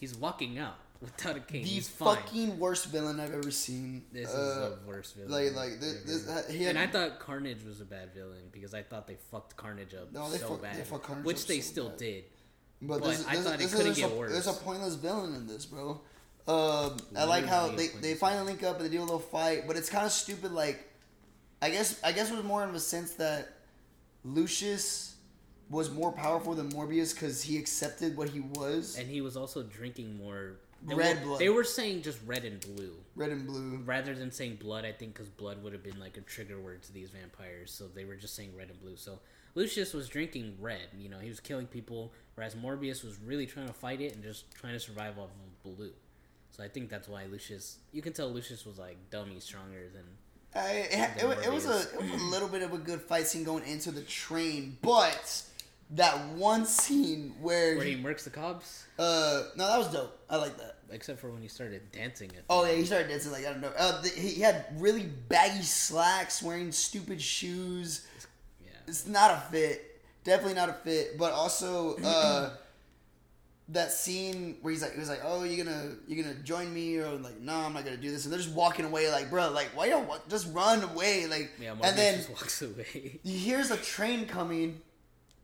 He's 0.01 0.15
walking 0.17 0.57
out 0.59 0.75
without 0.99 1.37
a 1.37 1.39
cane. 1.39 1.63
the 1.63 1.79
fucking 1.79 2.57
worst 2.59 2.87
villain 2.87 3.19
I've 3.19 3.33
ever 3.33 3.51
seen. 3.51 4.03
This 4.11 4.27
Uh, 4.33 4.37
is 4.37 4.55
the 4.55 4.77
worst 4.87 5.15
villain. 5.15 5.31
like 5.31 5.55
like 5.55 5.79
this, 5.79 6.01
this 6.03 6.27
had, 6.29 6.45
and 6.69 6.77
I 6.77 6.87
thought 6.87 7.19
Carnage 7.19 7.63
was 7.63 7.79
a 7.81 7.85
bad 7.85 8.13
villain 8.13 8.49
because 8.51 8.73
I 8.73 8.81
thought 8.83 9.07
they 9.07 9.15
fucked 9.31 9.55
Carnage 9.55 9.93
up 9.93 10.11
No, 10.11 10.29
they 10.29 10.39
so 10.39 10.49
fucked- 10.49 10.63
bad, 10.63 10.75
they 10.75 10.83
fucked 10.83 11.03
Carnage 11.05 11.25
which 11.25 11.45
they 11.47 11.61
so 11.61 11.71
still 11.71 11.89
bad. 11.89 11.97
did. 11.99 12.23
But, 12.81 12.99
But 13.01 13.09
this, 13.11 13.27
I 13.27 13.35
this, 13.35 13.45
thought 13.45 13.61
it 13.61 13.71
couldn't 13.71 13.95
get 13.95 14.11
a, 14.11 14.15
worse. 14.15 14.31
There's 14.31 14.47
a 14.47 14.53
pointless 14.53 14.95
villain 14.95 15.35
in 15.35 15.45
this, 15.47 15.65
bro. 15.67 16.01
Um, 16.47 16.97
I 17.15 17.25
like 17.25 17.45
how 17.45 17.67
they, 17.67 17.87
they 17.89 18.15
finally 18.15 18.47
link 18.47 18.63
up 18.63 18.77
and 18.77 18.85
they 18.85 18.89
do 18.89 18.99
a 18.99 19.05
little 19.05 19.19
fight, 19.19 19.67
but 19.67 19.77
it's 19.77 19.87
kind 19.89 20.03
of 20.07 20.11
stupid. 20.11 20.51
Like, 20.51 20.83
I 21.61 21.69
guess 21.69 21.99
I 22.03 22.11
guess 22.11 22.31
it 22.31 22.35
was 22.35 22.43
more 22.43 22.63
in 22.63 22.73
the 22.73 22.79
sense 22.79 23.11
that 23.13 23.49
Lucius 24.25 25.10
was 25.71 25.89
more 25.89 26.11
powerful 26.11 26.53
than 26.53 26.69
Morbius 26.71 27.13
because 27.13 27.41
he 27.41 27.57
accepted 27.57 28.15
what 28.17 28.29
he 28.29 28.41
was, 28.41 28.97
And 28.97 29.07
he 29.07 29.21
was 29.21 29.35
also 29.37 29.63
drinking 29.63 30.17
more 30.17 30.57
they 30.83 30.95
Red 30.95 31.19
were, 31.19 31.25
blood. 31.25 31.39
They 31.39 31.49
were 31.49 31.63
saying 31.63 32.01
just 32.01 32.19
red 32.25 32.43
and 32.43 32.59
blue. 32.59 32.93
red 33.15 33.29
and 33.29 33.45
blue. 33.45 33.77
rather 33.85 34.15
than 34.15 34.31
saying 34.31 34.57
blood, 34.61 34.83
I 34.83 34.91
think 34.91 35.13
because 35.13 35.29
blood 35.29 35.63
would 35.63 35.73
have 35.73 35.83
been 35.83 35.99
like 35.99 36.17
a 36.17 36.21
trigger 36.21 36.59
word 36.59 36.81
to 36.83 36.93
these 36.93 37.09
vampires, 37.09 37.71
so 37.71 37.87
they 37.87 38.03
were 38.03 38.15
just 38.15 38.35
saying 38.35 38.51
red 38.57 38.69
and 38.69 38.81
blue. 38.81 38.95
So 38.95 39.19
Lucius 39.53 39.93
was 39.93 40.07
drinking 40.07 40.57
red, 40.59 40.87
you 40.97 41.09
know, 41.09 41.19
he 41.19 41.29
was 41.29 41.39
killing 41.39 41.67
people, 41.67 42.11
whereas 42.35 42.55
Morbius 42.55 43.03
was 43.03 43.19
really 43.23 43.45
trying 43.45 43.67
to 43.67 43.73
fight 43.73 44.01
it 44.01 44.15
and 44.15 44.23
just 44.23 44.51
trying 44.55 44.73
to 44.73 44.79
survive 44.79 45.17
off 45.19 45.29
of 45.29 45.77
blue. 45.77 45.91
So 46.51 46.63
I 46.63 46.67
think 46.67 46.89
that's 46.89 47.07
why 47.07 47.25
Lucius, 47.25 47.77
you 47.91 48.01
can 48.01 48.13
tell 48.13 48.29
Lucius 48.29 48.65
was 48.65 48.77
like 48.77 48.97
dummy 49.09 49.39
stronger 49.39 49.87
than. 49.93 50.03
I, 50.53 50.69
it, 50.71 51.23
it, 51.23 51.45
it 51.45 51.51
was 51.51 51.65
a 51.65 51.79
it 51.93 52.11
was 52.11 52.21
a 52.21 52.25
little 52.25 52.49
bit 52.49 52.61
of 52.61 52.73
a 52.73 52.77
good 52.77 52.99
fight 53.01 53.25
scene 53.25 53.45
going 53.45 53.63
into 53.65 53.89
the 53.89 54.01
train, 54.01 54.77
but 54.81 55.43
that 55.95 56.25
one 56.35 56.65
scene 56.65 57.33
where, 57.41 57.75
Where 57.75 57.85
he, 57.85 57.95
murks 57.95 58.23
the 58.23 58.29
cops, 58.29 58.85
uh 58.97 59.43
no 59.55 59.67
that 59.67 59.77
was 59.77 59.87
dope. 59.91 60.17
I 60.29 60.37
like 60.37 60.57
that. 60.57 60.77
except 60.91 61.19
for 61.19 61.29
when 61.29 61.41
he 61.41 61.47
started 61.47 61.91
dancing 61.91 62.29
at. 62.37 62.43
Oh 62.49 62.65
yeah, 62.65 62.73
he 62.73 62.85
started 62.85 63.07
dancing 63.09 63.31
like 63.31 63.45
I 63.45 63.51
don't 63.51 63.61
know. 63.61 63.71
Uh, 63.77 64.01
the, 64.01 64.09
he 64.09 64.41
had 64.41 64.65
really 64.77 65.03
baggy 65.27 65.63
slacks, 65.63 66.41
wearing 66.41 66.71
stupid 66.71 67.21
shoes. 67.21 68.07
yeah. 68.63 68.71
It's 68.87 69.05
not 69.07 69.31
a 69.31 69.37
fit. 69.51 70.01
Definitely 70.23 70.53
not 70.55 70.69
a 70.69 70.73
fit. 70.73 71.17
But 71.17 71.31
also 71.33 71.97
uh, 72.03 72.51
that 73.69 73.91
scene 73.91 74.57
where 74.61 74.71
he's 74.71 74.81
like, 74.81 74.93
he 74.93 74.99
was 74.99 75.09
like, 75.09 75.21
"Oh, 75.23 75.43
you 75.43 75.61
gonna 75.63 75.95
you 76.07 76.21
gonna 76.21 76.35
join 76.35 76.73
me?" 76.73 76.97
Or 76.97 77.09
like, 77.13 77.39
"No, 77.39 77.53
I'm 77.55 77.73
not 77.73 77.83
gonna 77.85 77.97
do 77.97 78.11
this." 78.11 78.25
And 78.25 78.31
they're 78.31 78.39
just 78.39 78.53
walking 78.53 78.85
away, 78.85 79.11
like, 79.11 79.29
bro, 79.29 79.49
like, 79.51 79.69
why 79.75 79.85
you 79.85 79.91
don't 79.91 80.29
just 80.29 80.53
run 80.53 80.83
away? 80.83 81.25
Like, 81.27 81.51
Yeah, 81.59 81.71
Morbius 81.71 81.83
and 81.89 81.97
then 81.97 82.15
just 82.17 82.29
walks 82.29 82.61
away. 82.69 83.19
he 83.23 83.37
hears 83.37 83.71
a 83.71 83.77
train 83.77 84.25
coming, 84.25 84.81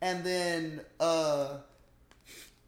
and 0.02 0.24
then 0.24 0.82
uh, 1.00 1.58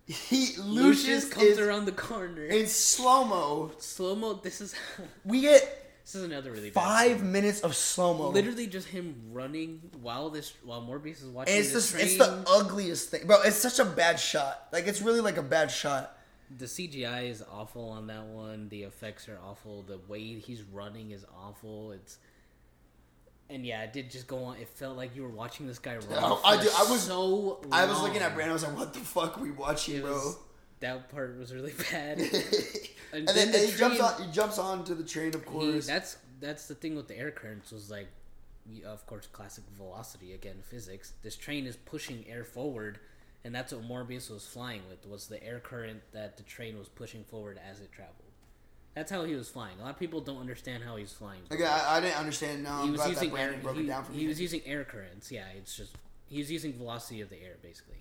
he 0.05 0.55
Lucius 0.57 0.65
Lucius 0.65 1.29
comes 1.29 1.59
around 1.59 1.85
the 1.85 1.91
corner. 1.91 2.45
in 2.45 2.67
slow 2.67 3.23
mo. 3.25 3.71
Slow 3.77 4.15
mo. 4.15 4.33
This 4.33 4.61
is 4.61 4.75
We 5.25 5.41
get 5.41 5.85
this 6.03 6.15
is 6.15 6.23
another 6.23 6.51
really 6.51 6.71
bad 6.71 6.83
five 6.83 7.23
minutes 7.23 7.61
of 7.61 7.75
slow 7.75 8.15
mo. 8.15 8.29
literally 8.29 8.65
just 8.65 8.87
him 8.87 9.15
running 9.31 9.79
while 10.01 10.31
this 10.31 10.53
while 10.63 10.81
Morbius 10.81 11.21
is 11.21 11.25
watching 11.25 11.53
And 11.53 11.59
it's 11.63 11.73
this 11.73 11.91
just 11.91 11.93
train. 11.93 12.05
it's 12.05 12.17
the 12.17 12.43
ugliest 12.49 13.09
thing, 13.09 13.27
bro. 13.27 13.41
It's 13.43 13.57
such 13.57 13.77
a 13.77 13.85
bad 13.85 14.19
shot. 14.19 14.67
Like 14.73 14.87
it's 14.87 15.01
really 15.01 15.21
like 15.21 15.37
a 15.37 15.43
bad 15.43 15.69
shot. 15.69 16.15
The 16.57 16.65
CGI 16.65 17.29
is 17.29 17.43
awful 17.51 17.89
on 17.89 18.07
that 18.07 18.25
one. 18.25 18.69
The 18.69 18.81
effects 18.81 19.29
are 19.29 19.37
awful. 19.45 19.83
The 19.83 19.99
way 20.07 20.39
he's 20.39 20.63
running 20.63 21.11
is 21.11 21.23
awful. 21.39 21.91
It's 21.91 22.17
and 23.49 23.65
yeah, 23.65 23.83
it 23.83 23.93
did 23.93 24.09
just 24.11 24.27
go 24.27 24.43
on. 24.45 24.57
It 24.57 24.67
felt 24.69 24.95
like 24.97 25.15
you 25.15 25.23
were 25.23 25.29
watching 25.29 25.67
this 25.67 25.79
guy 25.79 25.95
run. 25.95 26.03
Oh, 26.11 26.41
I 26.45 26.61
do- 26.61 26.69
I 26.77 26.83
was- 26.89 27.03
so. 27.03 27.59
I 27.71 27.85
was 27.85 28.01
looking 28.01 28.17
at 28.21 28.27
long. 28.27 28.35
Brandon. 28.35 28.49
I 28.51 28.53
was 28.53 28.63
like, 28.63 28.77
"What 28.77 28.93
the 28.93 28.99
fuck 28.99 29.37
are 29.37 29.41
we 29.41 29.51
watching, 29.51 29.95
It 29.97 30.01
bro?" 30.03 30.11
was- 30.13 30.37
that 30.81 31.09
part 31.09 31.37
was 31.37 31.53
really 31.53 31.73
bad. 31.91 32.19
and, 32.19 32.33
And 33.11 33.27
then, 33.27 33.35
then 33.35 33.51
the 33.51 33.59
and 33.59 33.69
he 33.69 33.75
jumps 33.77 33.99
on. 33.99 34.23
He 34.23 34.31
jumps 34.31 34.57
onto 34.59 34.93
the 34.95 35.03
train, 35.03 35.33
of 35.35 35.43
He- 35.43 35.49
course. 35.49 35.87
that's 35.87 36.17
that's 36.39 36.67
the 36.67 36.75
thing 36.75 36.95
with 36.95 37.07
the 37.07 37.17
air 37.17 37.31
currents 37.31 37.71
was 37.71 37.89
like, 37.91 38.07
of 38.85 39.05
course, 39.07 39.27
classic 39.27 39.63
velocity 39.75 40.33
again, 40.33 40.57
physics. 40.63 41.13
This 41.21 41.35
train 41.35 41.65
is 41.65 41.75
pushing 41.75 42.23
air 42.29 42.45
forward, 42.45 42.99
and 43.43 43.53
that's 43.53 43.73
what 43.73 43.83
Morbius 43.83 44.29
was 44.29 44.45
flying 44.47 44.81
with 44.89 45.05
was 45.05 45.27
the 45.27 45.43
air 45.43 45.59
current 45.59 46.01
that 46.13 46.37
the 46.37 46.43
train 46.43 46.77
was 46.77 46.87
pushing 46.87 47.23
forward 47.25 47.59
as 47.69 47.81
it 47.81 47.91
traveled. 47.91 48.15
That's 48.99 49.11
how 49.11 49.23
he 49.23 49.33
was 49.33 49.47
flying. 49.47 49.79
A 49.79 49.83
lot 49.83 49.91
of 49.91 49.97
people 49.97 50.19
don't 50.19 50.41
understand 50.41 50.83
how 50.83 50.97
he's 50.97 51.13
flying. 51.13 51.39
Like, 51.49 51.61
I, 51.61 51.95
I 51.95 52.01
didn't 52.01 52.17
understand. 52.17 52.63
Now 52.63 52.83
he 52.83 52.91
was 52.91 53.07
using 53.07 53.37
air. 53.37 53.53
He, 53.53 53.79
it 53.79 53.87
down 53.87 54.03
for 54.03 54.11
he 54.11 54.27
was 54.27 54.41
using 54.41 54.59
air 54.65 54.83
currents. 54.83 55.31
Yeah, 55.31 55.45
it's 55.55 55.77
just 55.77 55.95
he 56.27 56.39
was 56.39 56.51
using 56.51 56.73
velocity 56.73 57.21
of 57.21 57.29
the 57.29 57.41
air 57.41 57.55
basically. 57.63 57.95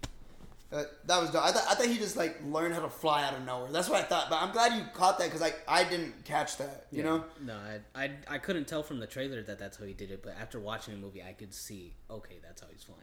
Uh, 0.73 0.83
that 1.05 1.21
was 1.21 1.31
dope. 1.31 1.45
I 1.45 1.53
thought 1.53 1.63
I 1.69 1.77
thought 1.77 1.87
he 1.87 1.99
just 1.99 2.17
like 2.17 2.41
learned 2.45 2.75
how 2.75 2.81
to 2.81 2.89
fly 2.89 3.23
out 3.23 3.35
of 3.35 3.45
nowhere. 3.45 3.71
That's 3.71 3.89
what 3.89 4.01
I 4.01 4.07
thought. 4.07 4.29
But 4.29 4.43
I'm 4.43 4.51
glad 4.51 4.77
you 4.77 4.87
caught 4.93 5.21
that 5.21 5.27
because 5.27 5.41
like 5.41 5.63
I 5.69 5.85
didn't 5.85 6.25
catch 6.25 6.57
that. 6.57 6.87
You 6.91 7.05
know. 7.05 7.23
No, 7.45 7.55
I, 7.55 8.05
I 8.05 8.11
I 8.27 8.39
couldn't 8.39 8.67
tell 8.67 8.83
from 8.83 8.99
the 8.99 9.07
trailer 9.07 9.41
that 9.45 9.57
that's 9.57 9.77
how 9.77 9.85
he 9.85 9.93
did 9.93 10.11
it, 10.11 10.25
but 10.25 10.35
after 10.37 10.59
watching 10.59 10.95
the 10.95 11.01
movie, 11.01 11.23
I 11.23 11.33
could 11.33 11.55
see. 11.55 11.95
Okay, 12.11 12.39
that's 12.43 12.61
how 12.61 12.67
he's 12.73 12.83
flying. 12.83 13.03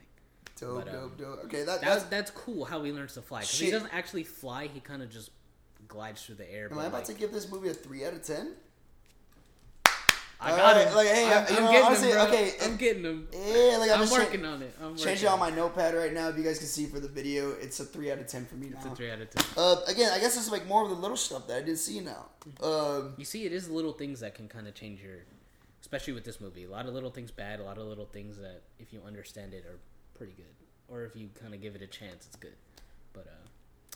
Dope, 0.59 0.83
But, 0.83 0.93
um, 0.93 1.01
dope, 1.01 1.17
dope. 1.17 1.45
Okay, 1.45 1.63
that, 1.63 1.79
That's 1.79 2.03
that's. 2.03 2.03
that's 2.03 2.31
cool 2.31 2.65
how 2.65 2.83
he 2.83 2.91
learns 2.91 3.13
to 3.13 3.21
fly 3.21 3.39
because 3.39 3.57
he 3.57 3.71
doesn't 3.71 3.93
actually 3.93 4.23
fly. 4.25 4.67
He 4.67 4.81
kind 4.81 5.01
of 5.01 5.09
just 5.09 5.31
glides 5.87 6.25
through 6.25 6.35
the 6.35 6.51
air. 6.53 6.65
Am 6.69 6.75
but, 6.75 6.81
I 6.81 6.85
about 6.87 6.93
like, 6.99 7.05
to 7.07 7.13
give 7.13 7.31
this 7.31 7.49
movie 7.51 7.69
a 7.69 7.73
three 7.73 8.05
out 8.05 8.13
of 8.13 8.23
ten? 8.23 8.53
I 10.37 10.51
All 10.51 10.57
got 10.57 10.75
right, 10.75 10.87
him. 10.87 10.95
like, 10.95 11.07
hey, 11.07 11.25
I'm, 11.33 11.47
you 11.49 11.57
I'm 11.57 11.63
know, 11.63 11.71
getting 11.71 11.85
honestly, 11.85 12.07
him, 12.09 12.13
bro. 12.15 12.25
okay, 12.27 12.53
I'm 12.61 12.73
it- 12.73 12.77
getting 12.77 13.03
him. 13.03 13.27
Yeah, 13.31 13.77
like 13.79 13.89
I'm, 13.89 13.95
I'm 13.95 13.99
just 14.01 14.11
working 14.11 14.41
cha- 14.41 14.47
on 14.51 14.61
it. 14.61 14.75
I'm 14.81 14.95
Changing 14.97 15.05
working 15.07 15.23
it 15.23 15.27
on 15.29 15.39
my 15.39 15.49
notepad 15.49 15.95
right 15.95 16.13
now. 16.13 16.27
If 16.27 16.37
you 16.37 16.43
guys 16.43 16.57
can 16.59 16.67
see 16.67 16.87
for 16.87 16.99
the 16.99 17.07
video, 17.07 17.51
it's 17.51 17.79
a 17.79 17.85
three 17.85 18.11
out 18.11 18.19
of 18.19 18.27
ten 18.27 18.45
for 18.45 18.55
me 18.55 18.67
now. 18.67 18.75
It's 18.77 18.85
a 18.85 18.89
three 18.89 19.09
out 19.09 19.21
of 19.21 19.29
ten. 19.29 19.43
Uh, 19.55 19.77
again, 19.87 20.11
I 20.13 20.19
guess 20.19 20.35
it's 20.35 20.51
like 20.51 20.67
more 20.67 20.83
of 20.83 20.89
the 20.89 20.95
little 20.95 21.15
stuff 21.17 21.47
that 21.47 21.57
I 21.57 21.61
did 21.61 21.77
see 21.79 22.01
now. 22.01 22.25
Um, 22.61 23.13
You 23.17 23.23
see, 23.23 23.45
it 23.45 23.53
is 23.53 23.69
little 23.69 23.93
things 23.93 24.19
that 24.19 24.35
can 24.35 24.49
kind 24.49 24.67
of 24.67 24.75
change 24.75 25.01
your, 25.01 25.19
especially 25.81 26.13
with 26.13 26.25
this 26.25 26.41
movie. 26.41 26.65
A 26.65 26.69
lot 26.69 26.85
of 26.85 26.93
little 26.93 27.11
things 27.11 27.31
bad. 27.31 27.61
A 27.61 27.63
lot 27.63 27.77
of 27.77 27.85
little 27.87 28.05
things 28.05 28.37
that, 28.37 28.61
if 28.77 28.91
you 28.91 29.01
understand 29.07 29.53
it, 29.53 29.65
are 29.65 29.79
pretty 30.17 30.33
good. 30.33 30.45
Or 30.89 31.05
if 31.05 31.15
you 31.15 31.29
kind 31.41 31.53
of 31.53 31.61
give 31.61 31.75
it 31.75 31.81
a 31.81 31.87
chance, 31.87 32.25
it's 32.27 32.35
good. 32.35 32.53
But 33.13 33.27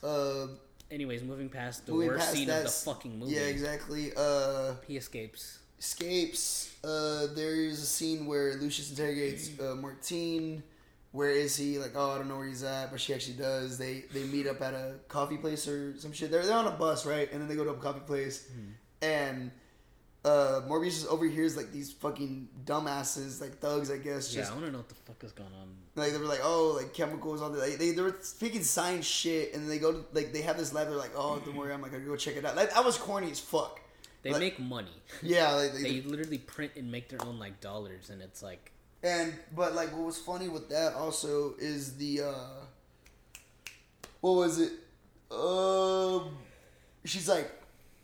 uh, 0.04 0.08
uh, 0.08 0.48
anyways, 0.92 1.24
moving 1.24 1.50
past 1.50 1.86
the 1.86 1.92
moving 1.94 2.08
worst 2.10 2.20
past 2.26 2.34
scene 2.34 2.50
of 2.50 2.64
the 2.64 2.70
fucking 2.70 3.20
movie. 3.20 3.34
Yeah, 3.34 3.42
exactly. 3.42 4.12
Uh, 4.16 4.76
He 4.88 4.98
escapes. 4.98 5.60
escapes. 5.78 6.76
Uh, 6.84 7.28
there's 7.36 7.82
a 7.82 7.86
scene 7.86 8.26
where 8.26 8.56
Lucius 8.56 8.90
interrogates 8.92 9.50
uh, 9.60 9.76
Martine. 9.76 10.64
Where 11.12 11.32
is 11.32 11.56
he? 11.58 11.80
Like, 11.80 11.94
oh, 11.96 12.12
I 12.12 12.18
don't 12.20 12.28
know 12.28 12.38
where 12.38 12.46
he's 12.48 12.64
at, 12.64 12.92
but 12.92 13.02
she 13.02 13.14
actually 13.16 13.38
does. 13.38 13.78
They 13.80 14.04
they 14.14 14.24
meet 14.26 14.46
up 14.46 14.62
at 14.62 14.74
a 14.76 14.96
coffee 15.08 15.38
place 15.38 15.68
or 15.68 15.98
some 15.98 16.14
shit. 16.14 16.30
They're, 16.30 16.46
they're 16.46 16.56
on 16.56 16.68
a 16.68 16.72
bus, 16.72 17.06
right? 17.06 17.32
And 17.32 17.42
then 17.42 17.48
they 17.50 17.56
go 17.56 17.64
to 17.64 17.72
a 17.72 17.78
coffee 17.78 18.02
place, 18.06 18.48
and 19.02 19.50
uh, 20.24 20.62
Morbius 20.68 20.92
just 20.92 21.08
overhears 21.08 21.58
like 21.58 21.72
these 21.72 21.92
fucking 21.92 22.48
dumbasses, 22.64 23.42
like 23.42 23.58
thugs, 23.58 23.90
I 23.90 23.98
guess. 23.98 24.32
Yeah, 24.34 24.42
Just 24.42 24.52
I 24.52 24.56
want 24.56 24.68
to 24.68 24.72
know 24.72 24.78
what 24.80 24.90
the 24.90 24.96
fuck 24.96 25.24
is 25.24 25.32
going 25.32 25.50
on. 25.60 25.69
Like 25.96 26.12
they 26.14 26.18
were 26.18 26.26
like, 26.26 26.42
oh, 26.44 26.74
like 26.78 26.94
chemicals 26.94 27.42
on 27.42 27.52
the 27.52 27.58
like, 27.60 27.78
they 27.78 27.92
they 27.92 28.02
were 28.02 28.16
speaking 28.22 28.64
science 28.64 29.06
shit, 29.06 29.54
and 29.54 29.70
they 29.70 29.80
go 29.80 29.92
to 29.92 30.06
like 30.14 30.32
they 30.34 30.42
have 30.42 30.58
this 30.58 30.74
lab. 30.74 30.88
They're 30.88 30.98
like, 30.98 31.12
oh, 31.16 31.40
don't 31.46 31.56
worry, 31.56 31.74
I'm 31.74 31.82
like 31.82 31.92
gonna 31.92 32.04
go 32.06 32.16
check 32.16 32.36
it 32.38 32.46
out. 32.46 32.56
Like 32.56 32.74
that 32.74 32.84
was 32.86 32.98
corny 32.98 33.32
as 33.32 33.40
fuck. 33.40 33.80
They 34.22 34.32
Like- 34.32 34.40
make 34.42 34.60
money. 34.60 34.92
Yeah, 35.22 35.54
like 35.54 35.74
they, 35.74 35.82
They 35.84 36.02
literally 36.02 36.38
print 36.40 36.74
and 36.76 36.92
make 36.92 37.10
their 37.10 37.22
own 37.26 37.40
like 37.40 37.60
dollars, 37.62 38.10
and 38.10 38.22
it's 38.22 38.42
like 38.44 38.72
And 39.02 39.34
but 39.56 39.74
like 39.76 39.92
what 39.94 40.06
was 40.06 40.18
funny 40.18 40.48
with 40.50 40.70
that 40.70 40.94
also 40.94 41.56
is 41.60 41.96
the 41.98 42.22
uh 42.22 42.34
what 44.22 44.32
was 44.34 44.60
it? 44.60 44.72
Um, 45.32 46.36
she's 47.06 47.30
like, 47.30 47.50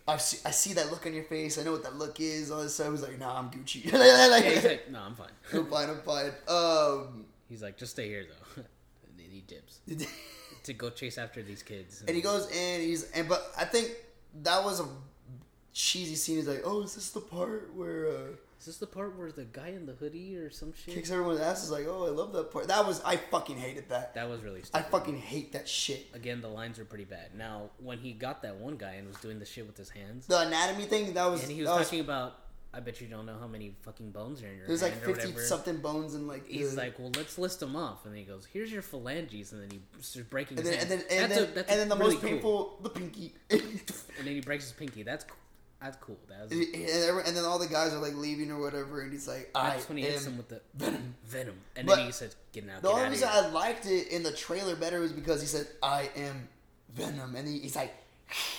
I 0.07 0.17
see, 0.17 0.37
I 0.45 0.51
see 0.51 0.73
that 0.73 0.91
look 0.91 1.05
on 1.05 1.13
your 1.13 1.23
face. 1.23 1.57
I 1.57 1.63
know 1.63 1.71
what 1.73 1.83
that 1.83 1.97
look 1.97 2.19
is. 2.19 2.51
All 2.51 2.61
this 2.61 2.75
stuff. 2.75 2.87
I 2.87 2.89
was 2.89 3.01
like, 3.01 3.19
Nah, 3.19 3.37
I'm 3.39 3.49
Gucci. 3.49 3.83
Yeah, 3.91 4.39
he's 4.41 4.63
like, 4.63 4.89
no, 4.91 4.99
I'm 5.01 5.15
fine. 5.15 5.27
I'm 5.53 5.65
fine. 5.67 5.89
I'm 5.89 6.01
fine. 6.01 6.31
Um, 6.47 7.25
He's 7.49 7.61
like, 7.61 7.77
just 7.77 7.91
stay 7.91 8.07
here 8.07 8.25
though. 8.27 8.61
and 9.07 9.17
then 9.17 9.27
he 9.31 9.41
dips 9.41 9.79
to 10.63 10.73
go 10.73 10.89
chase 10.89 11.17
after 11.17 11.41
these 11.43 11.61
kids. 11.63 12.03
and 12.07 12.15
he 12.15 12.21
goes 12.21 12.49
in. 12.51 12.81
He's 12.81 13.09
and 13.11 13.27
but 13.29 13.51
I 13.57 13.65
think 13.65 13.91
that 14.43 14.63
was 14.63 14.79
a 14.79 14.87
cheesy 15.73 16.15
scene. 16.15 16.37
He's 16.37 16.47
like, 16.47 16.61
oh, 16.65 16.81
is 16.83 16.95
this 16.95 17.09
the 17.11 17.21
part 17.21 17.73
where? 17.75 18.07
uh 18.07 18.11
Is 18.59 18.65
this 18.65 18.77
the 18.77 18.87
part 18.87 19.17
where 19.17 19.31
the 19.31 19.43
guy 19.45 19.69
in 19.69 19.85
the 19.85 19.93
hoodie 19.93 20.35
or 20.37 20.49
some 20.49 20.73
shit? 20.73 20.93
kicks 20.95 21.11
everyone's 21.11 21.39
ass 21.39 21.63
is 21.63 21.69
like, 21.71 21.85
oh, 21.87 22.05
I 22.05 22.09
love 22.09 22.33
that 22.33 22.51
part. 22.51 22.67
That 22.67 22.85
was 22.87 23.01
I 23.03 23.17
fucking 23.17 23.57
hated 23.57 23.89
that. 23.89 24.15
That 24.15 24.27
was 24.29 24.41
really 24.41 24.63
Stupid. 24.63 24.85
I 24.87 24.89
fucking 24.89 25.17
hate 25.17 25.51
that 25.53 25.67
shit. 25.67 26.07
Again, 26.13 26.41
the 26.41 26.47
lines 26.47 26.79
are 26.79 26.85
pretty 26.85 27.03
bad. 27.05 27.35
Now, 27.37 27.69
when 27.79 27.99
he 27.99 28.11
got 28.13 28.41
that 28.43 28.55
one 28.55 28.77
guy 28.77 28.93
and 28.93 29.07
was 29.07 29.17
doing 29.17 29.37
the 29.39 29.45
shit 29.45 29.67
with 29.67 29.77
his 29.77 29.89
hands, 29.89 30.25
The 30.27 30.39
anatomy 30.39 30.85
thing 30.85 31.13
that 31.13 31.25
was. 31.29 31.43
and 31.43 31.51
he 31.51 31.61
was 31.61 31.69
talking 31.69 31.99
about, 31.99 32.39
I 32.75 32.81
bet 32.81 32.99
you 32.99 33.07
don't 33.07 33.25
know 33.25 33.37
how 33.39 33.47
many 33.47 33.73
fucking 33.83 34.11
bones 34.11 34.43
are 34.43 34.47
in 34.47 34.57
your 34.57 34.67
There's 34.67 34.81
like 34.81 35.01
fifty 35.01 35.33
something 35.39 35.77
bones 35.77 36.13
and 36.13 36.27
like. 36.27 36.45
He's 36.47 36.71
the- 36.75 36.81
like, 36.81 36.99
well, 36.99 37.11
let's 37.15 37.37
list 37.37 37.61
them 37.61 37.75
off, 37.75 38.03
and 38.05 38.13
then 38.13 38.19
he 38.19 38.25
goes, 38.25 38.45
"Here's 38.51 38.71
your 38.71 38.81
phalanges," 38.81 39.53
and 39.53 39.61
then 39.63 39.69
he 39.71 39.79
starts 40.01 40.27
breaking 40.29 40.57
and 40.59 40.67
his 40.67 40.75
then 40.87 40.99
and 40.99 41.01
then 41.09 41.23
and 41.23 41.31
then, 41.31 41.43
a- 41.65 41.71
and 41.71 41.79
then 41.79 41.89
the 41.89 41.95
really 41.95 42.11
most 42.15 42.21
cool. 42.21 42.29
painful, 42.31 42.79
the 42.83 42.89
pinky. 42.89 43.33
And 44.17 44.25
then 44.27 44.35
he 44.35 44.41
breaks 44.41 44.63
his 44.65 44.73
pinky. 44.73 45.03
That's 45.03 45.23
cool. 45.25 45.37
That's 45.81 45.97
cool. 45.97 46.17
That 46.29 46.43
was. 46.43 46.51
and, 46.51 47.27
and 47.27 47.37
then 47.37 47.43
all 47.45 47.59
the 47.59 47.67
guys 47.67 47.93
are 47.93 47.99
like 47.99 48.15
leaving 48.15 48.49
or 48.51 48.59
whatever, 48.59 49.01
and 49.01 49.11
he's 49.11 49.27
like, 49.27 49.51
I 49.53 49.71
That's 49.71 49.87
when 49.89 49.97
he 49.97 50.03
hits 50.05 50.25
am 50.25 50.31
him 50.33 50.37
with 50.37 50.49
the 50.49 50.61
Venom. 50.73 51.15
venom, 51.25 51.55
and 51.75 51.85
But 51.87 51.97
then 51.97 52.05
he 52.07 52.11
says, 52.11 52.35
"Get 52.53 52.63
out, 52.69 52.81
The 52.81 52.87
get 52.87 52.93
only 52.93 53.05
out 53.05 53.11
reason 53.11 53.29
here." 53.29 53.41
I 53.43 53.47
liked 53.49 53.85
it 53.85 54.07
in 54.07 54.23
the 54.23 54.31
trailer 54.31 54.75
better 54.75 54.99
was 54.99 55.11
because 55.13 55.41
he 55.41 55.47
said, 55.47 55.67
"I 55.83 56.09
am 56.15 56.47
Venom," 56.93 57.35
and 57.35 57.47
he, 57.47 57.59
he's 57.59 57.75
like, 57.75 57.93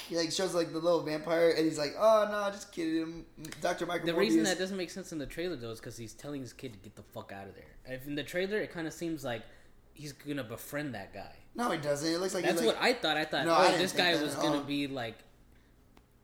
he 0.08 0.16
like 0.16 0.30
shows 0.30 0.54
like 0.54 0.72
the 0.72 0.78
little 0.78 1.02
vampire, 1.02 1.50
and 1.50 1.64
he's 1.64 1.78
like, 1.78 1.94
"Oh 1.98 2.28
no, 2.30 2.50
just 2.50 2.72
kidding." 2.72 3.24
Doctor 3.60 3.86
Michael. 3.86 4.06
The 4.06 4.14
reason 4.14 4.44
that 4.44 4.58
doesn't 4.58 4.76
make 4.76 4.90
sense 4.90 5.12
in 5.12 5.18
the 5.18 5.26
trailer 5.26 5.56
though 5.56 5.70
is 5.70 5.80
because 5.80 5.96
he's 5.96 6.12
telling 6.12 6.40
his 6.40 6.52
kid 6.52 6.72
to 6.72 6.78
get 6.78 6.94
the 6.94 7.02
fuck 7.02 7.32
out 7.32 7.48
of 7.48 7.54
there. 7.54 7.94
If 7.94 8.06
in 8.06 8.14
the 8.14 8.22
trailer, 8.22 8.58
it 8.58 8.72
kind 8.72 8.86
of 8.86 8.92
seems 8.92 9.24
like 9.24 9.42
he's 9.94 10.12
gonna 10.12 10.44
befriend 10.44 10.94
that 10.94 11.12
guy. 11.12 11.32
no, 11.54 11.70
he 11.70 11.78
doesn't. 11.78 12.08
It 12.08 12.18
looks 12.18 12.34
like 12.34 12.44
That's 12.44 12.58
like, 12.58 12.66
what 12.66 12.78
I 12.80 12.92
thought. 12.92 13.16
I 13.16 13.24
thought, 13.24 13.46
No, 13.46 13.56
oh, 13.56 13.66
didn't 13.66 13.80
this 13.80 13.92
guy 13.92 14.20
was 14.20 14.34
gonna 14.36 14.62
be 14.62 14.86
like, 14.86 15.16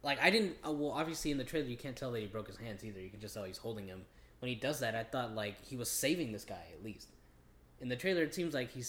like 0.02 0.20
I 0.20 0.30
didn't. 0.30 0.56
Uh, 0.66 0.72
well, 0.72 0.92
obviously 0.92 1.30
in 1.30 1.38
the 1.38 1.44
trailer 1.44 1.66
you 1.66 1.76
can't 1.76 1.96
tell 1.96 2.12
that 2.12 2.20
he 2.20 2.26
broke 2.26 2.46
his 2.46 2.56
hands 2.56 2.84
either. 2.84 3.00
You 3.00 3.10
can 3.10 3.20
just 3.20 3.34
tell 3.34 3.44
he's 3.44 3.58
holding 3.58 3.86
him. 3.86 4.04
When 4.40 4.48
he 4.48 4.54
does 4.54 4.80
that, 4.80 4.94
I 4.94 5.04
thought 5.04 5.34
like 5.34 5.64
he 5.64 5.76
was 5.76 5.90
saving 5.90 6.32
this 6.32 6.44
guy 6.44 6.62
at 6.72 6.84
least. 6.84 7.08
In 7.80 7.88
the 7.88 7.96
trailer, 7.96 8.22
it 8.22 8.34
seems 8.34 8.54
like 8.54 8.70
he's 8.70 8.88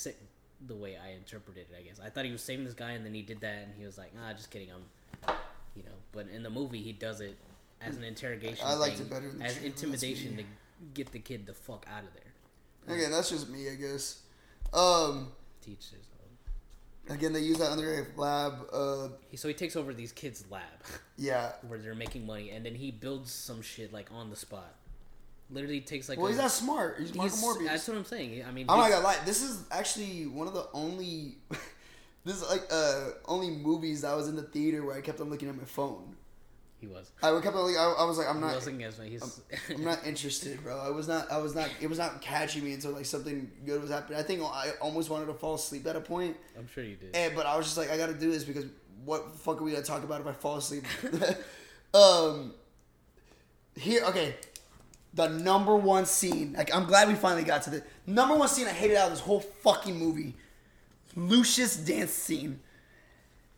the 0.68 0.76
way 0.76 0.98
I 0.98 1.12
interpreted 1.12 1.66
it. 1.72 1.76
I 1.78 1.82
guess 1.84 2.00
I 2.04 2.10
thought 2.10 2.26
he 2.26 2.32
was 2.32 2.42
saving 2.42 2.66
this 2.66 2.74
guy, 2.74 2.92
and 2.92 3.06
then 3.06 3.14
he 3.14 3.22
did 3.22 3.42
that, 3.42 3.64
and 3.64 3.74
he 3.78 3.86
was 3.86 3.98
like, 3.98 4.12
"Ah, 4.22 4.34
just 4.34 4.50
kidding, 4.52 4.70
I'm," 4.72 5.36
you 5.76 5.84
know. 5.84 5.96
But 6.12 6.28
in 6.30 6.44
the 6.44 6.50
movie, 6.50 6.82
he 6.82 6.92
does 6.94 7.22
it 7.22 7.38
as 7.82 7.98
an 7.98 8.04
interrogation. 8.04 8.66
I 8.66 8.74
liked 8.76 8.98
thing, 8.98 9.08
it 9.08 9.10
better 9.10 9.30
the 9.32 9.44
as 9.44 9.58
intimidation 9.58 10.38
to 10.38 10.44
get 10.94 11.12
the 11.12 11.20
kid 11.20 11.46
the 11.46 11.54
fuck 11.54 11.86
out 11.94 12.04
of 12.04 12.10
there. 12.14 12.96
okay, 12.96 13.10
that's 13.12 13.30
just 13.30 13.50
me, 13.50 13.70
I 13.70 13.76
guess. 13.76 14.22
Um, 14.74 15.32
Teach 15.62 15.90
his 15.92 16.08
own. 17.10 17.16
again, 17.16 17.34
they 17.34 17.40
use 17.42 17.58
that 17.60 17.72
under 17.72 18.08
lab. 18.18 18.54
Uh, 18.72 19.10
He, 19.30 19.38
so 19.38 19.48
he 19.48 19.54
takes 19.54 19.76
over 19.76 19.94
these 19.94 20.12
kids' 20.12 20.44
lab. 20.50 20.64
yeah. 21.18 21.52
where 21.68 21.80
they're 21.80 21.96
making 21.96 22.26
money, 22.26 22.50
and 22.52 22.66
then 22.66 22.76
he 22.76 22.92
builds 22.92 23.32
some 23.32 23.62
shit 23.62 23.92
like 23.94 24.10
on 24.12 24.30
the 24.30 24.36
spot. 24.36 24.76
Literally 25.50 25.82
takes 25.82 26.10
like. 26.10 26.18
Well, 26.18 26.28
a, 26.28 26.32
he's 26.32 26.40
not 26.40 26.52
smart. 26.52 26.98
He's 27.00 27.14
Michael 27.14 27.38
he's- 27.38 27.44
Morbius. 27.44 27.66
That's 27.68 27.88
what 27.88 27.98
I'm 27.98 28.06
saying. 28.06 28.44
I 28.48 28.52
mean, 28.52 28.66
I'm 28.70 28.78
not 28.78 28.90
gonna 28.90 29.04
lie. 29.04 29.18
This 29.26 29.44
is 29.44 29.64
actually 29.72 30.26
one 30.26 30.48
of 30.48 30.54
the 30.54 30.66
only. 30.74 31.38
this 32.26 32.42
is 32.42 32.50
like 32.50 32.64
uh 32.72 33.12
only 33.26 33.50
movies 33.50 34.02
that 34.02 34.12
I 34.12 34.16
was 34.16 34.28
in 34.28 34.36
the 34.36 34.44
theater 34.44 34.84
where 34.84 34.96
I 34.96 35.02
kept 35.02 35.20
on 35.20 35.30
looking 35.30 35.50
at 35.50 35.56
my 35.56 35.66
phone. 35.66 36.16
he 36.80 36.88
was. 36.88 37.12
I 37.22 37.30
kept 37.42 37.56
on. 37.56 37.64
Looking, 37.64 37.78
I, 37.78 37.94
I 38.00 38.06
was 38.06 38.18
like, 38.18 38.28
I'm 38.28 38.40
not. 38.40 38.56
he's. 38.64 39.42
I'm 39.70 39.84
not 39.84 40.08
interested, 40.08 40.64
bro. 40.64 40.80
I 40.80 40.90
was 40.90 41.08
not. 41.08 41.32
I 41.32 41.38
was 41.38 41.54
not. 41.54 41.70
It 41.82 41.88
was 41.88 42.00
not 42.00 42.22
catching 42.22 42.64
me 42.64 42.74
until 42.74 42.92
like 42.92 43.06
something 43.06 43.52
good 43.66 43.82
was 43.82 43.92
happening. 43.92 44.18
I 44.18 44.24
think 44.24 44.42
I 44.42 44.72
almost 44.82 45.10
wanted 45.10 45.26
to 45.28 45.34
fall 45.34 45.56
asleep 45.56 45.86
at 45.86 45.96
a 45.96 46.02
point, 46.02 46.38
I'm 46.58 46.68
sure 46.68 46.84
you 46.84 46.96
did. 46.96 47.16
and 47.16 47.36
but 47.36 47.46
I 47.46 47.58
was 47.58 47.66
just 47.66 47.78
like, 47.78 47.92
I 47.92 47.98
got 47.98 48.08
to 48.08 48.14
do 48.14 48.32
this 48.32 48.44
because 48.44 48.66
what 49.06 49.36
fuck 49.36 49.60
are 49.60 49.64
we 49.64 49.72
gonna 49.72 49.84
talk 49.84 50.04
about 50.04 50.22
if 50.22 50.28
I 50.28 50.32
fall 50.32 50.58
asleep? 50.58 50.86
um, 51.94 52.54
here, 53.76 54.04
okay. 54.06 54.36
The 55.16 55.28
number 55.28 55.76
one 55.76 56.06
scene. 56.06 56.54
Like, 56.58 56.74
I'm 56.76 56.86
glad 56.86 57.08
we 57.08 57.14
finally 57.14 57.44
got 57.44 57.62
to 57.64 57.70
the 57.70 57.84
number 58.08 58.36
one 58.36 58.48
scene. 58.48 58.68
I 58.68 58.72
hated 58.72 58.98
out 58.98 59.06
of 59.08 59.12
this 59.12 59.20
whole 59.20 59.42
fucking 59.42 59.98
movie. 59.98 60.34
Lucius 61.16 61.76
dance 61.78 62.12
scene. 62.12 62.60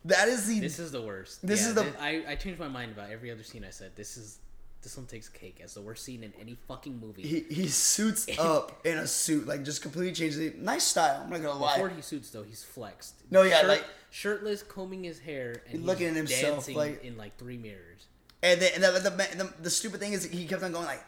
That 0.05 0.27
is 0.27 0.45
the 0.47 0.59
This 0.59 0.79
is 0.79 0.91
the 0.91 1.01
worst. 1.01 1.45
This 1.45 1.61
Yeah, 1.61 1.69
is 1.69 1.73
the- 1.75 1.83
thi- 1.85 1.97
I 1.99 2.31
I 2.31 2.35
changed 2.35 2.59
my 2.59 2.67
mind 2.67 2.91
about 2.91 3.09
every 3.09 3.31
other 3.31 3.43
scene 3.43 3.63
I 3.65 3.69
said. 3.71 3.95
This 3.95 4.17
is 4.17 4.39
this 4.83 4.95
one 4.97 5.07
takes 5.07 5.29
cake 5.29 5.59
as 5.63 5.73
the 5.73 5.81
worst 5.81 6.03
scene 6.05 6.23
in 6.23 6.31
any 6.39 6.55
fucking 6.67 6.99
movie. 6.99 7.23
he 7.23 7.39
he 7.49 7.67
suits 7.69 8.27
up 8.37 8.85
in 8.85 8.97
a 8.99 9.07
suit, 9.07 9.47
like 9.47 9.63
just 9.63 9.81
completely 9.81 10.13
changes 10.13 10.37
it. 10.39 10.59
Nice 10.59 10.83
style. 10.83 11.21
I'm 11.23 11.29
not 11.31 11.41
gonna 11.41 11.57
lie. 11.59 11.75
Before 11.77 11.89
he 11.89 12.01
suits 12.03 12.29
though, 12.29 12.43
he's 12.43 12.63
flexed. 12.63 13.15
No, 13.31 13.41
yeah, 13.41 13.61
like- 13.63 13.83
shirtless, 14.11 14.61
combing 14.61 15.03
his 15.05 15.17
hair, 15.19 15.63
and 15.71 15.85
looking 15.85 16.07
at 16.07 16.15
himself, 16.15 16.55
dancing 16.57 16.75
like- 16.75 17.03
in 17.03 17.17
like 17.17 17.37
three 17.37 17.57
mirrors. 17.57 18.05
And 18.43 18.61
then 18.61 18.71
and 18.75 18.83
the, 18.83 18.91
the, 18.91 19.09
the, 19.09 19.53
the 19.63 19.69
stupid 19.71 19.99
thing 20.01 20.13
is 20.13 20.25
he 20.25 20.45
kept 20.45 20.61
on 20.61 20.71
going 20.71 20.85
like, 20.85 21.03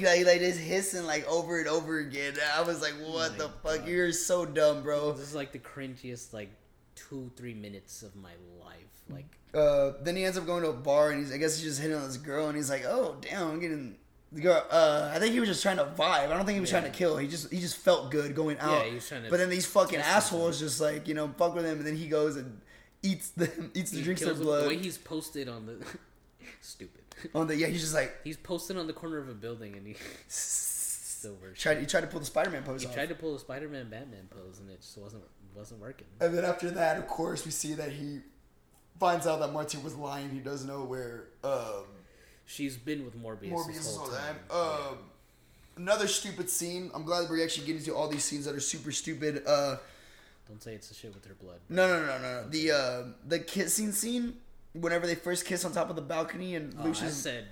like, 0.00 0.24
like 0.26 0.40
just 0.40 0.58
hissing 0.60 1.04
like 1.04 1.26
over 1.28 1.58
and 1.58 1.68
over 1.68 1.98
again. 1.98 2.34
I 2.54 2.62
was 2.62 2.80
like, 2.80 2.92
what 2.94 3.32
my 3.32 3.38
the 3.38 3.48
fuck? 3.62 3.78
God. 3.80 3.88
You're 3.88 4.12
so 4.12 4.44
dumb, 4.46 4.82
bro. 4.82 5.12
This 5.12 5.28
is 5.28 5.34
like 5.34 5.52
the 5.52 5.58
cringiest 5.58 6.32
like 6.32 6.50
two 6.94 7.30
three 7.36 7.54
minutes 7.54 8.02
of 8.02 8.14
my 8.16 8.32
life. 8.64 8.76
Like 9.10 9.26
Uh, 9.54 9.92
then 10.02 10.16
he 10.16 10.24
ends 10.24 10.38
up 10.38 10.46
going 10.46 10.62
to 10.62 10.70
a 10.70 10.74
bar 10.74 11.10
and 11.10 11.20
he's 11.20 11.32
I 11.32 11.36
guess 11.38 11.56
he's 11.56 11.64
just 11.70 11.80
hitting 11.80 11.96
on 11.96 12.06
this 12.06 12.16
girl 12.16 12.48
and 12.48 12.56
he's 12.56 12.70
like, 12.70 12.84
oh 12.86 13.16
damn, 13.20 13.48
I'm 13.48 13.60
getting. 13.60 13.96
The 14.34 14.40
girl, 14.40 14.64
uh, 14.70 15.10
I 15.14 15.18
think 15.18 15.34
he 15.34 15.40
was 15.40 15.48
just 15.50 15.62
trying 15.62 15.76
to 15.76 15.84
vibe. 15.84 16.00
I 16.08 16.26
don't 16.28 16.46
think 16.46 16.54
he 16.54 16.60
was 16.60 16.72
Yeah. 16.72 16.80
trying 16.80 16.90
to 16.90 16.96
kill. 16.98 17.18
He 17.18 17.28
just 17.28 17.52
he 17.52 17.60
just 17.60 17.76
felt 17.76 18.10
good 18.10 18.34
going 18.34 18.58
out. 18.60 18.84
Yeah, 18.84 18.88
he 18.88 18.94
was 18.94 19.06
trying 19.06 19.24
to 19.24 19.28
But 19.30 19.38
then 19.38 19.50
these 19.50 19.66
fucking 19.66 19.98
assholes 19.98 20.58
just 20.58 20.80
like 20.80 21.06
you 21.06 21.12
know 21.12 21.28
fuck 21.36 21.54
with 21.54 21.66
him, 21.66 21.76
and 21.78 21.86
then 21.86 21.96
he 21.96 22.08
goes 22.08 22.36
and 22.36 22.60
eats 23.02 23.28
them, 23.30 23.70
eats 23.74 23.90
the 23.90 23.98
he 23.98 24.02
drinks 24.04 24.22
their 24.22 24.32
blood. 24.32 24.64
The 24.64 24.68
way 24.68 24.78
he's 24.78 24.96
posted 24.96 25.50
on 25.50 25.66
the 25.66 25.76
stupid. 26.62 27.01
on 27.34 27.46
the 27.46 27.56
yeah, 27.56 27.66
he's 27.68 27.80
just 27.80 27.94
like 27.94 28.14
He's 28.24 28.36
posted 28.36 28.76
on 28.76 28.86
the 28.86 28.92
corner 28.92 29.18
of 29.18 29.28
a 29.28 29.34
building 29.34 29.76
and 29.76 29.86
he 29.86 29.92
the 31.22 31.32
worst. 31.40 31.60
tried. 31.60 31.78
He 31.78 31.86
tried 31.86 32.00
to 32.02 32.06
pull 32.08 32.20
the 32.20 32.26
Spider 32.26 32.50
Man 32.50 32.62
pose 32.62 32.82
He 32.82 32.88
off. 32.88 32.94
tried 32.94 33.08
to 33.10 33.14
pull 33.14 33.34
a 33.34 33.38
Spider-Man 33.38 33.88
Batman 33.90 34.28
pose 34.30 34.58
and 34.58 34.68
it 34.70 34.80
just 34.80 34.98
wasn't 34.98 35.22
wasn't 35.54 35.80
working. 35.80 36.06
And 36.20 36.34
then 36.36 36.44
after 36.44 36.70
that, 36.72 36.96
of 36.98 37.06
course, 37.06 37.44
we 37.44 37.50
see 37.50 37.74
that 37.74 37.92
he 37.92 38.20
finds 38.98 39.26
out 39.26 39.40
that 39.40 39.52
Martin 39.52 39.82
was 39.84 39.94
lying. 39.94 40.30
He 40.30 40.38
doesn't 40.40 40.66
know 40.68 40.82
where 40.84 41.24
um, 41.44 41.84
She's 42.46 42.76
been 42.76 43.04
with 43.04 43.16
Morbius, 43.20 43.52
Morbius 43.52 43.74
this 43.74 43.96
whole 43.96 44.08
time. 44.08 44.36
time. 44.50 44.58
Um, 44.90 44.98
another 45.76 46.06
stupid 46.08 46.50
scene. 46.50 46.90
I'm 46.94 47.04
glad 47.04 47.22
that 47.22 47.30
we're 47.30 47.42
actually 47.44 47.66
getting 47.66 47.82
to 47.84 47.94
all 47.94 48.08
these 48.08 48.24
scenes 48.24 48.44
that 48.46 48.54
are 48.54 48.60
super 48.60 48.90
stupid. 48.92 49.42
Uh, 49.46 49.76
Don't 50.48 50.60
say 50.62 50.74
it's 50.74 50.88
the 50.88 50.94
shit 50.94 51.14
with 51.14 51.24
her 51.26 51.34
blood. 51.34 51.60
no, 51.68 51.86
no, 51.86 52.00
no, 52.06 52.18
no, 52.18 52.42
no. 52.42 52.48
The 52.48 52.70
uh, 52.72 53.02
the 53.28 53.38
kissing 53.38 53.92
scene. 53.92 54.38
Whenever 54.74 55.06
they 55.06 55.14
first 55.14 55.44
kiss 55.44 55.64
on 55.64 55.72
top 55.72 55.90
of 55.90 55.96
the 55.96 56.02
balcony 56.02 56.54
and 56.54 56.74
Oh, 56.78 56.82
I 56.82 56.86
Lucius. 56.86 57.16
said 57.16 57.46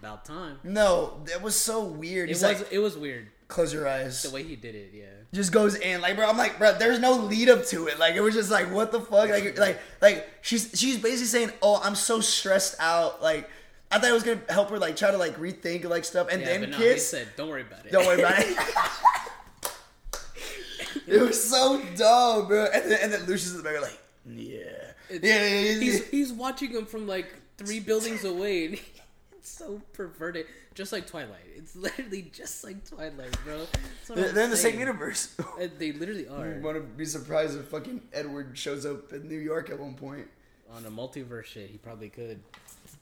about 0.00 0.24
time. 0.24 0.58
no, 0.62 1.20
that 1.26 1.42
was 1.42 1.56
so 1.56 1.84
weird. 1.84 2.28
It 2.28 2.32
He's 2.34 2.42
was 2.42 2.60
like, 2.60 2.72
it 2.72 2.78
was 2.78 2.96
weird 2.96 3.28
close 3.48 3.74
your 3.74 3.88
eyes. 3.88 4.22
the 4.22 4.30
way 4.30 4.44
he 4.44 4.54
did 4.54 4.76
it. 4.76 4.92
Yeah. 4.94 5.06
just 5.34 5.50
goes 5.50 5.74
in 5.74 6.00
like 6.00 6.14
bro 6.14 6.28
i'm 6.28 6.36
like 6.38 6.56
bro 6.56 6.72
there's 6.78 7.00
no 7.00 7.14
lead 7.14 7.48
up 7.48 7.66
to 7.66 7.88
it 7.88 7.98
like 7.98 8.14
it 8.14 8.20
was 8.20 8.32
just 8.32 8.48
like 8.48 8.70
what 8.72 8.92
the 8.92 9.00
fuck 9.00 9.28
like 9.28 9.58
like 9.58 9.80
like 10.00 10.28
she's 10.40 10.70
she's 10.76 10.98
basically 10.98 11.26
saying 11.26 11.50
oh 11.60 11.80
i'm 11.82 11.96
so 11.96 12.20
stressed 12.20 12.76
out 12.78 13.20
like 13.20 13.50
i 13.90 13.98
thought 13.98 14.08
it 14.08 14.12
was 14.12 14.22
gonna 14.22 14.38
help 14.50 14.70
her 14.70 14.78
like 14.78 14.94
try 14.94 15.10
to 15.10 15.16
like 15.16 15.36
rethink 15.36 15.84
like 15.84 16.04
stuff 16.04 16.28
and 16.30 16.40
Yeah, 16.42 16.46
then 16.46 16.60
but 16.60 16.70
no, 16.70 16.76
kiss 16.78 17.10
he 17.10 17.16
said, 17.16 17.28
"Don't 17.36 17.48
worry 17.48 17.62
about 17.62 17.84
it." 17.86 17.90
don't 17.90 18.06
worry 18.06 18.20
about 18.20 18.38
it 18.38 18.56
it 21.08 21.20
was 21.20 21.42
so 21.50 21.82
dumb 21.96 22.46
bro 22.46 22.66
and 22.72 22.88
then, 22.90 22.98
and 23.02 23.12
then 23.12 23.24
lucius 23.24 23.50
in 23.50 23.56
the 23.56 23.62
back 23.64 23.80
like 23.82 23.98
yeah, 24.26 24.89
It's- 25.10 25.22
yeah, 25.22 25.46
yeah, 25.46 25.70
yeah. 25.74 25.80
He's 25.80 26.08
he's 26.08 26.32
watching 26.32 26.70
him 26.70 26.86
from 26.86 27.06
like 27.06 27.32
three 27.58 27.80
buildings 27.80 28.24
away, 28.24 28.66
and 28.66 28.74
it's 29.32 29.50
so 29.50 29.80
perverted, 29.92 30.46
just 30.74 30.92
like 30.92 31.06
Twilight. 31.06 31.40
It's 31.56 31.74
literally 31.76 32.22
just 32.32 32.64
like 32.64 32.88
Twilight, 32.88 33.36
bro. 33.44 33.66
They're, 34.14 34.32
they're 34.32 34.44
in 34.44 34.50
the 34.50 34.56
same 34.56 34.78
universe 34.78 35.34
Uh, 35.60 35.68
They 35.78 35.92
literally 35.92 36.26
are 36.28 36.54
You 36.54 36.60
want 36.62 36.76
to 36.76 36.82
be 36.82 37.04
surprised 37.04 37.58
if 37.58 37.66
fucking 37.66 38.00
edward 38.12 38.56
shows 38.56 38.86
up 38.86 39.12
in 39.12 39.28
new 39.28 39.38
york 39.38 39.68
at 39.70 39.78
one 39.78 39.94
point 39.94 40.26
on 40.74 40.84
a 40.86 40.90
multiverse 40.90 41.44
shit. 41.46 41.68
He 41.70 41.78
probably 41.78 42.08
could. 42.08 42.40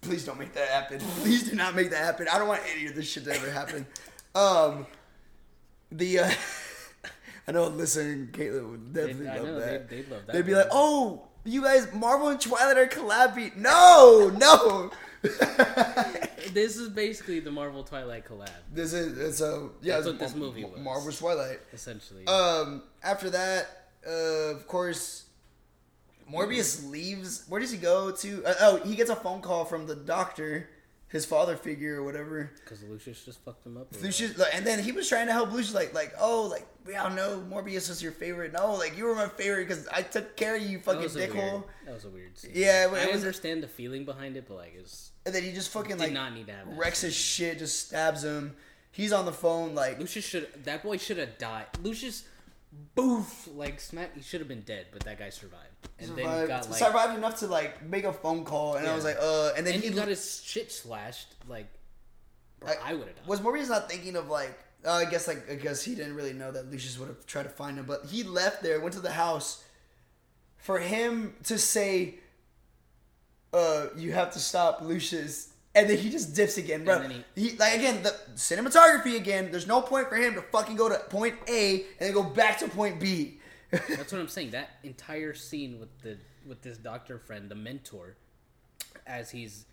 Please 0.00 0.24
don't 0.24 0.38
make 0.38 0.52
that 0.54 0.68
happen. 0.68 1.00
Please 1.22 1.48
do 1.50 1.54
not 1.56 1.74
make 1.76 1.90
that 1.90 2.02
happen. 2.04 2.26
I 2.32 2.38
don't 2.38 2.48
want 2.48 2.62
any 2.74 2.86
of 2.86 2.94
this 2.94 3.09
shit 3.11 3.24
to 3.24 3.32
ever 3.34 3.50
happen. 3.50 3.86
Um, 4.34 4.86
the 5.92 6.18
uh, 6.20 6.30
I 7.48 7.52
know 7.52 7.68
Listen, 7.68 8.28
Caitlin 8.32 8.70
would 8.70 8.92
definitely 8.92 9.24
They- 9.26 9.38
love 9.38 9.46
know, 9.46 9.61
that. 9.61 9.88
they- 9.88 9.96
they'd 10.02 10.11
love 10.11 10.26
that 10.26 10.32
They'd 10.32 10.46
be 10.46 10.52
one. 10.52 10.62
like, 10.62 10.70
"Oh, 10.72 11.28
you 11.49 11.62
guys, 11.62 11.88
Marvel 11.92 12.28
and 12.28 12.40
Twilight 12.40 12.76
are 12.78 12.86
collabing." 12.86 13.57
No, 13.57 14.30
no. 14.36 14.90
This 16.53 16.76
is 16.76 16.88
basically 16.88 17.40
the 17.40 17.51
Marvel 17.51 17.82
Twilight 17.82 18.24
collab, 18.26 18.49
this 18.72 18.92
is 18.92 19.18
it's 19.18 19.40
a 19.40 19.68
yeah. 19.82 19.94
That's 19.96 20.07
it's 20.07 20.12
what 20.12 20.18
this 20.18 20.30
Mar- 20.34 20.40
movie 20.40 20.64
was. 20.64 20.80
Marvel's 20.80 21.18
Twilight. 21.18 21.61
essentially. 21.72 22.26
Um, 22.26 22.82
after 23.03 23.28
that, 23.30 23.66
uh, 24.07 24.11
of 24.55 24.66
course, 24.66 25.24
Morbius 26.32 26.88
leaves. 26.88 27.44
Where 27.49 27.61
does 27.61 27.70
he 27.70 27.78
go 27.78 28.12
to? 28.12 28.44
Uh, 28.46 28.55
oh, 28.61 28.76
he 28.84 28.94
gets 28.94 29.11
a 29.11 29.16
phone 29.16 29.40
call 29.42 29.64
from 29.64 29.86
the 29.86 29.96
doctor, 29.96 30.70
his 31.09 31.24
father 31.24 31.56
figure 31.56 31.96
or 31.96 32.04
whatever. 32.04 32.50
Because 32.62 32.82
Lucius 32.84 33.24
just 33.24 33.42
fucked 33.44 33.64
him 33.66 33.76
up. 33.76 33.88
Lucius, 34.02 34.36
like, 34.38 34.54
and 34.54 34.66
then 34.66 34.82
he 34.82 34.92
was 34.92 35.09
trying 35.09 35.26
to 35.26 35.32
help 35.32 35.50
Lucius, 35.52 35.74
like, 35.74 35.94
like, 35.94 36.12
oh, 36.20 36.42
like 36.42 36.66
we 36.86 36.96
all 36.96 37.11
know 37.11 37.42
Morbius 37.50 37.88
was 37.88 38.02
your 38.02 38.12
favorite. 38.12 38.52
No, 38.52 38.74
like 38.74 38.96
you 38.96 39.04
were 39.04 39.14
my 39.14 39.28
favorite 39.28 39.66
because 39.68 39.86
I 39.88 40.02
took 40.02 40.36
care 40.36 40.56
of 40.56 40.62
you? 40.62 40.78
That 40.78 40.84
fucking 40.84 41.14
weird. 41.14 41.30
dickhole. 41.30 41.64
That 41.86 41.94
was 41.94 42.04
a 42.04 42.11
weird 42.11 42.38
scene. 42.38 42.52
Yeah, 42.54 42.86
I 42.90 43.06
was- 43.06 43.16
understand 43.16 43.62
the 43.62 43.68
feeling 43.68 44.04
behind 44.04 44.36
it, 44.36 44.44
but 44.46 44.56
like 44.56 44.74
it's 44.78 45.11
And 45.26 45.34
then 45.34 45.42
he 45.42 45.52
just 45.52 45.70
fucking 45.70 45.98
like 45.98 46.12
not 46.12 46.34
need 46.34 46.46
to 46.46 46.52
have 46.52 46.68
that 46.68 46.76
wrecks 46.78 47.00
his 47.02 47.14
shit, 47.14 47.59
just 47.59 47.86
stabs 47.88 48.22
him. 48.24 48.54
He's 48.90 49.12
on 49.12 49.26
the 49.26 49.32
phone, 49.32 49.74
like, 49.74 49.98
Lucius 50.00 50.24
should 50.24 50.64
that 50.64 50.82
boy 50.82 50.96
should 50.98 51.18
have 51.18 51.38
died. 51.38 51.66
Lucius, 51.82 52.24
boof, 52.95 53.49
like 53.55 53.81
smack. 53.81 54.14
He 54.14 54.23
should 54.23 54.41
have 54.41 54.49
been 54.49 54.62
dead, 54.62 54.87
but 54.93 55.03
that 55.05 55.19
guy 55.19 55.31
survived, 55.31 55.62
and 55.99 56.11
then 56.11 56.19
he 56.19 56.23
survived, 56.25 56.49
got 56.49 56.71
like, 56.71 56.79
survived 56.79 57.16
enough 57.19 57.39
to 57.41 57.47
like 57.47 57.83
make 57.85 58.05
a 58.05 58.12
phone 58.12 58.45
call, 58.45 58.75
and 58.75 58.87
I 58.87 58.95
was 58.95 59.05
like, 59.05 59.16
uh, 59.21 59.53
and 59.57 59.66
then 59.66 59.75
and 59.75 59.83
he, 59.83 59.91
he 59.91 59.95
got 59.95 60.09
his 60.09 60.43
shit 60.45 60.71
slashed. 60.73 61.35
Like, 61.49 61.66
bro, 62.61 62.71
I- 62.71 62.91
I, 62.91 62.95
would 62.95 63.07
have 63.07 63.16
died. 63.16 63.27
Was 63.27 63.41
Morbius 63.41 63.69
not 63.69 63.91
thinking 63.91 64.16
of 64.16 64.29
like? 64.29 64.59
Uh, 64.85 64.93
I 64.93 65.07
guess 65.07 65.27
like 65.27 65.51
I 65.51 65.55
guess 65.57 65.83
he 65.83 65.95
didn't 65.95 66.14
really 66.14 66.33
know 66.33 66.53
that 66.53 66.71
Lucius 66.71 66.99
would 66.99 67.09
have 67.09 67.27
tried 67.27 67.45
to 67.45 67.49
find 67.49 67.79
him, 67.79 67.85
but 67.85 68.07
he 68.07 68.23
left 68.23 68.62
there, 68.62 68.81
went 68.81 68.95
to 68.95 69.01
the 69.01 69.11
house. 69.12 69.64
For 70.57 70.79
him 70.79 71.35
to 71.45 71.59
say, 71.59 72.16
"Uh, 73.53 73.87
you 73.97 74.12
have 74.12 74.33
to 74.33 74.39
stop 74.39 74.81
Lucius," 74.83 75.47
and 75.79 75.91
then 75.91 75.99
he 75.99 76.11
just 76.11 76.35
dips 76.35 76.59
again, 76.59 76.85
bro. 76.85 76.99
then 76.99 77.24
He, 77.35 77.53
like 77.57 77.74
again 77.76 78.03
the 78.03 78.14
cinematography 78.35 79.16
again. 79.16 79.51
There's 79.51 79.66
no 79.66 79.81
point 79.81 80.09
for 80.09 80.16
him 80.16 80.35
to 80.35 80.43
fucking 80.43 80.76
go 80.76 80.89
to 80.89 80.99
point 80.99 81.37
A 81.49 81.74
and 81.74 81.85
then 82.01 82.12
go 82.12 82.22
back 82.22 82.59
to 82.59 82.68
point 82.68 83.01
B. 83.01 83.39
That's 83.70 84.12
what 84.12 84.20
I'm 84.20 84.29
saying. 84.29 84.51
That 84.51 84.70
entire 84.83 85.35
scene 85.35 85.79
with 85.79 85.91
the 86.03 86.18
with 86.47 86.62
this 86.62 86.79
doctor 86.79 87.18
friend, 87.18 87.51
the 87.51 87.55
mentor, 87.55 88.16
as 89.07 89.31
he's 89.31 89.66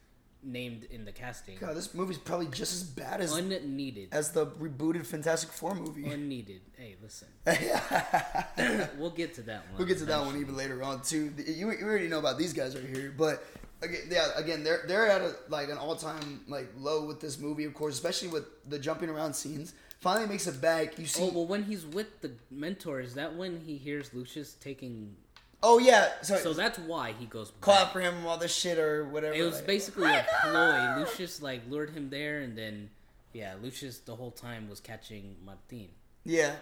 named 0.43 0.83
in 0.91 1.05
the 1.05 1.11
casting, 1.11 1.57
God, 1.59 1.75
this 1.75 1.93
movie's 1.93 2.17
probably 2.17 2.47
just 2.47 2.73
as 2.73 2.83
bad 2.83 3.21
as 3.21 3.33
unneeded. 3.33 4.09
as 4.11 4.31
the 4.31 4.45
rebooted 4.45 5.05
Fantastic 5.05 5.49
Four 5.49 5.73
movie. 5.73 6.07
Unneeded. 6.07 6.61
Hey, 6.77 6.95
listen. 7.01 7.29
we'll 8.99 9.09
get 9.09 9.33
to 9.35 9.41
that 9.43 9.67
one. 9.69 9.77
We'll 9.77 9.87
get 9.87 9.97
to 9.99 10.05
that 10.05 10.23
one 10.23 10.39
even 10.39 10.55
later 10.55 10.83
on 10.83 11.01
too. 11.01 11.33
You, 11.37 11.71
you 11.71 11.83
already 11.83 12.07
know 12.07 12.19
about 12.19 12.37
these 12.37 12.53
guys 12.53 12.75
right 12.75 12.85
here, 12.85 13.13
but 13.17 13.43
again, 13.81 14.01
yeah, 14.09 14.27
again, 14.35 14.63
they're 14.63 14.83
they're 14.87 15.07
at 15.09 15.21
a, 15.21 15.35
like 15.49 15.69
an 15.69 15.77
all 15.77 15.95
time 15.95 16.41
like 16.47 16.67
low 16.77 17.05
with 17.05 17.19
this 17.21 17.39
movie, 17.39 17.65
of 17.65 17.73
course, 17.73 17.93
especially 17.95 18.27
with 18.29 18.45
the 18.69 18.79
jumping 18.79 19.09
around 19.09 19.33
scenes. 19.33 19.73
Finally 20.01 20.27
makes 20.27 20.45
it 20.45 20.61
back. 20.61 20.99
You 20.99 21.05
see, 21.07 21.23
Oh 21.23 21.29
oh, 21.29 21.33
well, 21.33 21.45
when 21.47 21.63
he's 21.63 21.85
with 21.85 22.21
the 22.21 22.31
mentor, 22.51 22.99
is 22.99 23.15
that 23.15 23.35
when 23.35 23.59
he 23.65 23.77
hears 23.77 24.13
Lucius 24.13 24.53
taking? 24.53 25.15
Oh, 25.63 25.79
yeah, 25.79 26.09
so, 26.21 26.35
So 26.35 26.53
that's 26.53 26.77
why 26.77 27.13
he 27.17 27.25
goes. 27.25 27.51
call 27.59 27.73
back. 27.73 27.85
out 27.87 27.93
for 27.93 27.99
him 28.01 28.23
all 28.27 28.37
this 28.37 28.53
shit 28.53 28.77
or 28.77 29.05
whatever. 29.05 29.33
It 29.33 29.41
was 29.41 29.55
like- 29.55 29.65
basically 29.65 30.11
a 30.13 30.23
ploy. 30.43 30.95
Lucius 30.99 31.41
like 31.41 31.61
lured 31.69 31.89
him 31.91 32.09
there, 32.11 32.41
and 32.41 32.55
then 32.55 32.89
yeah, 33.33 33.55
Lucius 33.63 33.97
the 33.99 34.15
whole 34.15 34.29
time 34.31 34.69
was 34.69 34.79
catching 34.79 35.35
Martin, 35.43 35.87
yeah. 36.23 36.55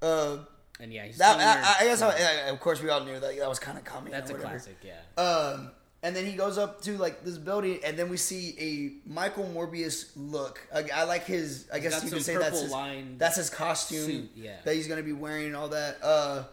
Uh, 0.00 0.38
and 0.80 0.92
yeah, 0.92 1.04
he's 1.04 1.18
that 1.18 1.38
I, 1.38 1.84
I 1.84 1.86
guess 1.88 2.02
I, 2.02 2.14
of 2.48 2.60
course 2.60 2.82
we 2.82 2.88
all 2.90 3.04
knew 3.04 3.18
that 3.18 3.36
that 3.38 3.48
was 3.48 3.58
kind 3.58 3.76
of 3.78 3.84
coming. 3.84 4.12
that's 4.12 4.30
a 4.30 4.34
whatever. 4.34 4.50
classic. 4.50 4.76
Yeah, 4.82 5.22
Um, 5.22 5.70
and 6.04 6.14
then 6.14 6.26
he 6.26 6.32
goes 6.32 6.58
up 6.58 6.82
to 6.82 6.98
like 6.98 7.24
this 7.24 7.38
building, 7.38 7.80
and 7.82 7.96
then 7.98 8.10
we 8.10 8.18
see 8.18 8.54
a 8.60 9.10
Michael 9.10 9.50
Morbius 9.54 10.10
look. 10.14 10.60
I, 10.72 10.84
I 10.94 11.04
like 11.04 11.24
his. 11.24 11.66
I 11.72 11.78
guess 11.78 11.94
you 11.94 12.10
can 12.10 12.10
some 12.10 12.20
say 12.20 12.36
that's 12.36 12.60
his, 12.60 12.74
that's 13.16 13.36
his 13.36 13.48
costume 13.48 14.04
suit, 14.04 14.30
yeah. 14.36 14.56
that 14.64 14.74
he's 14.74 14.86
gonna 14.86 15.02
be 15.02 15.14
wearing 15.14 15.46
and 15.46 15.56
all 15.56 15.68
that. 15.68 15.96
Uh, 16.02 16.44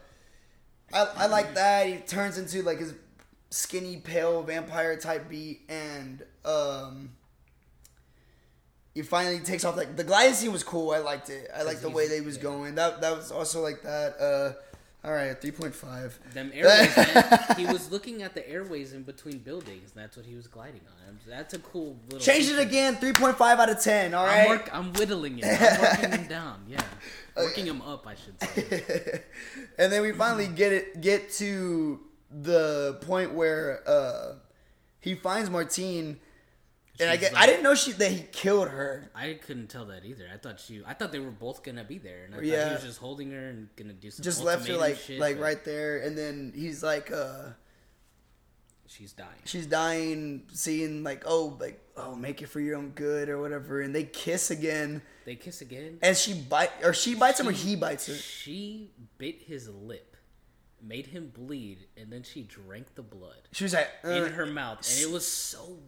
I 0.93 1.05
I 1.17 1.27
like 1.27 1.53
that. 1.55 1.85
He 1.85 1.97
turns 1.97 2.37
into 2.37 2.63
like 2.63 2.79
his 2.79 2.93
skinny, 3.49 3.97
pale 3.97 4.41
vampire 4.41 4.97
type 4.97 5.29
beat, 5.29 5.61
and 5.69 6.23
um. 6.45 7.11
He 8.93 9.03
finally 9.03 9.39
takes 9.39 9.63
off 9.63 9.77
like 9.77 9.95
the 9.95 10.03
gliding 10.03 10.33
scene 10.33 10.51
was 10.51 10.63
cool. 10.63 10.91
I 10.91 10.97
liked 10.97 11.29
it. 11.29 11.49
I 11.55 11.63
liked 11.63 11.81
the 11.81 11.89
way 11.89 12.09
they 12.09 12.19
was 12.19 12.35
yeah. 12.35 12.43
going. 12.43 12.75
That 12.75 12.99
that 13.01 13.15
was 13.15 13.31
also 13.31 13.61
like 13.61 13.83
that. 13.83 14.19
Uh, 14.19 14.53
all 15.03 15.11
right, 15.11 15.39
three 15.39 15.51
point 15.51 15.73
five. 15.73 16.19
them 16.33 16.51
airways. 16.53 16.95
man, 16.97 17.39
he 17.57 17.65
was 17.65 17.91
looking 17.91 18.21
at 18.21 18.35
the 18.35 18.47
airways 18.47 18.93
in 18.93 19.01
between 19.01 19.39
buildings. 19.39 19.93
And 19.95 20.03
that's 20.03 20.15
what 20.15 20.27
he 20.27 20.35
was 20.35 20.45
gliding 20.47 20.81
on. 21.07 21.17
That's 21.27 21.55
a 21.55 21.59
cool 21.59 21.97
little. 22.05 22.19
Change 22.19 22.49
it 22.49 22.59
again. 22.59 22.97
Three 22.97 23.13
point 23.13 23.35
five 23.35 23.59
out 23.59 23.69
of 23.69 23.81
ten. 23.81 24.13
All 24.13 24.25
right. 24.25 24.43
I'm, 24.43 24.49
work, 24.49 24.69
I'm 24.71 24.93
whittling 24.93 25.39
it. 25.39 25.45
I'm 25.45 25.81
working 25.81 26.11
him 26.11 26.27
down. 26.27 26.63
Yeah, 26.67 26.83
working 27.35 27.65
him 27.65 27.81
up. 27.81 28.05
I 28.05 28.13
should 28.13 28.39
say. 28.41 29.23
and 29.79 29.91
then 29.91 30.03
we 30.03 30.11
finally 30.11 30.47
get 30.47 30.71
it 30.71 31.01
get 31.01 31.31
to 31.33 31.99
the 32.29 32.99
point 33.01 33.33
where 33.33 33.81
uh 33.87 34.33
he 34.99 35.15
finds 35.15 35.49
Martine 35.49 36.19
and 37.01 37.09
I 37.09 37.17
get 37.17 37.35
I 37.35 37.45
didn't 37.45 37.63
know 37.63 37.75
she 37.75 37.91
that 37.93 38.11
he 38.11 38.21
killed 38.31 38.67
her. 38.69 39.09
I 39.15 39.33
couldn't 39.45 39.67
tell 39.67 39.85
that 39.85 40.05
either. 40.05 40.29
I 40.33 40.37
thought 40.37 40.59
she. 40.59 40.81
I 40.85 40.93
thought 40.93 41.11
they 41.11 41.19
were 41.19 41.31
both 41.31 41.63
gonna 41.63 41.83
be 41.83 41.97
there, 41.97 42.23
and 42.25 42.33
I 42.33 42.37
thought 42.37 42.45
he 42.45 42.73
was 42.75 42.83
just 42.83 42.99
holding 42.99 43.31
her 43.31 43.49
and 43.49 43.67
gonna 43.75 43.93
do 43.93 44.11
some. 44.11 44.23
Just 44.23 44.43
left 44.43 44.67
her 44.67 44.77
like 44.77 44.97
shit, 44.97 45.19
like 45.19 45.37
but 45.37 45.43
right 45.43 45.63
there 45.65 45.97
and 45.97 46.17
then 46.17 46.53
he's 46.55 46.81
like 46.83 47.11
uh 47.11 47.49
She's 48.87 49.13
dying. 49.13 49.29
she's 49.45 49.67
dying 49.67 50.43
seeing 50.51 51.01
like 51.01 51.23
oh 51.25 51.55
like 51.61 51.79
oh 51.95 52.13
make 52.13 52.41
it 52.41 52.47
for 52.47 52.59
your 52.59 52.75
own 52.75 52.89
good 52.89 53.29
or 53.29 53.39
whatever 53.39 53.79
and 53.79 53.95
they 53.95 54.03
kiss 54.03 54.51
again 54.51 55.01
They 55.23 55.35
kiss 55.35 55.61
again. 55.61 55.97
and 56.01 56.17
she 56.17 56.33
bite 56.33 56.71
or 56.83 56.93
she 56.93 57.15
bites 57.15 57.39
him 57.39 57.47
or 57.47 57.51
he 57.53 57.77
bites 57.77 58.07
her. 58.07 58.13
She 58.13 58.91
bit 59.17 59.43
his 59.43 59.69
lip, 59.69 60.17
made 60.81 61.07
him 61.07 61.31
bleed, 61.33 61.87
and 61.95 62.11
then 62.11 62.23
she 62.23 62.41
drank 62.43 62.95
the 62.95 63.01
blood 63.01 63.47
She 63.53 63.63
was 63.63 63.73
like 63.73 63.87
uh, 64.03 64.09
in 64.09 64.33
her 64.33 64.45
mouth, 64.45 64.79
and 64.91 64.99
it 65.07 65.09
was 65.09 65.25
so 65.25 65.79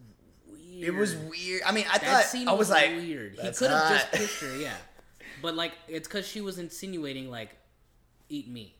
weird. 0.74 0.84
it 0.88 0.94
was 0.94 1.14
weird. 1.16 1.62
I 1.66 1.72
mean 1.72 1.84
I 1.90 1.98
That 1.98 2.24
thought 2.26 2.48
I 2.48 2.52
was 2.52 2.70
like 2.70 2.90
weird. 2.90 3.32
He 3.32 3.36
could 3.52 3.70
have 3.70 3.88
just 3.92 4.04
hot." 4.06 4.12
kissed 4.12 4.40
her, 4.42 4.56
yeah. 4.60 4.74
But 5.42 5.54
like, 5.56 5.72
it's 5.88 6.08
because 6.08 6.26
she 6.26 6.40
was 6.40 6.58
insinuating 6.58 7.30
like, 7.30 7.50
"Eat 8.30 8.48
me," 8.48 8.74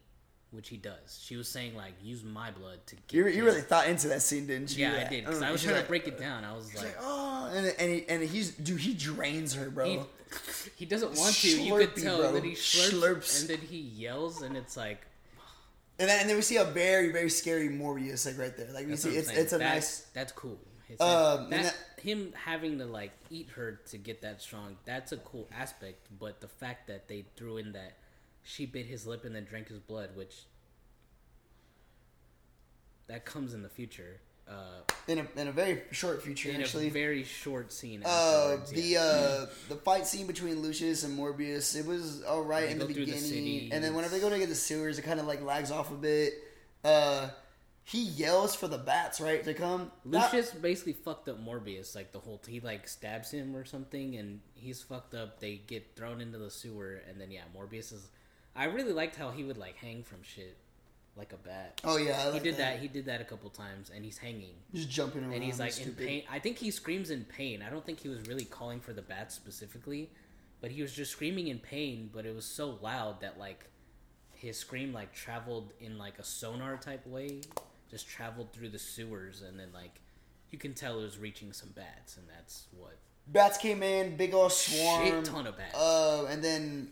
which 0.51 0.69
he 0.71 0.77
does. 0.79 1.21
She 1.23 1.37
was 1.37 1.47
saying 1.49 1.77
like, 1.77 1.93
"Use 2.03 2.25
my 2.25 2.51
blood 2.53 2.79
to 2.87 2.97
get." 2.97 3.13
You, 3.13 3.27
you 3.29 3.45
really 3.45 3.61
thought 3.61 3.87
into 3.87 4.09
that 4.09 4.23
scene, 4.23 4.47
didn't 4.47 4.75
you? 4.77 4.87
Yeah, 4.87 5.05
I 5.07 5.09
did. 5.11 5.25
Because 5.27 5.43
Uh, 5.43 5.47
I 5.47 5.51
was 5.53 5.63
trying 5.63 5.75
like- 5.77 5.85
to 5.85 5.89
break 5.89 6.09
it 6.09 6.19
down. 6.19 6.43
I 6.45 6.55
was 6.57 6.75
like, 6.75 6.85
like, 6.85 6.97
oh, 7.01 7.51
and 7.55 7.67
and 7.79 7.91
he, 7.93 8.09
and 8.09 8.23
he's 8.23 8.53
dude, 8.53 8.81
he 8.81 8.95
drains 8.95 9.53
her, 9.55 9.69
bro. 9.69 9.85
he, 9.91 10.01
he 10.77 10.87
doesn't 10.87 11.15
want 11.19 11.35
to. 11.35 11.63
You 11.63 11.77
could 11.77 11.97
tell 11.97 12.19
bro. 12.19 12.33
that 12.33 12.45
he 12.45 12.53
slurps, 12.53 12.93
Slurps. 12.93 13.41
and 13.41 13.51
then 13.51 13.59
he 13.69 13.79
yells, 13.79 14.41
and 14.41 14.57
it's 14.57 14.77
like, 14.77 15.05
and 15.99 16.09
then 16.09 16.21
and 16.21 16.29
then 16.31 16.37
we 16.37 16.43
see 16.43 16.57
a 16.57 16.65
very 16.65 17.13
very 17.13 17.29
scary 17.29 17.69
Morbius 17.69 18.25
like 18.25 18.39
right 18.39 18.57
there. 18.57 18.73
Like 18.73 18.85
we 18.87 18.91
that's 18.93 19.03
see 19.03 19.17
it's 19.17 19.31
it's 19.31 19.53
a 19.53 19.59
That- 19.59 19.75
nice. 19.75 20.07
That's 20.15 20.33
cool. 20.33 20.59
It's 20.89 21.01
Um, 21.01 21.51
that, 21.51 21.63
that- 21.97 22.01
him 22.03 22.33
having 22.35 22.79
to 22.79 22.85
like 22.85 23.13
eat 23.31 23.49
her 23.51 23.81
to 23.91 23.97
get 23.99 24.21
that 24.23 24.43
strong. 24.43 24.77
That's 24.85 25.13
a 25.13 25.17
cool 25.19 25.49
aspect. 25.57 26.07
But 26.19 26.41
the 26.41 26.49
fact 26.49 26.87
that 26.89 27.09
they 27.09 27.25
threw 27.37 27.57
in 27.57 27.73
that 27.73 27.97
she 28.43 28.67
bit 28.67 28.85
his 28.87 29.07
lip 29.07 29.25
and 29.25 29.35
then 29.35 29.45
drank 29.45 29.69
his 29.69 29.79
blood, 29.79 30.11
which 30.15 30.43
that 33.07 33.25
comes 33.25 33.55
in 33.55 33.63
the 33.63 33.69
future. 33.69 34.21
Uh, 34.47 34.81
In 35.09 35.19
a, 35.21 35.41
in 35.41 35.49
a 35.49 35.53
very 35.53 35.81
short 35.91 36.23
future, 36.23 36.51
in 36.51 36.61
actually. 36.61 36.89
a 36.89 36.91
very 36.91 37.25
short 37.25 37.73
scene. 37.73 38.03
uh, 38.05 38.59
the 38.71 38.81
yeah. 38.83 39.01
uh, 39.01 39.47
the 39.71 39.77
fight 39.77 40.07
scene 40.07 40.27
between 40.27 40.61
Lucius 40.61 41.03
and 41.05 41.19
Morbius, 41.19 41.75
it 41.75 41.87
was 41.87 42.23
all 42.25 42.43
right 42.43 42.69
in 42.69 42.79
the 42.79 42.85
through 42.85 43.07
the 43.07 43.13
beginning, 43.13 43.73
and 43.73 43.83
then 43.83 43.95
whenever 43.95 44.15
they 44.15 44.21
go 44.21 44.29
to 44.29 44.39
get 44.39 44.51
the 44.51 44.55
sewers, 44.55 44.99
it 44.99 45.03
kind 45.03 45.19
of 45.19 45.27
like 45.27 45.43
lags 45.43 45.71
off 45.71 45.91
a 45.91 45.95
bit. 45.95 46.35
Uh, 46.85 47.31
he 47.87 48.03
yells 48.03 48.55
for 48.57 48.67
the 48.67 48.79
bats, 48.79 49.21
right, 49.21 49.45
to 49.45 49.53
come. 49.55 49.93
That- 50.07 50.33
Lucius 50.33 50.53
basically 50.53 50.95
fucked 50.95 51.29
up 51.29 51.45
Morbius 51.45 51.95
like 51.95 52.13
the 52.13 52.19
whole. 52.19 52.41
He 52.47 52.61
like 52.61 52.89
stabs 52.89 53.31
him 53.31 53.55
or 53.55 53.65
something, 53.65 54.17
and 54.17 54.41
he's 54.55 54.83
fucked 54.83 55.15
up. 55.15 55.39
They 55.41 55.57
get 55.67 55.95
thrown 55.95 56.21
into 56.21 56.39
the 56.39 56.51
sewer, 56.51 57.03
and 57.09 57.21
then 57.21 57.31
yeah, 57.31 57.43
Morbius 57.57 57.93
is. 57.93 58.09
I 58.57 58.65
really 58.67 58.93
liked 58.93 59.17
how 59.17 59.31
he 59.31 59.45
would 59.45 59.59
like 59.59 59.77
hang 59.77 60.03
from 60.03 60.23
shit 60.23 60.57
like 61.17 61.33
a 61.33 61.37
bat. 61.37 61.81
oh 61.85 61.97
yeah, 61.97 62.29
I 62.29 62.33
he 62.33 62.41
did 62.41 62.57
that. 62.57 62.79
He 62.81 62.89
did 62.89 63.05
that 63.07 63.21
a 63.21 63.25
couple 63.25 63.51
times, 63.51 63.91
and 63.95 64.05
he's 64.05 64.19
hanging, 64.19 64.55
Just 64.73 64.91
jumping 64.91 65.23
around. 65.23 65.35
and 65.35 65.45
he's 65.45 65.61
like 65.61 65.79
in 65.81 65.93
pain. 65.93 66.23
I 66.31 66.39
think 66.39 66.59
he 66.59 66.71
screams 66.71 67.11
in 67.11 67.25
pain. 67.25 67.63
I 67.63 67.71
don't 67.71 67.85
think 67.85 68.01
he 68.01 68.09
was 68.09 68.27
really 68.27 68.45
calling 68.47 68.81
for 68.81 68.93
the 68.93 69.03
bats 69.03 69.35
specifically, 69.35 70.11
but 70.61 70.71
he 70.71 70.81
was 70.83 70.93
just 70.93 71.13
screaming 71.13 71.49
in 71.49 71.59
pain. 71.59 72.11
But 72.13 72.25
it 72.27 72.35
was 72.35 72.45
so 72.47 72.79
loud 72.83 73.21
that 73.21 73.39
like 73.39 73.67
his 74.33 74.59
scream 74.59 74.93
like 74.93 75.13
traveled 75.13 75.73
in 75.81 75.99
like 75.99 76.19
a 76.19 76.25
sonar 76.25 76.77
type 76.79 77.07
way, 77.07 77.43
just 77.95 78.09
traveled 78.09 78.53
through 78.53 78.71
the 78.71 78.79
sewers, 78.79 79.43
and 79.43 79.59
then 79.59 79.69
like 79.73 80.01
you 80.51 80.59
can 80.59 80.75
tell 80.75 80.99
it 80.99 81.05
was 81.05 81.17
reaching 81.17 81.53
some 81.53 81.69
bats, 81.71 82.17
and 82.17 82.27
that's 82.29 82.67
what 82.77 82.97
Bats 83.29 83.57
came 83.57 83.83
in, 83.83 84.17
big 84.17 84.35
old 84.35 84.53
swarm. 84.53 85.07
shit 85.07 85.25
ton 85.25 85.47
of 85.47 85.57
bats. 85.57 85.75
Uh, 85.77 86.27
and 86.29 86.43
then 86.43 86.89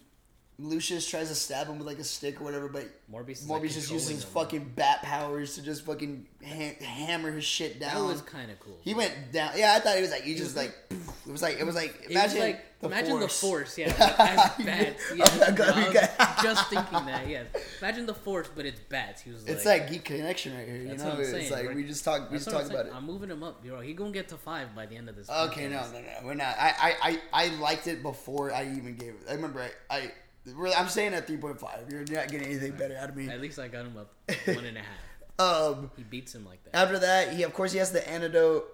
Lucius 0.64 1.08
tries 1.08 1.28
to 1.28 1.34
stab 1.34 1.66
him 1.66 1.78
with 1.78 1.86
like 1.88 1.98
a 1.98 2.04
stick 2.04 2.40
or 2.40 2.44
whatever, 2.44 2.68
but 2.68 2.84
Morbius 3.10 3.30
is, 3.42 3.48
like, 3.48 3.62
just 3.64 3.90
uses 3.90 4.08
his 4.08 4.24
fucking 4.24 4.72
bat 4.76 5.02
powers 5.02 5.56
to 5.56 5.62
just 5.62 5.84
fucking 5.84 6.26
ha- 6.46 6.76
hammer 6.84 7.32
his 7.32 7.44
shit 7.44 7.80
down. 7.80 7.94
That 7.94 8.04
was 8.12 8.22
kind 8.22 8.50
of 8.50 8.60
cool. 8.60 8.78
he 8.82 8.94
went 8.94 9.12
down. 9.32 9.50
Yeah, 9.56 9.74
I 9.74 9.80
thought 9.80 9.96
he 9.96 10.02
was 10.02 10.10
like 10.12 10.22
he 10.22 10.34
just 10.36 10.54
like 10.56 10.72
it 10.90 11.30
was 11.32 11.42
like 11.42 11.58
it 11.58 11.64
was 11.66 11.74
like 11.74 11.94
It 12.02 12.08
was 12.08 12.10
imagine 12.10 12.40
like, 12.40 12.80
the 12.80 12.86
imagine 12.86 13.18
force. 13.18 13.40
the 13.40 13.46
force, 13.46 13.78
yeah, 13.78 13.86
like, 13.98 14.20
as 14.20 14.64
bats. 14.64 15.02
Oh 15.10 15.14
Yeah, 15.16 15.50
God, 15.50 15.70
I 15.70 15.88
was 15.88 16.42
just 16.42 16.70
thinking 16.70 17.06
that. 17.06 17.28
Yes, 17.28 17.46
imagine 17.80 18.06
the 18.06 18.14
force, 18.14 18.48
but 18.54 18.64
it's 18.64 18.80
bats. 18.80 19.22
He 19.22 19.30
was 19.32 19.44
It's 19.46 19.64
like, 19.64 19.82
like 19.82 19.90
geek 19.90 20.04
connection 20.04 20.56
right 20.56 20.66
here. 20.66 20.76
You 20.76 20.88
That's 20.88 21.02
know, 21.02 21.08
what 21.10 21.14
I'm 21.16 21.20
it's 21.22 21.30
saying. 21.48 21.66
like 21.66 21.74
we 21.74 21.82
just 21.84 22.04
talk. 22.04 22.30
We 22.30 22.38
just 22.38 22.50
talk 22.50 22.66
about 22.70 22.86
it. 22.86 22.92
I'm 22.94 23.04
moving 23.06 23.30
him 23.30 23.42
up, 23.42 23.64
bro. 23.64 23.80
He 23.80 23.94
gonna 23.94 24.12
get 24.12 24.28
to 24.28 24.36
five 24.36 24.74
by 24.76 24.86
the 24.86 24.96
end 24.96 25.08
of 25.08 25.16
this. 25.16 25.28
Okay, 25.28 25.68
no, 25.68 25.76
podcast. 25.78 25.92
no, 25.92 26.00
no, 26.00 26.06
we're 26.26 26.34
not. 26.34 26.54
I, 26.58 26.72
I, 27.02 27.18
I, 27.32 27.46
I 27.46 27.48
liked 27.56 27.86
it 27.88 28.02
before 28.02 28.52
I 28.52 28.62
even 28.76 28.94
gave 28.96 29.10
it. 29.14 29.20
I 29.28 29.32
remember 29.34 29.60
I, 29.90 29.96
I 29.96 30.12
I'm 30.76 30.88
saying 30.88 31.14
at 31.14 31.26
three 31.26 31.36
point 31.36 31.60
five. 31.60 31.86
You're 31.90 32.00
not 32.00 32.28
getting 32.28 32.42
anything 32.44 32.72
better 32.72 32.96
out 32.96 33.08
of 33.10 33.16
me. 33.16 33.28
At 33.28 33.40
least 33.40 33.58
I 33.58 33.68
got 33.68 33.86
him 33.86 33.96
up 33.96 34.12
one 34.46 34.64
and 34.64 34.76
a 34.76 34.80
half. 34.80 34.88
Um, 35.38 35.90
He 35.96 36.02
beats 36.04 36.34
him 36.34 36.44
like 36.44 36.62
that. 36.64 36.76
after 36.76 36.98
that, 37.00 37.32
he 37.32 37.42
of 37.42 37.52
course 37.54 37.72
he 37.72 37.78
has 37.78 37.90
the 37.90 38.06
antidote, 38.08 38.64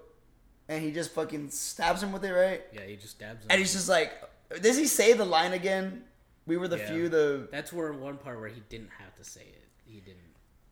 and 0.68 0.82
he 0.82 0.90
just 0.90 1.12
fucking 1.12 1.50
stabs 1.50 2.02
him 2.02 2.12
with 2.12 2.24
it, 2.24 2.32
right? 2.32 2.62
Yeah, 2.72 2.82
he 2.82 2.96
just 2.96 3.14
stabs 3.16 3.42
him. 3.44 3.46
And 3.48 3.58
he's 3.60 3.72
just 3.72 3.88
like, 3.88 4.12
does 4.60 4.76
he 4.76 4.86
say 4.86 5.12
the 5.12 5.24
line 5.24 5.52
again? 5.52 6.02
We 6.46 6.56
were 6.56 6.66
the 6.68 6.78
Yeah. 6.78 6.88
few, 6.88 7.08
the 7.08 7.48
That's 7.52 7.72
where 7.72 7.92
one 7.92 8.16
part 8.18 8.40
where 8.40 8.48
he 8.48 8.60
didn't 8.68 8.90
have 8.98 9.14
to 9.16 9.24
say 9.24 9.42
it. 9.42 9.64
He 9.84 10.00
didn't. 10.00 10.18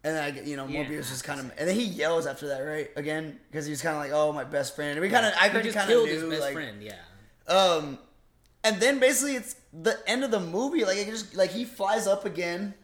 and 0.04 0.16
then 0.16 0.24
I, 0.24 0.40
you 0.42 0.56
know. 0.56 0.66
Morbius 0.66 1.12
is 1.12 1.22
kind 1.22 1.38
of, 1.40 1.52
and 1.56 1.68
then 1.68 1.76
he 1.76 1.84
yells 1.84 2.26
after 2.26 2.48
that, 2.48 2.60
right? 2.60 2.90
Again, 2.96 3.38
because 3.50 3.64
he 3.64 3.70
was 3.70 3.80
kind 3.80 3.94
of 3.96 4.02
like, 4.02 4.10
oh, 4.12 4.32
my 4.32 4.44
best 4.44 4.74
friend. 4.74 4.92
And 4.92 5.00
we 5.00 5.08
kind 5.08 5.24
of, 5.24 5.34
I 5.40 5.48
just 5.62 5.76
kind 5.76 5.90
of 5.90 5.96
knew, 5.96 6.04
his 6.06 6.22
best 6.24 6.40
like, 6.42 6.52
friend. 6.54 6.82
Yeah. 6.82 6.94
Um, 7.46 7.98
and 8.66 8.80
then 8.80 8.98
basically 8.98 9.36
it's 9.36 9.54
the 9.72 9.96
end 10.06 10.24
of 10.24 10.30
the 10.30 10.40
movie. 10.40 10.84
Like 10.84 10.98
it 10.98 11.06
just 11.06 11.34
like 11.36 11.50
he 11.50 11.64
flies 11.64 12.06
up 12.06 12.24
again. 12.24 12.74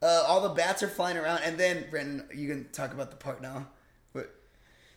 Uh, 0.00 0.24
all 0.26 0.40
the 0.40 0.48
bats 0.50 0.82
are 0.82 0.88
flying 0.88 1.16
around, 1.16 1.40
and 1.44 1.58
then 1.58 1.84
Brandon, 1.90 2.24
you 2.34 2.48
can 2.48 2.68
talk 2.70 2.92
about 2.92 3.10
the 3.10 3.16
part 3.16 3.42
now. 3.42 3.66
But 4.12 4.32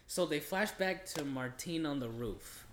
So 0.06 0.26
they 0.26 0.40
flash 0.40 0.72
back 0.72 1.06
to 1.08 1.26
Martine 1.26 1.86
on 1.88 2.00
the 2.00 2.08
roof, 2.10 2.68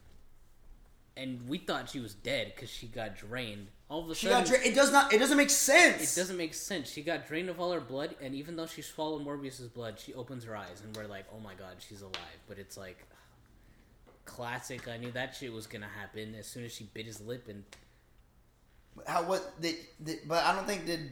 and 1.16 1.48
we 1.48 1.58
thought 1.58 1.88
she 1.88 2.00
was 2.00 2.14
dead 2.14 2.52
because 2.54 2.70
she 2.70 2.86
got 2.86 3.16
drained. 3.16 3.68
All 3.90 4.04
of 4.04 4.10
a 4.10 4.14
she 4.14 4.26
sudden, 4.26 4.44
got 4.44 4.48
dra- 4.60 4.66
it 4.68 4.74
does 4.74 4.92
not 4.92 5.12
it 5.12 5.18
doesn't 5.18 5.38
make 5.38 5.48
sense. 5.50 6.16
it 6.16 6.20
doesn't 6.20 6.36
make 6.36 6.52
sense. 6.54 6.90
She 6.92 7.02
got 7.02 7.26
drained 7.26 7.48
of 7.48 7.58
all 7.58 7.72
her 7.72 7.80
blood, 7.80 8.14
and 8.20 8.34
even 8.34 8.54
though 8.56 8.66
she 8.66 8.82
swallowed 8.82 9.22
Morbius's 9.24 9.68
blood, 9.68 9.98
she 9.98 10.12
opens 10.14 10.44
her 10.44 10.54
eyes, 10.54 10.82
and 10.84 10.94
we're 10.94 11.06
like, 11.06 11.24
"Oh 11.34 11.40
my 11.40 11.54
god, 11.54 11.76
she's 11.78 12.02
alive!" 12.02 12.38
But 12.46 12.58
it's 12.58 12.76
like 12.76 12.98
classic. 14.28 14.86
I 14.86 14.96
knew 14.98 15.10
that 15.12 15.34
shit 15.34 15.52
was 15.52 15.66
gonna 15.66 15.88
happen 15.88 16.34
as 16.38 16.46
soon 16.46 16.64
as 16.64 16.72
she 16.72 16.84
bit 16.94 17.06
his 17.06 17.20
lip, 17.20 17.48
and 17.48 17.64
How 19.06 19.22
what 19.24 19.60
did, 19.60 19.76
did 20.02 20.20
but 20.26 20.44
I 20.44 20.54
don't 20.54 20.66
think 20.66 20.86
did 20.86 21.10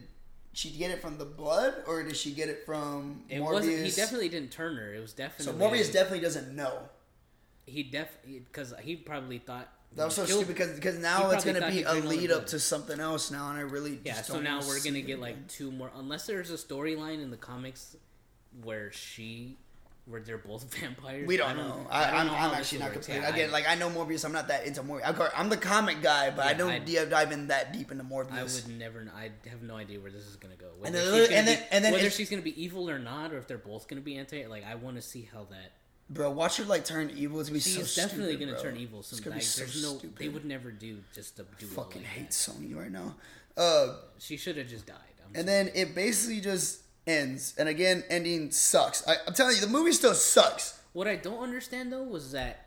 she 0.52 0.70
get 0.70 0.90
it 0.90 1.00
from 1.02 1.18
the 1.18 1.24
blood 1.24 1.74
or 1.86 2.02
did 2.02 2.16
she 2.16 2.32
get 2.32 2.48
it 2.48 2.64
from 2.66 3.22
it 3.28 3.40
Morbius? 3.40 3.52
wasn't. 3.52 3.78
He 3.86 3.90
definitely 3.90 4.28
didn't 4.28 4.50
turn 4.50 4.76
her. 4.76 4.92
It 4.94 5.00
was 5.00 5.12
definitely 5.12 5.44
so 5.46 5.52
Morbius 5.58 5.92
definitely 5.92 6.20
doesn't 6.20 6.54
know. 6.54 6.88
He 7.66 7.82
def 7.82 8.08
because 8.24 8.72
he 8.82 8.96
probably 8.96 9.38
thought 9.38 9.68
That 9.94 10.04
was 10.06 10.14
so 10.14 10.24
killed- 10.26 10.40
stupid 10.44 10.54
because 10.56 10.74
because 10.76 10.98
now 10.98 11.30
it's 11.30 11.44
gonna 11.44 11.60
be 11.70 11.82
a 11.82 11.82
drained 11.82 11.86
all 11.86 11.94
the 12.00 12.08
lead 12.08 12.30
up 12.32 12.46
to 12.48 12.60
something 12.60 13.00
else 13.00 13.30
now, 13.30 13.48
and 13.50 13.58
I 13.58 13.62
really 13.62 14.00
Yeah, 14.04 14.14
just 14.16 14.28
so 14.28 14.40
now 14.40 14.60
we're 14.60 14.78
gonna 14.82 15.00
get 15.00 15.04
again. 15.14 15.20
like 15.20 15.48
two 15.48 15.70
more, 15.72 15.90
unless 15.96 16.26
there's 16.26 16.50
a 16.50 16.54
storyline 16.54 17.22
in 17.22 17.30
the 17.30 17.36
comics 17.36 17.96
where 18.62 18.90
she, 18.92 19.58
where 20.06 20.20
they're 20.20 20.38
both 20.38 20.72
vampires. 20.80 21.26
We 21.26 21.36
don't, 21.36 21.50
I 21.50 21.54
know. 21.54 21.86
I, 21.90 22.04
I 22.04 22.10
don't 22.10 22.20
I'm, 22.20 22.26
know 22.28 22.32
how 22.34 22.48
I'm 22.50 22.54
actually 22.54 22.78
not 22.78 22.94
works. 22.94 23.06
complete. 23.06 23.22
Yeah, 23.22 23.28
Again, 23.34 23.48
I- 23.50 23.52
like 23.52 23.68
I 23.68 23.74
know 23.74 23.90
Morbius. 23.90 24.24
I'm 24.24 24.32
not 24.32 24.48
that 24.48 24.66
into 24.66 24.82
Morbius. 24.82 25.02
I'm, 25.20 25.28
I'm 25.36 25.48
the 25.48 25.56
comic 25.56 26.00
guy, 26.02 26.30
but 26.30 26.46
I 26.46 26.54
don't 26.54 26.70
I- 26.70 26.78
dive, 27.04 27.32
in 27.32 27.48
that 27.48 27.72
deep 27.72 27.90
into 27.90 28.04
Morbius. 28.04 28.32
I 28.32 28.42
would 28.68 28.78
never. 28.78 29.06
I 29.16 29.30
have 29.50 29.62
no 29.62 29.76
idea 29.76 29.98
where 30.00 30.10
this 30.10 30.26
is 30.26 30.36
gonna 30.36 30.54
go. 30.56 30.66
Whether 30.78 30.98
then- 30.98 31.14
she's 31.18 31.28
gonna 31.28 31.38
and 31.38 31.48
then- 31.48 31.58
be- 31.58 31.64
and 31.72 31.84
then 31.84 31.92
whether 31.92 32.10
she's 32.10 32.30
gonna 32.30 32.42
be 32.42 32.62
evil 32.62 32.88
or 32.88 32.98
not, 32.98 33.32
or 33.32 33.38
if 33.38 33.46
they're 33.48 33.58
both 33.58 33.88
gonna 33.88 34.00
be 34.00 34.16
anti. 34.16 34.46
Like 34.46 34.64
I 34.64 34.74
want 34.76 34.96
to 34.96 35.02
see 35.02 35.28
how 35.32 35.44
that. 35.50 35.72
Bro, 36.08 36.30
watch 36.30 36.58
her 36.58 36.64
like 36.64 36.84
turn 36.84 37.10
evil. 37.16 37.40
It's 37.40 37.48
gonna 37.48 37.54
be 37.56 37.60
She's 37.60 37.90
so 37.90 38.02
definitely 38.02 38.34
stupid, 38.34 38.46
gonna 38.46 38.62
bro. 38.62 38.70
turn 38.70 38.76
evil. 38.80 39.00
It's 39.00 39.18
gonna 39.18 39.34
be 39.36 39.42
so 39.42 39.62
there's 39.62 39.82
no. 39.82 39.98
stupid. 39.98 40.18
They 40.18 40.28
would 40.28 40.44
never 40.44 40.70
do 40.70 40.98
just 41.12 41.36
to 41.38 41.42
do. 41.58 41.66
it 41.66 41.72
fucking 41.72 42.02
like 42.02 42.10
hate 42.10 42.26
that. 42.26 42.32
Sony 42.32 42.76
right 42.76 42.92
now. 42.92 43.16
Uh, 43.56 43.96
She 44.18 44.36
should 44.36 44.56
have 44.56 44.68
just 44.68 44.86
died. 44.86 44.96
I'm 45.24 45.34
and 45.34 45.48
sorry. 45.48 45.64
then 45.64 45.70
it 45.74 45.94
basically 45.96 46.40
just 46.40 46.82
ends. 47.06 47.54
And 47.58 47.68
again, 47.68 48.04
ending 48.08 48.50
sucks. 48.50 49.06
I, 49.06 49.16
I'm 49.26 49.34
telling 49.34 49.54
you, 49.56 49.60
the 49.60 49.66
movie 49.68 49.92
still 49.92 50.14
sucks. 50.14 50.80
What 50.92 51.06
I 51.06 51.16
don't 51.16 51.42
understand 51.42 51.92
though 51.92 52.02
was 52.02 52.32
that 52.32 52.66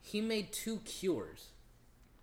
he 0.00 0.20
made 0.20 0.52
two 0.52 0.78
cures. 0.78 1.48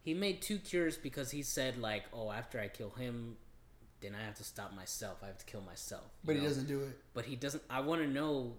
He 0.02 0.14
made 0.14 0.42
two 0.42 0.60
cures 0.60 0.98
because 0.98 1.32
he 1.32 1.44
said 1.44 1.78
like, 1.78 2.04
"Oh, 2.14 2.32
after 2.32 2.60
I 2.60 2.68
kill 2.68 2.92
him, 2.92 3.38
then 4.02 4.16
I 4.20 4.24
have 4.24 4.36
to 4.36 4.44
stop 4.44 4.74
myself. 4.76 5.18
I 5.24 5.28
have 5.28 5.38
to 5.40 5.46
kill 5.46 5.62
myself." 5.62 6.04
But 6.24 6.36
he 6.36 6.42
doesn't 6.42 6.68
do 6.68 6.82
it. 6.84 6.98
But 7.14 7.26
he 7.26 7.36
doesn't. 7.36 7.64
I 7.70 7.82
want 7.82 8.02
to 8.02 8.08
know, 8.08 8.54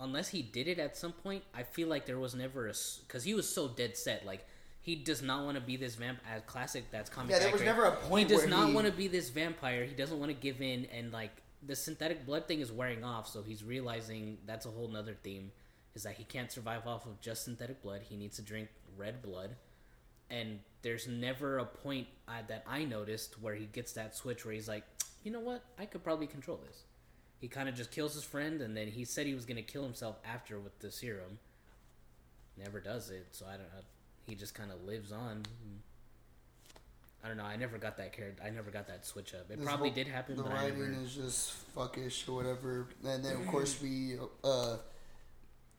unless 0.00 0.28
he 0.28 0.42
did 0.42 0.68
it 0.68 0.78
at 0.78 0.96
some 0.96 1.12
point. 1.12 1.44
I 1.54 1.62
feel 1.62 1.88
like 1.88 2.04
there 2.04 2.18
was 2.18 2.34
never 2.34 2.68
a 2.68 2.74
because 3.06 3.24
he 3.24 3.32
was 3.34 3.48
so 3.48 3.68
dead 3.68 3.96
set. 3.96 4.26
Like 4.26 4.44
he 4.82 4.96
does 4.96 5.22
not 5.22 5.44
want 5.44 5.56
to 5.56 5.62
be 5.62 5.76
this 5.76 5.94
vamp 5.94 6.18
as 6.30 6.42
classic. 6.42 6.90
That's 6.90 7.08
comic. 7.08 7.30
Yeah, 7.30 7.38
there 7.38 7.52
was 7.52 7.62
never 7.62 7.84
a 7.84 7.92
point 7.92 8.28
He 8.28 8.36
does 8.36 8.46
not 8.48 8.68
he- 8.68 8.74
want 8.74 8.86
to 8.86 8.92
be 8.92 9.08
this 9.08 9.30
vampire. 9.30 9.84
He 9.84 9.94
doesn't 9.94 10.18
want 10.18 10.30
to 10.30 10.36
give 10.36 10.60
in, 10.60 10.86
and 10.86 11.12
like 11.12 11.30
the 11.64 11.76
synthetic 11.76 12.26
blood 12.26 12.48
thing 12.48 12.60
is 12.60 12.72
wearing 12.72 13.04
off. 13.04 13.28
So 13.28 13.42
he's 13.42 13.62
realizing 13.62 14.38
that's 14.46 14.66
a 14.66 14.70
whole 14.70 14.88
nother 14.88 15.16
theme. 15.22 15.52
Is 15.94 16.04
that 16.04 16.14
he 16.14 16.24
can't 16.24 16.50
survive 16.50 16.86
off 16.86 17.06
of 17.06 17.20
just 17.20 17.44
synthetic 17.44 17.82
blood. 17.82 18.00
He 18.08 18.16
needs 18.16 18.36
to 18.36 18.42
drink 18.42 18.68
red 18.96 19.22
blood 19.22 19.56
and 20.32 20.58
there's 20.80 21.06
never 21.06 21.58
a 21.58 21.64
point 21.64 22.08
uh, 22.26 22.32
that 22.48 22.64
I 22.66 22.84
noticed 22.84 23.40
where 23.40 23.54
he 23.54 23.66
gets 23.66 23.92
that 23.92 24.16
switch 24.16 24.44
where 24.44 24.54
he's 24.54 24.66
like, 24.66 24.84
you 25.22 25.30
know 25.30 25.40
what, 25.40 25.62
I 25.78 25.84
could 25.84 26.02
probably 26.02 26.26
control 26.26 26.58
this. 26.66 26.82
He 27.38 27.48
kind 27.48 27.68
of 27.68 27.74
just 27.74 27.90
kills 27.90 28.14
his 28.14 28.24
friend, 28.24 28.60
and 28.60 28.76
then 28.76 28.88
he 28.88 29.04
said 29.04 29.26
he 29.26 29.34
was 29.34 29.44
gonna 29.44 29.62
kill 29.62 29.82
himself 29.82 30.16
after 30.24 30.58
with 30.58 30.78
the 30.78 30.90
serum. 30.90 31.38
Never 32.56 32.80
does 32.80 33.10
it, 33.10 33.26
so 33.32 33.46
I 33.46 33.52
don't. 33.52 33.62
know. 33.62 33.82
He 34.26 34.34
just 34.34 34.54
kind 34.54 34.70
of 34.70 34.84
lives 34.84 35.12
on. 35.12 35.42
I 37.24 37.28
don't 37.28 37.36
know. 37.36 37.44
I 37.44 37.56
never 37.56 37.78
got 37.78 37.96
that 37.98 38.12
character. 38.12 38.42
I 38.44 38.50
never 38.50 38.70
got 38.70 38.88
that 38.88 39.06
switch 39.06 39.32
up. 39.34 39.48
It 39.50 39.56
This 39.58 39.64
probably 39.64 39.90
whole- 39.90 39.94
did 39.96 40.08
happen, 40.08 40.36
The 40.36 40.42
but 40.42 40.52
I 40.52 40.64
writing 40.64 40.90
never. 40.92 41.04
is 41.04 41.14
just 41.14 41.54
fuckish 41.76 42.28
or 42.28 42.32
whatever. 42.34 42.88
And 43.04 43.24
then 43.24 43.36
of 43.36 43.46
course 43.46 43.80
we 43.80 44.16
uh 44.42 44.76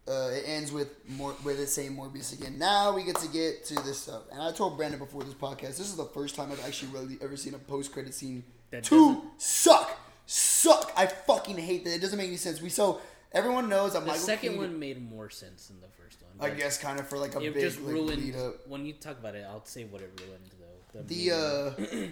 uh, 0.05 0.29
it 0.33 0.43
ends 0.47 0.69
with 0.71 0.89
more 1.17 1.33
with 1.45 1.59
it 1.59 1.67
saying 1.67 1.95
Morbius 1.95 2.33
again. 2.37 2.57
Now 2.59 2.93
we 2.93 3.03
get 3.03 3.15
to 3.19 3.27
get 3.29 3.63
to 3.65 3.75
this 3.83 3.99
stuff, 3.99 4.23
and 4.33 4.41
I 4.41 4.51
told 4.51 4.75
Brandon 4.75 4.99
before 4.99 5.23
this 5.23 5.33
podcast. 5.33 5.77
This 5.77 5.81
is 5.81 5.95
the 5.95 6.03
first 6.05 6.35
time 6.35 6.51
I've 6.51 6.63
actually 6.65 6.91
really 6.91 7.17
ever 7.21 7.37
seen 7.37 7.53
a 7.53 7.57
post 7.57 7.93
credit 7.93 8.13
scene 8.13 8.43
That 8.71 8.83
to 8.85 8.95
doesn't- 9.15 9.41
suck, 9.41 9.97
suck. 10.25 10.91
I 10.97 11.07
fucking 11.07 11.57
hate 11.57 11.85
that. 11.85 11.93
It 11.95 12.01
doesn't 12.01 12.17
make 12.17 12.27
any 12.27 12.35
sense. 12.35 12.61
We 12.61 12.67
so 12.67 12.99
everyone 13.31 13.69
knows 13.69 13.93
that 13.93 14.01
The 14.01 14.07
Michael 14.07 14.21
second 14.21 14.49
Keaton- 14.51 14.57
one 14.57 14.77
made 14.79 15.01
more 15.09 15.29
sense 15.29 15.67
than 15.67 15.79
the 15.79 15.87
first 15.87 16.21
one. 16.21 16.51
I 16.51 16.53
guess, 16.53 16.77
kind 16.77 16.99
of 16.99 17.07
for 17.07 17.17
like 17.17 17.35
a 17.35 17.39
it 17.39 17.53
big 17.53 17.63
just 17.63 17.79
like, 17.79 17.93
ruined. 17.93 18.35
up. 18.35 18.67
When 18.67 18.85
you 18.85 18.91
talk 18.93 19.17
about 19.19 19.35
it, 19.35 19.45
I'll 19.49 19.63
say 19.65 19.85
what 19.85 20.01
it 20.01 20.11
ruined. 20.19 20.49
The 20.93 21.31
uh, 21.31 22.07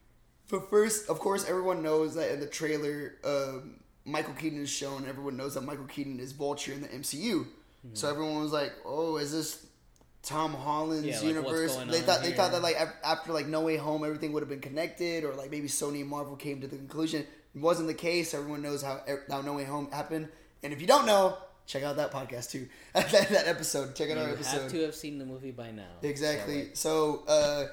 but 0.50 0.70
first, 0.70 1.08
of 1.08 1.18
course, 1.18 1.48
everyone 1.48 1.82
knows 1.82 2.14
that 2.14 2.30
in 2.32 2.40
the 2.40 2.46
trailer, 2.46 3.14
um, 3.24 3.80
Michael 4.04 4.34
Keaton 4.34 4.62
is 4.62 4.70
shown. 4.70 5.06
Everyone 5.08 5.36
knows 5.36 5.54
that 5.54 5.62
Michael 5.62 5.86
Keaton 5.86 6.20
is 6.20 6.32
Vulture 6.32 6.72
in 6.72 6.82
the 6.82 6.88
MCU. 6.88 7.44
Hmm. 7.44 7.94
So 7.94 8.08
everyone 8.08 8.42
was 8.42 8.52
like, 8.52 8.72
"Oh, 8.84 9.16
is 9.16 9.32
this 9.32 9.66
Tom 10.22 10.54
Holland's 10.54 11.06
Yeah, 11.06 11.16
like, 11.16 11.24
universe?" 11.24 11.76
They 11.76 12.00
thought 12.00 12.22
they 12.22 12.32
thought 12.32 12.52
that 12.52 12.62
like 12.62 12.76
after 13.04 13.32
like 13.32 13.46
No 13.46 13.60
Way 13.60 13.76
Home, 13.76 14.04
everything 14.04 14.32
would 14.32 14.42
have 14.42 14.50
been 14.50 14.60
connected, 14.60 15.24
or 15.24 15.34
like 15.34 15.50
maybe 15.50 15.68
Sony 15.68 16.00
and 16.00 16.08
Marvel 16.08 16.36
came 16.36 16.60
to 16.60 16.66
the 16.66 16.76
conclusion. 16.76 17.26
It 17.54 17.60
wasn't 17.60 17.88
the 17.88 17.94
case. 17.94 18.34
Everyone 18.34 18.62
knows 18.62 18.82
how 18.82 19.00
how 19.28 19.42
No 19.42 19.54
Way 19.54 19.64
Home 19.64 19.90
happened. 19.92 20.28
And 20.62 20.72
if 20.72 20.80
you 20.80 20.86
don't 20.86 21.06
know, 21.06 21.36
check 21.66 21.82
out 21.82 21.96
that 21.96 22.12
podcast 22.12 22.50
too. 22.50 22.68
that, 22.94 23.10
that 23.10 23.46
episode. 23.46 23.94
Check 23.94 24.10
out 24.10 24.16
you 24.16 24.22
our 24.22 24.30
episode. 24.30 24.56
You 24.56 24.62
have 24.62 24.72
to 24.72 24.82
have 24.82 24.94
seen 24.94 25.18
the 25.18 25.26
movie 25.26 25.50
by 25.50 25.70
now. 25.70 25.88
Exactly. 26.02 26.70
So, 26.74 27.24
uh, 27.26 27.66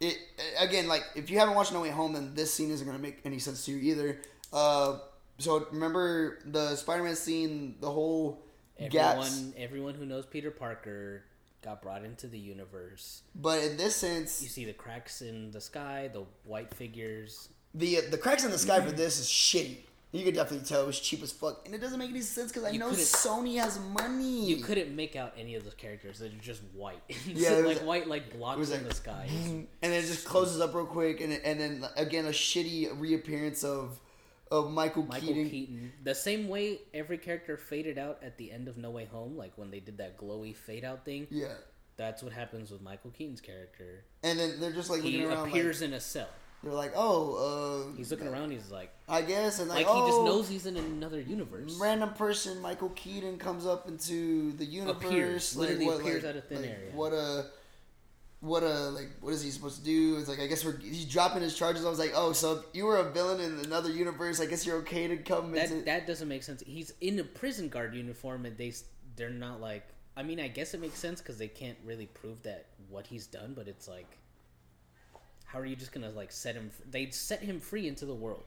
it 0.00 0.16
again, 0.58 0.88
like 0.88 1.04
if 1.14 1.30
you 1.30 1.38
haven't 1.38 1.54
watched 1.54 1.72
No 1.72 1.80
Way 1.80 1.90
Home, 1.90 2.12
then 2.12 2.34
this 2.34 2.52
scene 2.52 2.70
isn't 2.70 2.86
gonna 2.86 2.98
make 2.98 3.20
any 3.24 3.38
sense 3.38 3.64
to 3.66 3.72
you 3.72 3.92
either. 3.92 4.20
Uh, 4.52 4.98
so 5.38 5.66
remember 5.72 6.38
the 6.44 6.76
Spider-Man 6.76 7.16
scene, 7.16 7.76
the 7.80 7.90
whole 7.90 8.42
gaps. 8.90 9.26
everyone, 9.28 9.54
everyone 9.56 9.94
who 9.94 10.06
knows 10.06 10.26
Peter 10.26 10.50
Parker 10.50 11.24
got 11.62 11.80
brought 11.82 12.04
into 12.04 12.26
the 12.26 12.38
universe. 12.38 13.22
But 13.34 13.62
in 13.64 13.76
this 13.76 13.96
sense, 13.96 14.42
You 14.42 14.48
see 14.48 14.64
the 14.64 14.72
cracks 14.74 15.22
in 15.22 15.50
the 15.50 15.60
sky, 15.60 16.10
the 16.12 16.24
white 16.44 16.72
figures. 16.74 17.48
the 17.74 18.00
the 18.10 18.18
cracks 18.18 18.44
in 18.44 18.50
the 18.50 18.58
sky 18.58 18.80
for 18.80 18.92
this 18.92 19.18
is 19.18 19.26
shitty. 19.26 19.78
You 20.14 20.24
could 20.24 20.34
definitely 20.34 20.64
tell 20.64 20.82
it 20.82 20.86
was 20.86 21.00
cheap 21.00 21.22
as 21.24 21.32
fuck, 21.32 21.62
and 21.66 21.74
it 21.74 21.80
doesn't 21.80 21.98
make 21.98 22.10
any 22.10 22.20
sense 22.20 22.52
because 22.52 22.64
I 22.64 22.70
You 22.70 22.78
know 22.78 22.90
Sony 22.90 23.58
has 23.60 23.80
money. 23.80 24.46
You 24.46 24.62
couldn't 24.62 24.94
make 24.94 25.16
out 25.16 25.34
any 25.36 25.56
of 25.56 25.64
those 25.64 25.74
characters. 25.74 26.20
They're 26.20 26.28
just 26.40 26.62
white. 26.72 27.02
Yeah, 27.26 27.50
like 27.66 27.78
white, 27.78 28.06
like 28.06 28.32
blocks 28.38 28.70
in 28.70 28.84
the 28.84 28.94
sky. 28.94 29.26
and 29.28 29.66
then 29.82 29.92
it 29.92 30.06
just 30.06 30.24
closes 30.24 30.60
up 30.60 30.72
real 30.74 30.86
quick, 30.86 31.20
and 31.20 31.32
and 31.32 31.60
then 31.60 31.84
again 31.96 32.26
a 32.26 32.30
shitty 32.30 32.98
reappearance 33.00 33.64
of 33.64 33.98
of 34.52 34.70
Michael, 34.70 35.02
Keaton. 35.02 35.08
Michael 35.20 35.34
Keaton. 35.34 35.50
Keaton. 35.50 35.92
The 36.04 36.14
same 36.14 36.48
way 36.48 36.78
every 36.92 37.18
character 37.18 37.56
faded 37.56 37.98
out 37.98 38.18
at 38.22 38.38
the 38.38 38.52
end 38.52 38.68
of 38.68 38.76
No 38.78 38.90
Way 38.90 39.06
Home, 39.06 39.36
like 39.36 39.52
when 39.56 39.70
they 39.72 39.80
did 39.80 39.98
that 39.98 40.16
glowy 40.16 40.54
fade 40.54 40.84
out 40.84 41.04
thing. 41.04 41.26
Yeah, 41.30 41.54
That's 41.96 42.22
what 42.22 42.32
happens 42.32 42.70
with 42.70 42.82
Michael 42.82 43.10
Keaton's 43.10 43.40
character. 43.40 44.04
and 44.22 44.38
then 44.38 44.60
they're 44.60 44.70
just 44.70 44.90
like 44.90 45.02
He 45.02 45.24
around, 45.24 45.40
like, 45.40 45.48
appears 45.50 45.82
in 45.82 45.92
a 45.94 46.00
cell. 46.00 46.28
They're 46.64 46.72
like, 46.72 46.92
oh, 46.96 47.86
uh, 47.92 47.96
He's 47.96 48.10
looking 48.10 48.26
around. 48.26 48.50
He's 48.50 48.70
like, 48.70 48.90
I 49.08 49.22
guess, 49.22 49.60
and 49.60 49.68
like, 49.68 49.86
like 49.86 49.94
he 49.94 50.00
just 50.02 50.18
oh, 50.18 50.24
knows 50.24 50.48
he's 50.48 50.66
in 50.66 50.76
another 50.76 51.20
universe. 51.20 51.76
random 51.80 52.14
person 52.14 52.60
Michael 52.60 52.88
Keaton 52.90 53.38
comes 53.38 53.66
up 53.66 53.86
into 53.86 54.52
the 54.52 54.64
universe, 54.64 55.04
Appears. 55.04 55.56
Literally 55.56 55.86
what, 55.86 56.00
appears 56.00 56.24
out 56.24 56.36
of 56.36 56.48
thin 56.48 56.62
like, 56.62 56.70
air. 56.70 56.90
What 56.92 57.12
a, 57.12 57.46
what 58.40 58.62
a 58.62 58.90
like, 58.90 59.10
what 59.20 59.32
is 59.34 59.42
he 59.42 59.50
supposed 59.50 59.78
to 59.78 59.84
do? 59.84 60.16
It's 60.18 60.28
like 60.28 60.40
I 60.40 60.46
guess 60.46 60.64
we're 60.64 60.78
he's 60.78 61.04
dropping 61.04 61.42
his 61.42 61.54
charges. 61.56 61.84
I 61.84 61.90
was 61.90 61.98
like, 61.98 62.12
oh, 62.14 62.32
so 62.32 62.64
you 62.72 62.86
were 62.86 62.96
a 62.96 63.10
villain 63.10 63.40
in 63.40 63.64
another 63.64 63.90
universe. 63.90 64.40
I 64.40 64.46
guess 64.46 64.66
you're 64.66 64.78
okay 64.78 65.06
to 65.08 65.16
come 65.18 65.52
That 65.52 65.70
into. 65.70 65.84
that 65.84 66.06
doesn't 66.06 66.28
make 66.28 66.42
sense. 66.42 66.62
He's 66.66 66.92
in 67.00 67.18
a 67.18 67.24
prison 67.24 67.68
guard 67.68 67.94
uniform, 67.94 68.46
and 68.46 68.56
they 68.56 68.72
they're 69.16 69.30
not 69.30 69.60
like. 69.60 69.86
I 70.16 70.22
mean, 70.22 70.38
I 70.38 70.46
guess 70.46 70.74
it 70.74 70.80
makes 70.80 70.98
sense 70.98 71.20
because 71.20 71.38
they 71.38 71.48
can't 71.48 71.76
really 71.84 72.06
prove 72.06 72.40
that 72.44 72.66
what 72.88 73.04
he's 73.06 73.26
done, 73.26 73.52
but 73.52 73.66
it's 73.66 73.88
like, 73.88 74.16
how 75.54 75.60
are 75.60 75.66
you 75.66 75.76
just 75.76 75.92
gonna 75.92 76.10
like 76.10 76.32
set 76.32 76.54
him? 76.56 76.70
f- 76.76 76.84
They 76.90 77.08
set 77.10 77.40
him 77.40 77.60
free 77.60 77.88
into 77.88 78.04
the 78.04 78.14
world. 78.14 78.42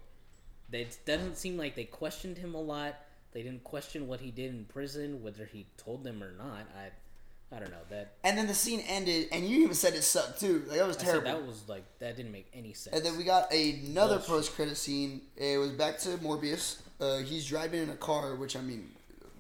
They, 0.70 0.82
it 0.82 0.98
doesn't 1.06 1.38
seem 1.38 1.58
like 1.58 1.76
they 1.76 1.86
questioned 1.86 2.38
him 2.38 2.54
a 2.54 2.62
lot. 2.62 2.96
They 3.32 3.42
didn't 3.42 3.64
question 3.64 4.08
what 4.08 4.20
he 4.20 4.30
did 4.32 4.52
in 4.52 4.66
prison, 4.66 5.24
whether 5.24 5.46
he 5.46 5.66
told 5.78 6.04
them 6.04 6.22
or 6.22 6.32
not. 6.38 6.68
I, 6.78 7.56
I 7.56 7.60
don't 7.60 7.72
know 7.72 7.78
that. 7.90 8.16
and 8.26 8.38
then 8.38 8.48
the 8.48 8.54
scene 8.54 8.82
ended, 8.88 9.30
and 9.32 9.48
you 9.48 9.64
even 9.64 9.74
said 9.76 9.94
it 9.94 10.04
sucked 10.04 10.42
too. 10.42 10.66
Like 10.68 10.80
that 10.80 10.88
was 10.88 10.98
terrible. 10.98 11.24
that 11.32 11.46
was 11.48 11.64
like 11.70 11.84
that 12.00 12.18
didn't 12.18 12.34
make 12.34 12.48
any 12.54 12.74
sense. 12.74 12.94
And 12.96 13.06
then 13.06 13.18
we 13.18 13.24
got 13.24 13.52
another 13.54 14.20
post 14.20 14.54
credit 14.56 14.76
scene. 14.76 15.22
It 15.38 15.58
was 15.58 15.72
back 15.72 15.98
to 16.00 16.10
Morbius. 16.18 16.82
Uh, 17.00 17.20
he's 17.20 17.46
driving 17.48 17.84
in 17.84 17.90
a 17.90 17.96
car, 17.96 18.36
which 18.36 18.58
I 18.58 18.62
mean, 18.62 18.90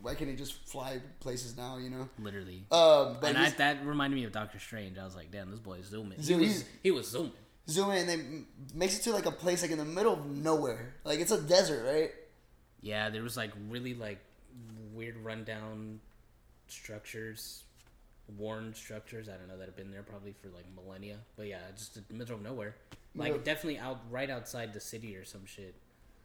why 0.01 0.15
can't 0.15 0.29
he 0.29 0.35
just 0.37 0.53
fly 0.69 1.01
places 1.19 1.57
now? 1.57 1.77
You 1.77 1.89
know. 1.89 2.07
literally. 2.19 2.63
Um, 2.71 3.17
but 3.19 3.29
and 3.31 3.37
I, 3.39 3.49
that 3.51 3.85
reminded 3.85 4.15
me 4.15 4.23
of 4.23 4.31
Doctor 4.31 4.59
Strange. 4.59 4.97
I 4.97 5.03
was 5.03 5.15
like, 5.15 5.31
damn, 5.31 5.49
this 5.51 5.59
boy 5.59 5.73
is 5.79 5.87
zooming. 5.87 6.19
He 6.19 6.35
was, 6.35 6.63
he 6.83 6.91
was 6.91 7.09
zooming. 7.09 7.31
Zooming 7.69 7.97
and 7.99 8.09
then 8.09 8.45
makes 8.73 8.97
it 8.97 9.03
to 9.03 9.11
like 9.11 9.25
a 9.25 9.31
place 9.31 9.61
like 9.61 9.71
in 9.71 9.77
the 9.77 9.85
middle 9.85 10.13
of 10.13 10.25
nowhere. 10.25 10.95
Like 11.03 11.19
it's 11.19 11.31
a 11.31 11.41
desert, 11.41 11.85
right? 11.85 12.11
Yeah, 12.81 13.09
there 13.09 13.23
was 13.23 13.35
like 13.37 13.51
really 13.69 13.93
like 13.93 14.19
weird 14.93 15.17
rundown 15.17 15.99
structures, 16.67 17.63
worn 18.37 18.73
structures. 18.73 19.29
I 19.29 19.33
don't 19.33 19.47
know 19.47 19.57
that 19.57 19.65
have 19.65 19.75
been 19.75 19.91
there 19.91 20.03
probably 20.03 20.33
for 20.41 20.49
like 20.49 20.65
millennia. 20.75 21.17
But 21.35 21.47
yeah, 21.47 21.59
just 21.75 21.95
the 22.07 22.13
middle 22.13 22.35
of 22.35 22.41
nowhere. 22.41 22.75
Like 23.15 23.31
Yeah. 23.33 23.37
definitely 23.43 23.79
out 23.79 23.99
right 24.11 24.29
outside 24.29 24.73
the 24.73 24.79
city 24.79 25.15
or 25.15 25.25
some 25.25 25.45
shit. 25.45 25.75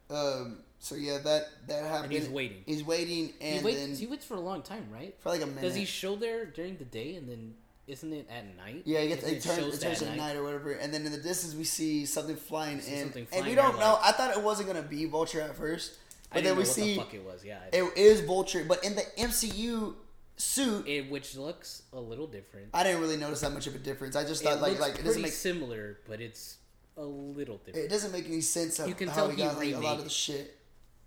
Um. 0.09 0.59
So 0.79 0.95
yeah, 0.95 1.17
that 1.19 1.47
that 1.67 1.83
happened. 1.85 2.11
he's 2.11 2.27
waiting. 2.29 2.61
He's 2.65 2.83
waiting, 2.83 3.33
and 3.39 3.51
He 3.51 3.55
and 3.57 3.65
waits. 3.65 3.79
then 3.79 3.95
he 3.95 4.05
waits 4.05 4.25
for 4.25 4.35
a 4.35 4.39
long 4.39 4.61
time, 4.61 4.87
right? 4.91 5.15
for 5.21 5.29
like 5.29 5.41
a 5.41 5.45
minute. 5.45 5.61
Does 5.61 5.75
he 5.75 5.85
show 5.85 6.15
there 6.17 6.45
during 6.45 6.75
the 6.77 6.85
day 6.85 7.15
and 7.15 7.27
then 7.27 7.55
isn't 7.87 8.13
it 8.13 8.27
at 8.29 8.55
night? 8.57 8.83
Yeah, 8.85 9.01
he 9.01 9.09
gets 9.09 9.23
Isn't 9.23 9.37
it 9.37 9.41
turns, 9.43 9.75
it 9.75 9.81
turns 9.81 10.01
at 10.01 10.09
at 10.09 10.17
night 10.17 10.35
or 10.35 10.43
whatever, 10.43 10.71
and 10.71 10.93
then 10.93 11.05
in 11.05 11.11
the 11.11 11.17
distance 11.17 11.53
we 11.55 11.63
see 11.63 12.05
something 12.05 12.35
flying 12.35 12.79
see 12.79 12.93
in, 12.93 12.99
something 13.03 13.27
and 13.33 13.45
we 13.45 13.55
don't 13.55 13.79
know. 13.79 13.93
like- 13.93 14.05
I 14.05 14.11
thought 14.13 14.35
it 14.37 14.41
wasn't 14.43 14.67
gonna 14.67 14.81
be 14.81 15.05
Vulture 15.05 15.41
at 15.41 15.55
first, 15.55 15.93
I 16.31 16.35
but 16.35 16.43
didn't 16.43 16.45
then 16.45 16.55
we 16.57 16.63
know 16.63 16.69
see 16.69 16.97
what 16.97 17.09
the 17.11 17.17
fuck 17.17 17.21
it 17.25 17.33
was. 17.33 17.45
Yeah, 17.45 17.59
it 17.71 17.97
is 17.97 18.21
Vulture, 18.21 18.63
but 18.67 18.83
in 18.83 18.95
the 18.95 19.03
MCU 19.17 19.95
suit, 20.37 20.87
it, 20.87 21.11
which 21.11 21.35
looks 21.35 21.83
a 21.93 21.99
little 21.99 22.27
different. 22.27 22.69
I 22.73 22.83
didn't 22.83 23.01
really 23.01 23.17
notice 23.17 23.41
that 23.41 23.51
much 23.53 23.67
of 23.67 23.75
a 23.75 23.79
difference. 23.79 24.15
I 24.15 24.23
just 24.23 24.43
thought 24.43 24.57
it 24.57 24.61
like 24.61 24.79
like 24.79 24.99
it 24.99 25.03
doesn't 25.05 25.21
make 25.21 25.31
similar, 25.33 25.99
but 26.07 26.21
it's 26.21 26.57
a 26.97 27.03
little 27.03 27.57
different. 27.57 27.85
it 27.85 27.89
doesn't 27.89 28.11
make 28.11 28.25
any 28.27 28.41
sense 28.41 28.79
of 28.79 28.87
You 28.87 28.95
can 28.95 29.07
how 29.09 29.15
tell 29.15 29.29
he 29.29 29.35
got 29.37 29.57
like, 29.57 29.73
a 29.73 29.79
lot 29.79 29.97
of 29.97 30.03
the 30.03 30.09
shit. 30.09 30.57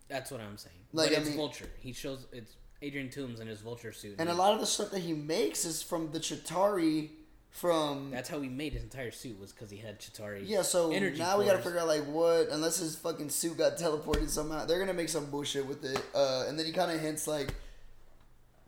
That's 0.08 0.30
what 0.30 0.40
I'm 0.40 0.56
saying. 0.58 0.74
Like, 0.92 1.10
but 1.10 1.16
I 1.16 1.20
it's 1.20 1.28
mean- 1.30 1.36
Vulture. 1.38 1.68
He 1.80 1.92
shows 1.92 2.26
it's 2.32 2.54
Adrian 2.82 3.08
Toomes 3.08 3.40
in 3.40 3.46
his 3.46 3.60
Vulture 3.60 3.92
suit. 3.92 4.16
And 4.18 4.28
a 4.28 4.34
lot 4.34 4.54
of 4.54 4.60
the 4.60 4.66
stuff 4.66 4.90
that 4.90 5.00
he 5.00 5.12
makes 5.12 5.64
is 5.64 5.82
from 5.82 6.12
the 6.12 6.20
Chitauri 6.20 7.10
from 7.50 8.10
That's 8.10 8.28
how 8.28 8.40
he 8.40 8.50
made 8.50 8.74
his 8.74 8.82
entire 8.82 9.10
suit 9.10 9.40
was 9.40 9.50
because 9.50 9.70
he 9.70 9.78
had 9.78 9.98
Chitauri. 9.98 10.42
Yeah, 10.44 10.60
so 10.60 10.92
energy 10.92 11.18
now 11.18 11.38
we 11.38 11.46
gotta 11.46 11.56
cores. 11.56 11.64
figure 11.64 11.80
out 11.80 11.88
like 11.88 12.04
what 12.04 12.48
unless 12.50 12.78
his 12.78 12.96
fucking 12.96 13.30
suit 13.30 13.56
got 13.56 13.78
teleported 13.78 14.28
somehow. 14.28 14.66
They're 14.66 14.78
gonna 14.78 14.92
make 14.92 15.08
some 15.08 15.30
bullshit 15.30 15.66
with 15.66 15.82
it. 15.84 16.02
Uh, 16.14 16.44
and 16.48 16.58
then 16.58 16.66
he 16.66 16.72
kinda 16.72 16.98
hints 16.98 17.26
like 17.26 17.54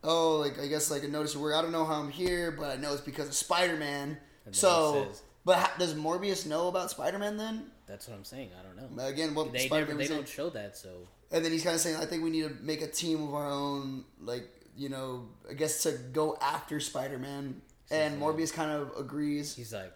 Oh, 0.03 0.37
like 0.37 0.59
I 0.59 0.67
guess 0.67 0.89
like 0.89 1.03
a 1.03 1.07
notice 1.07 1.35
of 1.35 1.41
where 1.41 1.53
I 1.53 1.61
don't 1.61 1.71
know 1.71 1.85
how 1.85 1.95
I'm 1.95 2.09
here, 2.09 2.51
but 2.51 2.71
I 2.71 2.75
know 2.77 2.93
it's 2.93 3.01
because 3.01 3.27
of 3.27 3.33
Spider 3.33 3.75
Man. 3.75 4.17
So 4.51 5.09
but 5.45 5.57
how, 5.57 5.77
does 5.77 5.93
Morbius 5.93 6.45
know 6.45 6.67
about 6.67 6.89
Spider 6.89 7.19
Man 7.19 7.37
then? 7.37 7.65
That's 7.85 8.07
what 8.07 8.15
I'm 8.15 8.23
saying. 8.23 8.51
I 8.59 8.63
don't 8.63 8.95
know. 8.95 9.05
Again, 9.05 9.35
what 9.35 9.51
They 9.51 9.67
never. 9.67 9.93
They 9.93 10.07
don't 10.07 10.27
show 10.27 10.49
that. 10.51 10.77
So 10.77 11.07
And 11.31 11.45
then 11.45 11.51
he's 11.51 11.63
kinda 11.63 11.77
saying, 11.79 11.97
I 11.97 12.05
think 12.05 12.23
we 12.23 12.29
need 12.29 12.43
to 12.43 12.55
make 12.63 12.81
a 12.81 12.87
team 12.87 13.21
of 13.23 13.33
our 13.33 13.49
own, 13.49 14.03
like, 14.21 14.47
you 14.75 14.89
know, 14.89 15.27
I 15.49 15.53
guess 15.53 15.83
to 15.83 15.91
go 15.91 16.37
after 16.41 16.79
Spider 16.79 17.19
Man. 17.19 17.61
And 17.91 18.21
Morbius 18.21 18.53
kind 18.53 18.71
of 18.71 18.91
agrees. 18.97 19.55
he's 19.55 19.73
like, 19.73 19.91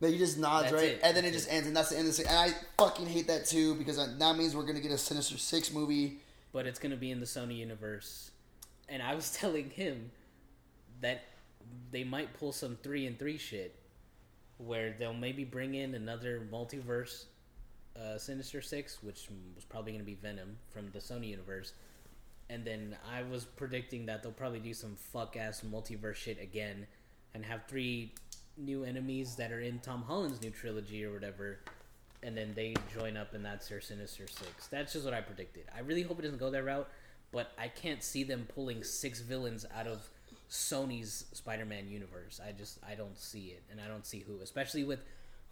But 0.00 0.10
he 0.10 0.18
just 0.18 0.38
nods, 0.38 0.72
right? 0.72 0.84
it. 0.84 1.00
And 1.02 1.16
then 1.16 1.24
it 1.24 1.32
just 1.32 1.50
ends, 1.50 1.66
and 1.66 1.76
that's 1.76 1.90
the 1.90 1.98
end 1.98 2.08
of 2.08 2.16
the 2.16 2.28
And 2.28 2.38
I 2.38 2.54
fucking 2.78 3.06
hate 3.06 3.26
that 3.28 3.46
too 3.46 3.74
because 3.76 3.96
that 3.96 4.36
means 4.36 4.56
we're 4.56 4.66
gonna 4.66 4.80
get 4.80 4.92
a 4.92 4.98
Sinister 4.98 5.38
Six 5.38 5.72
movie. 5.72 6.18
but 6.52 6.66
it's 6.66 6.78
gonna 6.78 6.96
be 6.96 7.10
in 7.10 7.20
the 7.20 7.26
Sony 7.26 7.56
universe. 7.56 8.30
And 8.88 9.02
I 9.02 9.14
was 9.14 9.32
telling 9.36 9.70
him 9.70 10.10
that 11.00 11.22
they 11.90 12.04
might 12.04 12.34
pull 12.34 12.52
some 12.52 12.76
three 12.82 13.06
and 13.06 13.18
three 13.18 13.38
shit, 13.38 13.74
where 14.58 14.94
they'll 14.98 15.14
maybe 15.14 15.44
bring 15.44 15.74
in 15.74 15.94
another 15.94 16.46
multiverse, 16.52 17.24
uh, 18.00 18.18
Sinister 18.18 18.62
Six, 18.62 19.02
which 19.02 19.28
was 19.54 19.64
probably 19.64 19.92
gonna 19.92 20.04
be 20.04 20.14
Venom 20.14 20.58
from 20.70 20.90
the 20.92 20.98
Sony 20.98 21.28
universe. 21.28 21.72
And 22.50 22.64
then 22.64 22.96
I 23.10 23.22
was 23.22 23.44
predicting 23.44 24.06
that 24.06 24.22
they'll 24.22 24.32
probably 24.32 24.58
do 24.60 24.74
some 24.74 24.96
fuck 24.96 25.36
ass 25.36 25.62
multiverse 25.68 26.16
shit 26.16 26.40
again, 26.40 26.86
and 27.34 27.44
have 27.44 27.64
three 27.66 28.12
new 28.58 28.84
enemies 28.84 29.36
that 29.36 29.50
are 29.52 29.60
in 29.60 29.78
Tom 29.78 30.02
Holland's 30.02 30.42
new 30.42 30.50
trilogy 30.50 31.04
or 31.04 31.12
whatever. 31.12 31.60
And 32.22 32.36
then 32.36 32.52
they 32.54 32.74
join 32.94 33.16
up, 33.16 33.34
and 33.34 33.44
that's 33.44 33.68
their 33.68 33.80
Sinister 33.80 34.26
Six. 34.26 34.68
That's 34.68 34.92
just 34.92 35.04
what 35.04 35.14
I 35.14 35.20
predicted. 35.22 35.64
I 35.74 35.80
really 35.80 36.02
hope 36.02 36.18
it 36.18 36.22
doesn't 36.22 36.38
go 36.38 36.50
that 36.50 36.62
route, 36.62 36.88
but 37.32 37.52
I 37.58 37.68
can't 37.68 38.02
see 38.02 38.22
them 38.22 38.46
pulling 38.54 38.84
six 38.84 39.20
villains 39.20 39.64
out 39.74 39.86
of 39.86 40.08
Sony's 40.50 41.24
Spider-Man 41.32 41.88
universe. 41.88 42.40
I 42.46 42.52
just 42.52 42.78
I 42.86 42.94
don't 42.94 43.18
see 43.18 43.46
it, 43.46 43.62
and 43.70 43.80
I 43.80 43.88
don't 43.88 44.04
see 44.04 44.20
who, 44.20 44.40
especially 44.42 44.84
with 44.84 45.00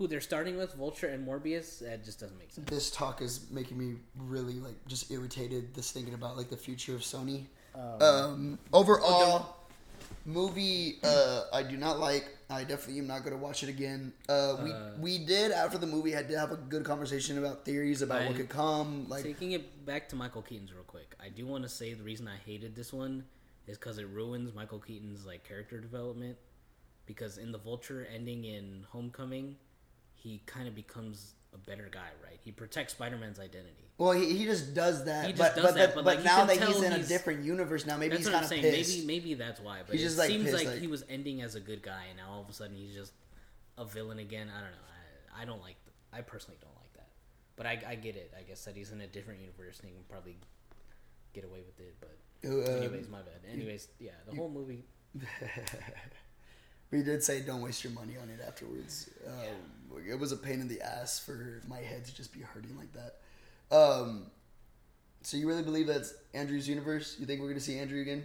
who 0.01 0.09
they're 0.09 0.23
starting 0.23 0.57
with, 0.57 0.73
Vulture 0.73 1.09
and 1.09 1.29
Morbius. 1.29 1.81
That 1.81 2.03
just 2.03 2.19
doesn't 2.21 2.39
make 2.39 2.51
sense. 2.51 2.69
This 2.71 2.91
talk 2.91 3.21
is 3.21 3.47
making 3.51 3.77
me 3.77 3.97
really 4.17 4.55
like 4.55 4.75
just 4.89 5.11
irritated. 5.11 5.75
Just 5.75 5.93
thinking 5.93 6.15
about 6.15 6.39
like 6.39 6.49
the 6.49 6.57
future 6.57 6.95
of 6.95 7.03
Sony. 7.03 7.45
Um, 7.75 8.59
overall, 8.73 9.59
movie 10.25 10.99
uh, 11.05 11.43
I 11.53 11.63
do 11.63 11.77
not 11.77 12.01
like. 12.01 12.35
I 12.49 12.65
definitely 12.65 12.99
am 12.99 13.07
not 13.07 13.21
going 13.21 13.37
to 13.37 13.43
watch 13.43 13.63
it 13.63 13.69
again. 13.69 14.15
Uh, 14.27 14.57
we 14.65 14.73
we 14.99 15.19
did 15.25 15.53
after 15.53 15.77
the 15.77 15.87
movie 15.87 16.13
had 16.13 16.29
to 16.31 16.39
have 16.39 16.51
a 16.51 16.57
good 16.57 16.83
conversation 16.83 17.37
about 17.37 17.67
theories 17.67 18.01
about 18.01 18.27
what 18.27 18.37
could 18.37 18.49
come. 18.49 19.07
Like 19.07 19.23
Taking 19.23 19.53
it 19.53 19.85
back 19.85 20.09
to 20.09 20.17
Michael 20.17 20.43
Keaton's 20.43 20.73
real 20.73 20.83
quick, 20.85 21.15
I 21.23 21.29
do 21.29 21.47
want 21.47 21.63
to 21.65 21.69
say 21.69 21.93
the 21.93 22.03
reason 22.03 22.27
I 22.27 22.39
hated 22.47 22.75
this 22.75 22.91
one 22.91 23.25
is 23.67 23.77
because 23.77 23.99
it 23.99 24.09
ruins 24.09 24.55
Michael 24.55 24.81
Keaton's 24.81 25.27
like 25.27 25.47
character 25.47 25.79
development. 25.79 26.39
Because 27.05 27.39
in 27.39 27.51
the 27.51 27.59
Vulture 27.59 28.07
ending 28.15 28.45
in 28.45 28.87
Homecoming, 28.93 29.57
he 30.21 30.43
kind 30.47 30.69
of 30.69 30.75
becomes 30.75 31.35
a 31.55 31.59
better 31.59 31.89
guy, 31.91 32.09
right? 32.23 32.39
He 32.45 32.53
protects 32.53 32.93
Spider-Man's 32.93 33.39
identity. 33.41 33.89
Well, 33.97 34.13
he, 34.13 34.37
he 34.37 34.45
just 34.45 34.75
does 34.75 35.05
that. 35.07 35.27
He 35.27 35.33
but 35.33 35.39
just 35.39 35.57
does 35.57 35.65
but, 35.65 35.75
that, 35.75 35.95
but, 35.95 36.05
but, 36.05 36.05
but 36.05 36.17
like, 36.17 36.25
now 36.25 36.45
that 36.45 36.63
he's 36.63 36.83
in 36.83 36.93
a 36.93 37.03
different 37.03 37.45
universe 37.45 37.87
now, 37.87 37.97
maybe 37.97 38.11
That's 38.11 38.21
he's 38.21 38.27
what 38.27 38.43
kind 38.43 38.53
I'm 38.53 38.59
of 38.59 38.63
saying. 38.65 38.75
pissed. 38.75 38.99
Maybe 39.07 39.07
maybe 39.21 39.35
that's 39.35 39.61
why. 39.61 39.79
But 39.87 39.95
He's 39.95 40.03
it 40.03 40.05
just, 40.05 40.19
like, 40.19 40.29
seems 40.29 40.45
pissed, 40.45 40.57
like, 40.57 40.67
like- 40.67 40.79
he 40.79 40.87
was 40.87 41.05
ending 41.09 41.41
as 41.43 41.55
a 41.55 41.61
good 41.61 41.83
guy, 41.83 42.05
and 42.09 42.19
now 42.19 42.31
all 42.33 42.43
of 42.43 42.49
a 42.49 42.53
sudden 42.53 42.77
he's 42.77 42.95
just 42.95 43.13
a 43.79 43.85
villain 43.85 44.19
again. 44.19 44.49
I 44.55 44.61
don't 44.61 44.71
know. 44.71 44.87
I, 45.39 45.43
I 45.43 45.45
don't 45.47 45.63
like. 45.63 45.77
I 46.13 46.21
personally 46.21 46.59
don't 46.61 46.75
like 46.77 46.93
that. 46.95 47.09
But 47.57 47.67
I, 47.67 47.93
I 47.93 47.95
get 47.95 48.17
it. 48.17 48.33
I 48.39 48.43
guess 48.43 48.65
that 48.65 48.77
he's 48.77 48.91
in 48.93 49.01
a 49.01 49.07
different 49.07 49.41
universe 49.41 49.81
and 49.81 49.89
he 49.89 49.95
can 49.95 50.05
probably 50.09 50.37
get 51.33 51.45
away 51.45 51.61
with 51.65 51.79
it. 51.81 51.95
But 52.01 52.17
Uh, 52.45 52.77
anyways, 52.79 53.09
my 53.09 53.19
bad. 53.19 53.41
Anyways, 53.51 53.89
yeah, 53.99 54.11
the 54.29 54.37
whole 54.37 54.51
movie. 54.51 54.85
We 56.91 57.03
did 57.03 57.23
say 57.23 57.41
don't 57.43 57.61
waste 57.63 57.85
your 57.85 57.93
money 57.93 58.17
on 58.21 58.29
it 58.29 58.41
afterwards. 58.45 59.09
Um, 59.25 59.33
It 60.09 60.19
was 60.19 60.33
a 60.33 60.37
pain 60.37 60.61
in 60.61 60.69
the 60.69 60.81
ass 60.81 61.19
for 61.19 61.63
my 61.69 61.79
head 61.79 62.05
to 62.05 62.15
just 62.15 62.33
be 62.33 62.41
hurting 62.41 62.77
like 62.77 62.93
that. 62.93 63.17
Um, 63.75 64.27
so 65.23 65.37
you 65.37 65.47
really 65.49 65.63
believe 65.63 65.87
that's 65.87 66.15
Andrew's 66.35 66.69
universe? 66.69 67.17
You 67.19 67.27
think 67.27 67.41
we're 67.41 67.49
gonna 67.49 67.61
see 67.61 67.79
Andrew 67.79 68.01
again? 68.01 68.25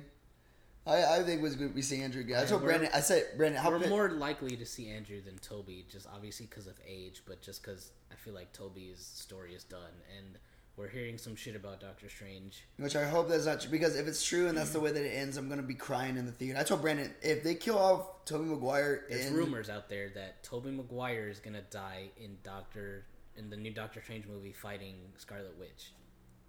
I, 0.87 1.17
I 1.17 1.23
think 1.23 1.41
we're 1.41 1.53
gonna 1.55 1.71
we 1.73 1.81
see 1.81 2.01
Andrew 2.01 2.21
again. 2.21 2.41
I 2.41 2.45
told 2.45 2.63
Brandon. 2.63 2.89
I 2.93 2.99
said 2.99 3.25
Brandon, 3.37 3.61
how 3.61 3.71
We're 3.71 3.79
pi- 3.79 3.89
more 3.89 4.09
likely 4.11 4.55
to 4.55 4.65
see 4.65 4.89
Andrew 4.89 5.21
than 5.21 5.37
Tobey, 5.39 5.85
just 5.89 6.07
obviously 6.13 6.45
because 6.45 6.67
of 6.67 6.75
age, 6.87 7.23
but 7.25 7.41
just 7.41 7.63
because 7.63 7.91
I 8.11 8.15
feel 8.15 8.33
like 8.33 8.53
Tobey's 8.53 8.99
story 8.99 9.53
is 9.55 9.63
done, 9.63 9.93
and 10.17 10.37
we're 10.77 10.89
hearing 10.89 11.17
some 11.17 11.35
shit 11.35 11.55
about 11.55 11.79
Doctor 11.79 12.09
Strange. 12.09 12.65
Which 12.77 12.95
I 12.95 13.05
hope 13.05 13.29
that's 13.29 13.45
not 13.45 13.61
true 13.61 13.71
because 13.71 13.95
if 13.95 14.07
it's 14.07 14.23
true 14.25 14.47
and 14.47 14.57
that's 14.57 14.71
the 14.71 14.79
way 14.79 14.91
that 14.91 15.03
it 15.03 15.15
ends, 15.15 15.37
I'm 15.37 15.47
gonna 15.47 15.61
be 15.61 15.75
crying 15.75 16.17
in 16.17 16.25
the 16.25 16.31
theater. 16.31 16.59
I 16.59 16.63
told 16.63 16.81
Brandon 16.81 17.13
if 17.21 17.43
they 17.43 17.55
kill 17.55 17.77
off 17.77 18.25
Tobey 18.25 18.45
Maguire, 18.45 19.05
There's 19.09 19.27
in, 19.27 19.33
rumors 19.35 19.69
out 19.69 19.89
there 19.89 20.09
that 20.15 20.43
Tobey 20.43 20.71
Maguire 20.71 21.29
is 21.29 21.39
gonna 21.39 21.61
die 21.71 22.09
in 22.17 22.37
Doctor 22.43 23.05
in 23.37 23.49
the 23.49 23.57
new 23.57 23.71
Doctor 23.71 24.01
Strange 24.01 24.25
movie 24.27 24.53
fighting 24.53 24.95
Scarlet 25.17 25.57
Witch. 25.59 25.91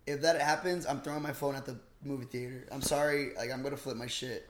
if 0.06 0.20
that 0.22 0.40
happens, 0.40 0.86
I'm 0.86 1.00
throwing 1.00 1.22
my 1.22 1.32
phone 1.32 1.54
at 1.54 1.66
the 1.66 1.78
movie 2.04 2.26
theater. 2.26 2.66
I'm 2.72 2.82
sorry, 2.82 3.32
like 3.36 3.50
I'm 3.52 3.62
gonna 3.62 3.76
flip 3.76 3.96
my 3.96 4.06
shit. 4.06 4.48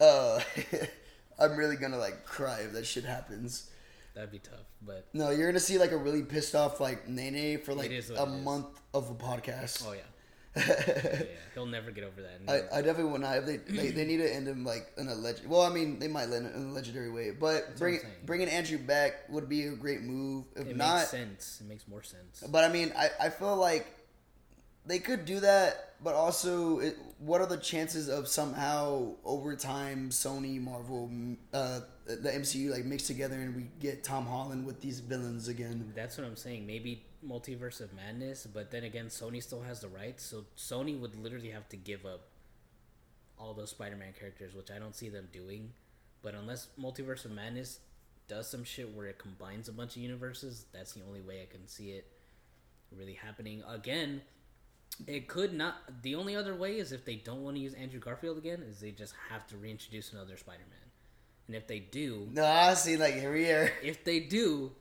Uh, 0.00 0.40
I'm 1.38 1.56
really 1.56 1.76
gonna 1.76 1.98
like 1.98 2.24
cry 2.24 2.60
if 2.60 2.72
that 2.72 2.86
shit 2.86 3.04
happens. 3.04 3.70
That'd 4.14 4.30
be 4.30 4.38
tough. 4.38 4.66
But 4.82 5.06
No, 5.12 5.30
you're 5.30 5.46
gonna 5.48 5.60
see 5.60 5.78
like 5.78 5.92
a 5.92 5.96
really 5.96 6.22
pissed 6.22 6.54
off 6.54 6.80
like 6.80 7.08
Nene 7.08 7.58
for 7.60 7.74
like 7.74 7.90
a 8.16 8.26
month 8.26 8.80
of 8.92 9.10
a 9.10 9.14
podcast. 9.14 9.84
oh 9.86 9.92
yeah, 9.92 10.00
yeah, 10.56 11.24
he'll 11.54 11.66
never 11.66 11.90
get 11.90 12.04
over 12.04 12.22
that. 12.22 12.40
I, 12.72 12.78
I 12.78 12.82
definitely 12.82 13.10
would 13.12 13.22
not. 13.22 13.36
If 13.38 13.46
they, 13.46 13.56
they 13.56 13.90
they 13.90 14.04
need 14.04 14.18
to 14.18 14.32
end 14.32 14.46
him 14.46 14.64
like 14.64 14.92
in 14.96 15.08
a 15.08 15.14
legend. 15.14 15.48
Well, 15.50 15.62
I 15.62 15.70
mean, 15.70 15.98
they 15.98 16.06
might 16.08 16.24
end 16.30 16.46
it 16.46 16.54
in 16.54 16.70
a 16.70 16.72
legendary 16.72 17.10
way, 17.10 17.30
but 17.32 17.76
bring 17.76 17.98
bringing 18.24 18.48
Andrew 18.48 18.78
back 18.78 19.24
would 19.30 19.48
be 19.48 19.64
a 19.66 19.72
great 19.72 20.02
move. 20.02 20.44
If 20.54 20.68
it 20.68 20.76
not, 20.76 20.98
makes 20.98 21.10
sense. 21.10 21.58
It 21.60 21.68
makes 21.68 21.88
more 21.88 22.02
sense. 22.02 22.44
but 22.48 22.62
I 22.62 22.68
mean, 22.72 22.92
I, 22.96 23.10
I 23.20 23.28
feel 23.30 23.56
like 23.56 23.86
they 24.86 24.98
could 24.98 25.24
do 25.24 25.40
that, 25.40 25.94
but 26.02 26.14
also, 26.14 26.78
it, 26.80 26.98
what 27.18 27.40
are 27.40 27.46
the 27.46 27.56
chances 27.56 28.08
of 28.08 28.28
somehow 28.28 29.14
over 29.24 29.56
time 29.56 30.10
Sony, 30.10 30.60
Marvel, 30.60 31.10
uh, 31.52 31.80
the 32.06 32.30
MCU 32.30 32.70
like 32.70 32.84
mix 32.84 33.06
together 33.06 33.36
and 33.36 33.56
we 33.56 33.66
get 33.80 34.04
Tom 34.04 34.26
Holland 34.26 34.66
with 34.66 34.80
these 34.80 35.00
villains 35.00 35.48
again? 35.48 35.92
That's 35.94 36.18
what 36.18 36.26
I'm 36.26 36.36
saying. 36.36 36.66
Maybe 36.66 37.02
multiverse 37.26 37.80
of 37.80 37.94
madness, 37.94 38.46
but 38.46 38.70
then 38.70 38.84
again, 38.84 39.06
Sony 39.06 39.42
still 39.42 39.62
has 39.62 39.80
the 39.80 39.88
rights, 39.88 40.24
so 40.24 40.44
Sony 40.56 40.98
would 40.98 41.16
literally 41.16 41.50
have 41.50 41.68
to 41.70 41.76
give 41.76 42.04
up 42.04 42.28
all 43.38 43.54
those 43.54 43.70
Spider-Man 43.70 44.12
characters, 44.18 44.54
which 44.54 44.70
I 44.70 44.78
don't 44.78 44.94
see 44.94 45.08
them 45.08 45.28
doing. 45.32 45.72
But 46.22 46.34
unless 46.34 46.68
multiverse 46.80 47.24
of 47.24 47.32
madness 47.32 47.80
does 48.28 48.48
some 48.48 48.64
shit 48.64 48.94
where 48.94 49.06
it 49.06 49.18
combines 49.18 49.68
a 49.68 49.72
bunch 49.72 49.96
of 49.96 50.02
universes, 50.02 50.66
that's 50.72 50.92
the 50.92 51.02
only 51.06 51.20
way 51.20 51.42
I 51.42 51.52
can 51.52 51.66
see 51.66 51.90
it 51.90 52.06
really 52.96 53.14
happening. 53.14 53.62
Again, 53.68 54.22
it 55.06 55.28
could 55.28 55.52
not. 55.52 55.76
The 56.02 56.14
only 56.14 56.36
other 56.36 56.54
way 56.54 56.78
is 56.78 56.92
if 56.92 57.04
they 57.04 57.16
don't 57.16 57.42
want 57.42 57.56
to 57.56 57.62
use 57.62 57.74
Andrew 57.74 58.00
Garfield 58.00 58.38
again, 58.38 58.62
is 58.68 58.80
they 58.80 58.90
just 58.90 59.14
have 59.30 59.46
to 59.48 59.56
reintroduce 59.56 60.12
another 60.12 60.36
Spider-Man. 60.36 60.68
And 61.46 61.56
if 61.56 61.66
they 61.66 61.78
do, 61.80 62.28
No, 62.32 62.44
I 62.44 62.74
see. 62.74 62.96
Like 62.96 63.14
here 63.14 63.32
we 63.32 63.50
are. 63.50 63.70
if 63.82 64.04
they 64.04 64.20
do, 64.20 64.72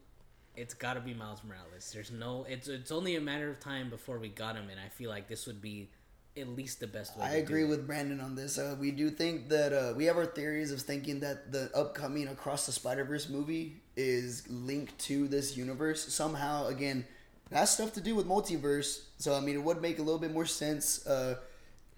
it's 0.55 0.73
got 0.73 0.93
to 0.93 1.01
be 1.01 1.13
Miles 1.13 1.41
Morales. 1.43 1.91
There's 1.93 2.11
no. 2.11 2.45
It's 2.47 2.67
it's 2.67 2.91
only 2.91 3.15
a 3.15 3.21
matter 3.21 3.49
of 3.49 3.59
time 3.59 3.89
before 3.89 4.17
we 4.19 4.29
got 4.29 4.55
him, 4.55 4.69
and 4.69 4.79
I 4.79 4.89
feel 4.89 5.09
like 5.09 5.27
this 5.27 5.45
would 5.47 5.61
be 5.61 5.89
at 6.37 6.47
least 6.47 6.79
the 6.79 6.87
best 6.87 7.17
way. 7.17 7.25
I 7.25 7.31
to 7.31 7.37
agree 7.39 7.61
do 7.61 7.65
it. 7.67 7.69
with 7.69 7.87
Brandon 7.87 8.19
on 8.21 8.35
this. 8.35 8.57
Uh, 8.57 8.75
we 8.79 8.91
do 8.91 9.09
think 9.09 9.49
that 9.49 9.73
uh, 9.73 9.93
we 9.95 10.05
have 10.05 10.17
our 10.17 10.25
theories 10.25 10.71
of 10.71 10.81
thinking 10.81 11.19
that 11.19 11.51
the 11.51 11.69
upcoming 11.75 12.27
Across 12.27 12.65
the 12.67 12.71
Spider 12.71 13.03
Verse 13.03 13.29
movie 13.29 13.81
is 13.95 14.47
linked 14.49 14.97
to 14.99 15.27
this 15.27 15.57
universe 15.57 16.11
somehow. 16.13 16.67
Again, 16.67 17.05
that's 17.49 17.71
stuff 17.71 17.93
to 17.93 18.01
do 18.01 18.15
with 18.15 18.27
multiverse. 18.27 19.03
So 19.17 19.35
I 19.35 19.39
mean, 19.39 19.55
it 19.55 19.63
would 19.63 19.81
make 19.81 19.99
a 19.99 20.01
little 20.01 20.19
bit 20.19 20.33
more 20.33 20.45
sense. 20.45 21.05
Uh, 21.05 21.35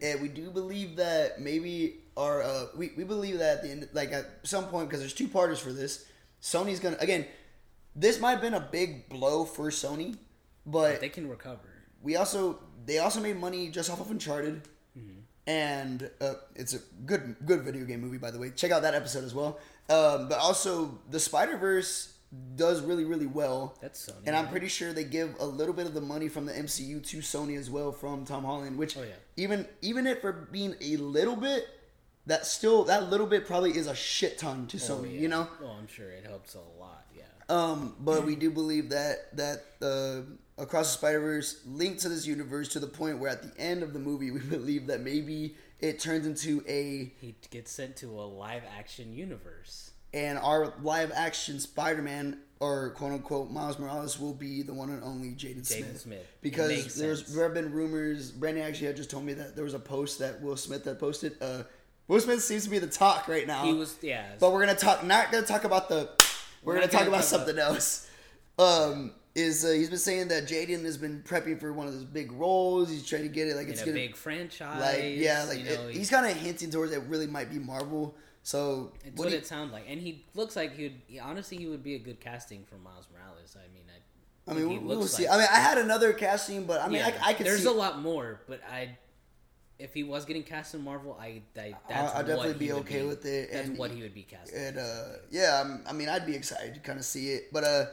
and 0.02 0.22
we 0.22 0.28
do 0.28 0.50
believe 0.52 0.98
that 0.98 1.40
maybe 1.40 1.96
our 2.18 2.42
uh, 2.44 2.66
we 2.76 2.92
we 2.98 3.04
believe 3.04 3.40
that 3.40 3.58
at 3.58 3.64
the 3.64 3.70
end, 3.72 3.90
like 3.94 4.12
at 4.12 4.26
some 4.44 4.66
point, 4.66 4.90
because 4.90 5.00
there's 5.00 5.14
two 5.14 5.28
parties 5.28 5.60
for 5.60 5.72
this. 5.72 6.06
Sony's 6.42 6.80
gonna 6.80 6.98
again. 7.00 7.26
This 7.96 8.20
might 8.20 8.32
have 8.32 8.42
been 8.42 8.54
a 8.54 8.60
big 8.60 9.08
blow 9.08 9.46
for 9.46 9.70
Sony, 9.70 10.18
but 10.66 11.00
They 11.00 11.08
can 11.08 11.30
recover. 11.30 11.70
we 12.04 12.18
also 12.18 12.60
they 12.86 12.98
also 13.00 13.22
made 13.22 13.38
money 13.40 13.70
just 13.70 13.90
off 13.90 14.02
of 14.02 14.12
Uncharted, 14.12 14.62
and 15.48 16.10
uh, 16.20 16.34
it's 16.56 16.74
a 16.74 16.80
good 17.06 17.36
good 17.46 17.62
video 17.62 17.86
game 17.86 18.02
movie 18.02 18.18
by 18.18 18.32
the 18.32 18.40
way. 18.40 18.50
Check 18.50 18.72
out 18.72 18.82
that 18.82 18.94
episode 18.96 19.24
as 19.24 19.34
well. 19.34 19.60
Um, 19.90 20.28
but 20.28 20.40
also 20.40 21.00
the 21.10 21.20
Spider 21.20 21.58
Verse 21.58 22.15
does 22.56 22.82
really 22.82 23.06
really 23.06 23.26
well. 23.26 23.78
That's 23.82 24.10
Sony, 24.10 24.28
and 24.28 24.36
I'm 24.36 24.44
right? 24.46 24.52
pretty 24.52 24.68
sure 24.68 24.94
they 24.94 25.04
give 25.04 25.36
a 25.40 25.46
little 25.46 25.74
bit 25.74 25.86
of 25.88 25.94
the 25.94 26.02
money 26.02 26.28
from 26.30 26.46
the 26.46 26.54
MCU 26.54 27.06
to 27.08 27.18
Sony 27.18 27.58
as 27.58 27.70
well 27.70 27.92
from 27.92 28.26
Tom 28.26 28.44
Holland. 28.44 28.78
Which 28.78 28.98
Oh, 28.98 29.02
yeah. 29.04 29.10
even 29.38 29.68
even 29.82 30.08
if 30.08 30.22
for 30.22 30.32
being 30.32 30.76
a 30.82 30.98
little 30.98 31.36
bit, 31.36 31.68
that 32.26 32.46
still 32.46 32.84
that 32.86 33.10
little 33.10 33.28
bit 33.28 33.46
probably 33.46 33.72
is 33.78 33.88
a 33.88 33.96
shit 33.96 34.38
ton 34.38 34.68
to 34.68 34.78
Oh, 34.78 34.80
Sony. 34.80 35.14
yeah. 35.14 35.20
You 35.22 35.28
know. 35.28 35.48
Oh, 35.64 35.76
I'm 35.80 35.88
sure 35.88 36.10
it 36.10 36.26
helps 36.26 36.56
a 36.56 36.60
lot. 36.80 37.06
Yeah. 37.16 37.24
Um, 37.50 37.96
but 38.00 38.26
we 38.26 38.36
do 38.46 38.50
believe 38.52 38.90
that 38.90 39.36
that 39.38 39.64
uh, 39.82 40.22
Across 40.62 40.94
the 40.94 40.98
Spider 41.00 41.20
Verse 41.20 41.62
linked 41.66 42.00
to 42.02 42.10
this 42.10 42.26
universe 42.26 42.70
to 42.70 42.80
the 42.80 42.88
point 42.88 43.20
where 43.20 43.30
at 43.30 43.42
the 43.44 43.52
end 43.62 43.84
of 43.84 43.92
the 43.94 44.00
movie 44.00 44.32
we 44.38 44.40
believe 44.40 44.88
that 44.88 45.02
maybe 45.02 45.56
it 45.82 46.00
turns 46.00 46.26
into 46.26 46.64
a 46.68 47.12
He 47.20 47.36
gets 47.52 47.72
sent 47.72 47.98
to 47.98 48.08
a 48.20 48.24
live 48.24 48.64
action 48.80 49.14
universe. 49.14 49.92
And 50.16 50.40
our 50.40 50.74
live 50.82 51.12
action 51.14 51.60
Spider 51.60 52.02
Man 52.02 52.40
or 52.60 52.92
quote 52.92 53.12
unquote 53.12 53.52
Miles 53.52 53.78
Morales 53.78 54.18
will 54.20 54.34
be 54.34 54.64
the 54.64 54.74
one 54.74 54.90
and 54.90 55.04
only 55.04 55.30
Jaden 55.32 55.66
Smith. 55.66 55.86
Jaden 55.94 55.98
Smith. 56.00 56.28
Because 56.42 56.96
there's 56.96 57.34
there 57.36 57.44
have 57.44 57.54
been 57.54 57.72
rumors. 57.72 58.32
Brandon 58.32 58.64
actually 58.64 58.88
had 58.88 58.96
just 58.96 59.12
told 59.12 59.26
me 59.26 59.34
that 59.34 59.56
there 59.56 59.66
was 59.66 59.74
a 59.74 59.80
post 59.80 60.20
that 60.20 60.42
Will 60.42 60.58
Smith 60.58 60.86
had 60.86 60.98
posted. 61.00 61.36
Uh, 61.42 61.64
Will 62.08 62.20
Smith 62.22 62.42
seems 62.42 62.64
to 62.64 62.70
be 62.70 62.80
the 62.80 62.88
talk 62.88 63.28
right 63.28 63.46
now. 63.46 63.66
He 63.66 63.74
was 63.74 63.98
yeah. 64.02 64.26
But 64.40 64.54
we're 64.54 64.66
gonna 64.66 64.78
talk. 64.78 65.04
Not 65.04 65.32
gonna 65.32 65.46
talk 65.46 65.64
about 65.66 65.90
the. 65.90 66.10
We're, 66.64 66.74
We're 66.74 66.80
gonna 66.80 66.92
talk 66.92 67.00
gonna 67.02 67.10
about 67.10 67.18
talk 67.18 67.26
something 67.26 67.60
else. 67.60 68.10
Um, 68.58 69.12
is 69.36 69.66
uh, 69.66 69.70
he's 69.72 69.90
been 69.90 70.00
saying 70.00 70.30
that 70.30 70.46
Jaden 70.48 70.84
has 70.86 70.98
been 70.98 71.22
prepping 71.28 71.60
for 71.60 71.74
one 71.74 71.88
of 71.88 71.94
those 71.94 72.06
big 72.06 72.32
roles. 72.32 72.90
He's 72.90 73.06
trying 73.06 73.24
to 73.24 73.28
get 73.28 73.48
it 73.50 73.56
like 73.58 73.66
in 73.68 73.74
it's 73.74 73.82
a 73.82 73.86
gonna 73.86 73.96
big 73.98 74.16
franchise. 74.16 74.80
like 74.80 75.04
yeah 75.18 75.44
like 75.44 75.60
you 75.60 75.66
know, 75.66 75.88
it- 75.90 75.96
he's 75.96 76.10
kind 76.10 76.26
of 76.26 76.38
hinting 76.38 76.70
towards 76.72 76.94
it 76.94 77.02
really 77.10 77.28
might 77.28 77.52
be 77.52 77.60
Marvel. 77.60 78.16
So 78.46 78.92
It's 79.04 79.18
what 79.18 79.26
what 79.26 79.32
you- 79.32 79.38
it 79.40 79.48
sounds 79.48 79.74
like, 79.74 79.86
and 79.88 80.00
he 80.00 80.24
looks 80.36 80.56
like 80.56 80.76
he'd 80.78 81.02
he- 81.08 81.18
honestly 81.20 81.58
he 81.58 81.66
would 81.66 81.82
be 81.84 81.96
a 81.96 82.00
good 82.00 82.20
casting 82.20 82.64
for 82.64 82.76
Miles 82.78 83.08
Morales. 83.12 83.58
I 83.58 83.68
mean, 83.74 83.86
I, 83.90 84.52
I 84.52 84.54
mean 84.54 84.70
he 84.70 84.78
we'll 84.78 84.98
looks 85.00 85.14
see. 85.14 85.24
like- 85.28 85.34
I 85.34 85.38
mean 85.40 85.48
I 85.52 85.56
had 85.60 85.80
another 85.80 86.14
casting, 86.14 86.66
but 86.66 86.80
I 86.80 86.88
mean 86.88 87.00
yeah, 87.00 87.18
I, 87.24 87.30
I 87.30 87.34
could 87.34 87.48
there's 87.48 87.64
see. 87.64 87.68
a 87.68 87.72
lot 87.72 88.02
more, 88.04 88.42
but 88.48 88.62
I, 88.72 89.00
if 89.80 89.96
he 89.96 90.04
was 90.04 90.26
getting 90.26 90.44
cast 90.44 90.76
in 90.76 90.84
Marvel, 90.84 91.18
I, 91.20 91.42
I 91.58 91.76
that's 91.90 92.14
I'd 92.14 92.28
definitely 92.28 92.50
what 92.50 92.60
be 92.60 92.66
he 92.68 92.74
would 92.74 92.82
okay 92.84 93.02
be. 93.02 93.08
with 93.08 93.26
it, 93.26 93.50
That's 93.52 93.68
and- 93.70 93.78
what 93.80 93.90
he 93.90 94.04
would 94.04 94.14
be 94.14 94.22
cast. 94.22 94.54
in. 94.54 94.62
And 94.64 94.78
uh, 94.78 95.04
yeah, 95.32 95.60
I'm, 95.66 95.84
I 95.90 95.94
mean, 95.94 96.08
I'd 96.08 96.28
be 96.28 96.36
excited 96.36 96.76
to 96.76 96.80
kind 96.82 97.00
of 97.00 97.04
see 97.06 97.32
it. 97.32 97.52
But 97.52 97.64
uh, 97.64 97.86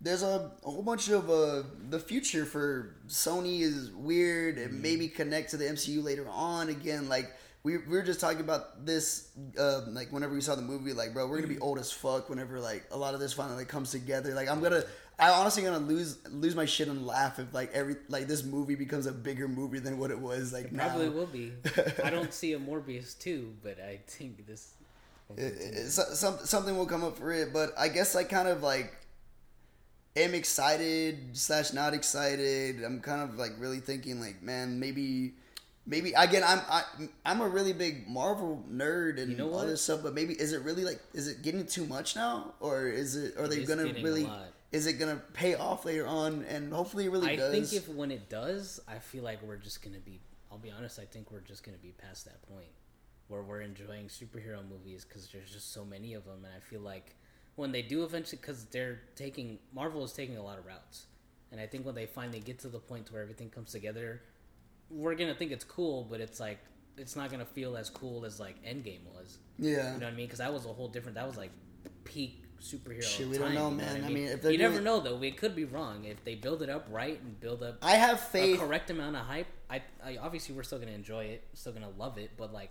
there's 0.00 0.22
a, 0.22 0.52
a 0.64 0.70
whole 0.70 0.82
bunch 0.84 1.08
of 1.08 1.28
uh, 1.28 1.64
the 1.90 1.98
future 1.98 2.44
for 2.46 2.94
Sony 3.08 3.62
is 3.62 3.90
weird. 3.90 4.58
It 4.58 4.72
maybe 4.72 5.08
connect 5.08 5.50
to 5.50 5.56
the 5.56 5.64
MCU 5.64 6.04
later 6.04 6.26
on 6.30 6.68
again. 6.68 7.08
Like 7.08 7.32
we, 7.66 7.78
we 7.78 7.96
were 7.96 8.02
just 8.02 8.20
talking 8.20 8.38
about 8.38 8.86
this, 8.86 9.30
uh, 9.58 9.80
like 9.88 10.12
whenever 10.12 10.32
we 10.32 10.40
saw 10.40 10.54
the 10.54 10.62
movie, 10.62 10.92
like 10.92 11.12
bro, 11.12 11.26
we're 11.26 11.38
gonna 11.38 11.52
be 11.52 11.58
old 11.58 11.80
as 11.80 11.90
fuck 11.90 12.30
whenever 12.30 12.60
like 12.60 12.84
a 12.92 12.96
lot 12.96 13.12
of 13.12 13.18
this 13.18 13.32
finally 13.32 13.56
like, 13.56 13.66
comes 13.66 13.90
together. 13.90 14.34
Like 14.34 14.48
I'm 14.48 14.62
gonna. 14.62 14.84
I 15.18 15.30
honestly 15.30 15.64
gonna 15.64 15.80
lose 15.84 16.18
lose 16.30 16.54
my 16.54 16.64
shit 16.64 16.86
and 16.86 17.04
laugh 17.04 17.40
if 17.40 17.52
like 17.52 17.72
every 17.72 17.96
like 18.08 18.28
this 18.28 18.44
movie 18.44 18.76
becomes 18.76 19.06
a 19.06 19.12
bigger 19.12 19.48
movie 19.48 19.80
than 19.80 19.98
what 19.98 20.12
it 20.12 20.18
was 20.18 20.52
like 20.52 20.70
now. 20.70 20.90
Probably 20.90 21.08
will 21.08 21.26
be. 21.26 21.54
I 22.04 22.10
don't 22.10 22.32
see 22.40 22.52
a 22.52 22.58
Morbius 22.60 23.18
too, 23.18 23.52
but 23.64 23.80
I 23.80 23.98
think 24.06 24.46
this. 24.46 24.74
it, 25.36 25.42
it, 25.42 25.90
so- 25.90 26.14
some, 26.14 26.38
something 26.44 26.78
will 26.78 26.86
come 26.86 27.02
up 27.02 27.18
for 27.18 27.32
it 27.32 27.52
but 27.52 27.72
i 27.76 27.88
guess 27.88 28.14
i 28.14 28.22
kind 28.22 28.46
of 28.46 28.62
like 28.62 28.94
am 30.14 30.34
excited 30.34 31.36
slash 31.36 31.72
not 31.72 31.92
excited 31.94 32.84
i'm 32.84 33.00
kind 33.00 33.20
of 33.20 33.36
like 33.36 33.50
really 33.58 33.80
thinking 33.80 34.20
like 34.20 34.40
man 34.40 34.78
maybe 34.78 35.32
maybe 35.86 36.12
again 36.12 36.42
i'm 36.44 36.60
I, 36.68 36.82
i'm 37.24 37.40
a 37.40 37.48
really 37.48 37.72
big 37.72 38.08
marvel 38.08 38.64
nerd 38.70 39.20
and 39.20 39.30
You 39.30 39.38
know 39.38 39.52
all 39.52 39.66
this 39.66 39.82
stuff 39.82 40.00
but 40.02 40.14
maybe 40.14 40.34
is 40.34 40.52
it 40.52 40.62
really 40.62 40.84
like 40.84 41.00
is 41.14 41.28
it 41.28 41.42
getting 41.42 41.66
too 41.66 41.86
much 41.86 42.16
now 42.16 42.54
or 42.60 42.88
is 42.88 43.16
it 43.16 43.36
are 43.38 43.46
they 43.48 43.64
gonna 43.64 43.84
really 44.02 44.28
is 44.72 44.86
it 44.86 44.94
gonna 44.94 45.22
pay 45.32 45.54
off 45.54 45.84
later 45.84 46.06
on 46.06 46.44
and 46.48 46.72
hopefully 46.72 47.06
it 47.06 47.10
really 47.10 47.36
does 47.36 47.48
I 47.48 47.52
does 47.56 47.70
think 47.70 47.82
if 47.82 47.88
when 47.88 48.10
it 48.10 48.28
does, 48.28 48.80
I 48.88 48.98
feel 48.98 49.24
like 49.24 49.42
we're 49.42 49.56
just 49.56 49.82
gonna 49.82 49.98
be. 49.98 50.20
I'll 50.50 50.58
be 50.58 50.70
honest. 50.70 50.98
I 50.98 51.04
think 51.04 51.30
we're 51.30 51.40
just 51.40 51.64
gonna 51.64 51.78
be 51.78 51.92
past 51.92 52.24
that 52.24 52.42
point 52.48 52.68
where 53.28 53.42
we're 53.42 53.60
enjoying 53.60 54.06
superhero 54.06 54.58
movies 54.68 55.04
because 55.04 55.28
there's 55.28 55.50
just 55.50 55.72
so 55.72 55.84
many 55.84 56.14
of 56.14 56.24
them, 56.24 56.44
and 56.44 56.52
I 56.54 56.60
feel 56.60 56.80
like 56.80 57.16
when 57.56 57.72
they 57.72 57.82
do 57.82 58.04
eventually, 58.04 58.38
because 58.40 58.66
they're 58.66 59.00
taking 59.14 59.58
Marvel 59.74 60.04
is 60.04 60.12
taking 60.12 60.36
a 60.36 60.42
lot 60.42 60.58
of 60.58 60.66
routes, 60.66 61.06
and 61.50 61.60
I 61.60 61.66
think 61.66 61.86
when 61.86 61.94
they 61.94 62.06
finally 62.06 62.40
get 62.40 62.58
to 62.60 62.68
the 62.68 62.78
point 62.78 63.10
where 63.12 63.22
everything 63.22 63.50
comes 63.50 63.72
together, 63.72 64.22
we're 64.90 65.14
gonna 65.14 65.34
think 65.34 65.52
it's 65.52 65.64
cool, 65.64 66.06
but 66.08 66.20
it's 66.20 66.40
like 66.40 66.58
it's 66.96 67.16
not 67.16 67.30
gonna 67.30 67.44
feel 67.44 67.76
as 67.76 67.90
cool 67.90 68.24
as 68.24 68.40
like 68.40 68.62
Endgame 68.64 69.04
was. 69.14 69.38
yeah 69.58 69.94
You 69.94 70.00
know 70.00 70.06
what 70.06 70.12
I 70.12 70.16
mean? 70.16 70.26
Because 70.26 70.38
that 70.38 70.52
was 70.52 70.64
a 70.64 70.72
whole 70.72 70.88
different. 70.88 71.16
That 71.16 71.26
was 71.26 71.36
like 71.36 71.50
peak 72.04 72.44
superhero. 72.60 73.02
Shit, 73.02 73.28
we 73.28 73.38
don't 73.38 73.48
time, 73.48 73.54
know, 73.54 73.70
you 73.70 73.76
what 73.76 73.84
man. 73.84 74.04
I 74.04 74.08
mean, 74.08 74.28
if 74.28 74.42
they're 74.42 74.52
you 74.52 74.58
never 74.58 74.80
know 74.80 75.00
though. 75.00 75.16
We 75.16 75.30
could 75.32 75.54
be 75.54 75.64
wrong 75.64 76.04
if 76.04 76.24
they 76.24 76.34
build 76.34 76.62
it 76.62 76.70
up 76.70 76.86
right 76.90 77.20
and 77.20 77.38
build 77.40 77.62
up 77.62 77.78
i 77.82 77.92
have 77.92 78.16
a 78.16 78.22
faith 78.22 78.60
correct 78.60 78.90
amount 78.90 79.16
of 79.16 79.22
hype. 79.22 79.46
I, 79.68 79.82
I 80.04 80.16
obviously 80.18 80.54
we're 80.54 80.62
still 80.62 80.78
gonna 80.78 80.92
enjoy 80.92 81.24
it, 81.24 81.44
still 81.54 81.72
gonna 81.72 81.90
love 81.98 82.18
it, 82.18 82.30
but 82.36 82.52
like 82.52 82.70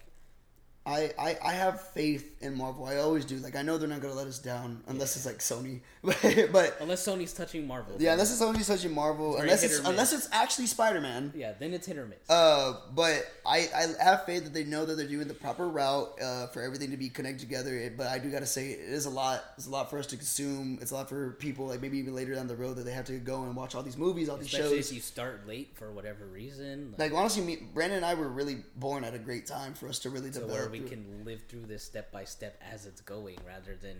I, 0.87 1.11
I, 1.17 1.37
I 1.43 1.53
have 1.53 1.81
faith 1.81 2.35
in 2.43 2.55
Marvel. 2.55 2.85
I 2.85 2.97
always 2.97 3.25
do. 3.25 3.37
Like 3.37 3.55
I 3.55 3.63
know 3.63 3.77
they're 3.79 3.87
not 3.89 4.01
gonna 4.01 4.13
let 4.13 4.27
us 4.27 4.37
down 4.37 4.83
unless 4.87 5.15
it's 5.15 5.25
like 5.25 5.39
Sony, 5.39 5.79
but, 6.03 6.51
but 6.51 6.77
unless 6.79 7.05
Sony's 7.07 7.33
touching 7.33 7.65
Marvel, 7.65 7.95
yeah, 7.97 8.11
unless 8.13 8.31
it's 8.31 8.39
Sony's 8.41 8.67
touching 8.67 8.93
Marvel, 8.93 9.37
unless 9.37 9.63
it's 9.63 9.79
unless 9.79 10.13
it's 10.13 10.29
actually 10.31 10.67
Spider 10.67 11.01
Man. 11.01 11.33
yeah, 11.35 11.53
then 11.59 11.73
it's 11.73 11.87
hit 11.87 11.97
or 11.97 12.05
miss. 12.05 12.19
Uh, 12.29 12.73
but 12.93 13.25
I, 13.45 13.67
I 13.75 14.03
have 14.03 14.25
faith 14.25 14.43
that 14.43 14.53
they 14.53 14.63
know 14.63 14.85
that 14.85 14.95
they're 14.95 15.07
doing 15.07 15.27
the 15.27 15.33
proper 15.33 15.67
route 15.67 16.09
uh, 16.21 16.47
for 16.47 16.61
everything 16.61 16.91
to 16.91 16.97
be 16.97 17.09
connected 17.09 17.39
together. 17.39 17.73
It- 17.75 17.97
But 17.97 18.07
I 18.07 18.19
do 18.19 18.29
gotta 18.29 18.45
say, 18.45 18.71
it 18.71 18.79
is 18.81 19.05
a 19.05 19.09
lot. 19.09 19.43
It's 19.57 19.65
a 19.67 19.71
lot 19.71 19.89
for 19.89 19.97
us 19.97 20.05
to 20.07 20.17
consume. 20.17 20.77
It's 20.81 20.91
a 20.91 20.95
lot 20.95 21.09
for 21.09 21.31
people, 21.31 21.65
like 21.67 21.81
maybe 21.81 21.97
even 21.97 22.13
later 22.13 22.35
down 22.35 22.47
the 22.47 22.55
road, 22.55 22.75
that 22.75 22.85
they 22.85 22.91
have 22.93 23.05
to 23.05 23.17
go 23.17 23.41
and 23.43 23.55
watch 23.55 23.73
all 23.73 23.81
these 23.83 23.97
movies, 23.97 24.29
all 24.29 24.37
these 24.37 24.49
shows. 24.49 24.71
if 24.91 24.93
you 24.93 25.01
start 25.01 25.47
late 25.47 25.71
for 25.75 25.91
whatever 25.91 26.25
reason, 26.25 26.93
Like 26.99 27.11
honestly, 27.13 27.43
me, 27.43 27.57
Brandon 27.73 27.97
and 27.97 28.05
I 28.05 28.13
were 28.13 28.27
really 28.29 28.57
born 28.75 29.03
at 29.03 29.15
a 29.15 29.19
great 29.19 29.47
time 29.47 29.73
for 29.73 29.87
us 29.87 29.97
to 29.99 30.09
really 30.11 30.31
so 30.31 30.41
develop. 30.41 30.74
We 30.83 30.89
can 30.89 31.25
live 31.25 31.43
through 31.47 31.65
this 31.65 31.83
step 31.83 32.11
by 32.11 32.23
step 32.23 32.61
as 32.71 32.85
it's 32.85 33.01
going, 33.01 33.37
rather 33.45 33.75
than 33.75 33.97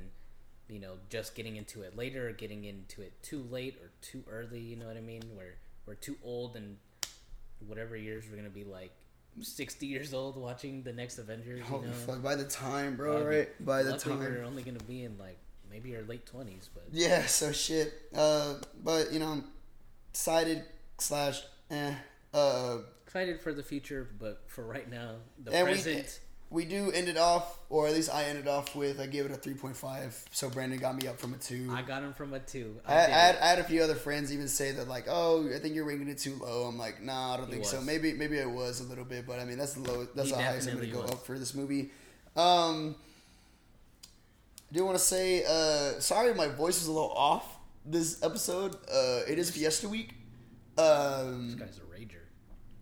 you 0.68 0.80
know, 0.80 0.94
just 1.10 1.36
getting 1.36 1.58
into 1.58 1.84
it 1.84 1.96
later 1.96 2.30
or 2.30 2.32
getting 2.32 2.64
into 2.64 3.02
it 3.02 3.14
too 3.22 3.46
late 3.52 3.78
or 3.82 3.92
too 4.02 4.24
early. 4.30 4.60
You 4.60 4.76
know 4.76 4.88
what 4.88 4.98
I 4.98 5.02
mean? 5.02 5.22
Where 5.36 5.56
we're 5.86 5.96
too 5.96 6.18
old 6.24 6.56
and 6.56 6.78
whatever 7.68 7.96
years 7.96 8.26
we're 8.30 8.38
gonna 8.38 8.50
be 8.50 8.64
like 8.64 8.92
sixty 9.42 9.86
years 9.86 10.14
old 10.14 10.38
watching 10.38 10.84
the 10.84 10.94
next 10.94 11.18
Avengers. 11.20 11.60
You 11.60 11.76
Oh 11.76 11.82
know, 11.82 11.92
fuck! 11.92 12.24
By 12.24 12.36
the 12.36 12.46
time, 12.46 12.96
bro, 12.96 13.24
right? 13.24 13.66
By 13.66 13.84
the 13.84 13.92
luckily 13.92 14.16
time, 14.16 14.24
we're 14.24 14.44
only 14.44 14.64
gonna 14.64 14.80
be 14.80 15.04
in 15.04 15.18
like 15.18 15.38
maybe 15.70 15.96
our 15.96 16.04
late 16.04 16.26
twenties, 16.26 16.70
but 16.74 16.84
yeah. 16.92 17.26
So 17.26 17.52
shit. 17.52 17.94
Uh, 18.16 18.56
but 18.84 19.12
you 19.12 19.20
know, 19.20 19.28
I'm 19.28 19.44
excited 20.12 20.64
slash 20.98 21.42
eh. 21.70 21.94
Uh, 22.34 22.78
excited 23.06 23.40
for 23.40 23.54
the 23.54 23.64
future. 23.64 24.10
But 24.20 24.44
for 24.48 24.66
right 24.66 24.90
now, 24.90 25.18
the 25.44 25.54
and 25.54 25.68
present. 25.68 26.20
We 26.50 26.66
do 26.66 26.92
end 26.92 27.08
it 27.10 27.18
off, 27.18 27.60
or 27.70 27.88
at 27.88 27.94
least 27.94 28.14
I 28.14 28.26
ended 28.26 28.48
off 28.48 28.76
with 28.76 29.00
I 29.00 29.08
gave 29.08 29.26
it 29.26 29.32
a 29.32 29.36
three 29.36 29.54
point 29.56 29.76
five. 29.76 30.18
So 30.32 30.50
Brandon 30.50 30.80
got 30.80 30.96
me 31.02 31.08
up 31.08 31.20
from 31.20 31.34
a 31.34 31.38
two. 31.38 31.70
I 31.72 31.82
got 31.82 32.04
him 32.04 32.14
from 32.14 32.34
a 32.34 32.40
two. 32.40 32.78
I, 32.86 32.94
I, 32.94 33.06
did 33.06 33.14
had. 33.14 33.36
I 33.38 33.48
had 33.48 33.60
a 33.60 33.64
few 33.64 33.82
other 33.84 33.96
friends 33.96 34.32
even 34.34 34.48
say 34.48 34.72
that 34.72 34.88
like, 34.88 35.06
oh, 35.10 35.50
I 35.54 35.60
think 35.60 35.76
you're 35.76 35.86
ranking 35.86 36.08
it 36.08 36.20
too 36.20 36.36
low. 36.42 36.64
I'm 36.66 36.78
like, 36.78 37.02
nah, 37.02 37.34
I 37.34 37.38
don't 37.38 37.50
think 37.50 37.66
so. 37.66 37.82
Maybe 37.82 38.14
maybe 38.14 38.38
it 38.38 38.50
was 38.50 38.80
a 38.80 38.84
little 38.84 39.06
bit, 39.06 39.26
but 39.28 39.40
I 39.40 39.46
mean 39.46 39.58
that's 39.58 39.74
the 39.74 39.82
low. 39.82 40.08
That's 40.16 40.30
He 40.30 40.36
the 40.36 40.42
highest 40.42 40.70
I'm 40.70 40.76
gonna 40.76 40.88
go 40.88 41.02
was. 41.02 41.12
up 41.12 41.26
for 41.26 41.38
this 41.38 41.54
movie. 41.54 41.92
Um, 42.36 42.96
I 44.72 44.74
do 44.74 44.86
want 44.86 44.98
to 44.98 45.04
say 45.04 45.44
uh, 45.44 46.00
sorry, 46.00 46.34
my 46.34 46.48
voice 46.48 46.82
is 46.82 46.88
a 46.88 46.92
little 46.92 47.12
off 47.12 47.58
this 47.86 48.22
episode. 48.24 48.76
Uh, 48.92 49.22
it 49.28 49.40
is 49.40 49.50
Fiesta 49.50 49.90
week. 49.90 50.14
Um, 50.78 51.48
this 51.48 51.56
guy's 51.56 51.78
a 51.78 51.82
rager. 51.82 52.22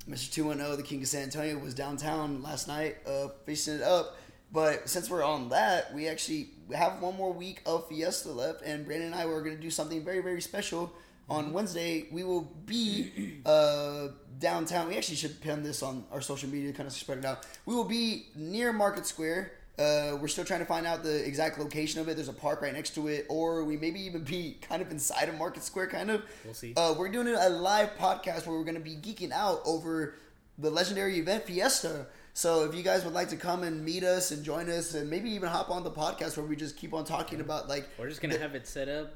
Mr. 0.10 0.32
210, 0.32 0.78
the 0.78 0.84
King 0.84 1.02
of 1.02 1.08
San 1.08 1.24
Antonio, 1.24 1.58
was 1.58 1.74
downtown 1.74 2.42
last 2.42 2.68
night, 2.68 2.98
uh, 3.08 3.30
facing 3.46 3.76
it 3.76 3.82
up. 3.82 4.18
But 4.52 4.88
since 4.88 5.10
we're 5.10 5.24
on 5.24 5.50
that, 5.50 5.94
we 5.94 6.08
actually 6.08 6.50
have 6.76 7.02
one 7.02 7.16
more 7.18 7.34
week 7.34 7.62
of 7.66 7.88
Fiesta 7.88 8.30
left, 8.30 8.62
and 8.64 8.86
Brandon 8.86 9.14
and 9.14 9.16
I 9.16 9.26
were 9.26 9.42
going 9.42 9.56
to 9.56 9.62
do 9.62 9.72
something 9.72 10.04
very, 10.04 10.22
very 10.22 10.42
special. 10.42 10.94
On 11.30 11.54
Wednesday, 11.54 12.08
we 12.12 12.24
will 12.24 12.52
be 12.66 13.42
uh, 13.46 14.10
downtown. 14.40 14.90
We 14.90 14.98
actually 14.98 15.16
should 15.16 15.40
pin 15.42 15.64
this 15.64 15.82
on 15.82 16.04
our 16.12 16.22
social 16.22 16.50
media, 16.50 16.74
kind 16.74 16.86
of 16.86 16.94
spread 16.94 17.20
it 17.20 17.26
out. 17.26 17.48
We 17.66 17.74
will 17.74 17.86
be 17.86 18.28
near 18.36 18.74
Market 18.74 19.08
Square. 19.08 19.54
Uh, 19.78 20.18
we're 20.22 20.28
still 20.28 20.46
trying 20.46 20.60
to 20.60 20.66
find 20.66 20.86
out 20.86 21.02
the 21.02 21.26
exact 21.26 21.58
location 21.58 22.00
of 22.00 22.08
it. 22.08 22.16
There's 22.16 22.28
a 22.28 22.34
park 22.34 22.62
right 22.62 22.74
next 22.74 22.92
to 22.92 23.08
it, 23.08 23.26
or 23.28 23.64
we 23.64 23.76
maybe 23.76 24.00
even 24.02 24.24
be 24.24 24.58
kind 24.62 24.82
of 24.82 24.92
inside 24.92 25.30
of 25.30 25.38
Market 25.38 25.64
Square, 25.64 25.88
kind 25.88 26.12
of. 26.12 26.24
We'll 26.46 26.54
see. 26.54 26.74
Uh, 26.76 26.94
we're 26.98 27.10
doing 27.10 27.28
a 27.28 27.50
live 27.50 27.96
podcast 27.98 28.46
where 28.46 28.58
we're 28.58 28.66
going 28.66 28.76
to 28.76 28.82
be 28.82 28.96
geeking 28.96 29.32
out 29.32 29.62
over 29.66 30.16
the 30.60 30.70
legendary 30.70 31.18
event 31.18 31.46
Fiesta. 31.46 32.06
So 32.34 32.66
if 32.66 32.76
you 32.76 32.84
guys 32.84 33.04
would 33.04 33.14
like 33.14 33.30
to 33.30 33.36
come 33.36 33.64
and 33.64 33.84
meet 33.84 34.04
us 34.04 34.32
and 34.32 34.44
join 34.44 34.70
us, 34.70 34.94
and 34.94 35.10
maybe 35.10 35.30
even 35.32 35.50
hop 35.50 35.70
on 35.70 35.84
the 35.84 35.92
podcast 35.92 36.38
where 36.38 36.46
we 36.46 36.56
just 36.56 36.78
keep 36.78 36.94
on 36.94 37.06
talking 37.06 37.42
about 37.42 37.68
like 37.68 37.88
We're 37.98 38.10
just 38.10 38.22
gonna 38.22 38.38
have 38.38 38.56
it 38.56 38.68
set 38.68 38.90
up. 38.90 39.14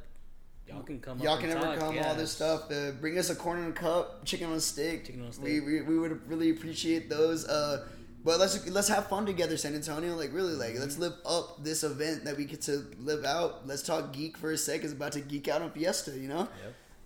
Y'all 0.67 0.81
can 0.83 0.99
come. 0.99 1.19
y'all 1.19 1.37
can 1.37 1.49
and 1.49 1.61
never 1.61 1.79
talk, 1.79 1.95
come, 1.95 2.05
all 2.05 2.15
this 2.15 2.31
stuff. 2.31 2.69
Uh, 2.69 2.91
bring 2.91 3.17
us 3.17 3.29
a 3.29 3.35
corn 3.35 3.59
and 3.59 3.69
a 3.69 3.79
cup, 3.79 4.25
chicken 4.25 4.49
on 4.49 4.57
a 4.57 4.59
stick. 4.59 5.05
Chicken 5.05 5.21
on 5.21 5.31
a 5.35 5.41
We, 5.41 5.61
we, 5.61 5.81
we 5.81 5.97
would 5.97 6.27
really 6.29 6.49
appreciate 6.49 7.09
those. 7.09 7.47
Uh, 7.47 7.87
but 8.27 8.41
let's 8.41 8.69
let's 8.69 8.89
have 8.89 9.07
fun 9.07 9.25
together, 9.25 9.55
San 9.55 9.73
Antonio. 9.73 10.13
Like 10.13 10.33
really, 10.33 10.53
like 10.53 10.71
Mm-hmm. 10.71 10.81
let's 10.81 10.97
live 10.97 11.13
up 11.25 11.63
this 11.63 11.85
event 11.85 12.25
that 12.25 12.35
we 12.35 12.43
get 12.43 12.61
to 12.63 12.85
live 12.99 13.23
out. 13.23 13.65
Let's 13.65 13.81
talk 13.81 14.11
geek 14.11 14.35
for 14.35 14.51
a 14.51 14.57
sec. 14.57 14.83
Is 14.83 14.91
about 14.91 15.13
to 15.13 15.21
geek 15.21 15.47
out 15.47 15.61
on 15.61 15.71
Fiesta, 15.71 16.11
you 16.11 16.27
know. 16.27 16.49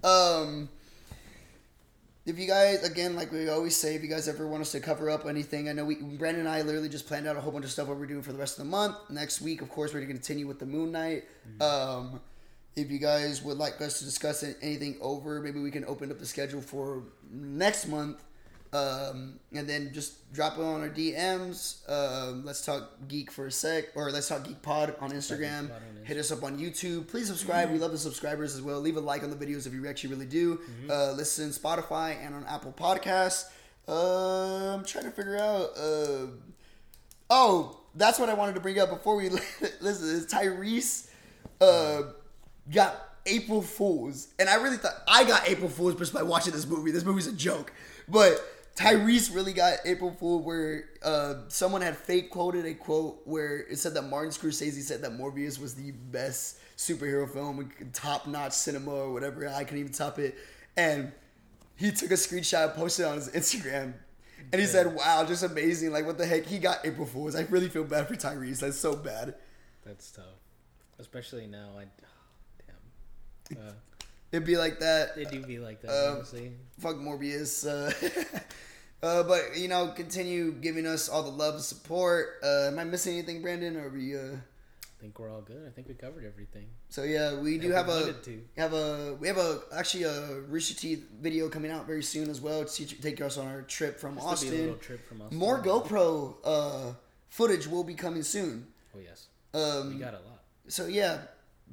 Yep. 0.03 0.11
Um, 0.11 0.69
if 2.26 2.39
you 2.39 2.48
guys, 2.48 2.84
again, 2.84 3.15
like 3.15 3.31
we 3.31 3.49
always 3.49 3.76
say, 3.76 3.93
if 3.93 4.02
you 4.02 4.07
guys 4.10 4.27
ever 4.27 4.48
want 4.48 4.61
us 4.61 4.72
to 4.72 4.80
cover 4.80 5.11
up 5.11 5.27
anything, 5.27 5.69
I 5.69 5.73
know 5.73 5.85
we, 5.85 5.95
Brandon 5.95 6.48
and 6.48 6.49
I 6.49 6.64
literally 6.64 6.89
just 6.89 7.06
planned 7.06 7.27
out 7.27 7.35
a 7.35 7.41
whole 7.41 7.52
bunch 7.52 7.65
of 7.65 7.72
stuff 7.72 7.88
what 7.88 7.98
we're 7.98 8.07
doing 8.07 8.23
for 8.23 8.31
the 8.31 8.39
rest 8.39 8.57
of 8.57 8.65
the 8.65 8.72
month. 8.72 8.95
Next 9.11 9.41
week, 9.41 9.61
of 9.61 9.69
course, 9.69 9.93
we're 9.93 9.99
going 9.99 10.10
to 10.10 10.15
continue 10.15 10.48
with 10.48 10.57
the 10.57 10.65
Moon 10.65 10.91
Knight. 10.91 11.26
Um, 11.60 12.19
if 12.76 12.89
you 12.89 12.98
guys 12.98 13.43
would 13.43 13.57
like 13.57 13.80
us 13.80 13.99
to 13.99 14.06
discuss 14.06 14.43
anything 14.61 14.98
over, 15.02 15.39
maybe 15.39 15.60
we 15.60 15.69
can 15.69 15.85
open 15.85 16.10
up 16.11 16.18
the 16.18 16.26
schedule 16.26 16.61
for 16.61 17.03
next 17.31 17.88
month. 17.88 18.23
Um, 18.73 19.39
and 19.53 19.68
then 19.68 19.91
just 19.93 20.31
drop 20.31 20.57
it 20.57 20.61
on 20.61 20.81
our 20.81 20.89
DMs. 20.89 21.89
Um, 21.89 22.45
let's 22.45 22.65
talk 22.65 22.91
geek 23.10 23.30
for 23.30 23.48
a 23.48 23.52
sec, 23.52 23.85
or 23.95 24.11
let's 24.11 24.30
talk 24.30 24.45
geek 24.45 24.61
pod 24.61 24.95
on 25.02 25.11
Instagram. 25.11 25.68
Pod 25.69 25.81
on 25.98 26.06
Hit 26.06 26.18
us 26.18 26.31
up 26.31 26.43
on 26.43 26.57
YouTube. 26.57 27.07
Please 27.07 27.27
subscribe. 27.27 27.69
We 27.69 27.77
love 27.77 27.91
the 27.91 27.98
subscribers 27.98 28.56
as 28.56 28.61
well. 28.61 28.80
Leave 28.80 28.98
a 28.98 29.02
like 29.02 29.23
on 29.23 29.30
the 29.30 29.35
videos 29.35 29.68
if 29.68 29.73
you 29.73 29.88
actually 29.88 30.11
really 30.11 30.26
do. 30.26 30.60
Uh, 30.89 31.11
listen 31.11 31.49
Spotify 31.49 32.15
and 32.26 32.34
on 32.34 32.45
Apple 32.45 32.73
Podcasts. 32.73 33.49
Uh, 33.88 34.73
I'm 34.73 34.85
trying 34.85 35.06
to 35.06 35.11
figure 35.11 35.38
out. 35.38 35.72
Uh, 35.77 36.27
oh, 37.30 37.77
that's 37.95 38.19
what 38.19 38.30
I 38.30 38.34
wanted 38.34 38.56
to 38.56 38.61
bring 38.61 38.80
up 38.80 38.89
before 38.89 39.15
we 39.15 39.30
listen. 39.81 40.10
Is 40.10 40.27
Tyrese 40.27 41.10
uh, 41.60 42.03
got 42.72 42.95
April 43.26 43.61
Fools, 43.61 44.30
and 44.39 44.49
I 44.49 44.56
really 44.56 44.77
thought 44.77 44.95
I 45.07 45.26
got 45.26 45.48
April 45.48 45.69
Fools 45.69 45.95
just 45.95 46.14
by 46.14 46.23
watching 46.23 46.53
this 46.53 46.65
movie. 46.65 46.91
This 46.91 47.03
movie's 47.03 47.27
a 47.27 47.34
joke, 47.34 47.73
but 48.07 48.41
Tyrese 48.76 49.34
really 49.34 49.53
got 49.53 49.80
April 49.85 50.11
Fool 50.11 50.41
where 50.43 50.85
uh, 51.03 51.35
someone 51.49 51.81
had 51.81 51.98
fake 51.98 52.30
quoted 52.30 52.65
a 52.65 52.73
quote 52.73 53.22
where 53.26 53.60
it 53.60 53.77
said 53.77 53.93
that 53.95 54.03
Martin 54.03 54.31
Scorsese 54.31 54.81
said 54.81 55.02
that 55.02 55.11
Morbius 55.11 55.60
was 55.60 55.76
the 55.76 55.91
best 55.91 56.57
superhero 56.77 57.30
film, 57.30 57.69
top 57.93 58.27
notch 58.27 58.53
cinema 58.53 58.91
or 58.91 59.14
whatever. 59.14 59.48
I 59.48 59.64
couldn't 59.64 59.80
even 59.80 59.91
top 59.91 60.19
it, 60.19 60.35
and 60.77 61.11
he 61.76 61.91
took 61.91 62.11
a 62.11 62.15
screenshot, 62.15 62.76
posted 62.76 63.06
it 63.06 63.10
on 63.10 63.15
his 63.15 63.30
Instagram. 63.30 63.93
And 64.52 64.60
he 64.60 64.65
said, 64.68 64.95
"Wow, 64.95 65.23
just 65.26 65.43
amazing! 65.43 65.91
Like, 65.91 66.06
what 66.06 66.18
the 66.18 66.26
heck? 66.26 66.45
He 66.45 66.57
got 66.57 66.80
April 66.84 67.06
Fools. 67.06 67.35
I 67.35 67.41
really 67.49 67.69
feel 67.69 67.84
bad 67.84 68.07
for 68.07 68.15
Tyrese. 68.15 68.60
That's 68.60 68.77
so 68.77 68.95
bad. 68.95 69.35
That's 69.85 70.11
tough, 70.11 70.26
especially 70.98 71.45
now. 71.45 71.69
I 71.77 71.85
damn. 73.56 73.68
Uh, 73.68 73.72
It'd 74.32 74.45
be 74.45 74.58
like 74.58 74.80
that. 74.80 75.18
it 75.18 75.30
do 75.32 75.41
be 75.45 75.60
like 75.60 75.82
that, 75.82 76.14
honestly. 76.16 76.53
fuck 76.80 76.95
Morbius. 76.95 77.66
Uh, 77.68 77.91
uh, 79.06 79.24
but 79.24 79.58
you 79.58 79.68
know, 79.68 79.88
continue 79.90 80.52
giving 80.53 80.86
us 80.86 81.10
all 81.10 81.24
the 81.24 81.30
love 81.30 81.56
and 81.56 81.64
support. 81.64 82.36
Uh, 82.44 82.68
am 82.68 82.80
I 82.80 82.84
missing 82.86 83.14
anything, 83.18 83.41
Brandon? 83.41 83.76
Or 83.78 83.88
are 83.88 83.90
we? 83.90 84.16
Uh, 84.16 84.36
I 84.86 85.02
think 85.03 85.18
we're 85.20 85.32
all 85.32 85.41
good. 85.41 85.66
I 85.68 85.72
think 85.72 85.88
we 85.88 85.95
covered 85.95 86.24
everything. 86.26 86.68
so 86.90 87.02
yeah, 87.03 87.34
we 87.40 87.58
do 87.58 87.72
have 87.72 87.90
a 87.90 88.14
to. 88.14 88.41
have 88.56 88.74
a 88.74 89.16
we 89.20 89.28
have 89.28 89.38
a 89.40 89.62
actually 89.74 90.03
a 90.03 90.41
Rooster 90.48 90.76
Teeth 90.76 91.03
video 91.20 91.49
coming 91.49 91.72
out 91.72 91.88
very 91.88 92.03
soon 92.03 92.30
as 92.30 92.40
well 92.40 92.64
to 92.66 92.86
take 93.02 93.20
us 93.20 93.38
on 93.38 93.48
our 93.48 93.64
trip 93.64 93.99
from 93.99 94.14
This 94.16 94.24
be 94.24 94.28
a 94.28 94.32
Austin. 94.32 94.52
little 94.60 94.76
trip 94.76 95.08
from 95.08 95.24
Austin. 95.24 95.38
More 95.40 95.60
GoPro 95.60 96.36
uh, 96.45 96.94
footage 97.30 97.66
will 97.68 97.84
be 97.84 97.95
coming 97.95 98.22
soon. 98.22 98.68
Oh 98.95 98.99
yes, 99.03 99.26
Um, 99.56 99.95
we 99.95 99.99
got 99.99 100.14
a 100.14 100.18
lot. 100.18 100.44
so 100.68 100.86
yeah, 100.86 101.18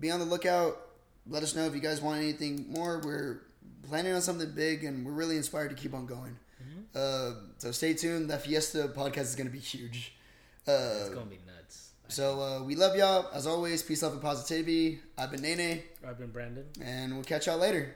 be 0.00 0.10
on 0.10 0.20
the 0.20 0.24
lookout. 0.26 0.80
Let 1.28 1.42
us 1.42 1.54
know 1.54 1.66
if 1.66 1.74
you 1.74 1.80
guys 1.80 2.00
want 2.00 2.20
anything 2.22 2.66
more. 2.70 3.00
We're 3.04 3.42
planning 3.88 4.12
on 4.14 4.22
something 4.22 4.50
big, 4.52 4.84
and 4.84 5.04
we're 5.04 5.12
really 5.12 5.36
inspired 5.36 5.68
to 5.70 5.74
keep 5.76 5.94
on 5.94 6.06
going. 6.06 6.36
Uh, 6.94 7.32
so 7.58 7.70
stay 7.70 7.92
tuned. 7.94 8.30
That 8.30 8.42
Fiesta 8.42 8.90
podcast 8.96 9.22
is 9.22 9.36
going 9.36 9.46
to 9.46 9.52
be 9.52 9.58
huge. 9.58 10.14
Uh, 10.66 10.72
It's 11.00 11.10
gonna 11.10 11.26
be 11.26 11.38
nuts. 11.46 11.90
so 12.08 12.40
uh, 12.40 12.62
we 12.64 12.74
love 12.74 12.96
y'all 12.96 13.28
as 13.32 13.46
always. 13.46 13.82
Peace, 13.82 14.02
love, 14.02 14.12
and 14.12 14.22
positivity. 14.22 15.00
I've 15.16 15.30
been 15.30 15.42
Nene, 15.42 15.82
I've 16.06 16.18
been 16.18 16.30
Brandon. 16.30 16.64
and 16.82 17.14
we'll 17.14 17.24
catch 17.24 17.46
y'all 17.46 17.58
later. 17.58 17.94